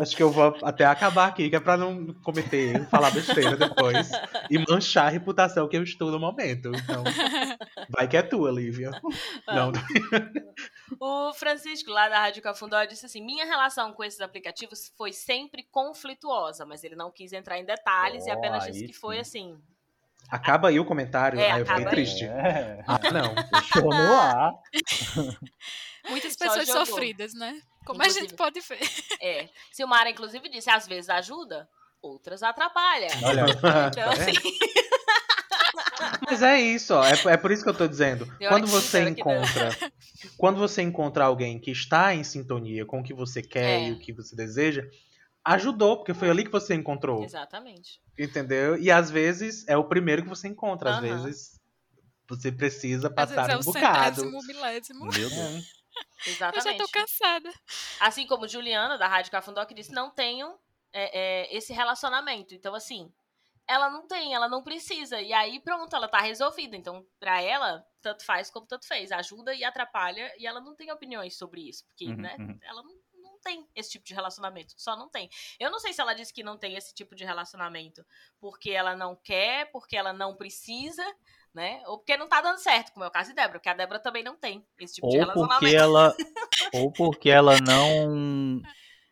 Acho 0.00 0.16
que 0.16 0.22
eu 0.22 0.30
vou 0.30 0.56
até 0.62 0.84
acabar 0.84 1.28
aqui, 1.28 1.48
que 1.50 1.56
é 1.56 1.60
pra 1.60 1.76
não 1.76 2.12
cometer 2.22 2.86
falar 2.88 3.10
besteira 3.10 3.56
depois. 3.56 4.10
E 4.50 4.58
manchar 4.58 5.06
a 5.06 5.10
reputação 5.10 5.68
que 5.68 5.76
eu 5.76 5.82
estou 5.82 6.10
no 6.10 6.18
momento. 6.18 6.70
Então, 6.74 7.04
vai 7.88 8.06
que 8.08 8.16
é 8.16 8.22
tua, 8.22 8.50
Lívia. 8.50 8.90
Não, 9.46 9.72
O 11.00 11.32
Francisco, 11.34 11.90
lá 11.90 12.08
da 12.08 12.18
Rádio 12.18 12.42
Cafundó, 12.42 12.82
disse 12.84 13.06
assim: 13.06 13.24
Minha 13.24 13.44
relação 13.44 13.92
com 13.92 14.04
esses 14.04 14.20
aplicativos 14.20 14.92
foi 14.96 15.12
sempre 15.12 15.66
conflituosa, 15.70 16.64
mas 16.64 16.84
ele 16.84 16.96
não 16.96 17.10
quis 17.10 17.32
entrar 17.32 17.58
em 17.58 17.64
detalhes 17.64 18.26
e 18.26 18.30
Oh, 18.30 18.32
apenas 18.32 18.64
aí 18.64 18.72
disse 18.72 18.84
que 18.84 18.92
foi 18.92 19.16
sim. 19.16 19.20
assim. 19.52 19.62
acaba 20.30 20.68
aí 20.68 20.78
o 20.80 20.84
comentário. 20.84 21.38
É, 21.38 21.50
aí 21.50 21.60
eu 21.60 21.66
fiquei 21.66 21.84
aí. 21.84 21.90
triste. 21.90 22.24
É. 22.24 22.82
Ah, 22.86 23.00
não. 23.12 23.34
Deixou 23.34 23.90
no 23.90 24.14
ar. 24.14 24.52
Muitas 26.08 26.36
pessoas 26.36 26.68
sofridas, 26.68 27.34
né? 27.34 27.60
Como 27.86 28.00
a 28.00 28.04
Inclusive- 28.04 28.28
gente 28.28 28.36
pode 28.36 28.60
ver. 28.60 28.78
É. 29.20 29.48
Silmara, 29.72 30.10
inclusive, 30.10 30.48
disse: 30.48 30.68
às 30.70 30.86
vezes 30.86 31.08
ajuda, 31.10 31.68
outras 32.02 32.42
atrapalha. 32.42 33.08
Olha, 33.24 33.44
Então, 33.92 34.12
É. 34.12 34.30
assim, 34.30 34.32
Mas 36.26 36.42
é 36.42 36.60
isso, 36.60 36.94
ó. 36.94 37.04
É, 37.04 37.14
é 37.32 37.36
por 37.36 37.50
isso 37.50 37.62
que 37.62 37.68
eu 37.68 37.74
tô 37.76 37.86
dizendo. 37.88 38.26
Quando 38.48 38.66
você 38.66 39.08
encontra. 39.08 39.70
Quando 40.36 40.58
você 40.58 40.82
encontra 40.82 41.24
alguém 41.24 41.58
que 41.58 41.70
está 41.70 42.14
em 42.14 42.22
sintonia 42.24 42.84
com 42.84 43.00
o 43.00 43.04
que 43.04 43.14
você 43.14 43.42
quer 43.42 43.80
É. 43.80 43.88
e 43.88 43.92
o 43.92 43.98
que 43.98 44.12
você 44.12 44.36
deseja, 44.36 44.82
ajudou, 45.44 45.96
porque 45.98 46.12
foi 46.14 46.28
ali 46.30 46.44
que 46.44 46.50
você 46.50 46.74
encontrou. 46.74 47.24
exatamente. 47.24 48.00
Entendeu? 48.18 48.76
E 48.76 48.90
às 48.90 49.10
vezes 49.10 49.66
é 49.68 49.76
o 49.76 49.84
primeiro 49.84 50.22
que 50.22 50.28
você 50.28 50.48
encontra. 50.48 50.90
Às 50.90 50.96
Aham. 51.04 51.22
vezes 51.24 51.58
você 52.28 52.52
precisa 52.52 53.08
Às 53.08 53.14
passar 53.14 53.46
vezes 53.46 53.54
é 53.54 53.56
um 53.56 53.60
o 53.60 53.64
bocado. 53.64 54.20
centésimo, 54.20 54.46
milésimo. 54.46 55.04
meu 55.06 55.12
Deus. 55.30 55.77
Eu 56.26 56.32
já 56.34 56.48
Exatamente. 56.48 56.78
tô 56.78 56.88
cansada. 56.88 57.52
Assim 58.00 58.26
como 58.26 58.48
Juliana, 58.48 58.98
da 58.98 59.06
Rádio 59.06 59.30
Cafundó, 59.30 59.64
que 59.64 59.74
disse: 59.74 59.92
não 59.92 60.10
tenho 60.10 60.58
é, 60.92 61.18
é, 61.46 61.56
esse 61.56 61.72
relacionamento. 61.72 62.54
Então, 62.54 62.74
assim, 62.74 63.12
ela 63.66 63.90
não 63.90 64.06
tem, 64.06 64.34
ela 64.34 64.48
não 64.48 64.62
precisa. 64.62 65.20
E 65.20 65.32
aí, 65.32 65.60
pronto, 65.60 65.94
ela 65.94 66.08
tá 66.08 66.18
resolvida. 66.18 66.76
Então, 66.76 67.06
pra 67.20 67.40
ela, 67.42 67.86
tanto 68.00 68.24
faz 68.24 68.50
como 68.50 68.66
tanto 68.66 68.86
fez. 68.86 69.12
Ajuda 69.12 69.54
e 69.54 69.62
atrapalha. 69.62 70.32
E 70.38 70.46
ela 70.46 70.60
não 70.60 70.74
tem 70.74 70.90
opiniões 70.90 71.36
sobre 71.36 71.68
isso. 71.68 71.84
Porque, 71.86 72.06
Uhum, 72.06 72.16
né, 72.16 72.34
uhum. 72.38 72.58
ela 72.62 72.82
não, 72.82 72.94
não 73.22 73.38
tem 73.40 73.68
esse 73.74 73.90
tipo 73.90 74.06
de 74.06 74.14
relacionamento. 74.14 74.72
Só 74.76 74.96
não 74.96 75.08
tem. 75.08 75.28
Eu 75.60 75.70
não 75.70 75.78
sei 75.78 75.92
se 75.92 76.00
ela 76.00 76.14
disse 76.14 76.32
que 76.32 76.42
não 76.42 76.56
tem 76.56 76.76
esse 76.76 76.94
tipo 76.94 77.14
de 77.14 77.24
relacionamento 77.24 78.04
porque 78.40 78.70
ela 78.70 78.96
não 78.96 79.14
quer, 79.14 79.70
porque 79.70 79.96
ela 79.96 80.12
não 80.12 80.34
precisa. 80.34 81.04
Né? 81.54 81.82
Ou 81.86 81.98
porque 81.98 82.16
não 82.16 82.28
tá 82.28 82.40
dando 82.40 82.58
certo, 82.58 82.92
como 82.92 83.04
é 83.04 83.08
o 83.08 83.10
caso 83.10 83.30
de 83.30 83.34
Débora, 83.34 83.58
porque 83.58 83.68
a 83.68 83.74
Débora 83.74 83.98
também 83.98 84.22
não 84.22 84.36
tem 84.36 84.64
esse 84.78 84.94
tipo 84.94 85.08
de 85.08 85.16
Ou 85.16 85.20
relacionamento. 85.22 85.60
porque 85.60 85.74
ela 85.76 86.14
ou 86.74 86.92
porque 86.92 87.30
ela 87.30 87.56
não 87.60 88.62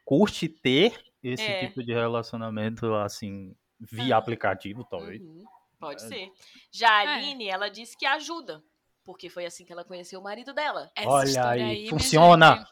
curte 0.04 0.48
ter 0.48 0.94
esse 1.22 1.42
É. 1.42 1.66
tipo 1.66 1.82
de 1.82 1.92
relacionamento 1.92 2.94
assim 2.94 3.54
via 3.80 4.14
Ah. 4.14 4.18
aplicativo, 4.18 4.84
talvez. 4.84 5.20
Uhum, 5.20 5.44
pode 5.80 6.04
É. 6.04 6.08
ser. 6.08 6.30
Já 6.70 6.88
a 6.90 7.14
Aline, 7.14 7.48
ela 7.48 7.68
disse 7.68 7.96
que 7.96 8.06
ajuda. 8.06 8.62
Porque 9.04 9.28
foi 9.30 9.46
assim 9.46 9.64
que 9.64 9.72
ela 9.72 9.84
conheceu 9.84 10.18
o 10.18 10.22
marido 10.22 10.52
dela. 10.52 10.90
Essa 10.96 11.08
Olha 11.08 11.48
aí, 11.48 11.62
minha 11.78 11.90
funciona. 11.90 12.66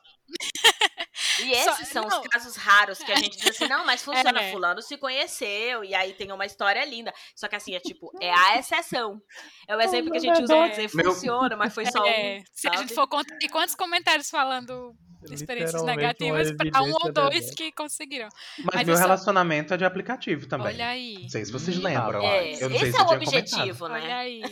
E 1.40 1.54
Só- 1.62 1.72
esses 1.72 1.88
são 1.88 2.06
não. 2.06 2.20
os 2.20 2.28
casos 2.28 2.56
raros 2.56 2.98
que 2.98 3.10
a 3.12 3.16
gente 3.16 3.36
diz 3.36 3.48
assim, 3.50 3.66
não, 3.68 3.84
mas 3.84 4.02
funciona, 4.02 4.40
É. 4.40 4.50
fulano 4.50 4.80
se 4.82 4.96
conheceu, 4.96 5.84
e 5.84 5.94
aí 5.94 6.12
tem 6.14 6.30
uma 6.32 6.46
história 6.46 6.84
linda. 6.84 7.12
Só 7.34 7.48
que 7.48 7.56
assim, 7.56 7.74
é 7.74 7.80
tipo, 7.80 8.10
é 8.20 8.30
a 8.32 8.58
exceção. 8.58 9.20
É 9.68 9.76
o 9.76 9.80
exemplo 9.80 10.10
que 10.10 10.18
a 10.18 10.20
gente 10.20 10.42
usa 10.42 10.54
pra 10.56 10.68
dizer 10.68 10.88
funciona, 10.88 11.56
mas 11.56 11.74
foi 11.74 11.84
só 11.90 12.04
É, 12.06 12.38
um, 12.40 12.44
se 12.52 12.68
a 12.68 12.76
gente 12.76 12.94
for 12.94 13.06
contar, 13.06 13.36
e 13.40 13.48
quantos 13.48 13.74
comentários 13.74 14.30
falando 14.30 14.94
experiências 15.30 15.82
negativas 15.82 16.52
para 16.52 16.82
um 16.82 16.92
ou 16.92 17.10
dois 17.10 17.50
que 17.54 17.72
conseguiram. 17.72 18.28
Mas, 18.58 18.74
Mas 18.74 18.86
meu 18.86 18.94
eu 18.94 18.98
só- 18.98 19.04
relacionamento 19.04 19.72
é 19.72 19.76
de 19.78 19.84
aplicativo 19.84 20.46
também. 20.46 20.66
Olha 20.66 20.88
aí. 20.88 21.14
Não 21.22 21.28
sei 21.30 21.44
se 21.46 21.50
vocês 21.50 21.78
Ih, 21.78 21.80
lembram. 21.80 22.22
É, 22.22 22.54
Eu 22.62 22.68
não 22.68 22.78
sei 22.78 22.88
esse 22.88 22.92
se 22.92 23.00
é 23.00 23.02
o 23.02 23.06
tinha 23.06 23.06
comentado. 23.06 23.38
objetivo, 23.38 23.84
Olha 23.86 23.98
né? 24.00 24.12
aí. 24.12 24.42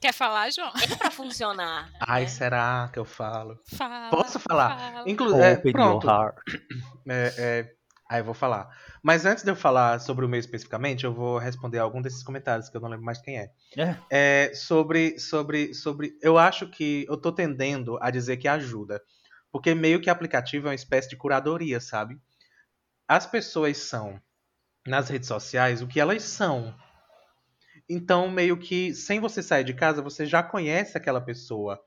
Quer 0.00 0.14
falar, 0.14 0.50
João? 0.50 0.72
É 0.82 0.96
pra 0.96 1.10
funcionar. 1.10 1.90
Ai, 2.00 2.22
né? 2.22 2.28
será 2.28 2.88
que 2.90 2.98
eu 2.98 3.04
falo? 3.04 3.60
Fala. 3.66 4.08
Posso 4.10 4.40
falar? 4.40 4.78
fala. 4.78 5.10
Inclu 5.10 5.34
é, 5.42 5.52
Open 5.52 5.72
pronto. 5.72 6.06
your 6.06 6.14
heart. 6.14 6.36
É, 7.08 7.34
é, 7.38 7.72
aí 8.08 8.20
eu 8.20 8.24
vou 8.24 8.34
falar. 8.34 8.68
Mas 9.02 9.24
antes 9.24 9.42
de 9.42 9.50
eu 9.50 9.56
falar 9.56 9.98
sobre 10.00 10.24
o 10.24 10.28
meu 10.28 10.38
especificamente, 10.38 11.04
eu 11.04 11.12
vou 11.12 11.38
responder 11.38 11.78
algum 11.78 12.00
desses 12.00 12.22
comentários 12.22 12.68
que 12.68 12.76
eu 12.76 12.80
não 12.80 12.88
lembro 12.88 13.04
mais 13.04 13.20
quem 13.20 13.38
é. 13.38 13.50
É. 13.76 13.96
É, 14.10 14.54
sobre, 14.54 15.18
sobre, 15.18 15.74
sobre. 15.74 16.16
Eu 16.22 16.38
acho 16.38 16.68
que 16.68 17.04
eu 17.08 17.16
tô 17.16 17.32
tendendo 17.32 17.98
a 18.00 18.10
dizer 18.10 18.36
que 18.36 18.46
ajuda. 18.46 19.02
Porque 19.50 19.74
meio 19.74 20.00
que 20.00 20.08
aplicativo 20.08 20.68
é 20.68 20.70
uma 20.70 20.74
espécie 20.74 21.08
de 21.08 21.16
curadoria, 21.16 21.80
sabe? 21.80 22.16
As 23.08 23.26
pessoas 23.26 23.78
são, 23.78 24.20
nas 24.86 25.08
redes 25.08 25.26
sociais, 25.26 25.82
o 25.82 25.88
que 25.88 25.98
elas 25.98 26.22
são. 26.22 26.72
Então, 27.92 28.30
meio 28.30 28.56
que, 28.56 28.94
sem 28.94 29.18
você 29.18 29.42
sair 29.42 29.64
de 29.64 29.74
casa, 29.74 30.00
você 30.00 30.24
já 30.24 30.42
conhece 30.44 30.96
aquela 30.96 31.20
pessoa. 31.20 31.78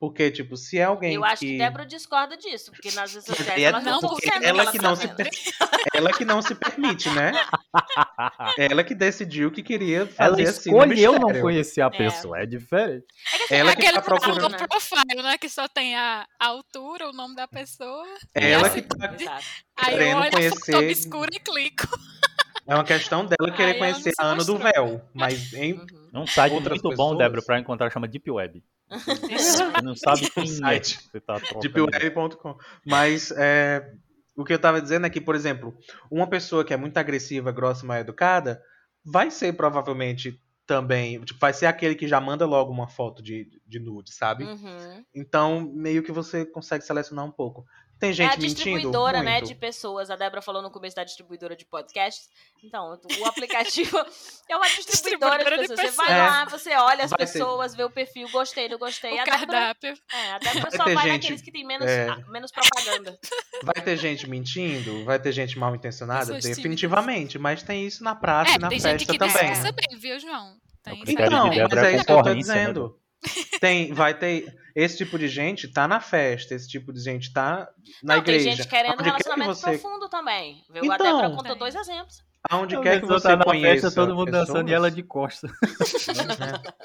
Porque, 0.00 0.28
tipo, 0.30 0.56
se 0.56 0.76
é 0.76 0.84
alguém 0.84 1.14
Eu 1.14 1.24
acho 1.24 1.38
que... 1.38 1.52
que 1.52 1.56
Débora 1.58 1.86
discorda 1.86 2.36
disso, 2.36 2.72
porque 2.72 2.90
nas 2.90 3.12
redes 3.14 3.26
sociais 3.26 3.58
é 3.62 3.62
ela 3.62 3.80
não, 3.80 4.00
consegue 4.00 4.44
ela 4.44 4.62
ela 4.62 4.72
que 4.72 4.78
não 4.78 4.96
se 4.96 5.06
per- 5.08 5.30
ela 5.94 6.12
que 6.12 6.24
não 6.24 6.42
se 6.42 6.54
permite, 6.56 7.08
né? 7.10 7.32
ela 8.58 8.82
que 8.84 8.94
decidiu 8.94 9.50
que 9.52 9.62
queria 9.62 9.98
Ela 10.00 10.06
fazer 10.08 10.48
assim 10.48 10.70
no 10.72 10.78
escolheu 10.84 11.12
não 11.18 11.40
conhecer 11.40 11.80
a 11.80 11.88
pessoa, 11.90 12.40
é 12.40 12.44
diferente. 12.44 13.06
Ela 13.48 13.74
que 13.74 13.82
Aquele 13.82 13.94
tá 13.94 14.02
procurando. 14.02 14.68
profile, 14.68 15.22
né? 15.22 15.38
Que 15.38 15.48
só 15.48 15.68
tem 15.68 15.94
a 15.96 16.26
a 16.40 16.46
altura, 16.48 17.08
o 17.08 17.12
nome 17.12 17.36
da 17.36 17.46
pessoa. 17.46 18.04
Ela 18.34 18.66
assim, 18.66 18.82
que 18.82 18.88
tá 18.88 19.14
Exato. 19.18 19.44
Aí 19.76 20.10
eu 20.10 20.16
olho 20.18 20.28
a 20.28 20.30
conhecer- 20.32 20.72
foto 20.72 20.84
obscura 20.84 21.30
e 21.32 21.38
clico. 21.40 21.86
É 22.66 22.74
uma 22.74 22.84
questão 22.84 23.26
dela 23.26 23.50
querer 23.54 23.72
não 23.72 23.78
conhecer 23.80 24.12
a 24.18 24.26
Ana 24.26 24.44
do. 24.44 24.58
Véu. 24.58 25.02
Mas 25.12 25.52
em 25.54 25.74
Uhum. 25.74 25.86
É 26.14 26.18
um 26.18 26.26
site 26.26 26.52
Outras 26.52 26.80
muito 26.80 26.96
bom, 26.96 27.08
pessoas? 27.10 27.18
Débora, 27.18 27.42
pra 27.42 27.58
encontrar, 27.58 27.90
chama 27.90 28.06
Deep 28.06 28.30
Web. 28.30 28.62
Você 28.88 29.82
não 29.82 29.96
sabe 29.96 30.30
quem 30.30 30.44
é. 30.44 30.46
site 30.46 31.00
Você 31.10 31.20
tá 31.20 31.40
deepweb.com. 31.60 32.56
Mas 32.86 33.32
é, 33.32 33.92
o 34.36 34.44
que 34.44 34.52
eu 34.52 34.58
tava 34.58 34.80
dizendo 34.80 35.06
é 35.06 35.10
que, 35.10 35.20
por 35.20 35.34
exemplo, 35.34 35.76
uma 36.10 36.28
pessoa 36.28 36.64
que 36.64 36.72
é 36.72 36.76
muito 36.76 36.96
agressiva, 36.96 37.50
grossa 37.50 37.84
e 37.84 37.88
mal 37.88 37.98
educada, 37.98 38.62
vai 39.04 39.30
ser 39.30 39.54
provavelmente 39.54 40.40
também. 40.66 41.20
Tipo, 41.20 41.40
vai 41.40 41.52
ser 41.52 41.66
aquele 41.66 41.94
que 41.94 42.08
já 42.08 42.20
manda 42.20 42.46
logo 42.46 42.72
uma 42.72 42.88
foto 42.88 43.22
de, 43.22 43.48
de 43.66 43.78
nude, 43.80 44.12
sabe? 44.12 44.44
Uhum. 44.44 45.04
Então, 45.14 45.72
meio 45.74 46.02
que 46.02 46.12
você 46.12 46.44
consegue 46.44 46.84
selecionar 46.84 47.24
um 47.24 47.30
pouco. 47.30 47.64
Tem 48.04 48.10
É 48.10 48.12
gente 48.12 48.26
a 48.26 48.36
mentindo? 48.36 48.54
distribuidora, 48.54 49.22
né, 49.22 49.32
Muito. 49.34 49.46
de 49.48 49.54
pessoas. 49.54 50.10
A 50.10 50.16
Débora 50.16 50.42
falou 50.42 50.60
no 50.62 50.70
começo 50.70 50.94
da 50.96 51.04
distribuidora 51.04 51.56
de 51.56 51.64
podcasts. 51.64 52.28
Então, 52.62 52.98
o 53.20 53.24
aplicativo 53.26 53.96
é 54.48 54.56
uma 54.56 54.66
distribuidora, 54.68 55.38
Distribuidora 55.38 55.56
de 55.56 55.62
de 55.62 55.68
pessoas. 55.68 55.78
Você 55.80 55.86
pessoas. 55.86 55.96
vai 56.08 56.18
É. 56.18 56.22
lá, 56.22 56.44
você 56.44 56.70
olha 56.76 57.04
as 57.04 57.10
Vai 57.10 57.18
ter- 57.18 57.32
pessoas, 57.32 57.74
vê 57.74 57.84
o 57.84 57.90
perfil, 57.90 58.28
gostei, 58.30 58.68
não 58.68 58.78
gostei. 58.78 59.12
O 59.16 59.20
a 59.20 59.24
Débora, 59.24 59.38
cardápio. 59.46 59.94
é, 60.12 60.32
a 60.32 60.38
Débora 60.38 60.60
Vai 60.62 60.70
só 60.70 60.84
ter 60.84 60.94
vai 60.94 61.04
gente- 61.04 61.12
naqueles 61.22 61.42
que 61.42 61.50
tem 61.52 61.64
menos, 61.66 61.86
é. 61.86 62.08
ah, 62.08 62.16
menos 62.28 62.50
propaganda. 62.52 63.18
Vai 63.62 63.82
ter 63.82 63.96
gente 63.96 64.28
mentindo? 64.28 65.04
Vai 65.04 65.18
ter 65.18 65.32
gente 65.32 65.58
mal 65.58 65.74
intencionada? 65.74 66.20
Pessoas 66.20 66.42
tímidas. 66.42 66.56
Definitivamente. 66.58 67.38
Mas 67.38 67.62
tem 67.62 67.86
isso 67.86 68.02
na 68.04 68.14
praça 68.14 68.52
É, 68.52 68.54
e 68.56 68.58
na 68.58 68.68
tem 68.68 68.78
gente 68.80 69.06
festa 69.06 69.12
que 69.12 69.18
também. 69.18 69.72
bem, 69.88 69.98
viu, 69.98 70.18
João? 70.20 70.56
Tem 70.82 70.92
É 70.92 70.96
o 70.96 71.00
critério 71.00 71.26
Então, 71.32 71.42
de 71.44 71.48
mas 71.48 71.56
Débora 71.58 71.80
é 71.80 71.92
é 71.92 71.96
isso 71.96 72.04
que 72.04 72.12
eu 72.12 72.22
tô 72.22 72.28
né, 72.28 72.34
dizendo. 72.34 73.00
Tem, 73.60 73.92
vai 73.92 74.14
ter. 74.14 74.54
Esse 74.74 74.98
tipo 74.98 75.18
de 75.18 75.28
gente 75.28 75.68
tá 75.68 75.86
na 75.86 76.00
festa, 76.00 76.54
esse 76.54 76.68
tipo 76.68 76.92
de 76.92 77.00
gente 77.00 77.32
tá 77.32 77.68
na 78.02 78.14
não, 78.14 78.22
igreja. 78.22 78.44
tem 78.44 78.56
gente 78.56 78.68
querendo 78.68 78.96
que 78.96 79.04
relacionamento 79.04 79.54
você, 79.54 79.78
profundo 79.78 80.08
também. 80.08 80.64
Viu? 80.70 80.90
a 80.90 80.94
Então. 80.96 81.06
Débora 81.20 81.30
contou 81.36 81.56
dois 81.56 81.74
exemplos. 81.74 82.24
aonde 82.50 82.76
A 82.76 82.80
quer 82.80 83.00
que 83.00 83.06
você 83.06 83.28
tá 83.28 83.36
na 83.36 83.44
conheça. 83.44 83.82
festa, 83.82 84.00
todo 84.00 84.14
mundo 84.14 84.32
dançando 84.32 84.68
e 84.68 84.72
pessoas, 84.72 84.72
ela 84.72 84.90
de 84.90 85.02
costas. 85.02 85.50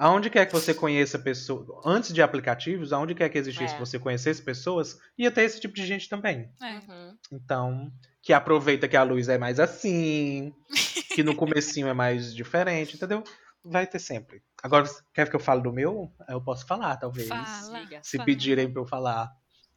Aonde 0.00 0.30
quer 0.30 0.46
que 0.46 0.52
você 0.54 0.72
conheça 0.72 1.18
pessoas. 1.18 1.66
Antes 1.84 2.14
de 2.14 2.22
aplicativos, 2.22 2.90
aonde 2.90 3.14
quer 3.14 3.28
que 3.28 3.36
existisse 3.36 3.74
É. 3.74 3.78
você 3.78 3.98
conhecesse 3.98 4.40
pessoas, 4.42 4.98
ia 5.18 5.30
ter 5.30 5.42
esse 5.42 5.60
tipo 5.60 5.74
de 5.74 5.84
gente 5.84 6.08
também. 6.08 6.48
É. 6.62 6.76
Uhum. 6.90 7.16
Então, 7.30 7.92
que 8.22 8.32
aproveita 8.32 8.88
que 8.88 8.96
a 8.96 9.02
luz 9.02 9.28
é 9.28 9.36
mais 9.36 9.60
assim, 9.60 10.54
que 11.14 11.22
no 11.22 11.34
comecinho 11.36 11.86
é 11.86 11.92
mais 11.92 12.34
diferente, 12.34 12.96
entendeu? 12.96 13.22
Vai 13.64 13.86
ter 13.86 13.98
sempre. 13.98 14.42
Agora, 14.62 14.88
quer 15.14 15.28
que 15.28 15.36
eu 15.36 15.40
fale 15.40 15.62
do 15.62 15.72
meu? 15.72 16.10
Eu 16.28 16.40
posso 16.40 16.66
falar, 16.66 16.96
talvez. 16.96 17.28
Fala. 17.28 17.44
Se 18.02 18.16
fala. 18.16 18.26
pedirem 18.26 18.70
pra 18.70 18.82
eu 18.82 18.86
falar. 18.86 19.30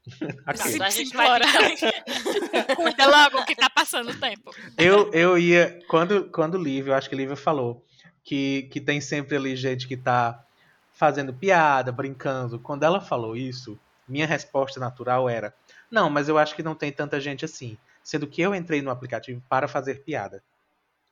Se- 0.55 0.75
então 0.75 0.85
a 0.85 0.89
gente 0.89 1.15
vai 1.15 1.39
Cuida 2.75 3.07
logo 3.07 3.45
que 3.45 3.55
tá 3.55 3.69
passando 3.69 4.11
o 4.11 4.19
tempo. 4.19 4.51
Eu, 4.77 5.11
eu 5.13 5.37
ia. 5.37 5.79
Quando, 5.87 6.29
quando 6.29 6.57
Lívia, 6.57 6.91
eu 6.91 6.95
acho 6.95 7.09
que 7.09 7.15
Lívia 7.15 7.35
falou 7.37 7.85
que, 8.23 8.63
que 8.63 8.81
tem 8.81 8.99
sempre 8.99 9.35
ali 9.37 9.55
gente 9.55 9.87
que 9.87 9.95
tá 9.95 10.43
fazendo 10.91 11.33
piada, 11.33 11.91
brincando. 11.91 12.59
Quando 12.59 12.83
ela 12.83 12.99
falou 12.99 13.35
isso, 13.35 13.79
minha 14.07 14.27
resposta 14.27 14.79
natural 14.79 15.29
era: 15.29 15.53
Não, 15.89 16.09
mas 16.09 16.27
eu 16.27 16.37
acho 16.37 16.55
que 16.55 16.63
não 16.63 16.75
tem 16.75 16.91
tanta 16.91 17.19
gente 17.19 17.45
assim. 17.45 17.77
Sendo 18.03 18.27
que 18.27 18.41
eu 18.41 18.53
entrei 18.53 18.81
no 18.81 18.91
aplicativo 18.91 19.41
para 19.47 19.67
fazer 19.67 20.03
piada. 20.03 20.43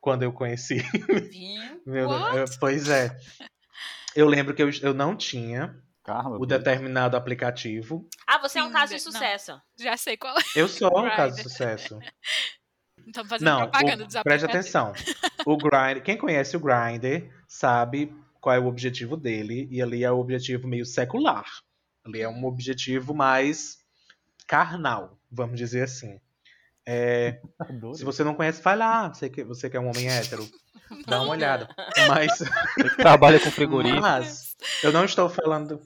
Quando 0.01 0.23
eu 0.23 0.33
conheci. 0.33 0.83
Meu? 1.85 2.09
Deus, 2.33 2.57
pois 2.57 2.89
é. 2.89 3.15
Eu 4.15 4.27
lembro 4.27 4.53
que 4.53 4.61
eu, 4.61 4.69
eu 4.81 4.93
não 4.93 5.15
tinha 5.15 5.73
Carla, 6.03 6.37
o 6.37 6.45
determinado 6.45 7.15
aplicativo. 7.15 8.07
Ah, 8.27 8.39
você 8.39 8.59
é 8.59 8.63
um 8.63 8.71
caso 8.71 8.95
de 8.95 9.05
Não. 9.05 9.11
sucesso. 9.11 9.61
Já 9.79 9.95
sei 9.95 10.17
qual 10.17 10.37
é. 10.37 10.41
Eu 10.55 10.67
sou 10.67 10.89
um 10.99 11.09
caso 11.09 11.35
de 11.35 11.43
sucesso. 11.43 11.99
Então 13.07 13.25
fazendo 13.25 13.47
Não, 13.47 13.61
propaganda 13.61 14.03
o, 14.03 14.05
dos 14.05 14.21
preste 14.21 14.45
atenção. 14.45 14.93
O 15.43 15.57
Grindr, 15.57 16.03
quem 16.03 16.15
conhece 16.15 16.55
o 16.55 16.59
Grindr 16.59 17.33
sabe 17.47 18.15
qual 18.39 18.55
é 18.55 18.59
o 18.59 18.67
objetivo 18.67 19.17
dele 19.17 19.67
e 19.71 19.81
ali 19.81 20.03
é 20.03 20.11
o 20.11 20.19
objetivo 20.19 20.67
meio 20.67 20.85
secular. 20.85 21.45
Ali 22.05 22.21
é 22.21 22.29
um 22.29 22.45
objetivo 22.45 23.13
mais 23.15 23.79
carnal, 24.47 25.19
vamos 25.31 25.57
dizer 25.57 25.81
assim. 25.81 26.21
É, 26.93 27.39
se 27.95 28.03
você 28.03 28.21
não 28.21 28.35
conhece, 28.35 28.61
vai 28.61 28.75
lá. 28.75 29.07
Você 29.07 29.29
que, 29.29 29.43
você 29.45 29.69
que 29.69 29.77
é 29.77 29.79
um 29.79 29.87
homem 29.87 30.09
hétero, 30.09 30.45
dá 31.07 31.21
uma 31.21 31.31
olhada. 31.31 31.69
Mas, 32.09 32.43
Trabalha 32.97 33.39
com 33.39 33.49
frigorífico. 33.49 34.01
mas 34.01 34.55
eu 34.83 34.91
não 34.91 35.05
estou 35.05 35.29
falando. 35.29 35.81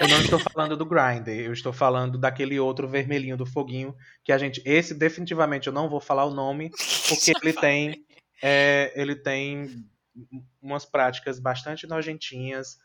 Eu 0.00 0.08
não 0.08 0.20
estou 0.22 0.38
falando 0.38 0.74
do 0.74 0.86
Grindr, 0.86 1.28
eu 1.28 1.52
estou 1.52 1.72
falando 1.72 2.16
daquele 2.16 2.58
outro 2.58 2.88
vermelhinho 2.88 3.36
do 3.36 3.44
foguinho 3.44 3.94
que 4.24 4.32
a 4.32 4.38
gente, 4.38 4.62
esse 4.64 4.94
definitivamente 4.94 5.66
eu 5.66 5.72
não 5.72 5.88
vou 5.88 6.00
falar 6.00 6.24
o 6.24 6.34
nome 6.34 6.70
porque 7.08 7.30
ele 7.30 7.52
tem, 7.52 8.02
é, 8.42 8.90
ele 8.96 9.14
tem 9.14 9.84
umas 10.62 10.86
práticas 10.86 11.38
bastante 11.38 11.86
nojentinhas, 11.86 12.78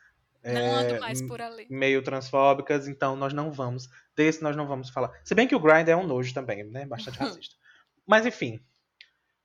Não 0.53 0.62
é, 0.62 0.69
ando 0.69 0.99
mais 0.99 1.21
por 1.21 1.41
ali. 1.41 1.67
meio 1.69 2.01
transfóbicas, 2.01 2.88
então 2.88 3.15
nós 3.15 3.33
não 3.33 3.51
vamos, 3.51 3.89
desse 4.15 4.41
nós 4.41 4.55
não 4.55 4.67
vamos 4.67 4.89
falar. 4.89 5.12
Se 5.23 5.36
bem 5.36 5.47
que 5.47 5.55
o 5.55 5.60
Grindr 5.60 5.91
é 5.91 5.95
um 5.95 6.07
nojo 6.07 6.33
também, 6.33 6.63
né, 6.63 6.86
bastante 6.86 7.17
racista. 7.19 7.55
Mas 8.05 8.25
enfim, 8.25 8.60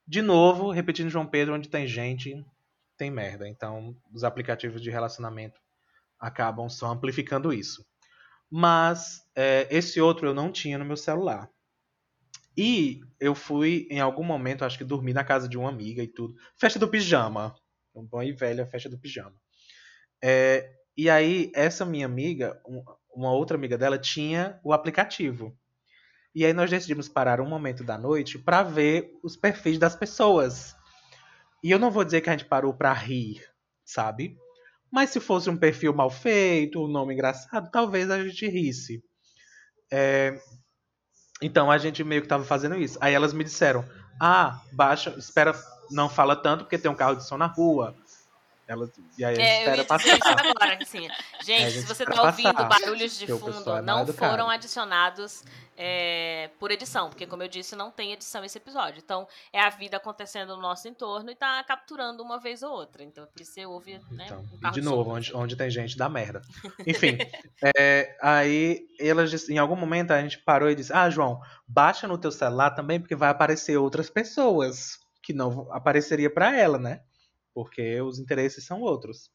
de 0.06 0.22
novo, 0.22 0.70
repetindo 0.70 1.10
João 1.10 1.26
Pedro, 1.26 1.54
onde 1.54 1.68
tem 1.68 1.86
gente, 1.86 2.44
tem 2.96 3.10
merda. 3.10 3.48
Então, 3.48 3.96
os 4.12 4.24
aplicativos 4.24 4.80
de 4.80 4.90
relacionamento 4.90 5.60
acabam 6.18 6.68
só 6.68 6.86
amplificando 6.86 7.52
isso. 7.52 7.84
Mas 8.50 9.22
é, 9.34 9.66
esse 9.70 10.00
outro 10.00 10.26
eu 10.26 10.34
não 10.34 10.52
tinha 10.52 10.78
no 10.78 10.84
meu 10.84 10.96
celular. 10.96 11.48
E 12.56 13.00
eu 13.18 13.34
fui, 13.34 13.88
em 13.90 13.98
algum 13.98 14.22
momento, 14.22 14.64
acho 14.64 14.76
que 14.76 14.84
dormi 14.84 15.12
na 15.12 15.24
casa 15.24 15.48
de 15.48 15.56
uma 15.56 15.70
amiga 15.70 16.02
e 16.02 16.08
tudo. 16.08 16.34
Festa 16.58 16.78
do 16.78 16.88
pijama. 16.88 17.54
Um 17.94 18.04
bom 18.04 18.22
e 18.22 18.32
velho, 18.32 18.62
a 18.62 18.66
festa 18.66 18.88
do 18.88 18.98
pijama. 18.98 19.34
É, 20.22 20.70
e 20.96 21.09
aí, 21.11 21.50
essa 21.55 21.85
minha 21.85 22.07
amiga, 22.07 22.61
um- 22.66 22.85
uma 23.14 23.33
outra 23.33 23.57
amiga 23.57 23.76
dela, 23.78 23.98
tinha 23.98 24.59
o 24.64 24.72
aplicativo. 24.72 25.57
E 26.35 26.44
aí 26.46 26.52
nós 26.52 26.70
decidimos 26.70 27.09
parar 27.09 27.40
um 27.40 27.48
momento 27.48 27.85
da 27.85 27.98
noite 27.98 28.38
para 28.38 28.62
ver 28.62 29.12
os 29.22 29.37
perfis 29.37 29.78
das 29.78 29.96
pessoas. 29.96 30.74
E 31.62 31.70
eu 31.70 31.78
não 31.78 31.90
vou 31.90 32.05
dizer 32.05 32.20
que 32.22 32.31
a 32.31 32.33
gente 32.33 32.46
parou 32.46 32.74
pra 32.74 32.92
rir, 32.92 33.42
sabe? 33.85 34.37
Mas 34.92 35.11
se 35.11 35.20
fosse 35.20 35.50
um 35.50 35.57
perfil 35.57 35.94
mal 35.94 36.11
feito, 36.11 36.83
um 36.85 36.88
nome 36.88 37.14
engraçado, 37.14 37.70
talvez 37.70 38.11
a 38.11 38.22
gente 38.24 38.48
risse. 38.48 39.02
É, 39.92 40.40
Então 41.40 41.70
a 41.70 41.78
gente 41.78 42.02
meio 42.05 42.22
que 42.22 42.28
tava 42.28 42.44
fazendo 42.44 42.76
isso. 42.76 42.98
Aí 43.00 43.14
elas 43.14 43.33
me 43.33 43.44
disseram: 43.44 43.85
Ah, 44.20 44.61
baixa, 44.72 45.11
espera, 45.18 45.55
não 45.90 46.09
fala 46.09 46.37
tanto 46.37 46.64
porque 46.64 46.78
tem 46.78 46.90
um 46.90 46.94
carro 46.94 47.16
de 47.16 47.26
som 47.26 47.37
na 47.37 47.46
rua. 47.46 47.94
Elas, 48.72 48.90
e 49.18 49.24
aí 49.24 49.35
a 49.37 49.40
gente 49.40 49.48
É, 49.48 49.58
espera 49.58 49.85
passar. 49.85 50.40
agora, 50.40 50.78
assim. 50.80 51.08
Gente, 51.40 51.62
É, 51.62 51.70
se 51.70 51.87
você 51.87 52.04
tá 52.04 52.22
ouvindo 52.22 52.52
passar, 52.54 52.68
barulhos 52.68 53.16
de 53.18 53.26
fundo, 53.26 53.70
é 53.76 53.82
não 53.82 54.06
foram 54.06 54.48
adicionados 54.48 55.44
é, 55.76 56.50
por 56.58 56.70
edição, 56.70 57.08
porque 57.08 57.26
como 57.26 57.42
eu 57.42 57.48
disse, 57.48 57.74
não 57.74 57.90
tem 57.90 58.12
edição 58.12 58.44
esse 58.44 58.58
episódio. 58.58 59.00
Então, 59.04 59.26
é 59.52 59.61
a 59.61 59.70
vida 59.70 59.96
acontecendo 59.96 60.54
no 60.56 60.62
nosso 60.62 60.87
entorno 60.88 61.30
e 61.30 61.35
tá 61.35 61.62
capturando 61.64 62.22
uma 62.22 62.38
vez 62.38 62.62
ou 62.62 62.70
outra. 62.72 63.02
Então, 63.02 63.26
por 63.26 63.40
isso 63.40 63.52
você 63.52 63.66
ouve, 63.66 63.98
né, 64.11 64.26
Então, 64.26 64.44
um 64.62 64.70
de 64.70 64.80
novo, 64.80 65.11
onde, 65.11 65.35
onde 65.35 65.56
tem 65.56 65.70
gente 65.70 65.96
dá 65.96 66.08
merda. 66.08 66.40
Enfim, 66.87 67.16
é, 67.76 68.16
aí 68.22 68.87
elas, 69.00 69.30
disse- 69.30 69.52
em 69.52 69.58
algum 69.58 69.76
momento 69.76 70.11
a 70.12 70.20
gente 70.20 70.38
parou 70.38 70.70
e 70.70 70.74
disse: 70.74 70.92
Ah, 70.92 71.08
João, 71.11 71.40
baixa 71.66 72.06
no 72.06 72.18
teu 72.18 72.30
celular 72.30 72.70
também, 72.70 73.00
porque 73.00 73.16
vai 73.16 73.30
aparecer 73.30 73.76
outras 73.76 74.08
pessoas 74.11 74.98
que 75.22 75.32
não 75.32 75.72
apareceria 75.72 76.32
pra 76.32 76.56
ela, 76.56 76.78
né? 76.78 77.00
Porque 77.54 78.00
os 78.00 78.18
interesses 78.18 78.64
são 78.64 78.80
outros. 78.80 79.30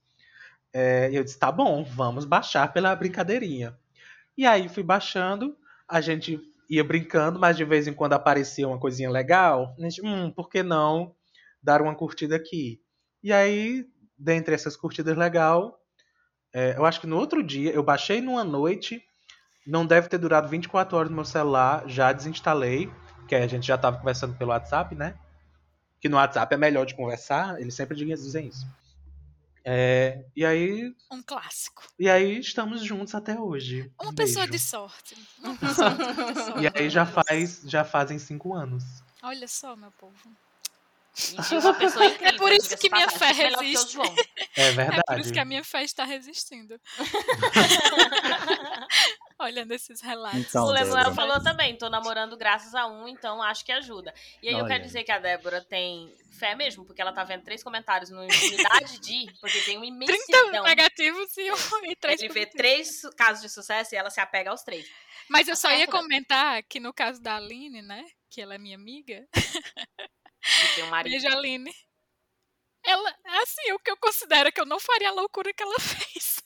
É, 0.73 1.09
eu 1.11 1.23
disse: 1.23 1.39
Tá 1.39 1.51
bom, 1.51 1.83
vamos 1.83 2.25
baixar 2.25 2.71
pela 2.73 2.95
brincadeirinha. 2.95 3.77
E 4.37 4.45
aí 4.45 4.69
fui 4.69 4.83
baixando, 4.83 5.57
a 5.87 6.01
gente 6.01 6.39
ia 6.69 6.83
brincando, 6.83 7.39
mas 7.39 7.57
de 7.57 7.63
vez 7.63 7.87
em 7.87 7.93
quando 7.93 8.13
aparecia 8.13 8.67
uma 8.67 8.79
coisinha 8.79 9.09
legal. 9.09 9.75
A 9.77 9.81
gente, 9.81 10.01
hum, 10.05 10.31
por 10.31 10.49
que 10.49 10.61
não 10.61 11.15
dar 11.61 11.81
uma 11.81 11.95
curtida 11.95 12.35
aqui? 12.35 12.81
E 13.23 13.33
aí 13.33 13.85
dentre 14.17 14.55
essas 14.55 14.75
curtidas 14.75 15.15
legal, 15.15 15.79
é, 16.53 16.75
eu 16.77 16.85
acho 16.85 16.99
que 16.99 17.07
no 17.07 17.17
outro 17.17 17.43
dia, 17.43 17.71
eu 17.71 17.83
baixei 17.83 18.19
numa 18.19 18.43
noite, 18.43 19.01
não 19.65 19.85
deve 19.85 20.09
ter 20.09 20.17
durado 20.17 20.47
24 20.47 20.97
horas 20.97 21.09
no 21.09 21.15
meu 21.15 21.25
celular, 21.25 21.83
já 21.87 22.11
desinstalei, 22.11 22.91
que 23.27 23.35
a 23.35 23.45
gente 23.45 23.67
já 23.67 23.75
estava 23.75 23.97
conversando 23.97 24.35
pelo 24.35 24.51
WhatsApp, 24.51 24.95
né? 24.95 25.15
Que 25.99 26.07
no 26.09 26.17
WhatsApp 26.17 26.53
é 26.53 26.57
melhor 26.57 26.85
de 26.85 26.95
conversar, 26.95 27.59
eles 27.59 27.73
sempre 27.73 27.95
dizem 27.95 28.47
isso. 28.47 28.67
É, 29.69 30.23
e 30.35 30.45
aí, 30.45 30.93
Um 31.11 31.21
clássico. 31.21 31.83
e 31.99 32.09
aí 32.09 32.39
estamos 32.39 32.81
juntos 32.83 33.13
até 33.13 33.37
hoje. 33.37 33.91
Uma 34.01 34.11
Um 34.11 34.15
pessoa 34.15 34.47
de 34.47 34.57
sorte. 34.59 35.17
Uma 35.43 35.55
pessoa 35.57 35.89
de 35.89 36.03
sorte. 36.05 36.59
E 36.63 36.67
aí 36.73 36.89
já 36.89 37.05
faz, 37.05 37.61
já 37.65 37.83
fazem 37.83 38.17
cinco 38.17 38.53
anos. 38.53 38.83
Olha 39.21 39.47
só, 39.47 39.75
meu 39.75 39.91
povo. 39.91 40.15
Pessoa 41.15 42.05
incrível. 42.05 42.27
É 42.27 42.37
por 42.37 42.51
isso 42.53 42.77
que 42.77 42.89
minha 42.91 43.09
fé 43.09 43.31
resiste. 43.31 43.97
É 44.55 44.69
É 44.69 44.71
verdade. 44.71 45.01
por 45.07 45.19
isso 45.19 45.33
que 45.33 45.39
a 45.39 45.45
minha 45.45 45.63
fé 45.63 45.83
está 45.83 46.05
resistindo. 46.05 46.79
Olhando 49.41 49.71
esses 49.71 50.01
relatos. 50.01 50.39
Então, 50.39 50.65
o 50.65 50.71
Lemuel 50.71 50.95
Débora. 50.95 51.15
falou 51.15 51.43
também, 51.43 51.77
tô 51.77 51.89
namorando 51.89 52.35
graças 52.35 52.73
a 52.73 52.87
um, 52.87 53.07
então 53.07 53.41
acho 53.41 53.63
que 53.63 53.71
ajuda. 53.71 54.13
E 54.41 54.47
aí 54.47 54.53
eu 54.53 54.59
Olha 54.59 54.67
quero 54.67 54.81
aí. 54.81 54.87
dizer 54.87 55.03
que 55.03 55.11
a 55.11 55.19
Débora 55.19 55.61
tem 55.61 56.15
fé 56.31 56.55
mesmo, 56.55 56.85
porque 56.85 57.01
ela 57.01 57.11
tá 57.13 57.23
vendo 57.23 57.43
três 57.43 57.63
comentários 57.63 58.09
no 58.09 58.23
Infinidade 58.23 58.99
de, 58.99 59.25
porque 59.39 59.59
tem 59.61 59.79
30 59.79 59.85
imensidão. 59.85 60.63
negativos 60.63 61.37
e, 61.37 61.51
um, 61.51 61.85
e 61.85 61.95
três 61.95 62.21
Ele 62.21 62.33
vê 62.33 62.45
três 62.45 63.01
casos 63.15 63.41
de 63.41 63.49
sucesso 63.49 63.93
e 63.93 63.97
ela 63.97 64.09
se 64.09 64.19
apega 64.19 64.49
aos 64.49 64.63
três. 64.63 64.87
Mas 65.29 65.47
eu 65.47 65.55
só 65.55 65.71
ia 65.71 65.87
comentar 65.87 66.63
que 66.63 66.79
no 66.79 66.93
caso 66.93 67.21
da 67.21 67.35
Aline, 67.35 67.81
né? 67.81 68.03
Que 68.29 68.41
ela 68.41 68.55
é 68.55 68.57
minha 68.57 68.75
amiga. 68.75 69.27
E 69.35 70.75
tem 70.75 70.83
um 70.83 70.89
marido. 70.89 71.11
Beijo, 71.11 71.27
Aline. 71.27 71.73
Ela, 72.83 73.13
assim, 73.41 73.71
o 73.73 73.79
que 73.79 73.91
eu 73.91 73.97
considero 73.97 74.51
que 74.51 74.61
eu 74.61 74.65
não 74.65 74.79
faria 74.79 75.09
a 75.09 75.13
loucura 75.13 75.53
que 75.53 75.61
ela 75.61 75.75
fez. 75.79 76.41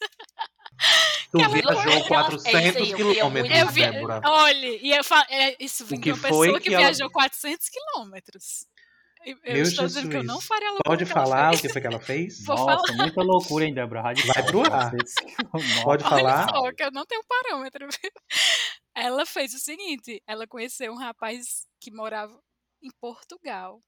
Tu 1.31 1.39
Ela- 1.39 1.47
viajou 1.49 1.81
Ela- 1.81 1.91
é 1.93 1.97
isso 1.99 2.07
400 2.07 2.47
aí, 2.55 2.67
eu 2.67 2.73
queria 2.73 3.13
quilômetros, 3.15 3.49
muito 3.49 3.53
Eu 3.55 3.67
vi, 3.69 3.81
Débora. 3.91 4.21
olha, 4.25 4.67
e 4.67 4.91
eu 4.91 5.03
falo, 5.03 5.25
é, 5.29 5.55
isso 5.59 5.85
vem 5.85 5.97
de 5.99 6.03
que 6.03 6.11
uma 6.11 6.21
pessoa 6.21 6.59
que 6.59 6.69
que, 6.69 6.75
ela- 6.75 6.83
viajou 6.85 7.09
400 7.09 7.69
quilômetros. 7.69 8.65
Eu 9.23 9.37
eu 9.43 9.53
Meu 9.53 9.63
estou 9.63 9.85
dizendo 9.85 10.09
que 10.09 10.15
eu 10.15 10.21
Jesus. 10.23 10.35
não 10.35 10.41
faria 10.41 10.67
a 10.67 10.71
loucura 10.71 10.89
Pode 10.97 11.05
que 11.05 11.11
falar 11.11 11.53
o 11.53 11.57
que 11.61 11.69
foi 11.69 11.79
que 11.79 11.85
ela 11.87 11.99
fez? 11.99 12.43
Vou 12.43 12.55
Nossa, 12.57 12.91
muita 12.93 13.21
loucura, 13.21 13.65
hein, 13.65 13.73
Débora? 13.73 14.01
Radical. 14.01 14.33
Vai 14.33 14.43
pro 14.43 14.73
ar. 14.73 14.91
Pode 15.83 16.03
falar? 16.03 16.47
Olha 16.55 16.69
só, 16.69 16.73
que 16.73 16.83
eu 16.83 16.91
não 16.91 17.05
tenho 17.05 17.21
parâmetro. 17.29 17.87
Ela 18.95 19.25
fez 19.25 19.53
o 19.53 19.59
seguinte: 19.59 20.21
ela 20.27 20.47
conheceu 20.47 20.91
um 20.91 20.97
rapaz 20.97 21.65
que 21.79 21.91
morava 21.91 22.35
em 22.81 22.89
Portugal. 22.99 23.79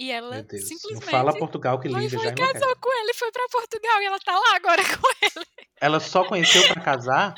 E 0.00 0.10
ela 0.10 0.36
Meu 0.36 0.42
Deus. 0.44 0.62
Não 0.62 0.68
simplesmente 0.68 1.10
fala 1.10 1.36
Portugal 1.36 1.78
que 1.78 1.90
foi, 1.90 2.00
Lívia 2.00 2.18
já 2.18 2.24
foi 2.24 2.32
enlouquece. 2.32 2.52
casou 2.54 2.76
com 2.80 3.00
ele, 3.02 3.12
foi 3.12 3.30
pra 3.30 3.46
Portugal 3.52 4.00
e 4.00 4.04
ela 4.06 4.18
tá 4.18 4.32
lá 4.32 4.56
agora 4.56 4.82
com 4.82 5.08
ele. 5.20 5.46
Ela 5.78 6.00
só 6.00 6.24
conheceu 6.24 6.66
pra 6.68 6.80
casar? 6.80 7.34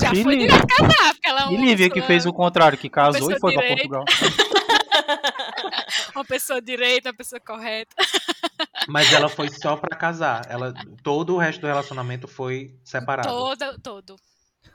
Já 0.00 0.12
E 0.12 0.22
foi 0.22 0.36
Lívia? 0.36 0.46
direto 0.46 0.66
casar, 0.76 1.14
porque 1.14 1.28
ela 1.28 1.50
é 1.50 1.52
E 1.52 1.56
Lívia 1.56 1.90
que 1.90 2.00
fez 2.02 2.24
o 2.24 2.32
contrário, 2.32 2.78
que 2.78 2.88
casou 2.88 3.32
e 3.32 3.40
foi 3.40 3.52
pra 3.52 3.62
direita. 3.62 3.88
Portugal. 3.88 4.04
uma 6.14 6.24
pessoa 6.24 6.62
direita, 6.62 7.08
uma 7.10 7.16
pessoa 7.16 7.40
correta. 7.40 7.96
Mas 8.86 9.12
ela 9.12 9.28
foi 9.28 9.50
só 9.50 9.76
pra 9.76 9.98
casar. 9.98 10.42
Ela, 10.48 10.72
todo 11.02 11.34
o 11.34 11.38
resto 11.38 11.62
do 11.62 11.66
relacionamento 11.66 12.28
foi 12.28 12.76
separado. 12.84 13.28
Todo, 13.28 13.80
todo. 13.80 14.16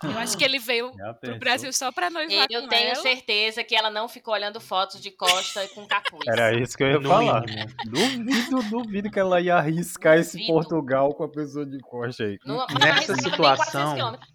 Eu 0.04 0.18
acho 0.20 0.38
que 0.38 0.44
ele 0.46 0.60
veio 0.60 0.92
pro? 1.22 1.40
Brasil 1.40 1.72
só 1.74 1.92
pra 1.92 2.10
noivar 2.10 2.48
Eu 2.50 2.62
com 2.64 2.68
tenho 2.68 2.88
ela. 2.92 3.02
certeza 3.02 3.64
que 3.64 3.76
ela 3.76 3.90
não 3.90 4.08
ficou 4.08 4.34
olhando 4.34 4.60
fotos 4.60 5.02
de 5.02 5.12
costa 5.12 5.64
e 5.64 5.68
com 5.70 5.86
capuz. 5.88 6.26
Era 6.28 6.54
isso 6.58 6.78
que 6.78 6.84
eu 6.84 6.88
ia 6.92 7.00
No 7.00 7.10
falar. 7.10 7.42
mínimo. 7.46 7.68
Duvido, 7.86 8.64
duvido 8.70 9.12
que 9.12 9.20
ela 9.20 9.40
ia 9.42 9.56
arriscar 9.56 10.18
esse 10.18 10.38
Duvido. 10.38 10.54
Portugal 10.54 11.14
com 11.14 11.24
a 11.24 11.30
pessoa 11.30 11.66
de 11.66 11.80
coxa 11.80 12.24
aí. 12.26 12.38
Nessa 12.80 13.16
situação, 13.16 13.46
400 13.56 13.94
quilômetros. 13.94 14.33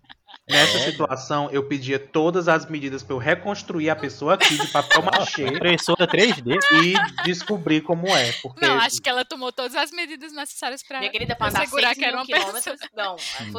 Nessa 0.49 0.78
É. 0.78 0.84
situação, 0.90 1.51
eu 1.51 1.62
pedia 1.68 1.99
todas 1.99 2.49
as 2.49 2.64
medidas 2.66 3.03
pra 3.03 3.14
eu 3.14 3.18
reconstruir 3.18 3.90
a 3.90 3.96
pessoa 3.96 4.34
aqui 4.34 4.57
de 4.57 4.66
papel 4.68 5.03
machê 5.03 5.46
Impressora 5.46 6.07
3D? 6.07 6.59
e 6.82 7.22
descobrir 7.24 7.82
como 7.82 8.07
é. 8.09 8.32
Porque 8.40 8.64
Não, 8.64 8.78
acho 8.80 9.01
que 9.03 9.09
ela 9.09 9.24
tomou 9.24 9.53
todas 9.53 9.74
as 9.74 9.90
medidas 9.90 10.32
necessárias 10.32 10.80
assegurar 10.82 11.94
6 11.94 11.99
que 11.99 12.05
era 12.05 12.16
uma 12.16 12.26
pessoa. 12.26 12.76
Não, 12.96 13.16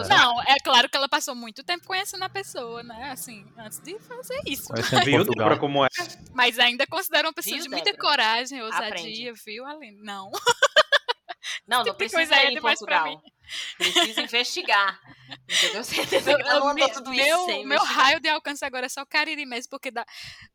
Não, 0.07 0.41
é 0.43 0.55
claro 0.63 0.89
que 0.89 0.97
ela 0.97 1.07
passou 1.07 1.35
muito 1.35 1.63
tempo 1.63 1.85
conhecendo 1.85 2.23
a 2.23 2.29
pessoa, 2.29 2.81
né? 2.83 3.11
Assim, 3.11 3.45
antes 3.57 3.79
de 3.81 3.97
fazer 3.99 4.39
isso. 4.47 4.67
Conhecendo 4.69 5.05
viu. 5.05 5.23
Débora, 5.23 5.57
como 5.57 5.85
é? 5.85 5.89
Mas 6.33 6.57
ainda 6.57 6.85
considera 6.87 7.27
uma 7.27 7.33
pessoa 7.33 7.55
Viu, 7.55 7.63
de 7.63 7.69
muita 7.69 7.91
Débora? 7.91 8.09
coragem, 8.09 8.61
ousadia, 8.63 8.87
Aprende. 8.87 9.33
viu, 9.45 9.65
Aline? 9.65 9.97
Não. 10.01 10.31
Não, 11.67 11.79
não 11.79 11.83
tipo 11.85 11.97
precisa 11.97 12.35
é 12.35 12.51
ir 12.51 12.57
em 12.57 12.61
Portugal. 12.61 13.21
Precisa 13.77 14.21
investigar. 14.21 14.99
Eu 15.47 15.71
tenho 15.71 15.83
certeza 15.83 16.35
que 16.35 16.41
ela 16.41 16.89
tudo 16.89 17.13
isso 17.13 17.23
meu, 17.23 17.45
sem 17.45 17.65
meu 17.65 17.83
raio 17.83 18.19
de 18.19 18.29
alcance 18.29 18.63
agora 18.65 18.85
é 18.85 18.89
só 18.89 19.05
Cariri 19.05 19.45
mesmo, 19.45 19.69
porque 19.69 19.91
dá, 19.91 20.05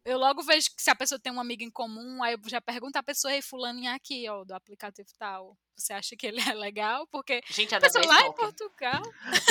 eu 0.05 0.19
logo 0.19 0.43
vejo 0.43 0.69
que 0.77 0.83
se 0.83 0.91
a 0.91 0.95
pessoa 0.95 1.19
tem 1.19 1.33
uma 1.33 1.43
amiga 1.43 1.65
em 1.65 1.71
comum, 1.71 2.23
aí 2.23 2.35
eu 2.35 2.41
já 2.49 2.61
pergunto 2.61 2.99
à 2.99 3.03
pessoa, 3.03 3.33
ei, 3.33 3.43
fulaninha 3.43 3.95
aqui, 3.95 4.29
ó, 4.29 4.45
do 4.45 4.55
aplicativo 4.55 5.09
tal, 5.19 5.57
você 5.77 5.93
acha 5.93 6.17
que 6.17 6.27
ele 6.27 6.41
é 6.41 6.55
legal? 6.55 7.07
Porque 7.09 7.41
Gente, 7.49 7.75
a 7.75 7.79
a 7.79 7.81
pessoa 7.81 8.05
lá 8.07 8.23
é 8.23 8.27
em. 8.27 8.33
Portugal, 8.33 9.03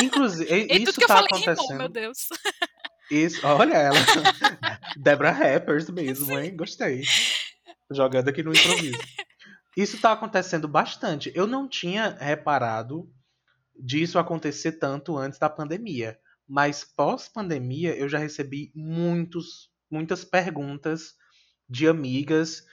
Inclusive, 0.01 0.53
e 0.53 0.67
tudo 0.79 0.89
isso 0.89 0.93
que 0.99 1.03
eu 1.03 1.07
tá 1.07 1.15
falei 1.15 1.29
rimou, 1.33 1.53
acontecendo. 1.53 1.77
meu 1.77 1.89
Deus. 1.89 2.27
Isso, 3.11 3.45
olha 3.45 3.75
ela. 3.75 3.97
Debra 4.97 5.29
Rappers 5.29 5.89
mesmo, 5.89 6.39
hein? 6.39 6.55
Gostei. 6.55 7.03
Jogando 7.91 8.29
aqui 8.29 8.41
no 8.41 8.51
improviso. 8.51 8.97
Isso 9.75 9.99
tá 9.99 10.13
acontecendo 10.13 10.67
bastante. 10.67 11.31
Eu 11.35 11.45
não 11.45 11.67
tinha 11.67 12.17
reparado 12.19 13.07
disso 13.75 14.19
acontecer 14.19 14.73
tanto 14.73 15.17
antes 15.17 15.39
da 15.39 15.49
pandemia. 15.49 16.17
Mas 16.47 16.83
pós-pandemia, 16.83 17.95
eu 17.95 18.07
já 18.09 18.17
recebi 18.17 18.71
muitos, 18.75 19.69
muitas 19.89 20.23
perguntas 20.23 21.15
de 21.69 21.87
amigas 21.87 22.63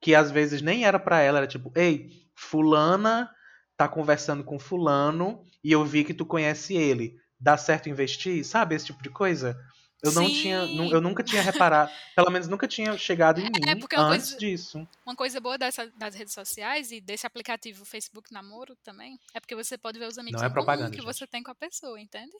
que 0.00 0.14
às 0.14 0.30
vezes 0.30 0.62
nem 0.62 0.84
era 0.84 0.98
pra 0.98 1.20
ela, 1.20 1.38
era 1.38 1.46
tipo, 1.46 1.72
ei, 1.74 2.10
fulana 2.34 3.30
tá 3.76 3.88
conversando 3.88 4.42
com 4.42 4.58
fulano 4.58 5.44
e 5.62 5.72
eu 5.72 5.84
vi 5.84 6.04
que 6.04 6.14
tu 6.14 6.24
conhece 6.24 6.74
ele. 6.74 7.18
Dá 7.38 7.56
certo 7.56 7.88
investir? 7.88 8.44
Sabe 8.44 8.74
esse 8.74 8.86
tipo 8.86 9.02
de 9.02 9.10
coisa? 9.10 9.58
Eu 10.02 10.12
não 10.12 10.26
Sim. 10.26 10.32
tinha, 10.34 10.66
nu- 10.66 10.90
eu 10.92 11.00
nunca 11.00 11.22
tinha 11.22 11.40
reparado, 11.42 11.90
pelo 12.14 12.30
menos 12.30 12.46
nunca 12.48 12.68
tinha 12.68 12.96
chegado 12.98 13.40
em 13.40 13.44
mim 13.44 13.80
porque 13.80 13.96
é 13.96 13.98
uma 13.98 14.08
antes 14.10 14.30
coisa- 14.32 14.38
disso. 14.38 14.88
Uma 15.04 15.16
coisa 15.16 15.40
boa 15.40 15.56
dessa, 15.56 15.86
das 15.96 16.14
redes 16.14 16.34
sociais 16.34 16.92
e 16.92 17.00
desse 17.00 17.26
aplicativo 17.26 17.84
Facebook 17.84 18.32
Namoro 18.32 18.76
também 18.84 19.18
é 19.34 19.40
porque 19.40 19.54
você 19.56 19.76
pode 19.78 19.98
ver 19.98 20.06
os 20.06 20.18
amigos 20.18 20.40
Não 20.40 20.46
é 20.46 20.50
que 20.90 20.96
gente. 20.98 21.04
você 21.04 21.26
tem 21.26 21.42
com 21.42 21.50
a 21.50 21.54
pessoa, 21.54 21.98
entende? 22.00 22.32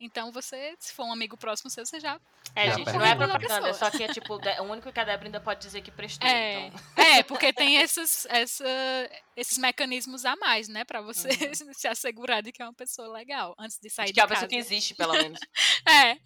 Então 0.00 0.32
você, 0.32 0.74
se 0.78 0.94
for 0.94 1.04
um 1.04 1.12
amigo 1.12 1.36
próximo 1.36 1.68
seu, 1.70 1.84
você 1.84 2.00
já. 2.00 2.18
É, 2.54 2.66
Já 2.68 2.74
gente, 2.76 2.90
não 2.92 3.04
é 3.04 3.14
propaganda, 3.14 3.68
é 3.68 3.72
só 3.74 3.90
que 3.90 4.02
é 4.02 4.08
tipo, 4.08 4.38
de- 4.38 4.58
o 4.60 4.62
único 4.64 4.90
que 4.90 4.98
a 4.98 5.04
Débora 5.04 5.28
ainda 5.28 5.40
pode 5.40 5.60
dizer 5.60 5.82
que 5.82 5.90
prestou. 5.90 6.26
É, 6.26 6.66
Então, 6.68 6.80
é 6.96 7.22
porque 7.22 7.52
tem 7.52 7.76
esses, 7.76 8.26
essa, 8.30 8.64
esses 9.36 9.58
mecanismos 9.58 10.24
a 10.24 10.34
mais, 10.36 10.66
né? 10.68 10.84
Pra 10.84 11.00
você 11.02 11.28
Uhum. 11.28 11.28
se 11.74 11.86
assegurar 11.86 12.42
de 12.42 12.50
que 12.50 12.62
é 12.62 12.64
uma 12.64 12.74
pessoa 12.74 13.08
legal 13.08 13.54
antes 13.58 13.78
de 13.78 13.90
sair 13.90 14.04
acho 14.04 14.12
de 14.12 14.14
que 14.14 14.20
é 14.20 14.24
uma 14.24 14.28
casa. 14.28 14.46
pessoa 14.46 14.48
que 14.48 14.56
existe, 14.56 14.94
pelo 14.94 15.12
menos. 15.12 15.38
É. 15.88 16.16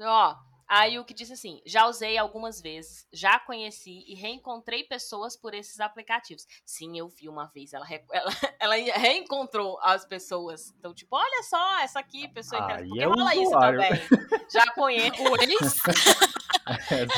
Ó, 0.00 0.34
aí 0.68 0.98
o 0.98 1.04
que 1.04 1.14
disse 1.14 1.32
assim: 1.32 1.60
já 1.64 1.86
usei 1.86 2.18
algumas 2.18 2.60
vezes, 2.60 3.06
já 3.12 3.38
conheci 3.38 4.04
e 4.06 4.14
reencontrei 4.14 4.84
pessoas 4.84 5.36
por 5.36 5.54
esses 5.54 5.80
aplicativos. 5.80 6.46
Sim, 6.64 6.98
eu 6.98 7.08
vi 7.08 7.28
uma 7.28 7.46
vez, 7.46 7.72
ela, 7.72 7.86
ela, 8.12 8.30
ela 8.60 8.74
reencontrou 8.98 9.78
as 9.82 10.04
pessoas. 10.04 10.72
Então, 10.78 10.92
tipo, 10.94 11.16
olha 11.16 11.42
só, 11.42 11.80
essa 11.80 11.98
aqui, 12.00 12.28
pessoa 12.28 12.60
Aí 12.66 12.86
interessante. 12.86 12.88
Porque 12.88 13.02
é 13.02 13.06
rola 13.06 13.34
isso 13.34 13.50
também. 13.52 13.90
Já 14.52 14.72
conheço. 14.72 15.08
O 15.28 15.36
ex, 15.42 15.82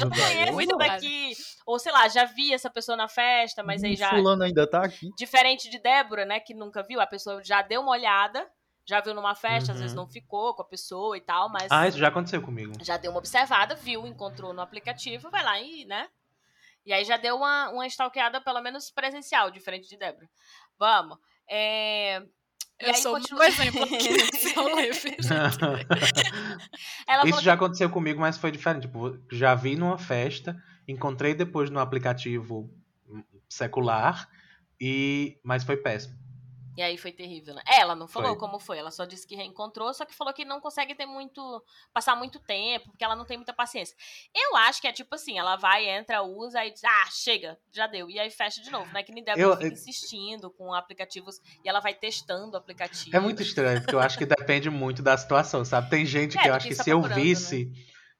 Eu 0.01 0.11
daí 0.11 0.39
é 0.39 0.47
conheço 0.47 0.53
muito 0.53 0.73
usuário. 0.75 0.93
daqui. 0.95 1.33
Ou 1.67 1.79
sei 1.79 1.91
lá, 1.93 2.09
já 2.09 2.25
vi 2.25 2.53
essa 2.55 2.71
pessoa 2.71 2.97
na 2.97 3.09
festa, 3.09 3.63
mas 3.63 3.83
aí 3.83 3.95
Hum, 3.95 3.97
já. 3.97 4.11
Fulano 4.11 4.45
ainda 4.45 4.67
tá 4.67 4.85
aqui. 4.85 5.11
Diferente 5.17 5.69
de 5.69 5.79
Débora, 5.79 6.25
né, 6.25 6.39
que 6.41 6.55
nunca 6.55 6.83
viu, 6.83 7.01
a 7.01 7.07
pessoa 7.07 7.43
já 7.43 7.63
deu 7.63 7.81
uma 7.81 7.91
olhada, 7.93 8.49
já 8.91 9.01
viu 9.01 9.15
numa 9.15 9.35
festa, 9.35 9.73
às 9.73 9.77
Uhum. 9.79 9.83
vezes 9.83 9.97
não 9.97 10.07
ficou 10.09 10.53
com 10.55 10.63
a 10.63 10.65
pessoa 10.67 11.17
e 11.17 11.21
tal, 11.21 11.49
mas 11.49 11.71
Ah, 11.71 11.87
isso 11.89 11.97
já 11.99 12.09
aconteceu 12.09 12.43
comigo. 12.43 12.73
já 12.83 12.97
deu 12.97 13.11
uma 13.13 13.19
observada, 13.19 13.75
viu, 13.77 14.07
encontrou 14.07 14.53
no 14.53 14.61
aplicativo, 14.61 15.31
vai 15.31 15.43
lá 15.43 15.59
e, 15.61 15.85
né? 15.87 16.09
E 16.85 16.93
aí 16.93 17.05
já 17.05 17.17
deu 17.17 17.37
uma, 17.37 17.71
uma 17.71 17.87
stalkeada, 17.87 18.41
pelo 18.41 18.61
menos 18.61 18.91
presencial, 18.91 19.51
diferente 19.51 19.89
de 19.89 19.97
Débora. 19.97 20.29
Vamos. 20.79 21.17
É... 21.49 22.19
E 22.81 22.85
eu 22.85 22.89
aí 22.89 22.95
sou 22.97 23.13
continua- 23.15 23.41
um 23.41 23.45
exemplo 23.45 23.83
aqui? 23.85 24.09
Ela 27.07 27.23
Isso 27.25 27.31
falou 27.31 27.43
já 27.43 27.53
aconteceu 27.55 27.91
comigo, 27.91 28.21
mas 28.21 28.39
foi 28.39 28.51
diferente. 28.51 28.83
Tipo, 28.83 29.19
já 29.31 29.55
vi 29.55 29.77
numa 29.77 29.99
festa, 29.99 30.57
encontrei 30.89 31.35
depois 31.35 31.71
no 31.71 31.79
aplicativo 31.79 32.71
secular, 33.49 34.29
e 34.81 35.39
mas 35.45 35.65
foi 35.65 35.77
péssimo. 35.77 36.19
E 36.77 36.83
aí 36.83 36.97
foi 36.97 37.11
terrível, 37.13 37.55
né? 37.55 37.63
Ela 37.67 37.95
não 37.97 38.07
falou 38.07 38.31
Foi. 38.31 38.39
como 38.39 38.59
foi, 38.61 38.79
ela 38.79 38.91
só 38.91 39.05
disse 39.05 39.27
que 39.27 39.35
reencontrou, 39.35 39.93
só 39.93 40.05
que 40.07 40.15
falou 40.15 40.33
que 40.33 40.45
não 40.45 40.61
consegue 40.61 40.95
ter 40.95 41.05
muito. 41.05 41.63
passar 41.93 42.15
muito 42.17 42.39
tempo, 42.39 42.91
porque 42.91 43.05
ela 43.05 43.17
não 43.17 43.25
tem 43.25 43.37
muita 43.37 43.53
paciência. 43.53 43.95
Eu 44.35 44.57
acho 44.57 44.81
que 44.81 44.87
é 44.87 44.93
tipo 44.93 45.15
assim, 45.15 45.39
ela 45.39 45.57
vai, 45.57 45.89
entra, 45.89 46.23
usa 46.23 46.65
e 46.65 46.71
diz, 46.71 46.83
ah, 46.85 47.09
chega, 47.11 47.59
já 47.73 47.87
deu. 47.87 48.09
E 48.09 48.19
aí 48.19 48.31
fecha 48.31 48.63
de 48.63 48.71
novo, 48.71 48.91
né? 48.93 49.03
Que 49.03 49.13
nem 49.13 49.23
Débora 49.25 49.43
Eu- 49.43 49.57
fica 49.57 49.67
insistindo 49.75 50.51
com 50.51 50.73
aplicativos 50.73 51.41
e 51.65 51.69
ela 51.69 51.81
vai 51.81 51.93
testando 51.93 52.53
o 52.55 52.57
aplicativo. 52.57 53.15
É 53.17 53.21
muito 53.21 53.43
estranho, 53.43 53.81
porque 53.83 53.95
eu 53.95 54.01
acho 54.01 54.17
que 54.17 54.25
depende 54.25 54.71
muito 54.71 55.03
da 55.03 55.17
situação, 55.19 55.65
sabe? 55.65 55.91
Tem 55.91 56.07
gente 56.07 56.39
É, 56.39 56.43
que 56.43 56.49
eu 56.49 56.55
acho 56.55 56.67
que 56.67 56.73
está 56.73 56.85
se 56.85 56.91
eu 56.91 57.01
procurando, 57.01 57.23
visse, 57.23 57.71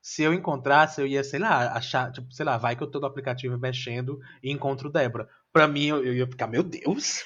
se 0.03 0.23
eu 0.23 0.35
encontrasse, 0.35 1.01
eu 1.01 1.07
ia, 1.07 1.23
sei 1.23 1.39
lá, 1.39 1.73
achar, 1.73 2.11
tipo, 2.11 2.31
sei 2.33 2.45
lá, 2.45 2.59
vai 2.59 2.75
que 2.75 2.83
eu 2.83 2.91
tô 2.91 2.99
no 2.99 3.07
aplicativo 3.07 3.57
mexendo 3.59 4.19
e 4.43 4.51
encontro 4.51 4.91
Débora. 4.91 5.29
Pra 5.53 5.69
mim, 5.69 5.87
eu, 5.87 6.05
eu 6.05 6.15
ia 6.15 6.27
ficar, 6.27 6.47
meu 6.47 6.63
Deus! 6.63 7.23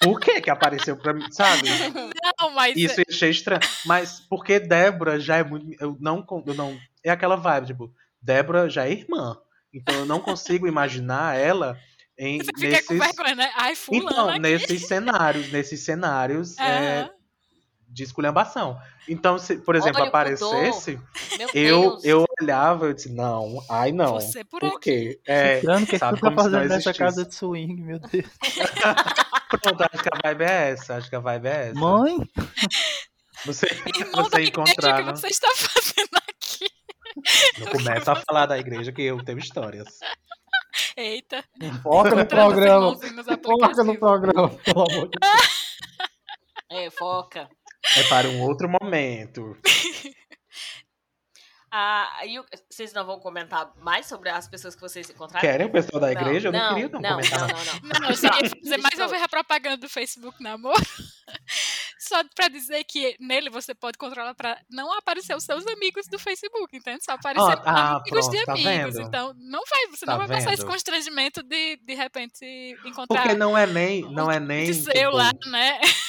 Por 0.00 0.20
que 0.20 0.40
que 0.40 0.50
apareceu 0.50 0.96
pra 0.96 1.12
mim, 1.12 1.30
sabe? 1.30 1.62
Não, 2.40 2.50
mas 2.50 2.76
Isso 2.76 3.00
eu 3.00 3.04
achei 3.08 3.30
estranho. 3.30 3.60
Mas 3.84 4.20
porque 4.20 4.60
Débora 4.60 5.18
já 5.18 5.36
é 5.36 5.42
muito. 5.44 5.66
Eu 5.80 5.96
não, 5.98 6.24
eu 6.46 6.54
não. 6.54 6.78
É 7.04 7.10
aquela 7.10 7.36
vibe, 7.36 7.68
tipo, 7.68 7.92
Débora 8.20 8.68
já 8.68 8.86
é 8.86 8.92
irmã. 8.92 9.36
Então 9.72 9.94
eu 9.96 10.06
não 10.06 10.20
consigo 10.20 10.66
imaginar 10.66 11.36
ela 11.36 11.78
em, 12.16 12.38
você 12.38 12.52
fica 12.52 12.82
com 12.84 12.94
nesses. 12.94 13.16
vergonha, 13.16 13.34
né? 13.34 13.50
Ai, 13.56 13.74
fulano 13.74 14.10
Então, 14.10 14.28
aqui. 14.30 14.38
nesses 14.40 14.86
cenários, 14.86 15.48
nesses 15.50 15.80
cenários 15.84 16.58
é, 16.58 17.00
Aham. 17.00 17.10
de 17.88 18.02
esculhambação. 18.02 18.78
Então, 19.08 19.38
se, 19.38 19.56
por 19.58 19.74
exemplo, 19.74 20.00
Olha 20.00 20.08
aparecesse, 20.08 21.00
eu, 21.54 21.98
eu 22.02 22.24
olhava, 22.40 22.86
eu 22.86 22.92
disse, 22.94 23.12
não, 23.12 23.64
ai 23.70 23.92
não. 23.92 24.14
Você 24.20 24.44
por 24.44 24.60
Por 24.60 24.80
quê? 24.80 25.20
É, 25.26 25.60
que, 25.60 25.86
que 25.86 25.98
sabe, 25.98 26.20
tá 26.20 26.20
como 26.20 26.36
não 26.36 26.42
fazendo 26.42 26.68
nessa 26.68 26.92
casa 26.92 27.24
de 27.24 27.34
swing, 27.34 27.82
meu 27.82 27.98
Deus. 27.98 28.26
Pronto, 29.48 29.82
acho 29.82 30.02
que 30.02 30.08
a 30.12 30.28
vibe 30.28 30.42
é 30.44 30.70
essa. 30.70 30.96
Acho 30.96 31.08
que 31.08 31.16
a 31.16 31.20
vibe 31.20 31.46
é 31.46 31.68
essa. 31.68 31.78
Mãe? 31.80 32.16
Você, 33.46 33.66
Irmão 33.98 34.24
você 34.24 34.30
da 34.30 34.40
igreja, 34.40 34.40
o 34.40 34.62
encontrar. 34.64 35.04
que 35.04 35.10
você 35.20 35.28
está 35.28 35.48
fazendo 35.54 36.16
aqui? 36.28 36.66
Não 37.58 37.72
começa 37.72 38.12
a 38.12 38.16
falar 38.16 38.46
da 38.46 38.58
igreja 38.58 38.92
que 38.92 39.02
eu 39.02 39.22
tenho 39.24 39.38
histórias. 39.38 39.88
Eita. 40.96 41.44
Foca 41.82 42.14
no 42.14 42.26
programa. 42.26 42.96
Foca 42.96 43.84
no 43.84 43.98
programa, 43.98 44.48
pelo 44.50 44.82
amor 44.82 45.08
de 45.08 45.18
Deus. 45.20 45.58
É, 46.70 46.90
foca. 46.90 47.48
É 47.96 48.02
para 48.10 48.28
um 48.28 48.42
outro 48.42 48.68
momento. 48.68 49.56
Ah, 51.70 52.20
e 52.24 52.38
o- 52.38 52.44
vocês 52.70 52.92
não 52.92 53.04
vão 53.04 53.18
comentar 53.20 53.70
mais 53.76 54.06
sobre 54.06 54.30
as 54.30 54.48
pessoas 54.48 54.74
que 54.74 54.80
vocês 54.80 55.08
encontraram? 55.10 55.46
Querem 55.46 55.66
o 55.66 55.70
pessoal 55.70 56.00
da 56.00 56.06
Não, 56.12 56.20
igreja? 56.20 56.48
Eu 56.48 56.52
não, 56.52 56.68
queria 56.70 56.88
não, 56.88 57.00
não, 57.00 57.10
comentar. 57.10 57.40
não, 57.40 57.46
não. 57.48 57.54
não, 57.56 57.64
não. 57.82 58.00
Não, 58.00 58.08
eu 58.10 58.16
só 58.16 58.26
ia 58.26 58.50
fazer 58.50 58.76
mais 58.78 58.94
uma 58.98 59.08
vez 59.08 59.22
a 59.22 59.28
propaganda 59.28 59.76
do 59.76 59.88
Facebook 59.88 60.42
Namoro. 60.42 60.74
Só 62.00 62.22
pra 62.34 62.48
dizer 62.48 62.84
que 62.84 63.16
nele 63.20 63.50
você 63.50 63.74
pode 63.74 63.98
controlar 63.98 64.32
pra 64.34 64.56
não 64.70 64.90
aparecer 64.96 65.36
os 65.36 65.42
seus 65.44 65.66
amigos 65.66 66.06
do 66.06 66.18
Facebook, 66.18 66.74
entende? 66.74 67.04
Só 67.04 67.12
aparecer 67.12 67.42
Ó, 67.42 67.62
ah, 67.66 67.96
amigos 67.96 68.28
de 68.30 68.44
pronto, 68.44 68.46
tá 68.46 68.52
amigos. 68.52 68.94
vendo? 68.94 69.00
Então, 69.06 69.34
não 69.36 69.60
vai, 69.68 69.86
você 69.88 70.06
Tá 70.06 70.12
não 70.12 70.18
vai 70.18 70.28
passar 70.28 70.52
esse 70.54 70.62
vendo? 70.62 70.70
constrangimento 70.72 71.42
de, 71.42 71.76
de 71.76 71.94
repente, 71.94 72.46
encontrar 72.84 73.20
Porque 73.22 73.34
não 73.36 73.58
é 73.58 73.66
nem, 73.66 74.02
não 74.12 74.30
é 74.30 74.38
nem, 74.40 74.66
de 74.66 74.74
seu 74.74 74.92
tipo, 74.92 75.10
lá, 75.16 75.32
né? 75.50 75.80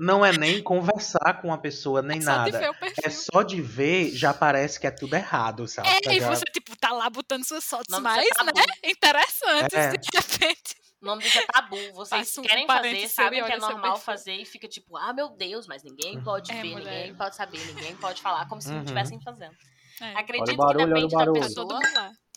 não 0.00 0.24
é 0.24 0.32
nem 0.36 0.62
conversar 0.62 1.40
com 1.40 1.52
a 1.52 1.58
pessoa 1.58 2.02
nem 2.02 2.18
de 2.18 2.24
nada. 2.24 2.72
É 3.02 3.10
só 3.10 3.42
de 3.42 3.60
ver, 3.60 4.10
já 4.14 4.32
parece 4.34 4.78
que 4.80 4.86
é 4.86 4.90
tudo 4.90 5.14
errado, 5.14 5.66
sabe? 5.68 5.88
É, 5.88 6.14
e 6.14 6.20
Já- 6.20 6.28
você, 6.28 6.44
tipo, 6.52 6.76
tá 6.76 6.90
lá 6.92 7.08
botando 7.10 7.44
suas 7.44 7.64
fotos 7.64 7.86
Não, 7.90 8.00
mais, 8.00 8.28
tá 8.30 8.44
né? 8.44 8.52
Interessantes, 8.84 9.74
É. 9.78 9.90
de 9.96 10.08
repente. 10.14 10.76
O 11.00 11.06
nome 11.06 11.22
disso 11.22 11.38
é 11.38 11.46
tabu. 11.46 11.76
Vocês 11.94 12.36
um 12.38 12.42
querem 12.42 12.66
fazer, 12.66 13.08
sabem 13.08 13.40
e 13.40 13.44
que 13.44 13.52
é 13.52 13.58
normal 13.58 13.96
fazer 13.98 14.34
e 14.34 14.44
fica 14.44 14.66
tipo, 14.66 14.96
ah, 14.96 15.12
meu 15.12 15.28
Deus, 15.30 15.66
mas 15.68 15.84
ninguém 15.84 16.20
pode 16.22 16.50
É, 16.50 16.60
ver, 16.60 16.72
mulher. 16.72 16.92
ninguém 16.98 17.14
pode 17.14 17.36
saber, 17.36 17.58
ninguém 17.66 17.94
pode 17.96 18.20
falar, 18.20 18.48
como 18.48 18.60
se 18.60 18.68
não 18.68 18.78
Uhum. 18.78 18.82
estivessem 18.82 19.20
fazendo. 19.20 19.54
É, 20.00 20.12
Acredito 20.18 20.56
barulho, 20.56 20.86
que 20.86 20.94
depende 20.94 21.14
da 21.14 21.24
tá 21.26 21.32
pessoa. 21.32 21.80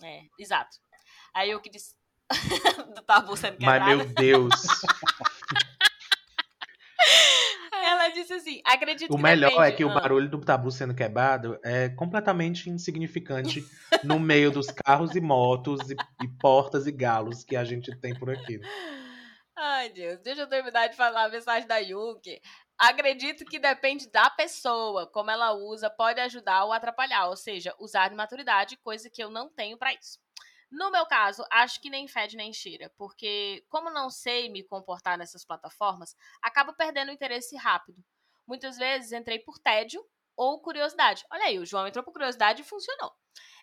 É, 0.04 0.22
exato. 0.38 0.78
Aí 1.34 1.50
eu 1.50 1.60
que 1.60 1.70
disse 1.72 1.96
do 2.96 3.02
tabu 3.02 3.36
sendo 3.36 3.58
Mas, 3.60 3.80
quebrado. 3.80 3.98
meu 3.98 4.06
Deus, 4.14 4.52
Ela 7.84 8.10
disse 8.10 8.34
assim, 8.34 8.62
acredito 8.66 9.12
o 9.12 9.16
que 9.18 9.24
melhor 9.24 9.50
depende... 9.50 9.68
é 9.68 9.72
que 9.72 9.84
o 9.84 9.90
Ah, 9.90 10.00
barulho 10.00 10.30
do 10.30 10.40
tabu 10.40 10.70
sendo 10.72 10.94
quebrado 10.94 11.60
é 11.64 11.90
completamente 11.90 12.70
insignificante 12.70 13.66
no 14.04 14.20
meio 14.20 14.52
dos 14.52 14.68
carros 14.68 15.16
e 15.16 15.22
motos 15.22 15.90
e, 15.90 15.96
e 16.24 16.28
portas 16.40 16.86
e 16.86 16.92
galos 16.92 17.44
que 17.44 17.56
a 17.56 17.64
gente 17.64 17.96
tem 18.00 18.14
por 18.14 18.30
aqui. 18.30 18.60
Ai, 19.56 19.90
Deus, 19.90 20.20
deixa 20.22 20.42
eu 20.42 20.48
terminar 20.48 20.88
de 20.88 20.96
falar 20.96 21.26
a 21.26 21.30
mensagem 21.30 21.68
da 21.68 21.78
Yuki. 21.78 22.42
Acredito 22.78 23.46
que 23.46 23.60
depende 23.60 24.10
da 24.10 24.30
pessoa, 24.30 25.06
como 25.06 25.30
ela 25.30 25.54
usa, 25.54 25.90
pode 25.90 26.20
ajudar 26.20 26.66
ou 26.66 26.74
atrapalhar, 26.74 27.28
ou 27.28 27.36
seja, 27.36 27.76
usar 27.80 28.10
de 28.10 28.16
maturidade, 28.16 28.78
coisa 28.78 29.10
que 29.10 29.24
eu 29.24 29.30
não 29.30 29.50
tenho 29.50 29.78
pra 29.78 29.94
isso. 29.94 30.20
No 30.72 30.90
meu 30.90 31.06
caso, 31.06 31.44
acho 31.52 31.82
que 31.82 31.90
nem 31.90 32.08
fede 32.08 32.38
nem 32.38 32.54
cheira, 32.54 32.90
porque 32.98 33.66
como 33.70 33.90
não 33.90 34.10
sei 34.10 34.48
me 34.50 34.64
comportar 34.64 35.18
nessas 35.18 35.44
plataformas, 35.44 36.16
acabo 36.42 36.74
perdendo 36.74 37.12
interesse 37.12 37.58
rápido. 37.58 38.02
Muitas 38.48 38.78
vezes 38.78 39.12
entrei 39.12 39.40
por 39.40 39.60
tédio 39.60 40.02
ou 40.36 40.62
curiosidade. 40.62 41.26
Olha 41.30 41.44
aí, 41.44 41.60
o 41.60 41.66
João 41.66 41.88
entrou 41.88 42.04
por 42.06 42.14
curiosidade 42.14 42.62
e 42.62 42.66
funcionou. 42.66 43.12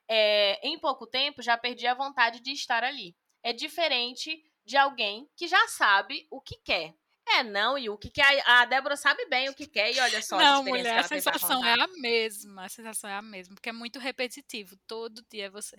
É, 0.06 0.61
em 0.66 0.78
pouco 0.78 1.06
tempo, 1.06 1.42
já 1.42 1.56
perdi 1.56 1.86
a 1.86 1.94
vontade 1.94 2.40
de 2.40 2.52
estar 2.52 2.84
ali. 2.84 3.16
É 3.42 3.54
diferente 3.54 4.44
de 4.64 4.76
alguém 4.76 5.28
que 5.34 5.48
já 5.48 5.66
sabe 5.68 6.26
o 6.30 6.42
que 6.42 6.56
quer. 6.56 6.94
É, 7.31 7.43
não, 7.45 7.76
e 7.79 7.89
o 7.91 7.97
que 7.99 8.11
quer. 8.11 8.43
A 8.47 8.64
Débora 8.64 8.97
sabe 8.97 9.26
bem 9.26 9.49
o 9.49 9.55
que 9.55 9.66
quer, 9.66 9.93
e 9.95 10.01
olha 10.01 10.22
só 10.22 10.37
a 10.37 10.39
Não, 10.39 10.59
experiência 10.61 10.93
mulher, 10.93 11.09
que 11.09 11.14
a 11.14 11.20
sensação 11.20 11.64
é 11.64 11.81
a 11.81 11.87
mesma. 12.01 12.64
A 12.64 12.68
sensação 12.68 13.11
é 13.11 13.14
a 13.14 13.22
mesma, 13.22 13.55
porque 13.55 13.68
é 13.68 13.72
muito 13.72 13.99
repetitivo. 13.99 14.76
Todo 14.87 15.24
dia 15.31 15.47
é 15.47 15.51
você 15.51 15.76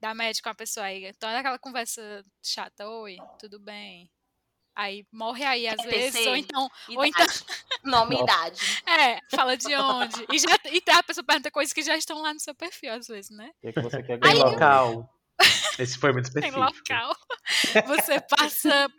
dá 0.00 0.14
match 0.14 0.40
com 0.40 0.48
a 0.48 0.54
pessoa 0.54 0.86
aí. 0.86 1.06
Então 1.06 1.28
é 1.28 1.38
aquela 1.38 1.58
conversa 1.58 2.24
chata, 2.42 2.88
oi, 2.88 3.16
tudo 3.38 3.58
bem? 3.58 4.10
Aí 4.74 5.04
morre 5.10 5.44
aí 5.44 5.66
às 5.66 5.80
É 5.84 5.88
vezes, 5.88 6.24
ou 6.24 6.36
então, 6.36 6.70
ou 6.90 7.04
então 7.04 7.26
Nome 7.82 8.16
e 8.16 8.22
idade. 8.22 8.60
é, 8.86 9.18
fala 9.34 9.56
de 9.56 9.74
onde. 9.74 10.24
E, 10.32 10.38
já, 10.38 10.48
e 10.70 10.82
a 10.92 11.02
pessoa 11.02 11.24
pergunta 11.24 11.50
coisas 11.50 11.72
que 11.72 11.82
já 11.82 11.96
estão 11.96 12.22
lá 12.22 12.32
no 12.32 12.38
seu 12.38 12.54
perfil, 12.54 12.92
às 12.92 13.08
vezes, 13.08 13.30
né? 13.30 13.50
O 13.56 13.60
que, 13.60 13.68
é 13.68 13.72
que 13.72 13.80
você 13.80 14.02
quer 14.02 14.18
ganhar? 14.18 14.44
local. 14.44 15.17
Esse 15.78 15.96
foi 15.98 16.12
muito 16.12 16.30
Tem 16.32 16.48
específico. 16.48 16.60
local. 16.60 17.16
Você 17.86 18.20
passa 18.20 18.90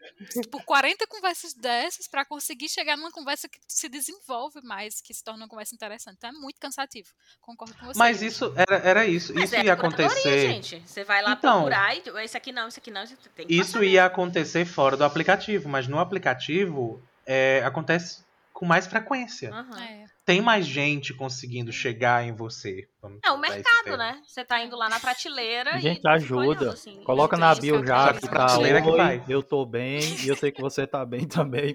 por 0.49 0.63
40 0.63 1.05
conversas 1.07 1.53
dessas 1.53 2.07
pra 2.07 2.25
conseguir 2.25 2.69
chegar 2.69 2.95
numa 2.97 3.11
conversa 3.11 3.47
que 3.49 3.59
se 3.67 3.89
desenvolve 3.89 4.61
mais, 4.63 5.01
que 5.01 5.13
se 5.13 5.23
torna 5.23 5.43
uma 5.43 5.47
conversa 5.49 5.75
interessante. 5.75 6.15
Então 6.17 6.29
é 6.29 6.33
muito 6.33 6.59
cansativo. 6.59 7.09
Concordo 7.41 7.73
com 7.75 7.85
você. 7.85 7.99
Mas 7.99 8.21
isso 8.21 8.53
era, 8.55 8.77
era 8.77 9.05
isso. 9.05 9.33
Mas 9.33 9.45
isso 9.45 9.55
é 9.55 9.65
ia 9.65 9.73
acontecer. 9.73 10.39
gente. 10.51 10.81
Você 10.85 11.03
vai 11.03 11.21
lá 11.21 11.33
Então. 11.33 11.63
procurar 11.63 11.95
e 11.95 12.01
esse 12.23 12.37
aqui 12.37 12.51
não, 12.51 12.67
esse 12.67 12.79
aqui 12.79 12.91
não, 12.91 13.03
esse 13.03 13.13
aqui 13.13 13.29
tem 13.29 13.47
que 13.47 13.53
Isso 13.53 13.83
ia 13.83 14.05
acontecer 14.05 14.65
fora 14.65 14.95
do 14.97 15.03
aplicativo, 15.03 15.67
mas 15.69 15.87
no 15.87 15.99
aplicativo 15.99 17.03
é, 17.25 17.61
acontece 17.65 18.23
com 18.59 18.65
mais 18.65 18.85
frequência. 18.85 19.53
Aham. 19.53 19.81
É. 19.81 20.05
Tem 20.25 20.41
mais 20.41 20.65
gente 20.65 21.13
conseguindo 21.13 21.71
chegar 21.71 22.25
em 22.25 22.33
você. 22.33 22.89
Vamos 23.01 23.21
É 23.25 23.31
o 23.31 23.37
mercado, 23.37 23.95
né? 23.95 24.21
Você 24.27 24.43
tá 24.43 24.61
indo 24.61 24.75
lá 24.75 24.89
na 24.89 24.99
prateleira 24.99 25.79
Gente, 25.79 26.03
e 26.03 26.07
ajuda. 26.09 26.41
olhando, 26.41 26.69
assim, 26.69 27.01
Coloca 27.05 27.37
na 27.37 27.55
bio 27.55 27.79
que 27.81 27.87
já 27.87 28.07
eu 28.09 28.13
que 28.15 28.27
tá 28.27 28.57
que 28.81 28.89
oi, 28.89 28.97
vai. 28.97 29.23
eu 29.29 29.41
tô 29.41 29.65
bem 29.65 30.01
e 30.25 30.27
eu 30.27 30.35
sei 30.35 30.51
que 30.51 30.61
você 30.61 30.85
tá 30.85 31.05
bem 31.05 31.25
também. 31.25 31.73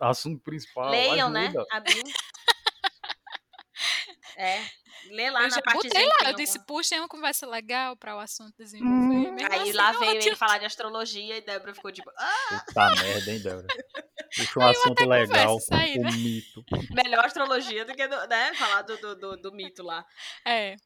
Assunto 0.00 0.42
principal. 0.42 0.90
Leiam, 0.90 1.30
né? 1.30 1.46
ajuda. 1.46 1.64
A 1.70 1.78
bio. 1.80 2.02
É. 4.36 4.60
Lê 5.10 5.30
lá 5.30 5.42
Eu 5.44 5.48
na 5.48 5.62
partezinha. 5.62 5.92
botei 5.92 6.06
lá, 6.24 6.30
eu 6.30 6.36
disse, 6.36 6.58
alguma- 6.58 6.66
puxem 6.66 6.98
uma 7.00 7.08
conversa 7.08 7.46
legal 7.46 7.96
pra 7.96 8.16
o 8.16 8.20
assunto 8.20 8.54
desenvolver. 8.58 9.30
Mesmo 9.32 9.52
Aí 9.52 9.60
assim, 9.62 9.72
lá 9.72 9.92
veio 9.92 10.10
ele 10.10 10.18
adianta. 10.18 10.36
falar 10.36 10.58
de 10.58 10.66
astrologia 10.66 11.36
e 11.36 11.40
Débora 11.40 11.74
ficou 11.74 11.92
tipo, 11.92 12.10
ah, 12.16 12.62
Puta 12.66 12.90
merda, 13.02 13.30
hein, 13.32 13.40
Débora? 13.40 13.66
Puxa 14.36 14.58
um 14.60 14.66
assunto 14.66 15.04
legal, 15.08 15.56
o 15.56 15.70
né? 15.70 16.10
mito. 16.12 16.64
melhor 16.90 17.24
astrologia 17.24 17.84
do 17.84 17.94
que, 17.94 18.06
do, 18.08 18.26
né? 18.26 18.52
Falar 18.54 18.82
do, 18.82 18.96
do, 18.98 19.14
do, 19.16 19.36
do 19.36 19.52
mito 19.52 19.82
lá. 19.82 20.04
É. 20.46 20.76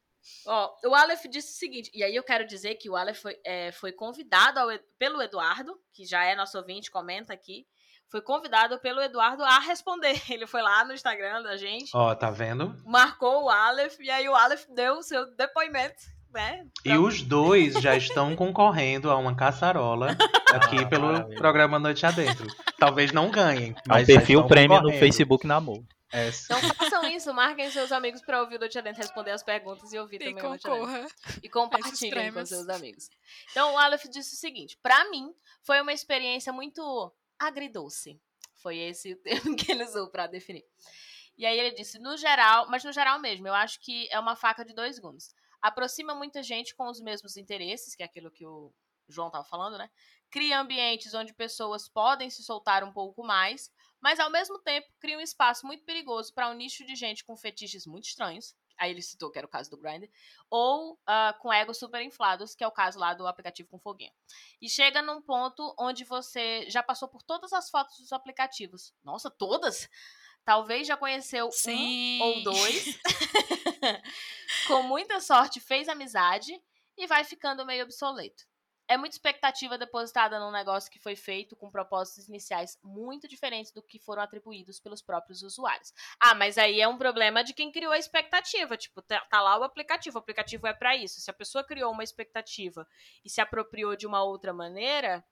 Ó, 0.46 0.76
o 0.84 0.94
Aleph 0.94 1.24
disse 1.30 1.52
o 1.54 1.56
seguinte, 1.58 1.90
e 1.94 2.04
aí 2.04 2.14
eu 2.14 2.22
quero 2.22 2.46
dizer 2.46 2.74
que 2.74 2.90
o 2.90 2.96
Aleph 2.96 3.18
foi, 3.22 3.40
é, 3.44 3.72
foi 3.72 3.92
convidado 3.92 4.58
ao 4.60 4.68
pelo 4.98 5.22
Eduardo, 5.22 5.80
que 5.94 6.04
já 6.04 6.22
é 6.24 6.34
nosso 6.34 6.58
ouvinte, 6.58 6.90
comenta 6.90 7.32
aqui, 7.32 7.66
foi 8.10 8.20
convidado 8.22 8.78
pelo 8.80 9.00
Eduardo 9.02 9.42
a 9.44 9.58
responder. 9.60 10.20
Ele 10.30 10.46
foi 10.46 10.62
lá 10.62 10.84
no 10.84 10.92
Instagram 10.94 11.42
da 11.42 11.56
gente, 11.56 11.90
Ó, 11.94 12.14
tá 12.14 12.30
vendo? 12.30 12.74
marcou 12.86 13.44
o 13.44 13.48
Aleph, 13.50 13.98
e 14.00 14.10
aí 14.10 14.28
o 14.28 14.34
Aleph 14.34 14.64
deu 14.74 14.94
o 14.98 15.02
seu 15.02 15.26
depoimento, 15.36 15.96
né? 16.32 16.66
E 16.84 16.96
os 16.96 17.22
dois 17.22 17.74
já 17.74 17.96
estão 17.96 18.34
concorrendo 18.36 19.10
a 19.10 19.16
uma 19.16 19.34
caçarola 19.36 20.08
aqui 20.52 20.78
Ah, 20.78 20.86
pelo 20.88 21.06
maravilha. 21.12 21.36
programa 21.38 21.78
Noite 21.78 22.04
Adentro. 22.06 22.46
Talvez 22.78 23.12
não 23.12 23.30
ganhem. 23.30 23.74
Mas 23.86 24.06
perfil 24.06 24.46
prêmio 24.46 24.80
no. 24.80 24.92
Facebook 24.92 25.46
Namor. 25.46 25.82
É, 26.10 26.28
Então 26.28 26.58
façam 26.74 27.04
isso, 27.10 27.34
marquem 27.34 27.70
seus 27.70 27.92
amigos 27.92 28.22
pra 28.22 28.40
ouvir 28.40 28.56
o 28.56 28.58
Noite 28.60 28.78
Adentro 28.78 29.02
responder 29.02 29.32
as 29.32 29.42
perguntas 29.42 29.92
e 29.92 29.98
ouvir 29.98 30.16
E 30.16 30.18
também 30.20 30.42
o 30.42 30.48
Noite 30.48 30.66
Adentro. 30.66 30.86
concorra. 30.86 31.06
e 31.42 31.48
compartilhem 31.50 32.32
com 32.32 32.46
seus 32.46 32.66
amigos. 32.70 33.10
Então, 33.50 33.74
o 33.74 33.78
Aleph 33.78 34.04
disse 34.10 34.34
o 34.34 34.38
seguinte: 34.38 34.78
pra 34.82 35.10
mim, 35.10 35.30
foi 35.62 35.80
uma 35.82 35.92
experiência 35.92 36.50
muito 36.50 37.12
agridoce. 37.38 38.20
Foi 38.54 38.76
esse 38.78 39.12
o 39.12 39.16
termo 39.22 39.56
que 39.56 39.70
ele 39.70 39.84
usou 39.84 40.10
pra 40.10 40.26
definir. 40.26 40.64
E 41.36 41.46
aí 41.46 41.58
ele 41.58 41.74
disse: 41.74 41.98
no 41.98 42.16
geral, 42.16 42.68
mas 42.68 42.82
no 42.84 42.92
geral 42.92 43.20
mesmo, 43.20 43.46
eu 43.46 43.54
acho 43.54 43.80
que 43.80 44.08
é 44.10 44.18
uma 44.18 44.36
faca 44.36 44.64
de 44.64 44.74
dois 44.74 44.98
gumes. 44.98 45.34
Aproxima 45.62 46.14
muita 46.14 46.42
gente 46.42 46.74
com 46.74 46.88
os 46.88 47.00
mesmos 47.00 47.36
interesses, 47.36 47.94
que 47.94 48.02
é 48.02 48.06
aquilo 48.06 48.30
que 48.30 48.46
o 48.46 48.72
João 49.08 49.30
tava 49.30 49.44
falando, 49.44 49.78
né? 49.78 49.90
Cria 50.30 50.60
ambientes 50.60 51.14
onde 51.14 51.32
pessoas 51.32 51.88
podem 51.88 52.28
se 52.28 52.42
soltar 52.42 52.84
um 52.84 52.92
pouco 52.92 53.24
mais, 53.24 53.72
mas 54.00 54.20
ao 54.20 54.30
mesmo 54.30 54.58
tempo 54.58 54.86
cria 55.00 55.16
um 55.16 55.20
espaço 55.20 55.66
muito 55.66 55.84
perigoso 55.84 56.32
para 56.34 56.50
um 56.50 56.54
nicho 56.54 56.84
de 56.84 56.94
gente 56.94 57.24
com 57.24 57.36
fetiches 57.36 57.86
muito 57.86 58.04
estranhos. 58.04 58.54
Aí 58.78 58.90
ele 58.90 59.02
citou 59.02 59.30
que 59.30 59.38
era 59.38 59.46
o 59.46 59.50
caso 59.50 59.70
do 59.70 59.76
Grindr, 59.76 60.08
ou 60.48 60.98
ah, 61.06 61.36
com 61.40 61.52
egos 61.52 61.78
super 61.78 62.00
inflados, 62.02 62.54
que 62.54 62.64
é 62.64 62.66
o 62.66 62.72
caso 62.72 62.98
lá 62.98 63.12
do 63.12 63.26
aplicativo 63.26 63.68
com 63.68 63.78
foguinho. 63.78 64.12
E 64.60 64.68
chega 64.68 65.02
num 65.02 65.20
ponto 65.20 65.74
onde 65.78 66.04
você 66.04 66.68
já 66.70 66.82
passou 66.82 67.08
por 67.08 67.22
todas 67.22 67.52
as 67.52 67.68
fotos 67.68 67.98
dos 67.98 68.12
aplicativos. 68.12 68.94
Nossa, 69.02 69.30
todas? 69.30 69.88
Talvez 70.44 70.86
já 70.86 70.96
conheceu 70.96 71.50
Sim. 71.50 72.20
um 72.20 72.24
ou 72.24 72.42
dois. 72.42 72.98
com 74.66 74.82
muita 74.82 75.20
sorte 75.20 75.60
fez 75.60 75.88
amizade 75.88 76.58
e 76.96 77.06
vai 77.06 77.24
ficando 77.24 77.66
meio 77.66 77.84
obsoleto. 77.84 78.44
É 78.88 78.96
muita 78.96 79.16
expectativa 79.16 79.76
depositada 79.76 80.40
num 80.40 80.50
negócio 80.50 80.90
que 80.90 80.98
foi 80.98 81.14
feito 81.14 81.54
com 81.54 81.70
propósitos 81.70 82.26
iniciais 82.28 82.78
muito 82.82 83.28
diferentes 83.28 83.70
do 83.70 83.82
que 83.82 83.98
foram 83.98 84.22
atribuídos 84.22 84.80
pelos 84.80 85.02
próprios 85.02 85.42
usuários. 85.42 85.92
Ah, 86.18 86.34
mas 86.34 86.56
aí 86.56 86.80
é 86.80 86.88
um 86.88 86.96
problema 86.96 87.44
de 87.44 87.52
quem 87.52 87.70
criou 87.70 87.92
a 87.92 87.98
expectativa. 87.98 88.76
Tipo, 88.78 89.02
tá, 89.02 89.20
tá 89.28 89.42
lá 89.42 89.58
o 89.58 89.62
aplicativo, 89.62 90.16
o 90.16 90.20
aplicativo 90.20 90.66
é 90.66 90.72
para 90.72 90.96
isso. 90.96 91.20
Se 91.20 91.30
a 91.30 91.34
pessoa 91.34 91.62
criou 91.62 91.92
uma 91.92 92.02
expectativa 92.02 92.88
e 93.22 93.28
se 93.28 93.42
apropriou 93.42 93.94
de 93.94 94.06
uma 94.06 94.22
outra 94.24 94.54
maneira, 94.54 95.22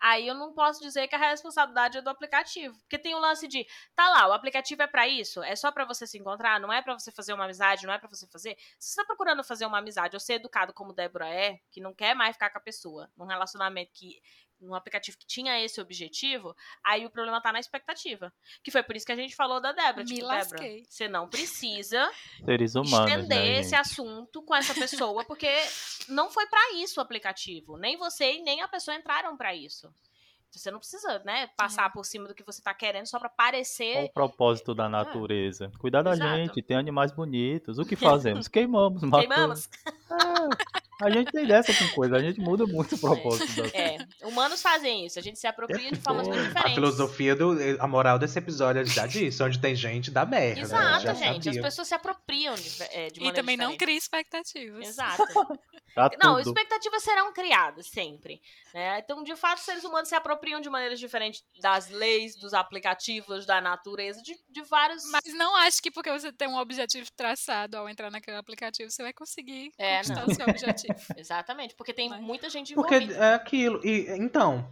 aí 0.00 0.26
eu 0.26 0.34
não 0.34 0.52
posso 0.52 0.80
dizer 0.80 1.06
que 1.08 1.14
a 1.14 1.18
responsabilidade 1.18 1.98
é 1.98 2.02
do 2.02 2.10
aplicativo. 2.10 2.78
Porque 2.80 2.98
tem 2.98 3.14
o 3.14 3.18
lance 3.18 3.46
de, 3.46 3.66
tá 3.94 4.08
lá, 4.08 4.28
o 4.28 4.32
aplicativo 4.32 4.82
é 4.82 4.86
para 4.86 5.06
isso, 5.06 5.42
é 5.42 5.54
só 5.54 5.70
para 5.70 5.84
você 5.84 6.06
se 6.06 6.18
encontrar, 6.18 6.58
não 6.58 6.72
é 6.72 6.82
para 6.82 6.98
você 6.98 7.12
fazer 7.12 7.32
uma 7.32 7.44
amizade, 7.44 7.86
não 7.86 7.92
é 7.92 7.98
para 7.98 8.08
você 8.08 8.26
fazer. 8.26 8.56
Se 8.78 8.90
você 8.90 8.96
tá 8.96 9.04
procurando 9.04 9.44
fazer 9.44 9.66
uma 9.66 9.78
amizade 9.78 10.16
ou 10.16 10.20
ser 10.20 10.34
educado 10.34 10.72
como 10.72 10.92
Débora 10.92 11.28
é, 11.28 11.58
que 11.70 11.80
não 11.80 11.94
quer 11.94 12.14
mais 12.14 12.34
ficar 12.34 12.50
com 12.50 12.58
a 12.58 12.62
pessoa 12.62 13.10
num 13.16 13.26
relacionamento 13.26 13.92
que 13.92 14.20
num 14.60 14.74
aplicativo 14.74 15.16
que 15.18 15.26
tinha 15.26 15.58
esse 15.64 15.80
objetivo, 15.80 16.54
aí 16.84 17.06
o 17.06 17.10
problema 17.10 17.40
tá 17.40 17.52
na 17.52 17.58
expectativa. 17.60 18.32
Que 18.62 18.70
foi 18.70 18.82
por 18.82 18.94
isso 18.96 19.06
que 19.06 19.12
a 19.12 19.16
gente 19.16 19.34
falou 19.34 19.60
da 19.60 19.72
Débora. 19.72 20.04
Me 20.04 20.14
Tipo, 20.14 20.28
Débora, 20.28 20.62
você 20.88 21.08
não 21.08 21.28
precisa 21.28 22.10
Seres 22.44 22.74
humanos, 22.74 23.10
estender 23.10 23.38
né, 23.38 23.60
esse 23.60 23.74
assunto 23.74 24.42
com 24.42 24.54
essa 24.54 24.74
pessoa, 24.74 25.24
porque 25.24 25.48
não 26.08 26.30
foi 26.30 26.46
pra 26.46 26.72
isso 26.74 27.00
o 27.00 27.02
aplicativo. 27.02 27.76
Nem 27.76 27.96
você 27.96 28.34
e 28.34 28.42
nem 28.42 28.60
a 28.62 28.68
pessoa 28.68 28.94
entraram 28.96 29.36
pra 29.36 29.54
isso. 29.54 29.92
Você 30.52 30.68
não 30.68 30.80
precisa, 30.80 31.20
né, 31.24 31.46
passar 31.56 31.86
É. 31.86 31.92
por 31.92 32.04
cima 32.04 32.26
do 32.26 32.34
que 32.34 32.42
você 32.42 32.60
tá 32.60 32.74
querendo 32.74 33.06
só 33.06 33.20
pra 33.20 33.28
Qual 33.28 33.36
parecer. 33.36 34.02
o 34.06 34.12
propósito 34.12 34.74
da 34.74 34.88
natureza? 34.88 35.70
Cuidar 35.78 36.02
da 36.02 36.10
É. 36.10 36.14
Exato. 36.14 36.36
gente, 36.36 36.62
tem 36.62 36.76
animais 36.76 37.12
bonitos. 37.12 37.78
O 37.78 37.84
que 37.84 37.94
fazemos? 37.94 38.48
Queimamos, 38.50 39.00
matamos. 39.04 39.68
Queimamos? 39.68 39.68
É, 40.76 40.79
a 41.00 41.10
gente 41.10 41.32
tem 41.32 41.46
dessa 41.46 41.72
com 41.74 41.88
coisa, 41.94 42.16
a 42.16 42.20
gente 42.22 42.40
muda 42.40 42.66
muito 42.66 42.94
o 42.94 42.98
propósito 42.98 43.62
das 43.62 43.72
É, 43.74 43.96
humanos 44.22 44.60
fazem 44.62 45.06
isso. 45.06 45.18
A 45.18 45.22
gente 45.22 45.38
se 45.38 45.46
apropria 45.46 45.90
de 45.90 46.00
formas 46.00 46.26
muito 46.28 46.40
diferentes. 46.42 46.72
A 46.72 46.74
filosofia, 46.74 47.34
do, 47.36 47.56
a 47.78 47.86
moral 47.86 48.18
desse 48.18 48.38
episódio 48.38 48.82
é 48.82 48.84
já 48.84 49.06
disso. 49.06 49.44
Onde 49.44 49.58
tem 49.58 49.74
gente, 49.74 50.10
dá 50.10 50.24
merda. 50.26 50.60
Exato, 50.60 51.02
já 51.02 51.14
gente. 51.14 51.38
As 51.48 51.54
sabia. 51.54 51.62
pessoas 51.62 51.88
se 51.88 51.94
apropriam 51.94 52.54
de, 52.54 52.82
é, 52.90 53.08
de 53.10 53.22
E 53.24 53.32
também 53.32 53.56
não 53.56 53.70
diferente. 53.72 53.78
cria 53.78 53.98
expectativas. 53.98 54.88
Exato. 54.88 55.22
Tá 55.92 56.08
Não, 56.22 56.36
tudo. 56.36 56.46
expectativas 56.46 57.02
serão 57.02 57.32
criadas 57.32 57.88
sempre. 57.88 58.40
Né? 58.72 59.00
Então, 59.00 59.24
de 59.24 59.34
fato, 59.34 59.58
os 59.58 59.64
seres 59.64 59.82
humanos 59.82 60.08
se 60.08 60.14
apropriam 60.14 60.60
de 60.60 60.70
maneiras 60.70 61.00
diferentes 61.00 61.42
das 61.60 61.90
leis, 61.90 62.36
dos 62.36 62.54
aplicativos, 62.54 63.44
da 63.44 63.60
natureza, 63.60 64.22
de, 64.22 64.38
de 64.48 64.62
vários. 64.62 65.02
Mas 65.10 65.34
não 65.34 65.56
acho 65.56 65.82
que 65.82 65.90
porque 65.90 66.08
você 66.12 66.30
tem 66.32 66.46
um 66.46 66.56
objetivo 66.58 67.10
traçado 67.16 67.76
ao 67.76 67.88
entrar 67.88 68.08
naquele 68.08 68.36
aplicativo, 68.36 68.88
você 68.88 69.02
vai 69.02 69.12
conseguir 69.12 69.72
É, 69.76 69.96
conquistar 69.96 70.24
não. 70.24 70.32
o 70.32 70.34
seu 70.36 70.46
objetivo. 70.46 70.89
Exatamente, 71.16 71.74
porque 71.74 71.92
tem 71.92 72.08
Mas- 72.08 72.20
muita 72.20 72.48
gente 72.50 72.74
Porque 72.74 72.96
envolvida. 72.96 73.24
é 73.24 73.34
aquilo. 73.34 73.80
E, 73.84 74.06
então, 74.18 74.68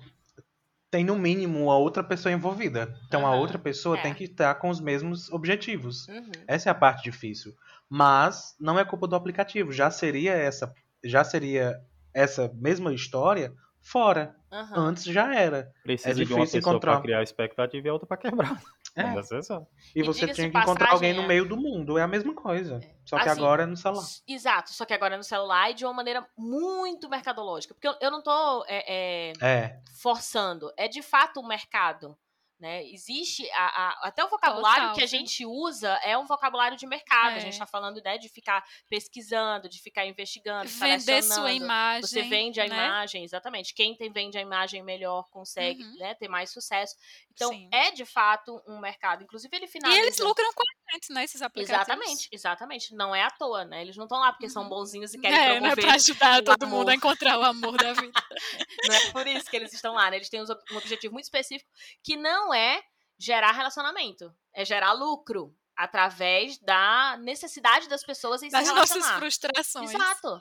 tem 0.91 1.05
no 1.05 1.17
mínimo 1.17 1.71
a 1.71 1.77
outra 1.79 2.03
pessoa 2.03 2.33
envolvida. 2.33 2.95
Então 3.07 3.27
a 3.27 3.31
Aham, 3.31 3.39
outra 3.41 3.59
pessoa 3.59 3.99
é. 3.99 4.03
tem 4.03 4.15
que 4.15 4.25
estar 4.25 4.55
com 4.57 4.69
os 4.71 4.81
mesmos 4.81 5.31
objetivos. 5.31 6.09
Uhum. 6.09 6.31
Essa 6.47 6.71
é 6.71 6.73
a 6.73 6.75
parte 6.75 7.05
difícil. 7.05 7.55
Mas 7.89 8.55
não 8.61 8.79
é 8.79 8.85
culpa 8.85 9.07
do 9.07 9.17
aplicativo. 9.17 9.73
Já 9.73 9.91
seria 9.91 10.33
essa, 10.33 10.73
já 11.05 11.23
seria 11.25 11.79
essa 12.15 12.51
mesma 12.55 12.93
história 12.95 13.53
fora. 13.81 14.35
Aham. 14.51 14.77
Antes 14.89 15.05
já 15.05 15.35
era. 15.35 15.71
Precisa 15.83 16.11
é 16.11 16.15
de 16.15 16.21
uma 16.23 16.27
difícil 16.41 16.59
pessoa 16.59 16.73
encontrar. 16.73 16.93
pra 16.95 17.03
criar 17.03 17.23
expectativa 17.23 17.87
e 17.87 17.91
a 17.91 17.93
outra 17.93 18.07
pra 18.09 18.17
quebrar. 18.17 18.61
É. 18.99 19.03
É. 19.03 19.67
E 19.95 20.01
E 20.01 20.03
você 20.03 20.27
tinha 20.29 20.51
que 20.51 20.59
encontrar 20.59 20.87
passagem, 20.87 20.93
alguém 20.95 21.15
no 21.15 21.23
é. 21.23 21.27
meio 21.27 21.49
do 21.49 21.57
mundo. 21.57 21.97
É 21.99 22.03
a 22.03 22.09
mesma 22.09 22.35
coisa. 22.35 22.81
Só 23.05 23.17
que 23.17 23.29
Assim, 23.29 23.41
agora 23.41 23.63
é 23.63 23.67
no 23.67 23.77
celular. 23.77 24.05
Exato, 24.27 24.73
só 24.73 24.85
que 24.85 24.93
agora 24.93 25.17
no 25.17 25.25
celular 25.25 25.71
e 25.71 25.75
de 25.75 25.85
uma 25.85 25.95
maneira 25.95 26.27
muito 26.37 27.09
mercadológica. 27.09 27.75
Porque 27.75 27.89
eu, 27.89 27.95
eu 28.01 28.11
não 28.11 28.23
tô 28.23 28.65
é, 28.69 29.31
é, 29.31 29.33
É. 29.41 29.81
forçando, 30.01 30.73
é 30.77 30.89
de 30.89 31.03
fato 31.03 31.41
um 31.41 31.47
mercado. 31.47 32.17
Né? 32.59 32.85
Existe 32.89 33.49
a- 33.53 33.67
a- 34.03 34.09
até 34.09 34.25
o 34.25 34.29
vocabulário 34.29 34.81
Total, 34.89 34.95
que 34.97 35.03
a 35.05 35.07
gente 35.07 35.47
usa 35.47 35.91
é 36.03 36.19
um 36.19 36.27
vocabulário 36.27 36.77
de 36.77 36.89
mercado. 36.89 37.35
A 37.35 37.37
É. 37.37 37.41
gente 37.41 37.53
está 37.53 37.67
falando 37.67 38.03
né, 38.03 38.19
de 38.19 38.29
ficar 38.29 38.65
pesquisando, 38.89 39.69
de 39.69 39.81
ficar 39.81 40.05
investigando, 40.07 40.69
Vender 40.69 41.23
sua 41.23 41.53
imagem. 41.53 42.03
Você 42.03 42.23
vende 42.23 42.61
a 42.61 42.67
né? 42.67 42.75
imagem, 42.75 43.23
exatamente. 43.23 43.73
Quem 43.73 43.95
tem, 43.95 44.11
vende 44.11 44.37
a 44.37 44.41
imagem 44.41 44.83
melhor 44.83 45.29
consegue 45.31 45.85
Uhum. 45.85 45.97
né, 45.99 46.15
ter 46.17 46.27
mais 46.27 46.51
sucesso. 46.51 46.97
Então, 47.33 47.51
Sim. 47.51 47.69
é 47.73 47.93
de 47.93 48.05
fato 48.05 48.61
um 48.67 48.81
mercado. 48.81 49.23
Inclusive, 49.23 49.55
ele 49.57 49.67
E 49.67 49.69
finaliza. 49.69 50.01
eles 50.01 50.19
lucram 50.19 50.53
com 50.53 50.63
gente, 50.93 51.13
né? 51.13 51.25
Esses 51.25 51.43
aplicativos. 51.43 51.89
Exatamente, 51.89 52.29
exatamente. 52.33 52.95
Não 52.95 53.15
é 53.15 53.23
à 53.23 53.31
toa, 53.31 53.65
né? 53.65 53.83
Eles 53.83 53.97
não 53.97 54.05
estão 54.05 54.19
lá 54.19 54.33
porque 54.33 54.49
são 54.49 54.69
bonzinhos 54.69 55.13
e 55.15 55.19
querem 55.19 55.37
É, 55.37 55.49
não 55.49 55.55
é 55.55 55.59
promover. 55.61 55.85
pra 55.85 55.95
ajudar 55.95 56.41
o 56.41 56.45
todo 56.45 56.63
amor. 56.65 56.79
mundo 56.79 56.89
a 56.91 56.95
encontrar 56.95 57.39
o 57.39 57.43
amor 57.45 57.77
da 57.77 57.93
vida. 57.93 58.13
Não 58.89 58.95
é 58.95 59.11
por 59.13 59.27
isso 59.27 59.51
que 59.51 59.57
eles 59.57 59.73
estão 59.73 59.95
lá, 59.95 60.11
né? 60.11 60.17
Eles 60.17 60.29
têm 60.29 60.41
um 60.43 60.77
objetivo 60.77 61.13
muito 61.13 61.25
específico 61.25 61.69
que 62.03 62.17
não 62.17 62.55
é 62.55 62.81
gerar 63.19 63.53
relacionamento, 63.53 64.33
é 64.55 64.65
gerar 64.65 64.93
lucro 64.93 65.55
através 65.77 66.59
da 66.59 67.17
necessidade 67.21 67.89
das 67.89 68.03
pessoas 68.05 68.43
em 68.43 68.49
Das 68.49 68.67
se 68.67 68.73
nossas 68.73 68.91
relacionar. 68.91 69.19
frustrações. 69.19 69.95
Exato. 69.95 70.41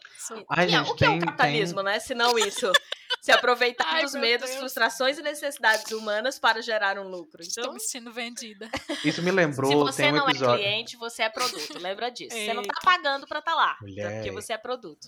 Ai, 0.49 0.67
Que 0.67 0.73
é- 0.73 0.77
gente, 0.77 0.91
o 0.91 0.95
que 0.95 1.05
é 1.05 1.07
o 1.09 1.11
tem- 1.11 1.19
capitalismo, 1.19 1.81
né? 1.83 1.99
Se 1.99 2.15
não 2.15 2.37
isso. 2.39 2.71
Se 3.21 3.31
aproveitar 3.31 3.85
Ai, 3.87 4.03
dos 4.03 4.13
medos, 4.13 4.47
Deus. 4.47 4.59
frustrações 4.59 5.17
e 5.17 5.21
necessidades 5.21 5.91
humanas 5.91 6.39
para 6.39 6.61
gerar 6.61 6.97
um 6.97 7.07
lucro. 7.09 7.41
Estou 7.41 7.63
Então, 7.63 7.73
me 7.73 7.79
sentindo 7.79 8.11
vendida. 8.13 8.69
Isso 9.03 9.21
me 9.21 9.29
se 9.29 9.35
lembrou, 9.35 9.85
você 9.85 10.03
tem 10.03 10.13
um 10.13 10.17
não 10.17 10.27
é 10.27 10.31
episódio. 10.31 10.63
cliente, 10.63 10.97
você 10.97 11.23
é 11.23 11.29
produto. 11.29 11.77
Lembra 11.79 12.09
disso. 12.09 12.35
Você 12.35 12.53
não 12.53 12.63
tá 12.63 12.73
Eita. 12.75 12.81
pagando 12.83 13.27
pra 13.27 13.39
estar 13.39 13.55
lá. 13.55 13.77
Mulher. 13.81 14.15
Porque 14.15 14.31
você 14.31 14.53
é 14.53 14.57
produto. 14.57 15.07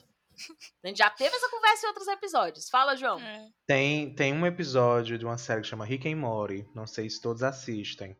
A 0.84 0.88
gente 0.88 0.98
já 0.98 1.10
teve 1.10 1.36
essa 1.36 1.50
conversa 1.50 1.86
em 1.86 1.90
outros 1.90 2.08
episódios. 2.08 2.70
Fala, 2.70 2.96
João. 2.96 3.20
É. 3.20 3.48
Tem, 3.68 4.14
tem 4.16 4.34
um 4.34 4.46
episódio 4.46 5.18
de 5.18 5.26
uma 5.26 5.38
série 5.38 5.62
que 5.62 5.68
chama 5.68 5.86
Rick 5.86 6.08
and 6.12 6.16
Morty. 6.16 6.66
Não 6.74 6.88
sei 6.88 7.10
se 7.10 7.22
todos 7.22 7.44
assistem. 7.44 8.16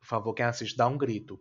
Por 0.00 0.06
favor, 0.06 0.34
quem 0.34 0.44
assiste, 0.44 0.76
dá 0.76 0.86
um 0.86 0.98
grito. 0.98 1.40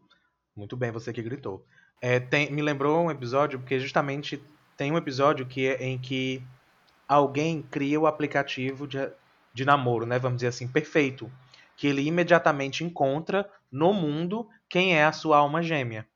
Muito 0.55 0.77
bem, 0.77 0.89
você 0.91 1.11
que 1.11 1.21
gritou. 1.21 1.65
É, 2.01 2.19
tem- 2.19 2.49
me 2.51 2.61
lembrou 2.61 3.03
um 3.05 3.11
episódio, 3.11 3.59
porque 3.59 3.79
justamente 3.79 4.41
tem 4.77 4.91
um 4.91 4.97
episódio 4.97 5.45
que 5.45 5.67
é 5.67 5.83
em 5.83 5.99
que 5.99 6.41
alguém 7.11 7.61
cria 7.61 7.99
o 7.99 8.07
aplicativo 8.07 8.87
de, 8.87 8.97
de 9.53 9.65
namoro, 9.65 10.05
né? 10.05 10.17
Vamos 10.17 10.37
dizer 10.37 10.47
assim, 10.47 10.65
perfeito. 10.65 11.29
Que 11.75 11.87
ele 11.87 12.01
imediatamente 12.01 12.85
encontra 12.85 13.49
no 13.69 13.91
mundo 13.91 14.47
quem 14.69 14.95
é 14.95 15.03
a 15.03 15.11
sua 15.11 15.37
alma 15.37 15.61
gêmea. 15.61 16.07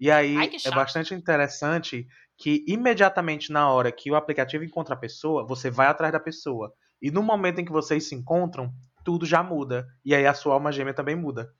E 0.00 0.10
aí 0.10 0.36
Ai, 0.36 0.50
é 0.64 0.70
bastante 0.72 1.14
interessante 1.14 2.08
que 2.36 2.64
imediatamente 2.66 3.52
na 3.52 3.70
hora 3.70 3.92
que 3.92 4.10
o 4.10 4.16
aplicativo 4.16 4.64
encontra 4.64 4.94
a 4.94 4.98
pessoa, 4.98 5.46
você 5.46 5.70
vai 5.70 5.86
atrás 5.86 6.12
da 6.12 6.18
pessoa. 6.18 6.72
E 7.00 7.08
no 7.08 7.22
momento 7.22 7.60
em 7.60 7.64
que 7.64 7.70
vocês 7.70 8.08
se 8.08 8.14
encontram, 8.16 8.72
tudo 9.04 9.24
já 9.24 9.44
muda. 9.44 9.86
E 10.04 10.12
aí 10.12 10.26
a 10.26 10.34
sua 10.34 10.54
alma 10.54 10.72
gêmea 10.72 10.92
também 10.92 11.14
muda. 11.14 11.52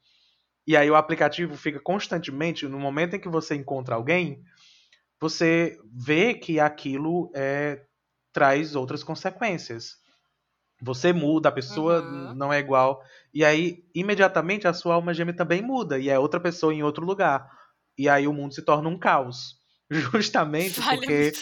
E 0.66 0.76
aí 0.76 0.90
o 0.90 0.96
aplicativo 0.96 1.56
fica 1.56 1.78
constantemente, 1.78 2.66
no 2.66 2.80
momento 2.80 3.14
em 3.14 3.20
que 3.20 3.28
você 3.28 3.54
encontra 3.54 3.94
alguém, 3.94 4.42
você 5.20 5.78
vê 5.84 6.34
que 6.34 6.58
aquilo 6.58 7.30
é, 7.32 7.84
traz 8.32 8.74
outras 8.74 9.02
consequências. 9.04 9.96
Você 10.80 11.12
muda, 11.12 11.48
a 11.48 11.52
pessoa 11.52 12.00
Uhum. 12.02 12.34
não 12.34 12.52
é 12.52 12.58
igual. 12.58 13.04
E 13.32 13.44
aí, 13.44 13.84
imediatamente, 13.94 14.66
a 14.66 14.72
sua 14.74 14.94
alma 14.94 15.14
gêmea 15.14 15.34
também 15.34 15.62
muda. 15.62 15.98
E 15.98 16.08
é 16.08 16.18
outra 16.18 16.40
pessoa 16.40 16.74
em 16.74 16.82
outro 16.82 17.06
lugar. 17.06 17.48
E 17.96 18.08
aí 18.08 18.26
o 18.26 18.32
mundo 18.32 18.54
se 18.54 18.62
torna 18.62 18.88
um 18.88 18.98
caos. 18.98 19.61
Justamente 19.92 20.80
Valha-me 20.80 21.00
porque. 21.06 21.32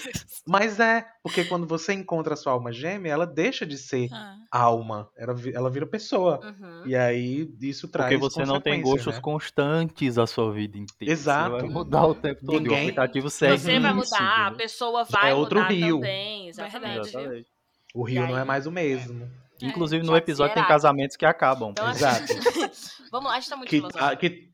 Mas 0.47 0.81
é, 0.81 1.07
porque 1.23 1.45
quando 1.45 1.67
você 1.67 1.93
encontra 1.93 2.35
a 2.35 2.37
sua 2.37 2.53
alma 2.53 2.73
gêmea, 2.73 3.13
ela 3.13 3.27
deixa 3.27 3.65
de 3.65 3.79
ser 3.79 4.09
Ah. 4.13 4.37
alma. 4.51 5.09
Ela, 5.17 5.35
ela 5.55 5.71
vira 5.71 5.87
pessoa. 5.87 6.41
Uhum. 6.43 6.83
E 6.87 6.97
aí 6.97 7.49
isso 7.61 7.87
traz. 7.89 8.11
Porque 8.11 8.21
você 8.21 8.45
não 8.45 8.61
tem 8.61 8.83
gostos 8.83 9.15
né? 9.15 9.21
constantes 9.21 10.19
a 10.19 10.27
sua 10.27 10.53
vida 10.53 10.77
inteira. 10.79 11.13
Exato. 11.13 11.57
Você 11.57 11.61
vai 11.63 11.71
mudar 11.71 12.07
o 12.07 12.15
tempo 12.15 12.41
todo. 12.45 12.61
Ninguém- 12.61 12.79
O 12.79 12.83
aplicativo 12.83 13.31
segue 13.31 13.59
Você 13.59 13.79
vai 13.79 13.93
mudar, 13.95 14.47
a 14.47 14.51
pessoa 14.53 15.05
vai 15.05 15.31
é 15.31 15.35
outro 15.35 15.61
mudar 15.61 15.73
rio. 15.73 15.97
também. 15.97 16.49
Exatamente. 16.49 17.09
Exatamente. 17.09 17.47
O 17.95 18.03
rio 18.03 18.25
E 18.25 18.27
não 18.29 18.37
é 18.37 18.41
aí- 18.41 18.47
mais 18.47 18.67
o 18.67 18.73
mesmo. 18.73 19.31
Inclusive, 19.63 20.03
já 20.05 20.11
no 20.11 20.17
episódio 20.17 20.55
tem 20.55 20.65
casamentos 20.65 21.17
que 21.17 21.27
acabam. 21.27 21.71
Então, 21.71 21.91
Exato. 21.91 22.25
Vamos 23.13 23.29
lá, 23.31 23.37
a 23.37 23.41
gente 23.41 23.51
tá 23.51 23.57
muito 23.57 23.69
Que, 23.69 23.77
filosófico. 23.77 24.05
ah, 24.05 24.17
que, 24.17 24.49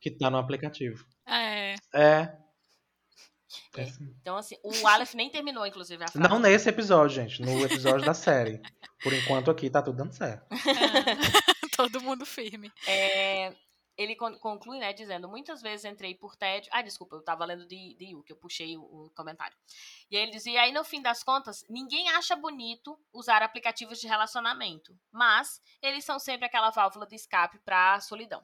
que 0.00 0.10
tá 0.10 0.30
no 0.30 0.36
aplicativo. 0.38 1.04
É. 1.26 1.74
É. 1.92 2.32
É. 3.76 3.84
Então, 4.20 4.36
assim, 4.36 4.56
o 4.62 4.86
Aleph 4.86 5.14
nem 5.14 5.30
terminou, 5.30 5.66
inclusive, 5.66 6.02
a 6.04 6.08
frase. 6.08 6.28
Não 6.28 6.38
nesse 6.38 6.68
episódio, 6.68 7.14
gente. 7.16 7.40
No 7.40 7.64
episódio 7.64 8.04
da 8.04 8.14
série. 8.14 8.60
Por 9.02 9.12
enquanto 9.12 9.50
aqui 9.50 9.70
tá 9.70 9.80
tudo 9.82 9.96
dando 9.96 10.12
certo. 10.12 10.46
Todo 11.76 12.00
mundo 12.00 12.24
firme. 12.26 12.70
É, 12.86 13.54
ele 13.96 14.14
con- 14.14 14.38
conclui, 14.38 14.78
né, 14.78 14.92
dizendo: 14.92 15.28
muitas 15.28 15.62
vezes 15.62 15.84
entrei 15.84 16.14
por 16.14 16.36
tédio. 16.36 16.70
Ah, 16.72 16.82
desculpa, 16.82 17.16
eu 17.16 17.22
tava 17.22 17.44
lendo 17.44 17.66
de, 17.66 17.94
de 17.98 18.06
Yu, 18.12 18.22
que 18.22 18.32
eu 18.32 18.36
puxei 18.36 18.76
o, 18.76 18.82
o 18.82 19.10
comentário. 19.14 19.56
E 20.10 20.16
aí 20.16 20.22
ele 20.24 20.32
dizia: 20.32 20.52
e 20.52 20.58
aí 20.58 20.72
no 20.72 20.84
fim 20.84 21.00
das 21.00 21.22
contas, 21.22 21.64
ninguém 21.68 22.08
acha 22.10 22.36
bonito 22.36 22.98
usar 23.12 23.42
aplicativos 23.42 23.98
de 24.00 24.06
relacionamento, 24.06 24.94
mas 25.10 25.60
eles 25.80 26.04
são 26.04 26.18
sempre 26.18 26.46
aquela 26.46 26.70
válvula 26.70 27.06
de 27.06 27.16
escape 27.16 27.58
pra 27.64 27.98
solidão. 28.00 28.42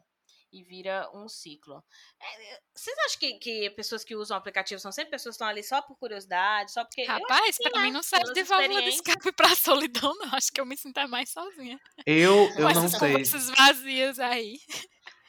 E 0.50 0.62
vira 0.64 1.10
um 1.14 1.28
ciclo. 1.28 1.84
É, 2.20 2.54
é, 2.54 2.60
vocês 2.74 2.96
acham 3.04 3.18
que, 3.20 3.34
que 3.34 3.70
pessoas 3.70 4.02
que 4.02 4.16
usam 4.16 4.36
aplicativos 4.36 4.80
são 4.80 4.90
sempre 4.90 5.10
pessoas 5.10 5.34
que 5.34 5.36
estão 5.36 5.46
ali 5.46 5.62
só 5.62 5.82
por 5.82 5.96
curiosidade, 5.98 6.72
só 6.72 6.84
porque. 6.84 7.04
Rapaz, 7.04 7.58
pra 7.58 7.80
né? 7.80 7.86
mim 7.86 7.92
não 7.92 8.02
serve 8.02 8.32
de 8.32 8.42
válvula 8.44 8.80
de 8.80 8.88
escape 8.88 9.30
pra 9.32 9.48
solidão, 9.56 10.14
não. 10.16 10.34
Acho 10.34 10.50
que 10.50 10.60
eu 10.60 10.64
me 10.64 10.76
sinto 10.76 11.06
mais 11.08 11.30
sozinha. 11.30 11.78
Eu, 12.06 12.48
eu 12.56 12.60
não 12.60 12.70
essas 12.70 12.92
sei. 12.92 13.12
conversas 13.12 13.50
vazias 13.50 14.18
aí. 14.18 14.58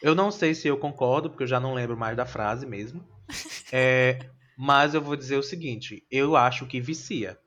Eu 0.01 0.15
não 0.15 0.31
sei 0.31 0.55
se 0.55 0.67
eu 0.67 0.77
concordo, 0.77 1.29
porque 1.29 1.43
eu 1.43 1.47
já 1.47 1.59
não 1.59 1.73
lembro 1.73 1.97
mais 1.97 2.15
da 2.15 2.25
frase 2.25 2.65
mesmo. 2.65 3.05
É, 3.71 4.17
mas 4.57 4.95
eu 4.95 5.01
vou 5.01 5.15
dizer 5.15 5.37
o 5.37 5.43
seguinte: 5.43 6.05
eu 6.09 6.35
acho 6.35 6.65
que 6.65 6.81
vicia. 6.81 7.39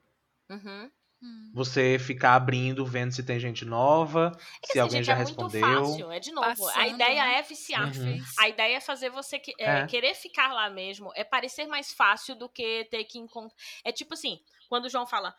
Uhum. 0.48 0.88
Hum. 1.22 1.50
Você 1.54 1.98
ficar 1.98 2.34
abrindo, 2.34 2.84
vendo 2.84 3.12
se 3.12 3.22
tem 3.22 3.38
gente 3.38 3.64
nova, 3.64 4.32
É 4.34 4.38
se 4.66 4.70
assim, 4.72 4.78
alguém 4.80 4.96
gente, 4.98 5.06
já 5.06 5.12
é 5.12 5.16
respondeu. 5.16 5.60
muito 5.60 5.86
fácil. 5.90 6.10
É 6.12 6.18
de 6.20 6.32
novo. 6.32 6.46
a 6.48 6.72
Passando, 6.72 6.86
ideia 6.94 7.24
né? 7.24 7.34
é 7.38 7.42
viciar. 7.42 7.86
Uhum. 7.86 7.92
Fez. 7.92 8.24
A 8.38 8.48
ideia 8.48 8.76
é 8.76 8.80
fazer 8.80 9.10
você 9.10 9.38
que- 9.38 9.54
é, 9.58 9.80
É. 9.80 9.86
querer 9.86 10.14
ficar 10.14 10.52
lá 10.52 10.68
mesmo. 10.70 11.12
É 11.14 11.22
parecer 11.24 11.66
mais 11.66 11.92
fácil 11.92 12.34
do 12.34 12.48
que 12.48 12.84
ter 12.90 13.04
que 13.04 13.18
encontrar. 13.18 13.54
É 13.84 13.92
tipo 13.92 14.14
assim, 14.14 14.40
quando 14.68 14.86
o 14.86 14.90
João 14.90 15.06
fala. 15.06 15.34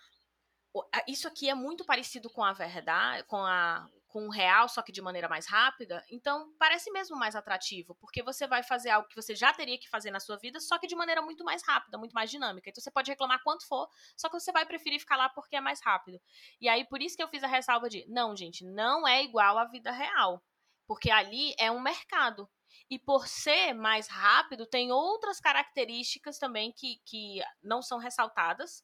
"O- 0.74 0.84
a- 0.94 1.04
Isso 1.08 1.28
aqui 1.28 1.50
é 1.50 1.54
muito 1.56 1.84
parecido 1.86 2.30
com 2.30 2.44
a 2.44 2.54
verdade, 2.54 3.24
com 3.26 3.38
a 3.44 3.88
com 4.14 4.28
o 4.28 4.30
real, 4.30 4.70
só 4.70 4.84
que 4.84 4.92
de 4.92 5.02
maneira 5.02 5.28
mais 5.28 5.48
rápida, 5.48 6.06
então 6.08 6.54
parece 6.60 6.92
mesmo 6.92 7.18
mais 7.18 7.36
atrativo, 7.36 7.96
porque 7.96 8.22
você 8.22 8.46
vai 8.46 8.62
fazer 8.62 8.92
algo 8.92 9.08
que 9.08 9.16
você 9.16 9.34
já 9.34 9.52
teria 9.52 9.76
que 9.76 9.90
fazer 9.90 10.12
na 10.12 10.20
sua 10.20 10.38
vida, 10.38 10.60
só 10.60 10.78
que 10.78 10.86
de 10.86 10.96
maneira 10.96 11.20
muito 11.20 11.44
mais 11.44 11.64
rápida, 11.66 11.98
muito 11.98 12.14
mais 12.14 12.30
dinâmica. 12.30 12.70
Então 12.70 12.80
você 12.80 12.92
pode 12.92 13.10
reclamar 13.10 13.42
quanto 13.44 13.68
for, 13.68 13.90
só 14.16 14.30
que 14.30 14.40
você 14.40 14.52
vai 14.52 14.68
preferir 14.68 15.00
ficar 15.00 15.18
lá 15.18 15.30
porque 15.30 15.56
é 15.56 15.62
mais 15.62 15.82
rápido. 15.82 16.22
E 16.62 16.70
aí 16.70 16.86
por 16.86 17.02
isso 17.02 17.18
que 17.18 17.24
eu 17.24 17.28
fiz 17.28 17.44
a 17.44 17.48
ressalva 17.48 17.90
de, 17.90 18.06
não, 18.08 18.36
gente, 18.36 18.64
não 18.64 19.08
é 19.08 19.24
igual 19.24 19.58
à 19.58 19.66
vida 19.66 19.92
real, 19.92 20.44
porque 20.86 21.10
ali 21.10 21.56
é 21.58 21.72
um 21.72 21.82
mercado. 21.82 22.48
E 22.92 23.00
por 23.00 23.28
ser 23.28 23.74
mais 23.74 24.08
rápido, 24.08 24.68
tem 24.68 24.92
outras 24.92 25.40
características 25.40 26.38
também 26.38 26.72
que, 26.72 27.02
que 27.04 27.42
não 27.64 27.82
são 27.82 27.98
ressaltadas, 27.98 28.84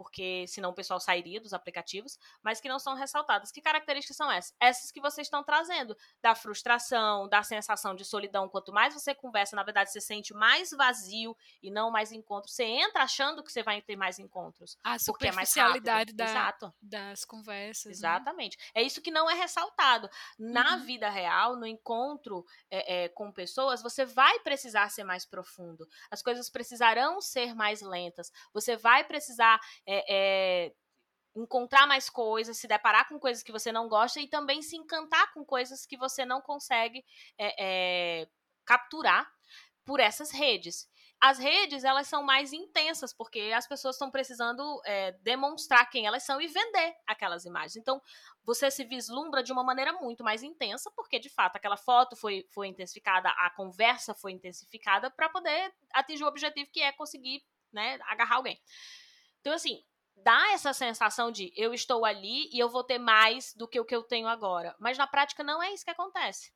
porque 0.00 0.46
senão 0.48 0.70
o 0.70 0.72
pessoal 0.74 0.98
sairia 0.98 1.38
dos 1.38 1.52
aplicativos, 1.52 2.18
mas 2.42 2.58
que 2.58 2.70
não 2.70 2.78
são 2.78 2.94
ressaltadas. 2.94 3.52
Que 3.52 3.60
características 3.60 4.16
são 4.16 4.32
essas? 4.32 4.56
Essas 4.58 4.90
que 4.90 4.98
vocês 4.98 5.26
estão 5.26 5.44
trazendo, 5.44 5.94
da 6.22 6.34
frustração, 6.34 7.28
da 7.28 7.42
sensação 7.42 7.94
de 7.94 8.02
solidão. 8.02 8.48
Quanto 8.48 8.72
mais 8.72 8.94
você 8.94 9.14
conversa, 9.14 9.54
na 9.54 9.62
verdade, 9.62 9.92
você 9.92 10.00
sente 10.00 10.32
mais 10.32 10.70
vazio 10.70 11.36
e 11.62 11.70
não 11.70 11.90
mais 11.90 12.12
encontros. 12.12 12.54
Você 12.54 12.64
entra 12.64 13.02
achando 13.02 13.44
que 13.44 13.52
você 13.52 13.62
vai 13.62 13.82
ter 13.82 13.94
mais 13.94 14.18
encontros, 14.18 14.78
A 14.82 14.96
porque 15.04 15.26
é 15.28 15.32
mais 15.32 15.54
rápido. 15.54 15.74
superficialidade 15.74 16.14
da, 16.14 16.24
Exato. 16.24 16.74
das 16.80 17.22
conversas. 17.26 17.84
né? 17.84 17.92
Exatamente. 17.92 18.56
É 18.74 18.82
isso 18.82 19.02
que 19.02 19.10
não 19.10 19.28
é 19.28 19.34
ressaltado. 19.34 20.08
Na 20.38 20.76
Uhum. 20.76 20.84
vida 20.86 21.10
real, 21.10 21.56
no 21.56 21.66
encontro 21.66 22.46
é, 22.70 23.04
é, 23.04 23.08
com 23.10 23.30
pessoas, 23.30 23.82
você 23.82 24.06
vai 24.06 24.38
precisar 24.40 24.88
ser 24.88 25.04
mais 25.04 25.26
profundo. 25.26 25.86
As 26.10 26.22
coisas 26.22 26.48
precisarão 26.48 27.20
ser 27.20 27.54
mais 27.54 27.82
lentas. 27.82 28.32
Você 28.54 28.78
vai 28.78 29.04
precisar 29.04 29.60
é, 29.92 30.04
é, 30.08 30.72
encontrar 31.34 31.86
mais 31.86 32.08
coisas, 32.08 32.56
se 32.56 32.68
deparar 32.68 33.08
com 33.08 33.18
coisas 33.18 33.42
que 33.42 33.50
você 33.50 33.72
não 33.72 33.88
gosta 33.88 34.20
e 34.20 34.28
também 34.28 34.62
se 34.62 34.76
encantar 34.76 35.32
com 35.32 35.44
coisas 35.44 35.84
que 35.84 35.96
você 35.96 36.24
não 36.24 36.40
consegue 36.40 37.04
é, 37.36 37.54
é, 38.22 38.28
capturar 38.64 39.28
por 39.84 39.98
essas 39.98 40.30
redes. 40.30 40.88
As 41.20 41.38
redes, 41.38 41.84
elas 41.84 42.06
são 42.06 42.22
mais 42.22 42.52
intensas, 42.52 43.12
porque 43.12 43.52
as 43.54 43.66
pessoas 43.66 43.96
estão 43.96 44.10
precisando 44.10 44.80
é, 44.86 45.12
demonstrar 45.20 45.90
quem 45.90 46.06
elas 46.06 46.22
são 46.22 46.40
e 46.40 46.46
vender 46.46 46.96
aquelas 47.06 47.44
imagens. 47.44 47.76
Então, 47.76 48.00
você 48.42 48.70
se 48.70 48.84
vislumbra 48.84 49.42
de 49.42 49.52
uma 49.52 49.62
maneira 49.62 49.92
muito 49.92 50.24
mais 50.24 50.42
intensa, 50.42 50.90
porque, 50.96 51.18
de 51.18 51.28
fato, 51.28 51.56
aquela 51.56 51.76
foto 51.76 52.16
foi, 52.16 52.46
foi 52.50 52.68
intensificada, 52.68 53.28
a 53.28 53.50
conversa 53.50 54.14
foi 54.14 54.32
intensificada 54.32 55.10
para 55.10 55.28
poder 55.28 55.74
atingir 55.92 56.24
o 56.24 56.28
objetivo 56.28 56.70
que 56.72 56.80
é 56.80 56.90
conseguir 56.92 57.44
né, 57.70 57.98
agarrar 58.04 58.36
alguém. 58.36 58.58
Então, 59.40 59.52
assim, 59.52 59.82
dá 60.16 60.52
essa 60.52 60.72
sensação 60.72 61.30
de 61.30 61.52
eu 61.56 61.72
estou 61.72 62.04
ali 62.04 62.48
e 62.52 62.58
eu 62.58 62.68
vou 62.68 62.84
ter 62.84 62.98
mais 62.98 63.54
do 63.54 63.66
que 63.66 63.80
o 63.80 63.84
que 63.84 63.94
eu 63.94 64.02
tenho 64.02 64.28
agora. 64.28 64.74
Mas 64.78 64.98
na 64.98 65.06
prática 65.06 65.42
não 65.42 65.62
é 65.62 65.72
isso 65.72 65.84
que 65.84 65.90
acontece. 65.90 66.52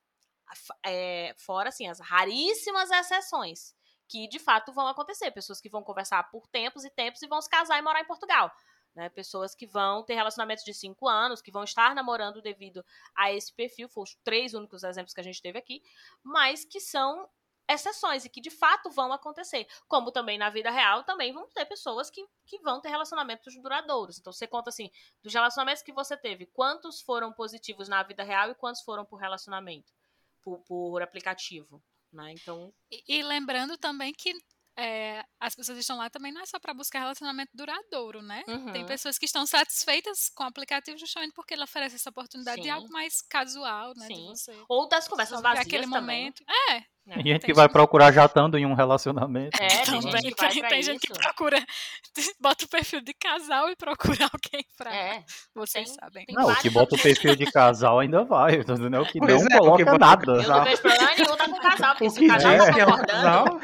É, 0.85 1.33
fora, 1.37 1.69
assim, 1.69 1.87
as 1.87 1.99
raríssimas 1.99 2.91
exceções 2.91 3.73
que 4.07 4.27
de 4.27 4.39
fato 4.39 4.71
vão 4.71 4.87
acontecer. 4.87 5.31
Pessoas 5.31 5.59
que 5.59 5.69
vão 5.69 5.83
conversar 5.83 6.23
por 6.29 6.47
tempos 6.47 6.85
e 6.85 6.89
tempos 6.89 7.21
e 7.21 7.27
vão 7.27 7.41
se 7.41 7.49
casar 7.49 7.79
e 7.79 7.81
morar 7.81 8.01
em 8.01 8.05
Portugal. 8.05 8.51
Né? 8.95 9.09
Pessoas 9.09 9.53
que 9.53 9.65
vão 9.65 10.03
ter 10.03 10.15
relacionamentos 10.15 10.63
de 10.63 10.73
cinco 10.73 11.07
anos, 11.07 11.41
que 11.41 11.51
vão 11.51 11.63
estar 11.63 11.93
namorando 11.93 12.41
devido 12.41 12.85
a 13.15 13.31
esse 13.31 13.53
perfil. 13.53 13.89
Foram 13.89 14.03
os 14.03 14.15
três 14.23 14.53
únicos 14.53 14.83
exemplos 14.83 15.13
que 15.13 15.19
a 15.19 15.23
gente 15.23 15.41
teve 15.41 15.57
aqui, 15.57 15.81
mas 16.23 16.63
que 16.63 16.79
são 16.79 17.27
exceções 17.67 18.25
e 18.25 18.29
que 18.29 18.41
de 18.41 18.49
fato 18.49 18.89
vão 18.89 19.11
acontecer. 19.11 19.67
Como 19.87 20.11
também 20.11 20.37
na 20.37 20.49
vida 20.49 20.69
real, 20.69 21.03
também 21.03 21.33
vão 21.33 21.47
ter 21.49 21.65
pessoas 21.65 22.09
que, 22.09 22.25
que 22.45 22.59
vão 22.59 22.79
ter 22.79 22.89
relacionamentos 22.89 23.55
duradouros. 23.61 24.19
Então 24.19 24.31
você 24.31 24.47
conta 24.47 24.69
assim, 24.69 24.89
dos 25.23 25.33
relacionamentos 25.33 25.83
que 25.83 25.93
você 25.93 26.15
teve, 26.15 26.45
quantos 26.47 27.01
foram 27.01 27.31
positivos 27.33 27.87
na 27.89 28.01
vida 28.03 28.23
real 28.23 28.51
e 28.51 28.55
quantos 28.55 28.81
foram 28.81 29.05
por 29.05 29.17
relacionamento, 29.17 29.91
por, 30.41 30.59
por 30.61 31.01
aplicativo. 31.01 31.81
Né? 32.11 32.33
Então, 32.33 32.73
E, 32.89 33.03
e 33.07 33.23
lembrando 33.23 33.77
também 33.77 34.13
que 34.13 34.33
é, 34.77 35.23
as 35.39 35.55
pessoas 35.55 35.77
estão 35.77 35.97
lá 35.97 36.09
também 36.09 36.33
não 36.33 36.41
é 36.41 36.45
só 36.45 36.59
para 36.59 36.73
buscar 36.73 36.99
relacionamento 36.99 37.51
duradouro, 37.53 38.21
né? 38.21 38.43
uhum. 38.47 38.73
Tem 38.73 38.85
pessoas 38.85 39.17
que 39.17 39.25
estão 39.25 39.45
satisfeitas 39.45 40.29
com 40.29 40.43
o 40.43 40.47
aplicativo 40.47 40.97
justamente 40.97 41.33
porque 41.33 41.53
ele 41.53 41.63
oferece 41.63 41.95
essa 41.95 42.09
oportunidade 42.09 42.61
de 42.61 42.67
Sim. 42.67 42.73
algo 42.73 42.91
mais 42.91 43.21
casual, 43.21 43.93
né? 43.95 44.07
Sim. 44.07 44.33
De 44.33 44.65
ou 44.67 44.87
das 44.89 45.07
conversas 45.07 45.41
vazias 45.41 45.65
aquele 45.65 45.83
também. 45.83 46.25
momento. 46.25 46.43
É, 46.71 46.85
né? 47.05 47.15
Tem 47.15 47.23
gente 47.25 47.41
Tem 47.41 47.47
que 47.49 47.53
vai 47.53 47.65
gente- 47.65 47.73
procurar 47.73 48.11
já 48.11 48.25
estando 48.25 48.57
em 48.57 48.65
um 48.65 48.73
relacionamento. 48.73 49.55
É, 49.61 49.67
tem 49.67 49.85
também 49.85 50.01
gente 50.21 50.33
que 50.35 50.41
vai 50.41 50.49
tem, 50.51 50.59
pra 50.61 50.69
tem 50.69 50.83
gente 50.83 51.07
que 51.07 51.13
procura, 51.13 51.65
bota 52.41 52.65
o 52.65 52.67
perfil 52.67 53.01
de 53.01 53.13
casal 53.13 53.69
e 53.69 53.75
procura 53.75 54.17
alguém 54.33 54.65
pra. 54.77 54.93
É, 54.95 55.23
Vocês 55.53 55.85
tem- 55.89 55.95
sabem. 55.99 56.25
tem 56.25 56.35
Não, 56.35 56.49
o 56.49 56.55
que 56.55 56.69
bota 56.69 56.95
o 56.95 56.99
perfil 56.99 57.35
de 57.35 57.45
casal 57.51 57.99
ainda 57.99 58.23
vai, 58.23 58.55
entendeu? 58.55 59.01
O 59.01 59.05
que 59.05 59.19
Pois 59.19 59.41
não 59.43 59.55
é, 59.55 59.59
coloca 59.59 59.95
o 59.95 59.97
nada. 59.97 60.31
Eu 60.33 60.43
não 60.47 60.63
vejo 60.63 60.81
problema 60.81 61.11
nenhum 61.15 61.35
tá 61.35 61.45
com 61.45 61.51
o 61.55 61.61
casal, 61.61 61.91
porque 61.91 62.05
O 62.07 62.09
se 62.09 62.19
que 62.19 62.25
o 62.25 62.27
casal 62.29 62.51
diz 62.51 62.65
tá 62.65 62.73
que 62.73 62.79
é 62.79 62.85
concordando, 62.85 63.11
casal? 63.11 63.59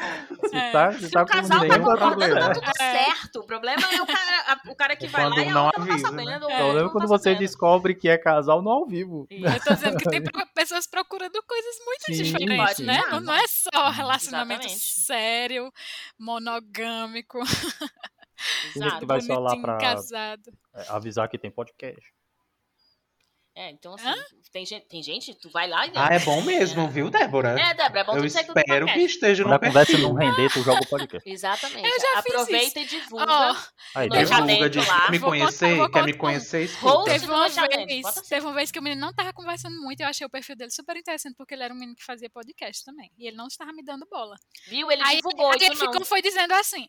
Se 0.48 0.56
É. 0.56 0.70
tá, 0.72 0.92
se 0.92 0.98
Se 1.00 1.10
tá 1.10 1.22
o 1.22 1.26
casal 1.26 1.60
com 1.60 1.68
tá 1.68 1.74
tá 1.74 1.80
concordando, 1.80 2.18
tá 2.18 2.40
certo. 2.40 2.54
tudo 2.60 2.70
É. 2.82 3.04
certo. 3.04 3.40
O 3.40 3.46
problema 3.46 3.82
é 3.92 4.02
o, 4.02 4.06
cara, 4.06 4.60
o 4.68 4.74
cara 4.76 4.96
que 4.96 5.06
vai 5.06 5.28
lá 5.28 5.36
e 5.38 5.48
a 5.48 5.52
não 5.52 5.66
outra 5.66 5.80
não 5.80 5.86
tá 5.86 5.92
avisa, 5.92 6.10
né? 6.10 6.24
sabendo. 6.24 6.46
O 6.46 6.50
ou 6.50 6.56
problema 6.56 6.78
é 6.80 6.82
não 6.84 6.90
quando 6.90 7.02
tá 7.02 7.08
você 7.08 7.34
descobre 7.34 7.94
que 7.94 8.08
é 8.08 8.18
casal 8.18 8.62
no 8.62 8.70
ao 8.70 8.86
vivo. 8.86 9.26
Eu 9.30 9.60
tô 9.64 9.74
dizendo 9.74 9.96
que 9.98 10.08
tem 10.10 10.22
pessoas 10.54 10.86
procurando 10.86 11.42
coisas 11.46 11.74
muito 11.84 12.22
diferentes, 12.22 12.78
né? 12.80 13.00
Não, 13.36 13.44
é 13.44 13.46
só 13.48 13.90
relacionamento 13.90 14.66
Exatamente. 14.66 14.84
sério, 15.00 15.72
monogâmico, 16.18 17.38
Exato. 18.76 18.98
que 19.00 19.06
vai 19.06 19.20
só 19.22 19.38
lá 19.38 19.56
pra 19.60 19.78
casado. 19.78 20.52
é, 20.74 20.88
avisar 20.88 21.28
que 21.28 21.38
tem 21.38 21.50
podcast. 21.50 22.12
É, 23.54 23.70
então 23.70 23.94
assim, 23.94 24.06
tem 24.50 24.64
gente, 24.64 24.86
tem 24.86 25.02
gente, 25.02 25.34
tu 25.34 25.50
vai 25.50 25.68
lá 25.68 25.86
e. 25.86 25.92
Ah, 25.94 26.08
é 26.10 26.18
bom 26.20 26.40
mesmo, 26.40 26.88
viu, 26.88 27.10
Débora? 27.10 27.50
É, 27.60 27.74
Débora, 27.74 28.00
é 28.00 28.04
bom 28.04 28.12
Eu 28.12 28.16
tu 28.16 28.20
no 28.20 28.26
espero 28.26 28.86
que 28.86 29.00
esteja 29.00 29.44
Quando 29.44 29.52
no 29.52 29.60
conversa 29.60 29.98
não 29.98 30.14
render, 30.14 30.50
tu 30.50 30.62
joga 30.62 30.80
o 30.80 30.88
podcast. 30.88 31.28
Exatamente. 31.28 31.86
Eu 31.86 32.00
já 32.00 32.22
fiz 32.22 32.34
Aproveita 32.34 32.80
e 32.80 32.86
divulga. 32.86 33.26
Ó, 33.28 33.56
Aí, 33.94 34.08
Divulga, 34.08 34.70
diz, 34.70 34.88
lá. 34.88 35.00
quer 35.02 35.10
me 35.10 35.20
conhecer? 35.20 35.90
Quer 35.90 36.04
me 36.04 36.14
conhecer? 36.14 36.64
Escuta. 36.64 37.10
Teve 37.10 37.26
uma, 37.26 37.48
vez, 37.48 38.06
assim. 38.06 38.28
teve 38.28 38.46
uma 38.46 38.54
vez 38.54 38.70
que 38.70 38.78
o 38.78 38.82
menino 38.82 39.00
não 39.02 39.12
tava 39.12 39.34
conversando 39.34 39.78
muito 39.82 40.00
e 40.00 40.02
eu 40.02 40.08
achei 40.08 40.26
o 40.26 40.30
perfil 40.30 40.56
dele 40.56 40.70
super 40.70 40.96
interessante 40.96 41.34
porque 41.36 41.52
ele 41.52 41.62
era 41.62 41.74
um 41.74 41.76
menino 41.76 41.94
que 41.94 42.04
fazia 42.04 42.30
podcast 42.30 42.82
também. 42.82 43.12
E 43.18 43.28
ele 43.28 43.36
não 43.36 43.48
estava 43.48 43.70
me 43.74 43.84
dando 43.84 44.06
bola. 44.10 44.36
Viu? 44.66 44.90
Ele 44.90 45.02
aí 45.04 45.16
divulgou, 45.16 45.50
aí 45.50 45.58
ele 45.60 45.76
ficou, 45.76 46.02
foi 46.06 46.22
dizendo 46.22 46.54
assim. 46.54 46.88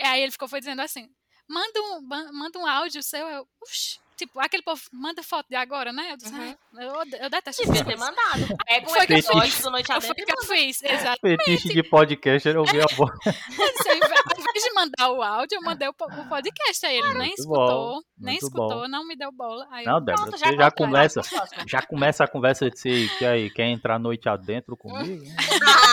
Aí 0.00 0.22
ele 0.22 0.30
ficou, 0.30 0.46
foi 0.46 0.60
dizendo 0.60 0.80
assim: 0.80 1.08
manda 1.48 1.80
um, 1.82 2.02
manda 2.32 2.58
um 2.58 2.66
áudio 2.66 3.02
seu. 3.02 3.26
Eu, 3.26 3.48
Uxi, 3.62 3.98
tipo, 4.20 4.38
aquele 4.40 4.62
povo 4.62 4.80
manda 4.92 5.22
foto 5.22 5.46
de 5.48 5.56
agora, 5.56 5.92
né? 5.92 6.12
Eu 6.12 6.16
disse, 6.16 6.32
Uhum. 6.34 6.40
"Ai, 6.78 6.86
eu, 6.86 6.94
eu 7.24 7.30
detesto 7.30 7.62
Devia 7.62 7.80
essas 7.82 7.86
ter 7.86 7.96
coisas." 7.96 8.00
mandado. 8.00 8.56
Pega 8.66 8.86
um 8.86 8.90
Foi 8.94 9.02
episódio 9.04 9.62
do 9.62 9.70
Noite 9.70 9.86
Foi 9.86 9.96
Adentro 9.96 10.10
o 10.10 10.22
e 10.22 10.24
que 10.24 10.32
eu 10.32 10.36
manda. 10.36 10.54
fiz, 10.54 10.82
exato. 10.82 11.20
Fetiche 11.20 11.68
de 11.68 11.82
podcast, 11.82 12.48
eu 12.48 12.60
ouvi 12.60 12.80
a 12.80 12.86
voz. 12.96 13.10
Ao 13.26 13.96
invés- 13.96 14.20
de 14.60 14.74
mandar 14.74 15.10
o 15.12 15.22
áudio, 15.22 15.56
eu 15.56 15.62
mandei 15.62 15.88
o, 15.88 15.92
o 15.92 16.28
podcast. 16.28 16.84
Aí 16.84 16.98
ele 16.98 17.08
nem 17.14 17.28
Muito 17.28 17.38
escutou, 17.38 17.66
bom, 17.94 18.00
nem 18.18 18.36
escutou, 18.36 18.68
bom. 18.82 18.88
não 18.88 19.06
me 19.06 19.16
deu 19.16 19.32
bola. 19.32 19.66
Aí 19.70 19.86
Não, 19.86 19.94
eu, 19.94 20.00
Débora, 20.02 20.22
Pronto, 20.26 20.38
você 20.38 20.44
já 20.44 20.50
já 20.52 20.70
conta, 20.70 20.76
começa, 20.84 21.20
já 21.66 21.82
começa 21.82 22.24
a 22.24 22.28
conversa 22.28 22.70
de 22.70 22.78
se 22.78 23.10
que 23.18 23.24
aí, 23.24 23.48
quer 23.50 23.68
entrar 23.68 23.98
noite 23.98 24.28
adentro 24.28 24.76
comigo? 24.76 25.24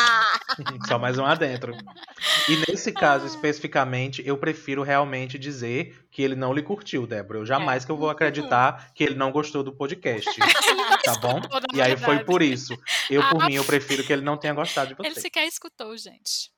Ah, 0.66 0.74
Só 0.88 0.98
mais 0.98 1.18
um 1.18 1.26
adentro. 1.26 1.74
E 2.50 2.56
nesse 2.68 2.92
caso, 2.92 3.26
especificamente, 3.26 4.22
eu 4.26 4.38
prefiro 4.38 4.84
realmente 4.84 5.38
dizer 5.38 6.06
que 6.12 6.22
ele 6.22 6.36
não 6.36 6.54
lhe 6.54 6.62
curtiu, 6.64 7.06
Débora. 7.06 7.40
Eu 7.40 7.46
jamais 7.46 7.86
que 7.86 7.92
eu 7.92 7.98
vou 7.98 8.10
acreditar 8.10 8.92
que 8.94 9.04
ele 9.04 9.16
não 9.16 9.32
gostou 9.32 9.64
do 9.64 9.72
podcast. 9.76 10.30
Tá 11.04 11.16
bom? 11.20 11.40
E 11.74 11.82
aí 11.82 11.96
foi 11.96 12.24
por 12.26 12.42
isso. 12.42 12.78
Eu, 13.10 13.22
por 13.30 13.42
Ah. 13.44 13.46
mim, 13.46 13.54
eu 13.56 13.64
prefiro 13.64 14.04
que 14.04 14.12
ele 14.12 14.24
não 14.24 14.36
tenha 14.36 14.54
gostado 14.54 14.94
de 14.94 15.02
Ele 15.02 15.14
você. 15.14 15.22
sequer 15.22 15.46
escutou, 15.46 15.96
gente. 15.96 16.52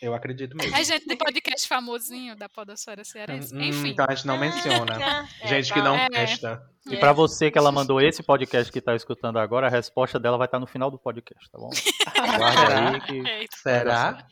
Eu 0.00 0.14
acredito 0.14 0.56
mesmo. 0.56 0.74
É 0.74 0.82
gente 0.82 1.06
de 1.06 1.14
podcast 1.16 1.68
famosinho 1.68 2.34
da 2.34 2.48
Podosfera 2.48 3.04
Cearense. 3.04 3.54
Hum, 3.54 3.60
Enfim. 3.60 3.88
então 3.90 4.06
a 4.08 4.14
gente 4.14 4.26
não 4.26 4.38
menciona. 4.38 5.26
É, 5.42 5.46
Gente 5.48 5.72
que 5.72 5.80
não 5.82 5.94
É. 5.96 6.08
presta. 6.08 6.62
E 6.90 6.94
É. 6.94 6.98
pra 6.98 7.12
você 7.12 7.50
que 7.50 7.58
ela 7.58 7.70
mandou 7.70 8.00
esse 8.00 8.22
podcast 8.22 8.72
que 8.72 8.80
tá 8.80 8.94
escutando 8.96 9.38
agora, 9.38 9.66
a 9.66 9.70
resposta 9.70 10.18
dela 10.18 10.38
vai 10.38 10.46
estar 10.46 10.58
no 10.58 10.66
final 10.66 10.90
do 10.90 10.98
podcast, 10.98 11.50
tá 11.50 11.58
bom? 11.58 11.68
Guarda 12.38 12.90
aí 12.92 13.00
que... 13.00 13.56
Será? 13.58 14.24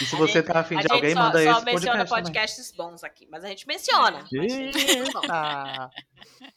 E 0.00 0.04
se 0.04 0.14
A 0.14 0.18
você 0.18 0.32
gente- 0.34 0.46
tá 0.46 0.60
afim 0.60 0.74
A 0.74 0.78
de 0.78 0.82
gente 0.82 0.92
alguém, 0.92 1.14
só, 1.14 1.20
manda 1.20 1.32
só 1.32 1.38
esse 1.38 1.64
menciona 1.64 1.72
podcast. 1.74 2.08
também. 2.10 2.22
podcasts 2.24 2.72
bons 2.72 3.04
aqui, 3.04 3.26
mas 3.30 3.44
a 3.44 3.48
gente 3.48 3.66
menciona. 3.66 4.24
gente. 4.30 4.78
Eita. 4.78 5.90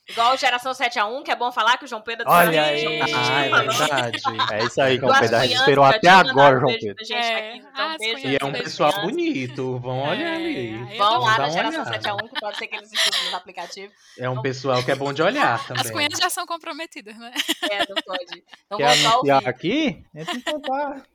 Igual 0.09 0.37
Geração 0.37 0.73
7x1, 0.73 1.23
que 1.23 1.31
é 1.31 1.35
bom 1.35 1.51
falar 1.51 1.77
que 1.77 1.85
o 1.85 1.87
João 1.87 2.01
Pedro 2.01 2.25
Olha 2.27 2.63
aí. 2.63 2.85
Ah, 3.01 3.45
é 3.45 3.49
verdade. 3.49 4.21
É 4.51 4.63
isso 4.65 4.81
aí, 4.81 4.97
João 4.99 5.11
as 5.13 5.19
Pedro. 5.21 5.35
A 5.37 5.39
gente 5.41 5.49
cunhadas, 5.49 5.59
esperou 5.61 5.85
até 5.85 6.09
agora, 6.09 6.59
João 6.59 6.73
Pedro. 6.79 7.05
gente 7.05 7.13
É. 7.13 7.49
aqui, 7.49 7.57
então 7.59 7.71
Ah, 7.75 7.93
as 7.95 8.01
E 8.01 8.37
é 8.41 8.45
um 8.45 8.51
pessoal 8.51 8.91
cunhadas. 8.91 9.11
bonito. 9.15 9.79
Vão 9.79 10.03
olhar 10.09 10.27
É, 10.31 10.35
ali. 10.35 10.45
aí 10.57 10.91
eu 10.91 10.97
Vão 10.97 11.19
lá 11.21 11.37
na 11.37 11.49
Geração 11.49 11.81
olhada. 11.81 11.99
7x1, 12.01 12.27
que 12.29 12.39
pode 12.41 12.57
ser 12.57 12.67
que 12.67 12.75
eles 12.75 12.91
escutem 12.91 13.29
no 13.29 13.37
aplicativo. 13.37 13.93
É 14.19 14.29
um 14.29 14.41
pessoal 14.41 14.83
que 14.83 14.91
é 14.91 14.95
bom 14.95 15.13
de 15.13 15.21
olhar 15.23 15.55
As 15.55 15.65
também. 15.67 15.91
cunhas 15.91 16.19
já 16.19 16.29
são 16.29 16.45
comprometidas, 16.45 17.15
né? 17.17 17.31
É, 17.71 17.77
não 17.87 17.95
pode. 18.05 18.43
Então 18.65 18.77
Quer 18.77 18.97
só 18.97 19.09
anunciar 19.13 19.37
ouvir. 19.37 19.47
aqui? 19.49 20.03
Entra 20.13 20.35
em 20.35 20.41
contato. 20.41 21.05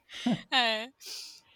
É. 0.51 0.89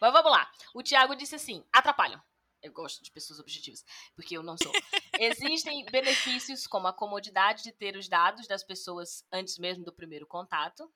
Mas 0.03 0.13
vamos 0.13 0.33
lá. 0.33 0.51
O 0.75 0.83
Thiago 0.83 1.15
disse 1.15 1.37
assim: 1.37 1.65
atrapalham. 1.73 2.21
Eu 2.61 2.73
gosto 2.73 3.03
de 3.05 3.11
pessoas 3.13 3.39
objetivas, 3.39 3.85
porque 4.17 4.37
eu 4.37 4.43
não 4.43 4.57
sou. 4.57 4.73
Existem 5.21 5.85
benefícios 5.87 6.67
como 6.67 6.89
a 6.89 6.93
comodidade 6.93 7.63
de 7.63 7.71
ter 7.71 7.97
os 7.97 8.09
dados 8.09 8.49
das 8.49 8.65
pessoas 8.65 9.25
antes 9.33 9.59
mesmo 9.59 9.85
do 9.85 9.93
primeiro 9.93 10.27
contato. 10.27 10.93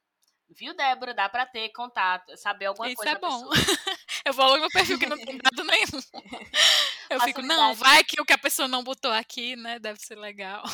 Viu, 0.48 0.74
Débora? 0.74 1.14
Dá 1.14 1.28
pra 1.28 1.46
ter 1.46 1.68
contato, 1.70 2.36
saber 2.36 2.66
alguma 2.66 2.88
Isso 2.88 2.96
coisa 2.96 3.12
é 3.12 3.14
da 3.14 3.20
bom. 3.20 3.48
Eu 4.26 4.32
vou 4.32 4.46
logo 4.46 4.64
no 4.64 4.70
perfil 4.70 4.98
que 4.98 5.06
não 5.06 5.16
tem 5.16 5.38
dado 5.38 5.62
nenhum. 5.70 6.02
Eu 7.08 7.20
fico, 7.20 7.42
não, 7.42 7.74
Facilidade. 7.74 7.78
vai 7.78 8.04
que 8.04 8.20
o 8.20 8.24
que 8.24 8.32
a 8.32 8.38
pessoa 8.38 8.66
não 8.66 8.82
botou 8.82 9.12
aqui, 9.12 9.54
né? 9.54 9.78
Deve 9.78 10.00
ser 10.00 10.16
legal. 10.16 10.64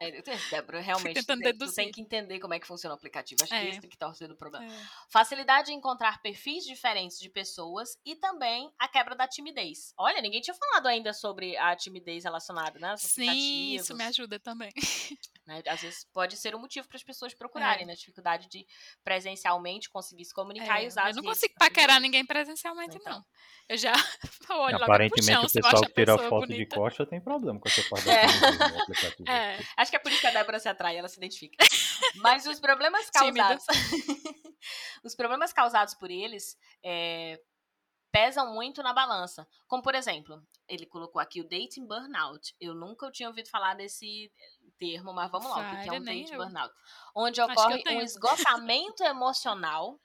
É, 0.00 0.22
Débora, 0.50 0.80
realmente, 1.14 1.20
tu 1.20 1.26
tentando 1.26 1.42
tem, 1.42 1.68
tu 1.68 1.74
tem 1.74 1.90
que 1.92 2.00
entender 2.00 2.40
como 2.40 2.54
é 2.54 2.58
que 2.58 2.66
funciona 2.66 2.94
o 2.94 2.96
aplicativo. 2.96 3.42
Acho 3.44 3.54
É. 3.54 3.66
que 3.70 3.80
tem 3.80 3.90
que 3.90 3.96
estar 3.96 4.12
sendo 4.14 4.32
o 4.32 4.36
problema. 4.36 4.64
É. 4.64 4.78
Facilidade 5.10 5.70
em 5.72 5.76
encontrar 5.76 6.22
perfis 6.22 6.64
diferentes 6.64 7.18
de 7.18 7.28
pessoas 7.28 7.98
e 8.04 8.16
também 8.16 8.72
a 8.78 8.88
quebra 8.88 9.14
da 9.14 9.28
timidez. 9.28 9.92
Olha, 9.98 10.22
ninguém 10.22 10.40
tinha 10.40 10.54
falado 10.54 10.86
ainda 10.86 11.12
sobre 11.12 11.56
a 11.58 11.76
timidez 11.76 12.24
relacionada, 12.24 12.78
né? 12.78 12.94
Sim, 12.96 13.74
isso 13.74 13.94
me 13.94 14.04
ajuda 14.04 14.40
também. 14.40 14.70
né? 15.46 15.62
Às 15.66 15.82
vezes 15.82 16.04
pode 16.12 16.36
ser 16.36 16.54
um 16.54 16.60
motivo 16.60 16.88
para 16.88 16.96
as 16.96 17.02
pessoas 17.02 17.34
procurarem, 17.34 17.82
É. 17.82 17.86
né? 17.86 17.94
Dificuldade 17.94 18.48
de 18.48 18.66
presencialmente 19.04 19.90
conseguir 19.90 20.24
se 20.24 20.32
comunicar 20.32 20.80
É, 20.80 20.84
e 20.84 20.86
usar 20.86 21.10
eu 21.10 21.16
não 21.16 21.22
consigo 21.22 21.52
paquerar 21.58 22.00
ninguém 22.00 22.24
presencialmente, 22.24 22.96
Então. 22.96 23.12
não. 23.18 23.24
Eu 23.68 23.76
já 23.76 23.92
olho 24.50 24.76
Aparentemente 24.82 25.10
pro 25.26 25.34
chão 25.34 25.44
o 25.44 25.50
pessoal 25.52 25.82
que 25.82 25.92
tira 25.92 26.16
foto 26.18 26.46
de 26.46 26.52
bonita. 26.54 26.76
costa 26.76 27.04
tem 27.06 27.20
problema 27.20 27.60
com 27.60 27.68
essa 27.68 27.82
parte 27.88 28.08
É. 28.08 28.26
da. 29.26 29.32
É, 29.32 29.58
Acho 29.76 29.89
que 29.90 29.96
é 29.96 29.98
por 29.98 30.10
isso 30.10 30.20
que 30.20 30.26
a 30.26 30.32
Débora 30.32 30.58
se 30.58 30.68
atrai, 30.68 30.96
ela 30.96 31.08
se 31.08 31.18
identifica. 31.18 31.64
Mas 32.16 32.46
os 32.46 32.60
problemas 32.60 33.08
causados. 33.10 33.64
os 35.04 35.14
problemas 35.14 35.52
causados 35.52 35.94
por 35.94 36.10
eles 36.10 36.56
é, 36.82 37.40
pesam 38.10 38.52
muito 38.54 38.82
na 38.82 38.92
balança. 38.92 39.46
Como, 39.66 39.82
por 39.82 39.94
exemplo, 39.94 40.42
ele 40.68 40.86
colocou 40.86 41.20
aqui 41.20 41.40
o 41.40 41.48
dating 41.48 41.86
burnout. 41.86 42.54
Eu 42.60 42.74
nunca 42.74 43.10
tinha 43.10 43.28
ouvido 43.28 43.48
falar 43.48 43.74
desse 43.74 44.32
termo, 44.78 45.12
mas 45.12 45.30
vamos 45.30 45.50
lá, 45.50 45.58
o 45.58 45.82
que 45.82 45.88
é 45.88 45.92
um 45.92 46.02
dating 46.02 46.32
eu. 46.32 46.38
burnout? 46.38 46.74
Onde 47.14 47.40
ocorre 47.40 47.82
um 47.88 48.00
esgotamento 48.00 49.02
emocional 49.04 50.00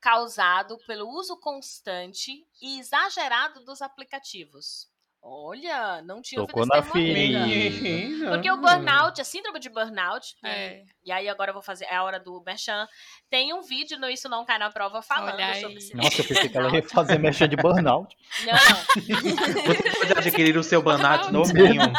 causado 0.00 0.78
pelo 0.86 1.08
uso 1.08 1.38
constante 1.40 2.46
e 2.62 2.78
exagerado 2.78 3.64
dos 3.64 3.82
aplicativos. 3.82 4.88
Olha, 5.20 6.00
não 6.02 6.22
tinha 6.22 6.40
ouvido 6.40 6.54
Tocou 6.54 6.66
na. 6.66 6.80
Menina. 6.94 8.30
Porque 8.30 8.50
o 8.50 8.56
burnout, 8.56 9.20
a 9.20 9.24
síndrome 9.24 9.58
de 9.58 9.68
burnout, 9.68 10.34
é. 10.44 10.84
e 11.04 11.10
aí 11.10 11.28
agora 11.28 11.50
eu 11.50 11.54
vou 11.54 11.62
fazer, 11.62 11.86
é 11.86 11.96
a 11.96 12.04
hora 12.04 12.20
do 12.20 12.42
Merchan, 12.46 12.86
tem 13.28 13.52
um 13.52 13.60
vídeo 13.60 13.98
no 13.98 14.08
Isso 14.08 14.28
Não 14.28 14.44
Cai 14.44 14.58
Na 14.58 14.70
Prova 14.70 15.02
falando 15.02 15.34
Olha 15.34 15.54
sobre 15.60 15.80
síndrome 15.80 16.04
Nossa, 16.04 16.22
eu 16.22 16.26
pensei 16.26 16.48
que 16.48 16.56
ela 16.56 16.74
ia 16.74 16.82
fazer 16.82 17.18
mexa 17.18 17.48
de 17.48 17.56
burnout. 17.56 18.16
Não, 18.44 18.54
Você 19.66 19.98
pode 19.98 20.12
adquirir 20.18 20.56
o 20.56 20.62
seu 20.62 20.80
burnout 20.82 21.30
Burnout. 21.30 21.52
novinho. 21.52 21.92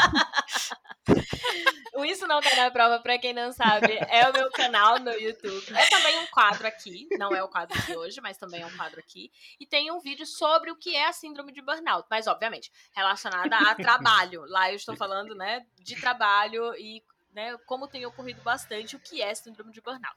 O 2.00 2.06
Isso 2.06 2.26
Não 2.28 2.42
Cai 2.42 2.56
Na 2.56 2.72
Prova, 2.72 3.00
pra 3.00 3.18
quem 3.18 3.34
não 3.34 3.52
sabe, 3.52 3.98
é 4.10 4.30
o 4.30 4.34
meu 4.34 4.50
canal 4.52 5.00
no 5.00 5.12
YouTube. 5.12 5.76
É 5.76 5.90
também 5.90 6.18
um 6.20 6.28
quadro 6.28 6.68
aqui, 6.68 7.08
não 7.18 7.32
é 7.32 7.44
o 7.44 7.50
quadro 7.50 7.80
de 7.82 7.96
hoje, 7.96 8.22
mas 8.22 8.38
também 8.38 8.62
é 8.62 8.66
um 8.66 8.78
quadro 8.78 9.00
aqui. 9.00 9.32
E 9.60 9.66
tem 9.66 9.92
um 9.92 10.00
vídeo 10.00 10.26
sobre 10.26 10.72
o 10.72 10.76
que 10.76 10.96
é 10.96 11.08
a 11.08 11.14
síndrome 11.14 11.52
de 11.52 11.62
burnout, 11.62 12.08
mas 12.10 12.28
obviamente 12.28 12.72
relacionada 12.94 13.58
a 13.58 13.76
trabalho. 13.76 14.46
Lá 14.48 14.70
eu 14.72 14.76
estou 14.76 14.96
falando, 14.96 15.36
né, 15.36 15.66
de 15.78 16.00
trabalho 16.00 16.74
e 16.76 17.04
né, 17.32 17.56
como 17.68 17.88
tem 17.88 18.06
ocorrido 18.06 18.42
bastante 18.42 18.96
o 18.96 19.00
que 19.00 19.22
é 19.22 19.34
síndrome 19.36 19.72
de 19.72 19.82
burnout. 19.82 20.16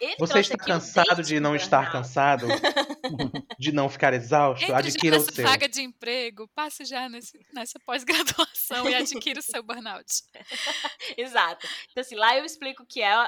Ele 0.00 0.16
Você 0.18 0.40
está 0.40 0.54
o 0.54 0.58
cansado 0.58 1.22
de 1.22 1.38
não 1.40 1.54
estar 1.54 1.82
burnout. 1.84 1.92
cansado? 1.92 2.46
De 3.58 3.72
não 3.72 3.88
ficar 3.88 4.12
exausto? 4.14 4.62
Entre 4.64 4.72
já 4.72 4.78
Adquira 4.78 5.16
o 5.16 5.18
nessa 5.20 5.32
seu. 5.34 5.44
vaga 5.44 5.68
de 5.68 5.82
emprego, 5.82 6.46
passe 6.54 6.84
já 6.84 7.08
nesse- 7.08 7.38
nessa 7.52 7.78
pós-graduação 7.80 8.88
e 8.88 8.94
adquira 8.94 9.40
o 9.40 9.42
seu 9.42 9.62
burnout. 9.62 10.06
Exato. 11.16 11.66
Então, 11.90 12.00
assim, 12.02 12.14
lá 12.14 12.36
eu 12.36 12.44
explico 12.44 12.82
o 12.82 12.86
que 12.86 13.00
é 13.00 13.12
a- 13.12 13.22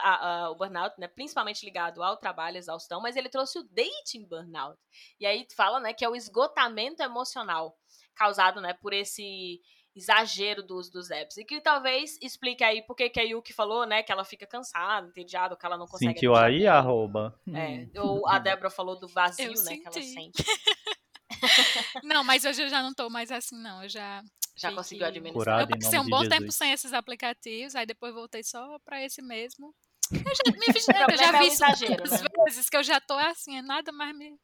a- 0.45 0.51
o 0.51 0.55
burnout, 0.55 0.95
né? 1.01 1.09
Principalmente 1.09 1.64
ligado 1.64 2.03
ao 2.03 2.16
trabalho, 2.16 2.57
exaustão, 2.59 3.01
mas 3.01 3.16
ele 3.16 3.28
trouxe 3.28 3.59
o 3.59 3.64
dating 3.64 4.26
burnout. 4.28 4.78
E 5.18 5.26
aí 5.26 5.47
fala, 5.57 5.81
né, 5.81 5.93
que 5.93 6.05
é 6.05 6.09
o 6.09 6.14
esgotamento 6.16 7.03
emocional 7.03 7.76
causado, 8.14 8.61
né, 8.61 8.74
por 8.74 8.93
esse 8.93 9.61
exagero 10.01 10.62
do 10.62 10.76
uso 10.76 10.90
dos 10.92 11.11
apps. 11.11 11.36
E 11.36 11.44
que 11.44 11.61
talvez 11.61 12.16
explique 12.22 12.64
aí 12.64 12.82
por 12.82 12.94
que 12.96 13.09
que 13.11 13.20
a 13.20 13.22
Yuki 13.22 13.53
falou, 13.53 13.86
né, 13.86 14.03
que 14.03 14.11
ela 14.11 14.24
fica 14.24 14.46
cansada, 14.46 15.07
entediada, 15.09 15.57
que 15.57 15.64
ela 15.66 15.76
não 15.78 15.86
consegue... 15.86 16.12
Sentiu 16.14 16.34
aí, 16.34 16.66
arroba? 16.66 17.38
É, 17.55 17.86
ou 18.01 18.26
a 18.28 18.38
Débora 18.40 18.70
falou 18.70 18.98
do 18.98 19.07
vazio, 19.09 19.53
Eu 19.53 19.62
né, 19.64 19.76
que 19.76 19.82
ela 19.86 19.92
senti. 19.92 20.12
sente. 20.12 20.44
Não, 22.03 22.22
mas 22.24 22.44
hoje 22.44 22.62
eu 22.62 22.68
já 22.68 22.82
não 22.82 22.92
tô 22.92 23.09
mais 23.09 23.30
assim, 23.30 23.57
não. 23.57 23.82
Eu 23.82 23.88
já. 23.88 24.22
Já 24.57 24.72
conseguiu 24.72 25.07
administrar. 25.07 25.64
Curado. 25.66 25.70
Eu 25.72 25.78
passei 25.78 25.98
um 25.98 26.09
bom 26.09 26.20
tempo 26.22 26.42
Jesus. 26.42 26.57
sem 26.57 26.72
esses 26.72 26.92
aplicativos, 26.92 27.74
aí 27.74 27.86
depois 27.86 28.12
voltei 28.12 28.42
só 28.42 28.78
pra 28.84 29.03
esse 29.03 29.22
mesmo. 29.22 29.72
Eu 30.12 30.18
já, 30.18 30.53
me, 30.53 30.66
vi- 30.72 31.12
eu 31.12 31.16
já 31.16 31.28
é 31.28 31.40
vi 31.40 31.46
isso 31.46 31.64
exagero, 31.64 31.96
tantas 32.03 32.20
né? 32.22 32.28
vezes 32.44 32.68
que 32.68 32.76
eu 32.76 32.82
já 32.82 33.01
tô 33.01 33.14
assim, 33.14 33.57
é 33.57 33.62
nada 33.62 33.90
mais 33.92 34.14
me, 34.14 34.34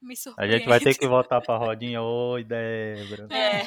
me 0.00 0.12
A 0.12 0.16
surpreende. 0.16 0.58
gente 0.58 0.68
vai 0.68 0.78
ter 0.78 0.94
que 0.96 1.08
voltar 1.08 1.40
pra 1.40 1.56
rodinha. 1.56 2.00
Oi, 2.02 2.44
Débora. 2.44 3.26
É. 3.34 3.62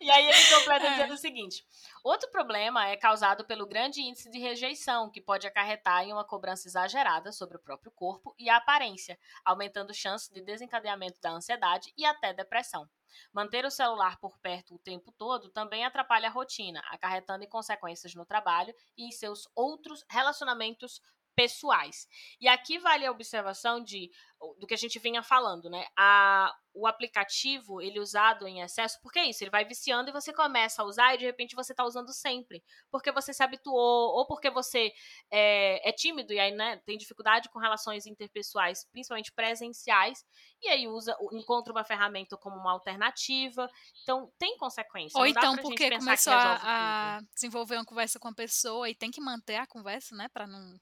e 0.00 0.10
aí 0.10 0.26
ele 0.26 0.46
completa 0.56 0.86
É. 0.86 0.90
dizendo 0.90 1.14
o 1.14 1.18
seguinte: 1.18 1.64
outro 2.02 2.30
problema 2.30 2.86
é 2.88 2.96
causado 2.96 3.44
pelo 3.44 3.66
grande 3.66 4.00
índice 4.00 4.30
de 4.30 4.38
rejeição, 4.38 5.10
que 5.10 5.20
pode 5.20 5.46
acarretar 5.46 6.02
em 6.04 6.12
uma 6.12 6.24
cobrança 6.24 6.66
exagerada 6.68 7.32
sobre 7.32 7.56
o 7.56 7.60
próprio 7.60 7.92
corpo 7.92 8.34
e 8.38 8.48
a 8.48 8.56
aparência, 8.56 9.18
aumentando 9.44 9.94
chances 9.94 10.28
de 10.28 10.40
desencadeamento 10.42 11.20
da 11.20 11.30
ansiedade 11.30 11.92
e 11.96 12.04
até 12.04 12.32
depressão. 12.32 12.88
Manter 13.32 13.64
o 13.64 13.70
celular 13.70 14.18
por 14.18 14.38
perto 14.38 14.74
o 14.74 14.78
tempo 14.78 15.12
todo 15.12 15.50
também 15.50 15.84
atrapalha 15.84 16.28
a 16.28 16.32
rotina, 16.32 16.80
acarretando 16.90 17.44
em 17.44 17.48
consequências 17.48 18.14
no 18.14 18.24
trabalho 18.24 18.74
e 18.96 19.04
em 19.06 19.10
seus 19.10 19.48
outros 19.54 20.04
relacionamentos 20.08 21.00
pessoais. 21.40 22.06
E 22.40 22.46
aqui 22.46 22.78
vale 22.78 23.06
a 23.06 23.10
observação 23.10 23.82
de 23.82 24.10
do 24.58 24.66
que 24.66 24.72
a 24.72 24.76
gente 24.76 24.98
vinha 24.98 25.22
falando, 25.22 25.68
né? 25.68 25.86
A, 25.98 26.50
o 26.72 26.86
aplicativo, 26.86 27.82
ele 27.82 28.00
usado 28.00 28.48
em 28.48 28.62
excesso, 28.62 28.98
porque 29.02 29.18
é 29.18 29.28
isso, 29.28 29.44
ele 29.44 29.50
vai 29.50 29.66
viciando 29.66 30.08
e 30.08 30.12
você 30.12 30.32
começa 30.32 30.80
a 30.80 30.84
usar 30.86 31.14
e 31.14 31.18
de 31.18 31.26
repente 31.26 31.54
você 31.54 31.74
tá 31.74 31.84
usando 31.84 32.10
sempre. 32.10 32.62
Porque 32.90 33.12
você 33.12 33.34
se 33.34 33.42
habituou, 33.42 34.16
ou 34.16 34.26
porque 34.26 34.48
você 34.48 34.90
é, 35.30 35.86
é 35.86 35.92
tímido 35.92 36.32
e 36.32 36.40
aí, 36.40 36.52
né, 36.52 36.80
tem 36.86 36.96
dificuldade 36.96 37.50
com 37.50 37.58
relações 37.58 38.06
interpessoais, 38.06 38.86
principalmente 38.90 39.30
presenciais, 39.30 40.24
e 40.62 40.68
aí 40.68 40.88
usa, 40.88 41.14
encontra 41.32 41.70
uma 41.70 41.84
ferramenta 41.84 42.34
como 42.38 42.56
uma 42.56 42.72
alternativa. 42.72 43.68
Então, 44.02 44.32
tem 44.38 44.56
consequência. 44.56 45.18
Ou 45.18 45.26
então 45.26 45.54
porque 45.56 45.90
começou 45.98 46.32
a, 46.32 47.16
a 47.16 47.20
desenvolver 47.34 47.76
uma 47.76 47.84
conversa 47.84 48.18
com 48.18 48.28
a 48.28 48.34
pessoa 48.34 48.88
e 48.88 48.94
tem 48.94 49.10
que 49.10 49.20
manter 49.20 49.56
a 49.56 49.66
conversa, 49.66 50.16
né? 50.16 50.28
Pra 50.32 50.46
não. 50.46 50.80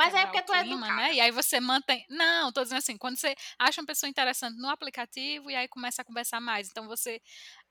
Mas 0.00 0.14
é 0.14 0.24
porque 0.24 0.42
tu 0.42 0.52
é 0.54 0.60
clima, 0.62 0.86
educada. 0.86 0.92
né? 0.92 1.14
E 1.14 1.20
aí 1.20 1.30
você 1.30 1.60
mantém. 1.60 2.04
Não, 2.08 2.52
tô 2.52 2.62
dizendo 2.62 2.78
assim, 2.78 2.96
quando 2.96 3.16
você 3.18 3.34
acha 3.58 3.80
uma 3.80 3.86
pessoa 3.86 4.08
interessante 4.08 4.56
no 4.58 4.68
aplicativo 4.68 5.50
e 5.50 5.54
aí 5.54 5.68
começa 5.68 6.02
a 6.02 6.04
conversar 6.04 6.40
mais. 6.40 6.68
Então 6.70 6.86
você 6.86 7.20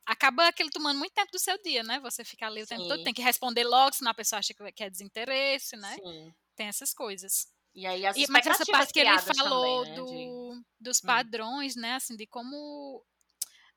acaba 0.05 0.47
aquilo 0.47 0.69
tomando 0.71 0.97
muito 0.99 1.13
tempo 1.13 1.31
do 1.31 1.39
seu 1.39 1.57
dia, 1.63 1.83
né? 1.83 1.99
Você 2.01 2.23
fica 2.25 2.47
ali 2.47 2.63
o 2.63 2.67
tempo 2.67 2.85
todo, 2.87 2.99
Sim. 2.99 3.03
tem 3.03 3.13
que 3.13 3.21
responder 3.21 3.63
logo, 3.63 3.95
senão 3.95 4.11
a 4.11 4.15
pessoa 4.15 4.39
acha 4.39 4.53
que 4.53 4.83
é 4.83 4.89
desinteresse, 4.89 5.75
né? 5.77 5.95
Sim. 5.95 6.33
Tem 6.55 6.67
essas 6.67 6.93
coisas. 6.93 7.47
E 7.73 7.85
aí 7.87 8.05
as 8.05 8.17
E, 8.17 8.27
mas 8.29 8.45
essa 8.47 8.65
parte 8.65 8.93
que 8.93 8.99
ele 8.99 9.17
falou 9.19 9.43
também, 9.43 9.79
né, 9.81 9.95
do, 9.95 10.05
de- 10.05 10.35
dos 10.79 11.01
Hum. 11.03 11.07
padrões, 11.07 11.75
né? 11.75 11.93
Assim, 11.95 12.15
de 12.15 12.27
como. 12.27 13.03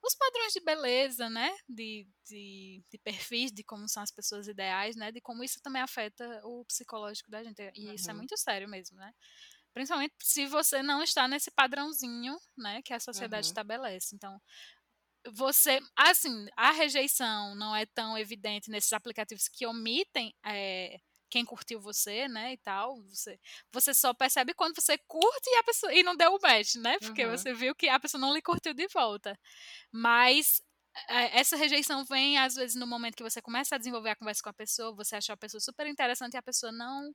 Os 0.05 0.15
padrões 0.17 0.53
de 0.53 0.61
beleza, 0.61 1.31
né? 1.31 1.51
De, 1.69 2.09
de, 2.27 2.83
de 2.91 2.99
perfis, 2.99 3.53
de 3.53 3.63
como 3.65 3.89
são 3.89 4.03
as 4.03 4.11
pessoas 4.11 4.49
ideais, 4.49 4.97
né? 4.97 5.13
De 5.13 5.21
como 5.21 5.45
isso 5.45 5.61
também 5.63 5.81
afeta 5.83 6.41
o 6.45 6.65
psicológico 6.65 7.31
da 7.31 7.43
gente. 7.45 7.63
E 7.77 7.95
isso 7.95 8.11
é 8.11 8.15
Uhum. 8.15 8.15
muito 8.15 8.37
sério 8.37 8.69
mesmo, 8.69 8.97
né? 8.99 9.13
Principalmente 9.75 10.15
se 10.23 10.47
você 10.47 10.83
não 10.83 11.03
está 11.03 11.29
nesse 11.29 11.51
padrãozinho, 11.53 12.37
né? 12.59 12.83
Que 12.83 12.95
a 12.95 13.01
sociedade 13.01 13.47
Uhum. 13.47 13.47
estabelece. 13.47 14.15
Então, 14.17 14.41
você, 15.35 15.81
assim, 15.97 16.47
a 16.57 16.73
rejeição 16.73 17.55
não 17.55 17.75
é 17.77 17.87
tão 17.87 18.19
evidente 18.19 18.71
nesses 18.71 18.93
aplicativos 18.93 19.49
que 19.49 19.67
omitem 19.67 20.35
é, 20.45 20.99
quem 21.33 21.45
curtiu 21.47 21.81
você, 21.81 22.29
né, 22.29 22.53
e 22.55 22.59
tal. 22.59 23.03
Você, 23.09 23.41
você 23.73 23.95
só 23.95 24.15
percebe 24.15 24.55
quando 24.55 24.75
você 24.81 24.99
curte 25.09 25.49
e 25.51 25.57
a 25.59 25.65
pessoa 25.65 25.95
e 25.95 26.03
não 26.03 26.17
deu 26.17 26.33
o 26.35 26.39
match, 26.43 26.77
né? 26.77 26.99
Porque 27.01 27.27
Uhum. 27.27 27.27
você 27.27 27.55
viu 27.55 27.75
que 27.75 27.89
a 27.89 27.99
pessoa 28.01 28.21
não 28.21 28.35
lhe 28.35 28.43
curtiu 28.43 28.75
de 28.75 28.87
volta. 28.89 29.39
Mas 29.93 30.63
é, 31.09 31.41
essa 31.41 31.57
rejeição 31.57 32.05
vem 32.05 32.39
às 32.39 32.55
vezes 32.57 32.77
no 32.77 32.87
momento 32.87 33.17
que 33.17 33.23
você 33.25 33.43
começa 33.43 33.77
a 33.77 33.79
desenvolver 33.79 34.11
a 34.11 34.17
conversa 34.17 34.43
com 34.43 34.51
a 34.51 34.55
pessoa, 34.55 34.95
você 34.95 35.17
achou 35.17 35.35
a 35.35 35.37
pessoa 35.39 35.61
super 35.61 35.87
interessante 35.87 36.35
e 36.35 36.39
a 36.39 36.43
pessoa 36.43 36.73
não 36.73 37.13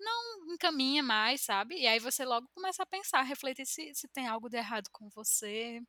não 0.00 0.54
encaminha 0.54 1.02
mais, 1.02 1.42
sabe? 1.42 1.76
E 1.80 1.86
aí 1.86 1.98
você 2.00 2.24
logo 2.24 2.48
começa 2.54 2.82
a 2.82 2.86
pensar, 2.86 3.22
refletir 3.22 3.66
se, 3.66 3.92
se 3.94 4.08
tem 4.08 4.26
algo 4.28 4.48
de 4.48 4.56
errado 4.58 4.88
com 4.92 5.08
você. 5.10 5.80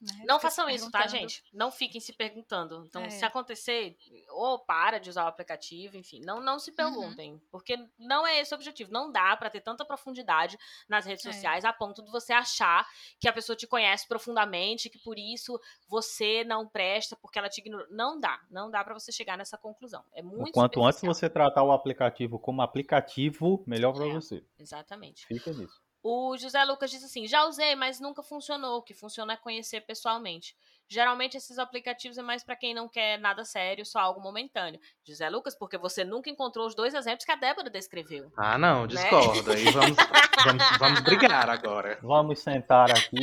Né? 0.00 0.24
Não 0.26 0.38
Fica 0.38 0.50
façam 0.50 0.68
isso, 0.70 0.90
tá, 0.90 1.06
gente? 1.06 1.42
Não 1.52 1.70
fiquem 1.70 2.00
se 2.00 2.12
perguntando. 2.12 2.84
Então, 2.86 3.02
É. 3.02 3.10
se 3.10 3.24
acontecer, 3.24 3.96
ou 4.30 4.58
para 4.58 4.98
de 4.98 5.10
usar 5.10 5.24
o 5.24 5.28
aplicativo, 5.28 5.96
enfim, 5.96 6.20
não, 6.24 6.40
não 6.40 6.54
Uhum. 6.54 6.58
se 6.58 6.72
perguntem. 6.72 7.40
Porque 7.50 7.76
não 7.98 8.26
é 8.26 8.38
esse 8.40 8.54
o 8.54 8.56
objetivo. 8.56 8.92
Não 8.92 9.10
dá 9.10 9.36
pra 9.36 9.50
ter 9.50 9.60
tanta 9.60 9.84
profundidade 9.84 10.56
nas 10.88 11.04
redes 11.04 11.24
É. 11.26 11.32
sociais 11.32 11.64
a 11.64 11.72
ponto 11.72 12.02
de 12.04 12.10
você 12.10 12.32
achar 12.32 12.86
que 13.20 13.28
a 13.28 13.32
pessoa 13.32 13.56
te 13.56 13.66
conhece 13.66 14.06
profundamente, 14.06 14.88
que 14.88 14.98
por 14.98 15.18
isso 15.18 15.58
você 15.88 16.44
não 16.44 16.66
presta, 16.68 17.16
porque 17.16 17.38
ela 17.38 17.48
te 17.48 17.60
ignora. 17.60 17.86
Não 17.90 18.18
dá. 18.20 18.40
Não 18.50 18.70
dá 18.70 18.84
pra 18.84 18.94
você 18.94 19.10
chegar 19.10 19.36
nessa 19.36 19.58
conclusão. 19.58 20.04
É 20.12 20.22
muito 20.22 20.52
quanto 20.52 20.84
antes 20.84 21.00
você 21.00 21.28
tratar 21.28 21.62
o 21.64 21.72
aplicativo 21.72 22.38
como 22.38 22.62
aplicativo, 22.62 23.62
melhor 23.66 23.92
pra 23.92 24.06
É. 24.06 24.12
você. 24.12 24.44
Exatamente. 24.58 25.26
Fica 25.26 25.52
nisso. 25.52 25.80
O 26.02 26.36
José 26.36 26.62
Lucas 26.64 26.90
diz 26.90 27.02
assim: 27.04 27.26
já 27.26 27.44
usei, 27.44 27.74
mas 27.74 28.00
nunca 28.00 28.22
funcionou. 28.22 28.78
O 28.78 28.82
que 28.82 28.94
funciona 28.94 29.32
é 29.32 29.36
conhecer 29.36 29.80
pessoalmente. 29.82 30.54
Geralmente 30.90 31.36
esses 31.36 31.58
aplicativos 31.58 32.16
é 32.16 32.22
mais 32.22 32.42
pra 32.42 32.56
quem 32.56 32.72
não 32.72 32.88
quer 32.88 33.18
nada 33.18 33.44
sério, 33.44 33.84
só 33.84 33.98
algo 33.98 34.22
momentâneo. 34.22 34.80
José 35.04 35.28
Lucas, 35.28 35.54
porque 35.54 35.76
você 35.76 36.02
nunca 36.02 36.30
encontrou 36.30 36.66
os 36.66 36.74
dois 36.74 36.94
exemplos 36.94 37.26
que 37.26 37.32
a 37.32 37.36
Débora 37.36 37.68
descreveu. 37.68 38.32
Ah, 38.38 38.56
não, 38.56 38.82
Né? 38.82 38.86
discordo. 38.88 39.52
Aí 39.52 39.64
vamos, 39.70 39.96
vamos, 40.44 40.78
vamos 40.78 41.00
brigar 41.00 41.50
agora. 41.50 41.98
Vamos 42.02 42.38
sentar 42.38 42.90
aqui. 42.90 43.20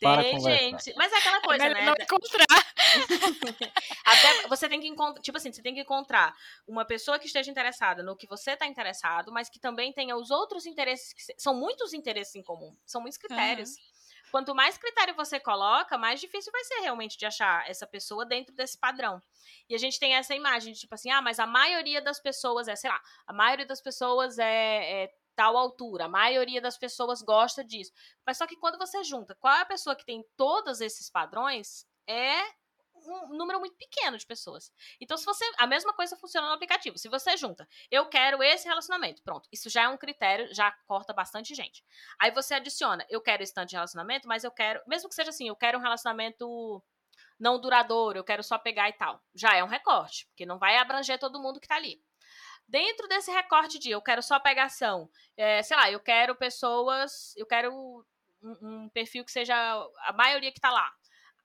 Para 0.00 0.22
Tem 0.22 0.40
gente. 0.40 0.94
Mas 0.96 1.12
é 1.12 1.16
aquela 1.16 1.38
É 1.38 1.40
coisa, 1.40 1.64
melhor 1.64 1.80
né? 1.80 1.86
não 1.86 1.94
encontrar. 1.94 2.46
Até 4.04 4.48
você 4.48 4.68
tem 4.68 4.80
que 4.80 4.88
encontrar, 4.88 5.22
tipo 5.22 5.36
assim, 5.36 5.52
você 5.52 5.62
tem 5.62 5.74
que 5.74 5.80
encontrar 5.80 6.34
uma 6.66 6.84
pessoa 6.84 7.18
que 7.18 7.26
esteja 7.26 7.50
interessada 7.50 8.02
no 8.02 8.16
que 8.16 8.26
você 8.26 8.52
está 8.52 8.66
interessado, 8.66 9.32
mas 9.32 9.48
que 9.48 9.58
também 9.58 9.92
tenha 9.92 10.16
os 10.16 10.30
outros 10.30 10.66
interesses, 10.66 11.12
que 11.12 11.40
são 11.40 11.54
muitos 11.54 11.92
interesses 11.92 12.34
em 12.34 12.42
comum, 12.42 12.76
são 12.84 13.00
muitos 13.00 13.18
critérios. 13.18 13.76
Quanto 14.30 14.54
mais 14.54 14.76
critério 14.76 15.14
você 15.14 15.38
coloca, 15.38 15.96
mais 15.96 16.20
difícil 16.20 16.50
vai 16.52 16.64
ser 16.64 16.80
realmente 16.80 17.16
de 17.16 17.24
achar 17.24 17.68
essa 17.70 17.86
pessoa 17.86 18.26
dentro 18.26 18.54
desse 18.54 18.76
padrão. 18.78 19.22
E 19.68 19.74
a 19.74 19.78
gente 19.78 19.98
tem 19.98 20.14
essa 20.14 20.34
imagem 20.34 20.72
de 20.72 20.80
tipo 20.80 20.94
assim, 20.94 21.10
ah, 21.10 21.22
mas 21.22 21.38
a 21.38 21.46
maioria 21.46 22.02
das 22.02 22.20
pessoas 22.20 22.68
é, 22.68 22.74
sei 22.74 22.90
lá, 22.90 23.00
a 23.26 23.32
maioria 23.32 23.64
das 23.64 23.80
pessoas 23.80 24.38
é, 24.38 25.04
é 25.04 25.10
tal 25.36 25.56
altura, 25.56 26.06
a 26.06 26.08
maioria 26.08 26.60
das 26.60 26.78
pessoas 26.78 27.22
gosta 27.22 27.62
disso. 27.62 27.92
Mas 28.26 28.38
só 28.38 28.46
que 28.46 28.56
quando 28.56 28.78
você 28.78 29.04
junta 29.04 29.36
qual 29.36 29.54
é 29.54 29.60
a 29.60 29.66
pessoa 29.66 29.94
que 29.94 30.04
tem 30.04 30.24
todos 30.36 30.80
esses 30.80 31.10
padrões, 31.10 31.86
é 32.08 32.42
um 33.08 33.36
número 33.36 33.60
muito 33.60 33.76
pequeno 33.76 34.16
de 34.16 34.26
pessoas. 34.26 34.72
Então, 35.00 35.16
se 35.16 35.24
você. 35.24 35.44
A 35.58 35.66
mesma 35.66 35.92
coisa 35.92 36.16
funciona 36.16 36.48
no 36.48 36.54
aplicativo. 36.54 36.98
Se 36.98 37.08
você 37.08 37.36
junta, 37.36 37.68
eu 37.90 38.06
quero 38.08 38.42
esse 38.42 38.66
relacionamento, 38.66 39.22
pronto. 39.22 39.48
Isso 39.52 39.68
já 39.68 39.82
é 39.82 39.88
um 39.88 39.96
critério, 39.96 40.52
já 40.54 40.72
corta 40.86 41.12
bastante 41.12 41.54
gente. 41.54 41.84
Aí 42.18 42.30
você 42.30 42.54
adiciona, 42.54 43.04
eu 43.08 43.20
quero 43.20 43.42
esse 43.42 43.54
tanto 43.54 43.68
de 43.68 43.76
relacionamento, 43.76 44.26
mas 44.26 44.44
eu 44.44 44.50
quero. 44.50 44.80
Mesmo 44.86 45.08
que 45.08 45.14
seja 45.14 45.30
assim, 45.30 45.48
eu 45.48 45.56
quero 45.56 45.78
um 45.78 45.82
relacionamento 45.82 46.82
não 47.38 47.60
duradouro, 47.60 48.18
eu 48.18 48.24
quero 48.24 48.42
só 48.42 48.58
pegar 48.58 48.88
e 48.88 48.94
tal. 48.94 49.22
Já 49.34 49.54
é 49.54 49.62
um 49.62 49.68
recorte, 49.68 50.26
porque 50.28 50.46
não 50.46 50.58
vai 50.58 50.76
abranger 50.78 51.18
todo 51.18 51.40
mundo 51.40 51.60
que 51.60 51.68
tá 51.68 51.76
ali. 51.76 52.02
Dentro 52.68 53.06
desse 53.06 53.30
recorte 53.30 53.78
de 53.78 53.90
eu 53.90 54.02
quero 54.02 54.22
só 54.22 54.40
pegação, 54.40 55.08
é, 55.36 55.62
sei 55.62 55.76
lá, 55.76 55.90
eu 55.90 56.00
quero 56.00 56.34
pessoas. 56.34 57.32
Eu 57.36 57.46
quero 57.46 57.72
um, 57.72 58.56
um 58.62 58.88
perfil 58.88 59.24
que 59.24 59.30
seja 59.30 59.54
a 60.00 60.12
maioria 60.12 60.52
que 60.52 60.60
tá 60.60 60.70
lá. 60.70 60.92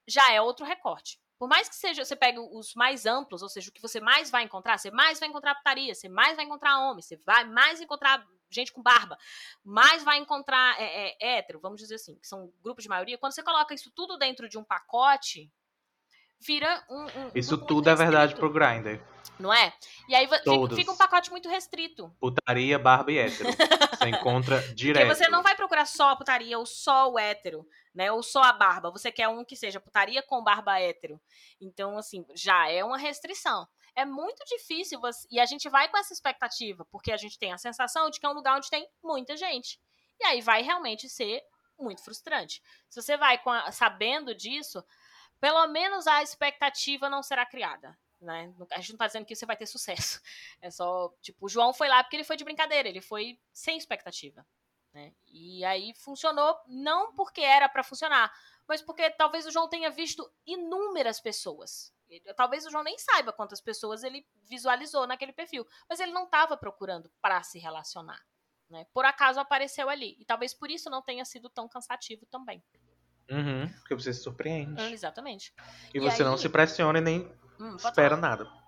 Já 0.06 0.32
é 0.32 0.40
outro 0.40 0.66
recorte. 0.66 1.20
Por 1.38 1.48
mais 1.48 1.68
que 1.68 1.74
seja, 1.74 2.04
você 2.04 2.14
pegue 2.14 2.38
os 2.38 2.74
mais 2.74 3.04
amplos, 3.04 3.42
ou 3.42 3.48
seja, 3.48 3.68
o 3.68 3.72
que 3.72 3.82
você 3.82 4.00
mais 4.00 4.30
vai 4.30 4.44
encontrar, 4.44 4.78
você 4.78 4.92
mais 4.92 5.18
vai 5.18 5.28
encontrar 5.28 5.56
putaria, 5.56 5.92
você 5.92 6.08
mais 6.08 6.36
vai 6.36 6.44
encontrar 6.44 6.78
homem, 6.78 7.02
você 7.02 7.16
vai 7.16 7.44
mais 7.44 7.80
encontrar 7.80 8.24
gente 8.48 8.72
com 8.72 8.80
barba, 8.80 9.18
mais 9.64 10.04
vai 10.04 10.18
encontrar 10.18 10.80
é, 10.80 11.08
é, 11.08 11.38
hétero, 11.38 11.58
vamos 11.58 11.80
dizer 11.80 11.96
assim, 11.96 12.16
que 12.16 12.28
são 12.28 12.52
grupos 12.62 12.84
de 12.84 12.88
maioria. 12.88 13.18
Quando 13.18 13.32
você 13.32 13.42
coloca 13.42 13.74
isso 13.74 13.90
tudo 13.90 14.16
dentro 14.18 14.48
de 14.48 14.56
um 14.56 14.62
pacote, 14.62 15.50
vira 16.38 16.84
um. 16.88 17.02
um 17.04 17.30
Isso 17.34 17.56
grupo 17.56 17.66
tudo 17.66 17.90
é 17.90 17.94
verdade 17.96 18.36
pro 18.36 18.52
Grindr. 18.52 19.02
Não 19.38 19.52
é? 19.52 19.72
E 20.08 20.14
aí 20.14 20.26
fica, 20.26 20.42
Todos. 20.42 20.78
fica 20.78 20.92
um 20.92 20.96
pacote 20.96 21.30
muito 21.30 21.48
restrito. 21.48 22.14
Putaria, 22.20 22.78
barba 22.78 23.10
e 23.12 23.18
hétero. 23.18 23.50
Você 23.52 24.08
encontra 24.08 24.60
direto. 24.74 25.06
Porque 25.06 25.16
você 25.24 25.28
não 25.28 25.42
vai 25.42 25.54
procurar 25.56 25.86
só 25.86 26.10
a 26.10 26.16
putaria 26.16 26.58
ou 26.58 26.66
só 26.66 27.10
o 27.10 27.18
hétero, 27.18 27.66
né? 27.94 28.10
Ou 28.12 28.22
só 28.22 28.42
a 28.42 28.52
barba. 28.52 28.90
Você 28.90 29.10
quer 29.10 29.28
um 29.28 29.44
que 29.44 29.56
seja 29.56 29.80
putaria 29.80 30.22
com 30.22 30.42
barba 30.42 30.78
hétero. 30.80 31.20
Então, 31.60 31.96
assim, 31.98 32.24
já 32.34 32.68
é 32.68 32.84
uma 32.84 32.98
restrição. 32.98 33.66
É 33.94 34.04
muito 34.04 34.42
difícil 34.46 35.00
você... 35.00 35.26
E 35.30 35.38
a 35.38 35.44
gente 35.46 35.68
vai 35.68 35.88
com 35.88 35.98
essa 35.98 36.12
expectativa, 36.12 36.84
porque 36.90 37.12
a 37.12 37.16
gente 37.16 37.38
tem 37.38 37.52
a 37.52 37.58
sensação 37.58 38.08
de 38.10 38.18
que 38.18 38.26
é 38.26 38.28
um 38.28 38.32
lugar 38.34 38.56
onde 38.56 38.70
tem 38.70 38.88
muita 39.02 39.36
gente. 39.36 39.78
E 40.20 40.24
aí 40.24 40.40
vai 40.40 40.62
realmente 40.62 41.08
ser 41.08 41.42
muito 41.78 42.02
frustrante. 42.02 42.62
Se 42.88 43.02
você 43.02 43.16
vai 43.16 43.38
com 43.38 43.50
a- 43.50 43.70
sabendo 43.72 44.34
disso, 44.34 44.82
pelo 45.40 45.66
menos 45.66 46.06
a 46.06 46.22
expectativa 46.22 47.10
não 47.10 47.22
será 47.22 47.44
criada. 47.44 47.98
Né? 48.22 48.54
A 48.70 48.78
gente 48.80 48.90
não 48.92 48.98
tá 48.98 49.06
dizendo 49.08 49.26
que 49.26 49.34
você 49.34 49.44
vai 49.44 49.56
ter 49.56 49.66
sucesso. 49.66 50.20
É 50.62 50.70
só, 50.70 51.12
tipo, 51.20 51.44
o 51.44 51.48
João 51.48 51.74
foi 51.74 51.88
lá 51.88 52.02
porque 52.04 52.16
ele 52.16 52.24
foi 52.24 52.36
de 52.36 52.44
brincadeira, 52.44 52.88
ele 52.88 53.00
foi 53.00 53.38
sem 53.52 53.76
expectativa. 53.76 54.46
Né? 54.94 55.12
E 55.26 55.64
aí 55.64 55.92
funcionou 55.94 56.56
não 56.68 57.12
porque 57.14 57.40
era 57.40 57.68
para 57.68 57.82
funcionar, 57.82 58.32
mas 58.68 58.80
porque 58.82 59.10
talvez 59.10 59.46
o 59.46 59.50
João 59.50 59.68
tenha 59.68 59.90
visto 59.90 60.30
inúmeras 60.46 61.18
pessoas. 61.20 61.92
Talvez 62.36 62.66
o 62.66 62.70
João 62.70 62.84
nem 62.84 62.98
saiba 62.98 63.32
quantas 63.32 63.58
pessoas 63.60 64.04
ele 64.04 64.24
visualizou 64.44 65.06
naquele 65.06 65.32
perfil, 65.32 65.66
mas 65.88 65.98
ele 65.98 66.12
não 66.12 66.24
estava 66.24 66.56
procurando 66.58 67.10
para 67.22 67.42
se 67.42 67.58
relacionar. 67.58 68.20
Né? 68.68 68.86
Por 68.92 69.04
acaso 69.06 69.40
apareceu 69.40 69.88
ali. 69.88 70.14
E 70.20 70.24
talvez 70.26 70.52
por 70.54 70.70
isso 70.70 70.88
não 70.90 71.00
tenha 71.02 71.24
sido 71.24 71.48
tão 71.48 71.66
cansativo 71.66 72.24
também. 72.26 72.62
Uhum, 73.30 73.66
porque 73.78 73.94
você 73.94 74.12
se 74.12 74.22
surpreende. 74.22 74.80
Exatamente. 74.92 75.54
E 75.94 75.96
E 75.96 76.00
você 76.00 76.22
não 76.22 76.32
aí- 76.34 76.38
se 76.38 76.48
pressiona 76.50 76.98
e 76.98 77.02
nem 77.02 77.41
Hum, 77.62 77.76
espera 77.76 78.16
falar. 78.16 78.16
nada. 78.16 78.62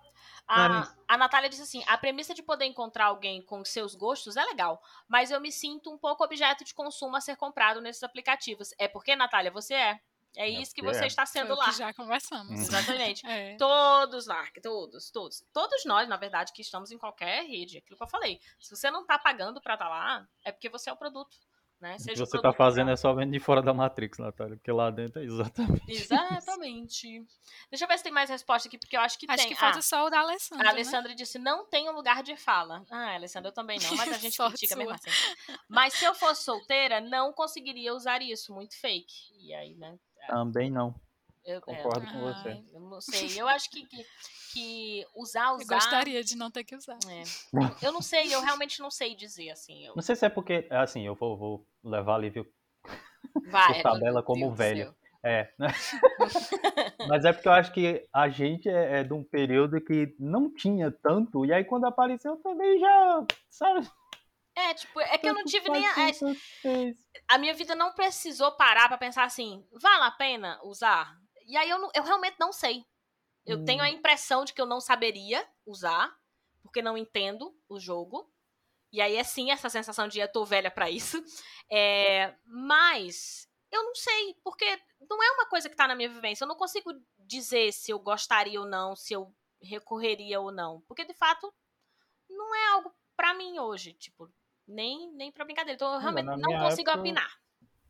A, 0.47 0.93
a 1.07 1.17
Natália 1.17 1.49
diz 1.49 1.59
assim: 1.59 1.83
a 1.87 1.97
premissa 1.97 2.33
de 2.33 2.43
poder 2.43 2.65
encontrar 2.65 3.05
alguém 3.05 3.41
com 3.41 3.65
seus 3.65 3.95
gostos 3.95 4.37
é 4.37 4.43
legal, 4.45 4.81
mas 5.07 5.31
eu 5.31 5.41
me 5.41 5.51
sinto 5.51 5.91
um 5.91 5.97
pouco 5.97 6.23
objeto 6.23 6.63
de 6.63 6.73
consumo 6.73 7.15
a 7.15 7.21
ser 7.21 7.35
comprado 7.35 7.81
nesses 7.81 8.03
aplicativos. 8.03 8.73
É 8.77 8.87
porque, 8.87 9.15
Natália, 9.15 9.51
você 9.51 9.73
é. 9.73 9.99
É 10.37 10.49
isso 10.49 10.75
que 10.75 10.81
você 10.81 11.05
é. 11.05 11.07
está 11.07 11.25
Foi 11.25 11.41
sendo 11.41 11.53
o 11.53 11.57
lá. 11.57 11.65
que 11.65 11.71
já 11.77 11.93
conversamos. 11.93 12.51
Hum. 12.51 12.55
Exatamente. 12.55 13.23
É. 13.25 13.55
Todos 13.55 14.27
lá, 14.27 14.45
todos, 14.61 15.09
todos. 15.09 15.45
Todos 15.53 15.85
nós, 15.85 16.09
na 16.09 16.17
verdade, 16.17 16.51
que 16.51 16.61
estamos 16.61 16.91
em 16.91 16.97
qualquer 16.97 17.45
rede. 17.45 17.77
Aquilo 17.77 17.95
que 17.95 18.03
eu 18.03 18.07
falei. 18.07 18.39
Se 18.59 18.75
você 18.75 18.91
não 18.91 19.05
tá 19.05 19.17
pagando 19.17 19.61
pra 19.61 19.75
estar 19.75 19.87
lá, 19.87 20.27
é 20.43 20.51
porque 20.51 20.67
você 20.69 20.89
é 20.89 20.93
o 20.93 20.97
produto. 20.97 21.37
Né? 21.81 21.95
O 21.99 22.03
que 22.03 22.15
você 22.15 22.25
tá 22.37 22.39
produto 22.41 22.57
fazendo 22.57 22.89
é 22.89 22.95
só 22.95 23.13
vendo 23.13 23.31
de 23.31 23.39
fora 23.39 23.61
da 23.61 23.73
Matrix, 23.73 24.17
Natália, 24.17 24.55
porque 24.55 24.71
lá 24.71 24.89
dentro 24.89 25.21
é 25.21 25.25
exatamente. 25.25 25.91
isso. 25.91 26.13
Exatamente. 26.13 27.25
Deixa 27.69 27.83
eu 27.83 27.87
ver 27.87 27.97
se 27.97 28.03
tem 28.03 28.13
mais 28.13 28.29
resposta 28.29 28.67
aqui, 28.67 28.77
porque 28.77 28.95
eu 28.95 29.01
acho 29.01 29.19
que 29.19 29.25
Acho 29.29 29.43
tem. 29.43 29.49
que 29.49 29.59
falta 29.59 29.79
Ah, 29.79 29.81
só 29.81 30.05
o 30.05 30.09
da 30.09 30.19
Alessandra. 30.19 30.63
A 30.63 30.71
né? 30.71 30.71
Alessandra 30.71 31.13
disse: 31.13 31.37
não 31.37 31.65
tem 31.67 31.89
um 31.89 31.93
lugar 31.93 32.23
de 32.23 32.35
fala. 32.37 32.83
Ah, 32.89 33.13
Alessandra, 33.15 33.49
eu 33.49 33.53
também 33.53 33.77
não, 33.79 33.95
mas 33.97 34.09
a 34.13 34.17
gente 34.17 34.37
critica 34.37 34.75
mesmo 34.75 34.93
assim. 34.93 35.09
Mas 35.67 35.93
se 35.93 36.05
eu 36.05 36.15
fosse 36.15 36.43
solteira, 36.43 37.01
não 37.01 37.33
conseguiria 37.33 37.93
usar 37.93 38.21
isso. 38.21 38.53
Muito 38.53 38.79
fake. 38.79 39.13
E 39.39 39.53
aí, 39.53 39.75
né? 39.75 39.97
Também 40.27 40.71
não. 40.71 40.95
Eu, 41.45 41.57
é, 41.57 41.61
Concordo 41.61 42.11
com 42.11 42.21
você. 42.21 42.49
Ai, 42.49 42.65
eu 42.73 42.79
não 42.79 42.99
sei. 42.99 43.39
Eu 43.39 43.47
acho 43.47 43.69
que, 43.69 43.85
que, 43.85 44.03
que 44.51 45.05
usar, 45.15 45.49
Eu 45.49 45.57
usar. 45.57 45.75
gostaria 45.75 46.23
de 46.23 46.35
não 46.35 46.49
ter 46.49 46.63
que 46.63 46.75
usar. 46.75 46.97
é. 47.07 47.23
Eu 47.85 47.91
não 47.91 48.01
sei, 48.01 48.33
eu 48.33 48.41
realmente 48.41 48.79
não 48.79 48.89
sei 48.89 49.15
dizer 49.15 49.51
assim. 49.51 49.85
Eu... 49.85 49.93
Não 49.95 50.01
sei 50.01 50.15
se 50.15 50.25
é 50.25 50.29
porque, 50.29 50.67
assim, 50.71 51.05
eu 51.05 51.13
vou, 51.13 51.37
vou 51.37 51.67
levar 51.83 52.15
ali, 52.15 52.31
viu? 52.31 52.47
Vai, 53.51 53.75
por 53.75 53.83
tabela 53.83 54.23
como 54.23 54.51
velho. 54.53 54.95
É, 55.23 55.51
né? 55.57 55.67
Mas 57.09 57.25
é 57.25 57.33
porque 57.33 57.47
eu 57.47 57.53
acho 57.53 57.73
que 57.73 58.07
a 58.13 58.29
gente 58.29 58.69
é, 58.69 58.99
é 58.99 59.03
de 59.03 59.13
um 59.13 59.23
período 59.23 59.81
que 59.81 60.15
não 60.19 60.53
tinha 60.53 60.91
tanto, 60.91 61.43
e 61.45 61.51
aí 61.51 61.63
quando 61.63 61.85
apareceu 61.85 62.37
também 62.37 62.79
já, 62.79 63.25
sabe? 63.49 63.89
É, 64.55 64.73
tipo, 64.75 65.01
é 65.01 65.17
que 65.17 65.27
eu 65.27 65.33
não 65.33 65.43
tive 65.43 65.67
nem. 65.69 65.85
A, 65.85 67.35
a 67.35 67.37
minha 67.39 67.53
vida 67.55 67.75
não 67.75 67.93
precisou 67.93 68.51
parar 68.55 68.87
pra 68.87 68.97
pensar 68.97 69.25
assim, 69.25 69.65
vale 69.73 70.03
a 70.03 70.11
pena 70.11 70.59
usar? 70.63 71.17
E 71.45 71.55
aí 71.57 71.69
eu, 71.69 71.79
não- 71.79 71.91
eu 71.93 72.03
realmente 72.03 72.37
não 72.39 72.51
sei. 72.51 72.85
Eu 73.45 73.63
tenho 73.63 73.81
Hum. 73.81 73.85
a 73.85 73.89
impressão 73.89 74.43
de 74.45 74.53
que 74.53 74.61
eu 74.61 74.65
não 74.65 74.81
saberia 74.81 75.47
usar, 75.65 76.15
porque 76.63 76.81
não 76.81 76.97
entendo 76.97 77.55
o 77.69 77.79
jogo. 77.79 78.31
E 78.91 79.01
aí 79.01 79.15
é 79.15 79.23
sim 79.23 79.51
essa 79.51 79.69
sensação 79.69 80.07
de 80.07 80.19
eu 80.19 80.31
tô 80.31 80.45
velha 80.45 80.71
pra 80.71 80.89
isso. 80.89 81.17
É, 81.71 82.35
mas 82.45 83.49
eu 83.71 83.83
não 83.83 83.95
sei, 83.95 84.35
porque 84.43 84.65
não 85.09 85.21
é 85.23 85.31
uma 85.31 85.47
coisa 85.47 85.67
que 85.67 85.75
tá 85.75 85.87
na 85.87 85.95
minha 85.95 86.07
vivência. 86.09 86.43
Eu 86.43 86.47
não 86.47 86.55
consigo 86.55 86.91
dizer 87.17 87.71
se 87.73 87.89
eu 87.91 87.97
gostaria 87.99 88.59
ou 88.61 88.67
não, 88.67 88.95
se 88.95 89.13
eu 89.13 89.33
recorreria 89.61 90.39
ou 90.39 90.51
não. 90.51 90.81
Porque 90.81 91.03
de 91.05 91.13
fato 91.15 91.51
não 92.29 92.53
é 92.55 92.67
algo 92.67 92.93
pra 93.17 93.33
mim 93.33 93.57
hoje, 93.59 93.93
tipo, 93.93 94.31
nem, 94.67 95.11
nem 95.13 95.31
pra 95.31 95.43
brincadeira. 95.43 95.75
Então 95.75 95.91
eu 95.95 95.99
realmente 95.99 96.25
não 96.27 96.35
minha 96.49 96.59
consigo 96.61 96.89
época, 96.89 96.99
opinar. 96.99 97.41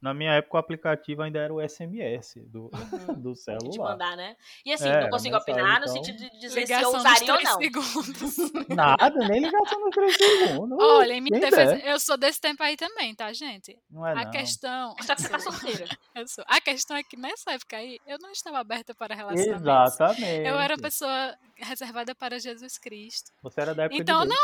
Na 0.05 0.13
minha 0.13 0.33
época, 0.33 0.57
o 0.57 0.59
aplicativo 0.59 1.23
ainda 1.23 1.39
era 1.39 1.51
o 1.51 1.59
SMS 1.59 2.35
do, 2.45 2.69
Uhum. 2.71 2.71
do 3.21 3.33
De 3.33 3.39
celular. 3.39 3.91
mandar, 3.93 4.15
né? 4.15 4.35
E 4.63 4.71
assim, 4.71 4.87
É, 4.87 5.01
não 5.01 5.09
consigo 5.09 5.35
opinar 5.35 5.79
no 5.79 5.85
então. 5.85 5.87
sentido 5.95 6.17
de 6.17 6.39
dizer 6.39 6.67
se 6.67 6.73
eu 6.73 6.89
usaria 6.95 7.33
ou 7.33 7.41
não. 7.41 7.57
segundos. 7.57 8.35
Nada, 8.69 9.27
nem 9.27 9.39
ligação 9.41 9.79
nos 9.79 9.89
três 9.95 10.15
segundos. 10.15 10.77
Olha, 10.79 11.13
em 11.13 11.21
minha 11.21 11.39
defesa, 11.39 11.75
der. 11.75 11.87
eu 11.87 11.99
sou 11.99 12.17
desse 12.17 12.39
tempo 12.39 12.61
aí 12.61 12.77
também, 12.77 13.15
tá, 13.15 13.33
gente? 13.33 13.75
Não 13.89 14.05
é 14.05 14.11
A 14.11 14.25
não. 14.25 14.31
questão. 14.31 14.95
Só 15.01 15.15
que 15.15 15.21
você 15.23 15.29
tá 15.29 15.39
solteira. 15.39 15.85
Eu 16.15 16.27
sou. 16.27 16.45
A 16.47 16.61
questão 16.61 16.95
é 16.95 17.03
que 17.03 17.17
nessa 17.17 17.51
época 17.51 17.75
aí, 17.75 17.99
eu 18.07 18.17
não 18.21 18.31
estava 18.31 18.59
aberta 18.59 18.93
para 18.95 19.13
relacionamentos. 19.15 19.61
Exatamente. 19.61 20.47
Eu 20.47 20.57
era 20.59 20.75
uma 20.75 20.81
pessoa 20.81 21.35
reservada 21.57 22.15
para 22.15 22.39
Jesus 22.39 22.77
Cristo. 22.77 23.31
Você 23.43 23.59
era 23.61 23.73
da 23.75 23.83
época 23.83 24.01
Então, 24.01 24.21
de 24.21 24.29
Deus. 24.29 24.39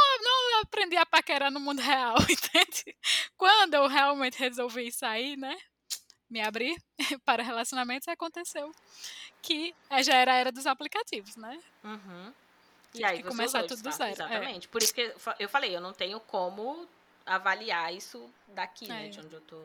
Eu 0.62 0.64
aprendi 0.64 0.96
a 0.96 1.06
paquerar 1.06 1.50
no 1.52 1.60
mundo 1.60 1.82
real, 1.82 2.16
entende? 2.30 2.96
Quando 3.36 3.74
eu 3.74 3.88
realmente 3.88 4.38
resolvi 4.38 4.92
sair, 4.92 5.36
né? 5.38 5.58
Me 6.30 6.40
abrir 6.42 6.76
para 7.26 7.42
relacionamentos, 7.44 8.08
aconteceu 8.08 8.72
que 9.42 9.74
eh, 9.90 10.04
já 10.04 10.14
era 10.16 10.34
a 10.34 10.36
era 10.36 10.52
dos 10.52 10.68
aplicativos, 10.68 11.36
né? 11.36 11.60
Uhum. 11.84 12.34
E 12.94 13.04
aí 13.04 13.24
começar 13.24 13.64
tudo 13.64 13.82
do 13.82 13.92
fato, 13.92 13.98
zero, 13.98 14.10
é. 14.10 14.14
Exatamente. 14.14 14.68
Por 14.68 14.84
isso 14.84 14.94
que 14.94 15.02
eu 15.02 15.20
fa- 15.20 15.36
eu 15.40 15.50
falei, 15.50 15.76
eu 15.76 15.82
não 15.82 15.94
tenho 15.94 16.20
como 16.20 16.88
avaliar 17.26 17.92
isso 17.94 18.30
daqui, 18.50 18.88
né? 18.88 19.08
É. 19.08 19.10
De 19.10 19.20
onde 19.20 19.34
eu 19.34 19.42
tô. 19.42 19.62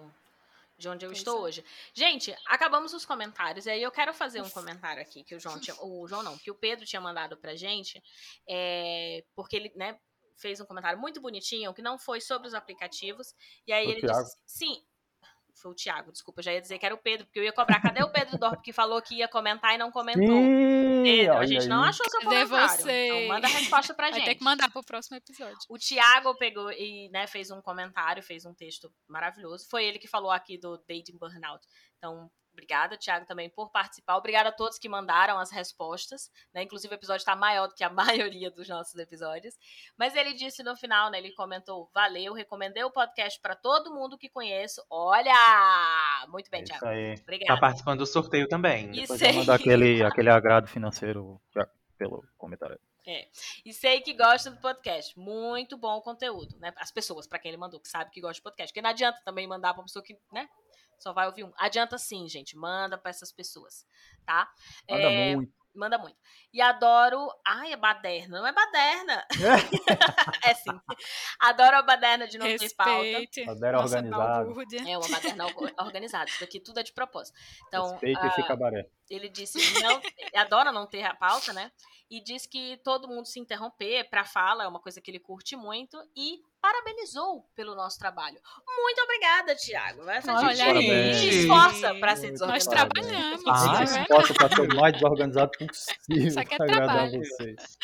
De 0.79 0.89
onde 0.89 1.05
eu 1.07 1.11
Pois 1.11 1.19
estou 1.19 1.39
é. 1.39 1.41
hoje. 1.43 1.65
Gente, 1.95 2.35
acabamos 2.47 2.93
os 2.95 3.05
comentários. 3.05 3.67
E 3.67 3.71
aí 3.71 3.83
eu 3.83 3.91
quero 3.91 4.13
fazer 4.15 4.41
um 4.43 4.51
comentário 4.51 5.01
aqui 5.03 5.25
que 5.25 5.35
o 5.35 5.41
João 5.41 5.59
tinha. 5.61 5.75
O 5.83 6.07
João 6.09 6.23
não, 6.23 6.37
que 6.39 6.51
o 6.51 6.55
Pedro 6.55 6.85
tinha 6.87 7.01
mandado 7.01 7.37
pra 7.37 7.55
gente. 7.57 8.03
é, 8.49 9.23
porque 9.35 9.57
ele, 9.57 9.73
né, 9.77 9.99
fez 10.37 10.61
um 10.61 10.67
comentário 10.67 10.99
muito 10.99 11.21
bonitinho 11.21 11.75
que 11.75 11.83
não 11.83 11.99
foi 11.99 12.21
sobre 12.21 12.47
os 12.49 12.55
aplicativos. 12.55 13.35
E 13.67 13.73
aí 13.73 13.87
o 13.87 13.91
ele 13.91 14.01
Thiago? 14.01 14.23
disse. 14.23 14.37
Sim. 14.47 14.83
Foi 15.59 15.73
o 15.73 15.75
Thiago, 15.75 16.13
desculpa, 16.13 16.41
eu 16.41 16.45
já 16.45 16.53
ia 16.53 16.61
dizer 16.61 16.79
que 16.79 16.85
era 16.85 16.95
o 16.95 16.99
Pedro, 16.99 17.25
porque 17.25 17.39
eu 17.39 17.43
ia 17.43 17.53
cobrar. 17.53 17.81
Cadê 17.81 18.03
o 18.03 18.13
Pedro 18.13 18.37
Dorp 18.37 18.61
que 18.63 18.75
falou 18.75 19.01
que 19.01 19.15
ia 19.15 19.27
comentar 19.27 19.75
e 19.75 19.79
não 19.79 19.91
comentou? 19.91 20.27
Sim, 20.27 21.03
Pedro, 21.03 21.39
a 21.39 21.47
gente 21.47 21.67
não 21.67 21.83
aí. 21.83 21.89
achou 21.89 22.07
seu 22.11 22.21
comentário. 22.21 22.77
você? 22.77 23.07
Então 23.07 23.29
manda 23.29 23.47
a 23.47 23.51
resposta 23.51 23.95
pra 23.95 24.11
Vai 24.13 24.19
gente. 24.21 24.29
ter 24.29 24.35
que 24.35 24.45
mandar 24.45 24.71
pro 24.71 24.85
próximo 24.85 25.17
episódio. 25.17 25.57
O 25.71 25.79
Thiago 25.79 26.37
pegou 26.37 26.71
e 26.73 27.09
né, 27.09 27.27
fez 27.27 27.51
um 27.51 27.63
comentário, 27.63 28.23
fez 28.23 28.45
um 28.45 28.53
texto 28.53 28.93
maravilhoso. 29.09 29.67
Foi 29.71 29.83
ele 29.83 29.99
que 29.99 30.07
falou 30.07 30.31
aqui 30.31 30.59
do 30.59 30.77
Dating 30.87 31.17
Burnout. 31.19 31.67
Então, 31.97 32.31
obrigada, 32.57 32.97
Thiago, 32.97 33.27
também 33.27 33.51
por 33.51 33.71
participar. 33.71 34.17
Obrigada 34.17 34.49
a 34.49 34.53
todos 34.53 34.79
que 34.79 34.89
mandaram 34.89 35.39
as 35.39 35.51
respostas. 35.51 36.31
Né? 36.55 36.63
Inclusive, 36.63 36.95
o 36.95 36.97
episódio 36.97 37.21
está 37.21 37.37
maior 37.37 37.69
do 37.69 37.75
que 37.75 37.85
a 37.85 37.91
maioria 38.41 38.51
dos 38.51 38.69
nossos 38.69 38.97
episódios. 38.97 39.55
Mas 39.97 40.17
ele 40.17 40.33
disse 40.33 40.63
no 40.63 40.75
final, 40.75 41.11
né? 41.11 41.19
Ele 41.19 41.33
comentou: 41.33 41.91
valeu, 41.95 42.33
recomendei 42.33 42.83
o 42.83 42.91
podcast 42.91 43.39
para 43.41 43.55
todo 43.55 43.95
mundo 43.95 44.17
que 44.19 44.29
conheço. 44.29 44.83
Olha! 44.91 45.35
Muito 46.29 46.51
bem, 46.51 46.63
É 46.63 46.65
Thiago. 46.65 46.85
Isso 46.85 46.89
aí. 46.95 47.17
Tá 47.17 47.23
Obrigada. 47.23 47.61
participando 47.61 47.99
do 47.99 48.07
sorteio 48.07 48.49
também. 48.49 48.91
E 48.95 49.03
Depois 49.03 49.21
eu 49.21 49.33
mando 49.35 49.53
aquele, 49.53 50.03
aquele 50.05 50.31
agrado 50.31 50.67
financeiro 50.67 51.41
pelo 51.99 52.25
comentário. 52.37 52.79
e 53.65 53.73
sei 53.73 54.01
que 54.01 54.13
gosta 54.15 54.51
do 54.51 54.61
podcast. 54.61 55.19
Muito 55.19 55.77
bom 55.77 55.97
o 55.97 56.03
conteúdo, 56.03 56.59
né? 56.59 56.73
As 56.77 56.91
pessoas, 56.91 57.27
para 57.27 57.39
quem 57.39 57.51
ele 57.51 57.59
mandou, 57.59 57.79
que 57.81 57.89
sabe 57.89 58.11
que 58.11 58.21
gosta 58.21 58.35
de 58.35 58.43
podcast. 58.43 58.73
Porque 58.73 58.83
não 58.83 58.91
adianta 58.91 59.21
também 59.25 59.47
mandar 59.47 59.75
pra 59.75 59.83
pessoa 59.83 60.03
que, 60.03 60.19
né? 60.33 60.49
Só 60.99 61.13
vai 61.13 61.27
ouvir 61.27 61.45
um. 61.45 61.53
Adianta 61.59 61.99
sim, 61.99 62.29
gente. 62.29 62.57
Manda 62.57 62.97
pra 62.99 63.11
essas 63.11 63.31
pessoas, 63.33 63.87
tá? 64.25 64.49
Manda 64.89 65.03
É, 65.03 65.37
muito. 65.37 65.53
Manda 65.75 65.99
muito. 65.99 66.17
E 66.55 66.61
adoro. 66.63 67.29
Ai, 67.47 67.73
é 67.73 67.77
baderna. 67.77 68.39
Não 68.39 68.47
é 68.47 68.53
baderna. 68.53 69.27
é 70.43 70.55
sim. 70.55 70.81
Adoro 71.39 71.77
a 71.77 71.83
baderna 71.83 72.27
de 72.27 72.39
não 72.39 72.47
ter 72.47 72.75
pauta. 72.75 73.03
Nossa 73.45 73.99
organizado. 73.99 74.17
balbúrdia. 74.47 74.81
É 74.91 74.97
uma 74.97 75.07
baderna 75.09 75.45
org- 75.47 75.75
organizada. 75.79 76.31
Isso 76.31 76.41
daqui 76.41 76.61
tudo 76.61 76.81
é 76.81 76.83
de 76.83 76.93
propósito. 76.95 77.39
Então, 77.69 77.91
Respeite 77.91 78.19
ah, 78.23 78.27
esse 78.29 78.43
cabaré. 78.45 78.89
ele 79.11 79.29
disse 79.29 79.59
não, 79.83 80.01
adora 80.35 80.73
não 80.73 80.87
ter 80.87 81.03
a 81.05 81.15
pauta, 81.15 81.53
né? 81.53 81.71
E 82.11 82.23
diz 82.23 82.47
que 82.47 82.79
todo 82.85 83.09
mundo 83.09 83.27
se 83.27 83.39
interromper 83.41 84.09
para 84.09 84.25
fala 84.25 84.65
é 84.65 84.69
uma 84.69 84.81
coisa 84.81 85.01
que 85.01 85.11
ele 85.11 85.19
curte 85.21 85.57
muito 85.57 85.99
e 86.17 86.41
parabenizou 86.71 87.45
pelo 87.55 87.75
nosso 87.75 87.99
trabalho. 87.99 88.37
Muito 88.67 89.01
obrigada, 89.03 89.55
Tiago. 89.55 90.09
Essa 90.11 90.33
Olha 90.35 90.55
gente 90.55 90.67
Parabéns. 90.67 91.17
se 91.17 91.29
esforça 91.41 91.95
para 91.95 92.17
ser 92.17 92.27
Muito 92.29 92.47
Nós 92.47 92.65
desorganizado. 92.67 92.91
trabalhamos. 92.93 93.43
Ah, 93.47 93.87
Se 93.87 94.01
esforça 94.01 94.35
pra 94.35 94.49
ser 94.49 94.61
o 94.63 94.77
mais 94.77 94.93
desorganizado 94.95 95.51
possível 95.59 96.27
Isso 96.27 96.41
aqui 96.41 96.55
é 96.55 96.57
pra 96.57 96.67
agradar 96.67 96.89
trabalho. 96.97 97.21
vocês. 97.21 97.79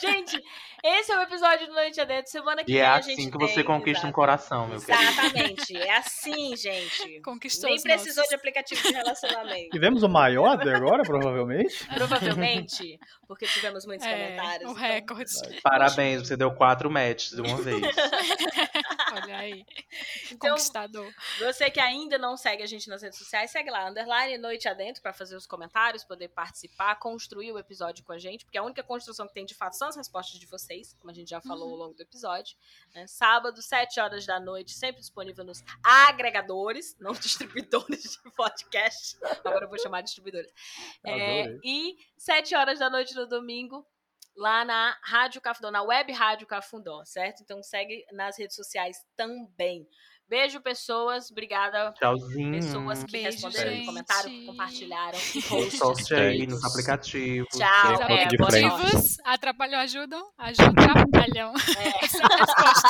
Gente, 0.00 0.42
esse 0.84 1.12
é 1.12 1.18
o 1.18 1.22
episódio 1.22 1.66
do 1.66 1.72
Noite 1.72 2.00
Adentro. 2.00 2.30
Semana 2.30 2.62
que 2.64 2.70
E 2.70 2.74
vem 2.74 2.82
é 2.82 2.86
a 2.86 2.96
assim 2.96 3.16
gente 3.16 3.30
que 3.30 3.38
você 3.38 3.54
tem- 3.56 3.64
conquista 3.64 4.00
um 4.06 4.08
Exato. 4.08 4.14
coração, 4.14 4.68
meu 4.68 4.80
querido. 4.80 5.02
Exatamente. 5.02 5.76
É 5.76 5.96
assim, 5.96 6.56
gente. 6.56 7.20
Conquistou 7.22 7.70
Nem 7.70 7.80
precisou 7.82 8.16
nossos. 8.16 8.28
de 8.28 8.34
aplicativo 8.34 8.82
de 8.82 8.92
relacionamento. 8.92 9.70
Tivemos 9.70 10.02
o 10.02 10.08
maior 10.08 10.54
até 10.54 10.74
agora, 10.74 11.02
provavelmente. 11.02 11.86
Provavelmente, 11.94 12.98
porque 13.26 13.46
tivemos 13.46 13.86
muitos 13.86 14.06
É, 14.06 14.12
comentários. 14.12 14.68
o 14.70 14.72
então- 14.72 14.82
recorde. 15.16 15.60
Parabéns, 15.62 16.26
você 16.28 16.36
deu 16.36 16.50
quatro 16.52 16.90
matches 16.90 17.30
de 17.30 17.40
uma 17.40 17.56
vez. 17.60 17.80
Olha 19.14 19.38
aí. 19.38 19.64
Então, 20.30 20.50
Conquistador. 20.50 21.12
Você 21.38 21.70
que 21.70 21.80
ainda 21.80 22.18
não 22.18 22.36
segue 22.36 22.62
a 22.62 22.66
gente 22.66 22.88
nas 22.88 23.02
redes 23.02 23.18
sociais, 23.18 23.50
segue 23.50 23.70
lá, 23.70 23.88
underline 23.88 24.38
Noite 24.38 24.68
Adentro, 24.68 25.02
pra 25.02 25.12
fazer 25.12 25.36
os 25.36 25.46
comentários, 25.46 26.04
poder 26.04 26.28
participar, 26.28 26.96
construir 26.96 27.52
o 27.52 27.58
episódio 27.58 28.04
com 28.04 28.12
a 28.12 28.18
gente, 28.18 28.44
porque 28.44 28.58
a 28.58 28.62
única 28.62 28.82
construção 28.82 29.26
que 29.26 29.34
tem 29.34 29.44
de 29.44 29.54
fato 29.54 29.76
são 29.76 29.88
as 29.88 29.96
respostas 29.96 30.38
de 30.38 30.46
vocês, 30.46 30.94
como 30.98 31.10
a 31.10 31.14
gente 31.14 31.30
já 31.30 31.40
falou 31.40 31.70
ao 31.70 31.76
longo 31.76 31.94
do 31.94 32.02
episódio. 32.02 32.56
né? 32.94 33.06
Sábado, 33.06 33.60
7 33.60 34.00
horas 34.00 34.26
da 34.26 34.38
noite, 34.40 34.72
sempre 34.72 35.00
disponível 35.00 35.44
nos 35.44 35.62
agregadores, 35.82 36.96
não 36.98 37.12
distribuidores 37.18 38.18
de 38.22 38.30
podcast. 38.32 39.16
Agora 39.44 39.64
eu 39.64 39.68
vou 39.68 39.78
chamar 39.78 40.00
de 40.00 40.06
distribuidores. 40.06 40.52
É, 41.04 41.58
e 41.64 41.96
7 42.16 42.54
horas 42.54 42.78
da 42.78 42.90
noite 42.90 43.14
no 43.14 43.26
domingo, 43.26 43.86
lá 44.38 44.64
na 44.64 44.96
Rádio 45.02 45.40
Cafundó, 45.40 45.70
na 45.70 45.82
web 45.82 46.12
Rádio 46.12 46.46
Cafundó, 46.46 47.04
certo? 47.04 47.42
Então 47.42 47.62
segue 47.62 48.04
nas 48.12 48.38
redes 48.38 48.56
sociais 48.56 48.96
também. 49.16 49.86
Beijo, 50.28 50.60
pessoas. 50.60 51.30
Obrigada, 51.30 51.90
Tchauzinho. 51.92 52.52
pessoas 52.52 53.02
que 53.02 53.12
Beijo, 53.12 53.30
responderam 53.30 53.70
gente. 53.70 53.80
no 53.80 53.86
comentário, 53.86 54.30
que 54.30 54.46
compartilharam. 54.46 55.18
Sorte 55.72 56.14
aí 56.14 56.46
nos 56.46 56.62
aplicativos. 56.64 57.48
Tchau, 57.48 57.94
Os 57.94 59.18
é, 59.18 59.22
atrapalham, 59.24 59.80
ajudam, 59.80 60.30
ajudam, 60.36 60.84
atrapalham. 60.84 61.54
É. 61.78 62.04
Essa 62.04 62.18
é 62.18 62.24
a 62.24 62.36
resposta. 62.36 62.88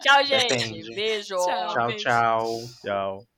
Tchau, 0.00 0.24
gente. 0.24 0.48
Depende. 0.48 0.94
Beijo. 0.94 1.36
Tchau. 1.36 1.68
Tchau, 1.68 1.86
Beijo. 1.86 2.04
tchau. 2.04 2.60
Tchau. 2.82 3.29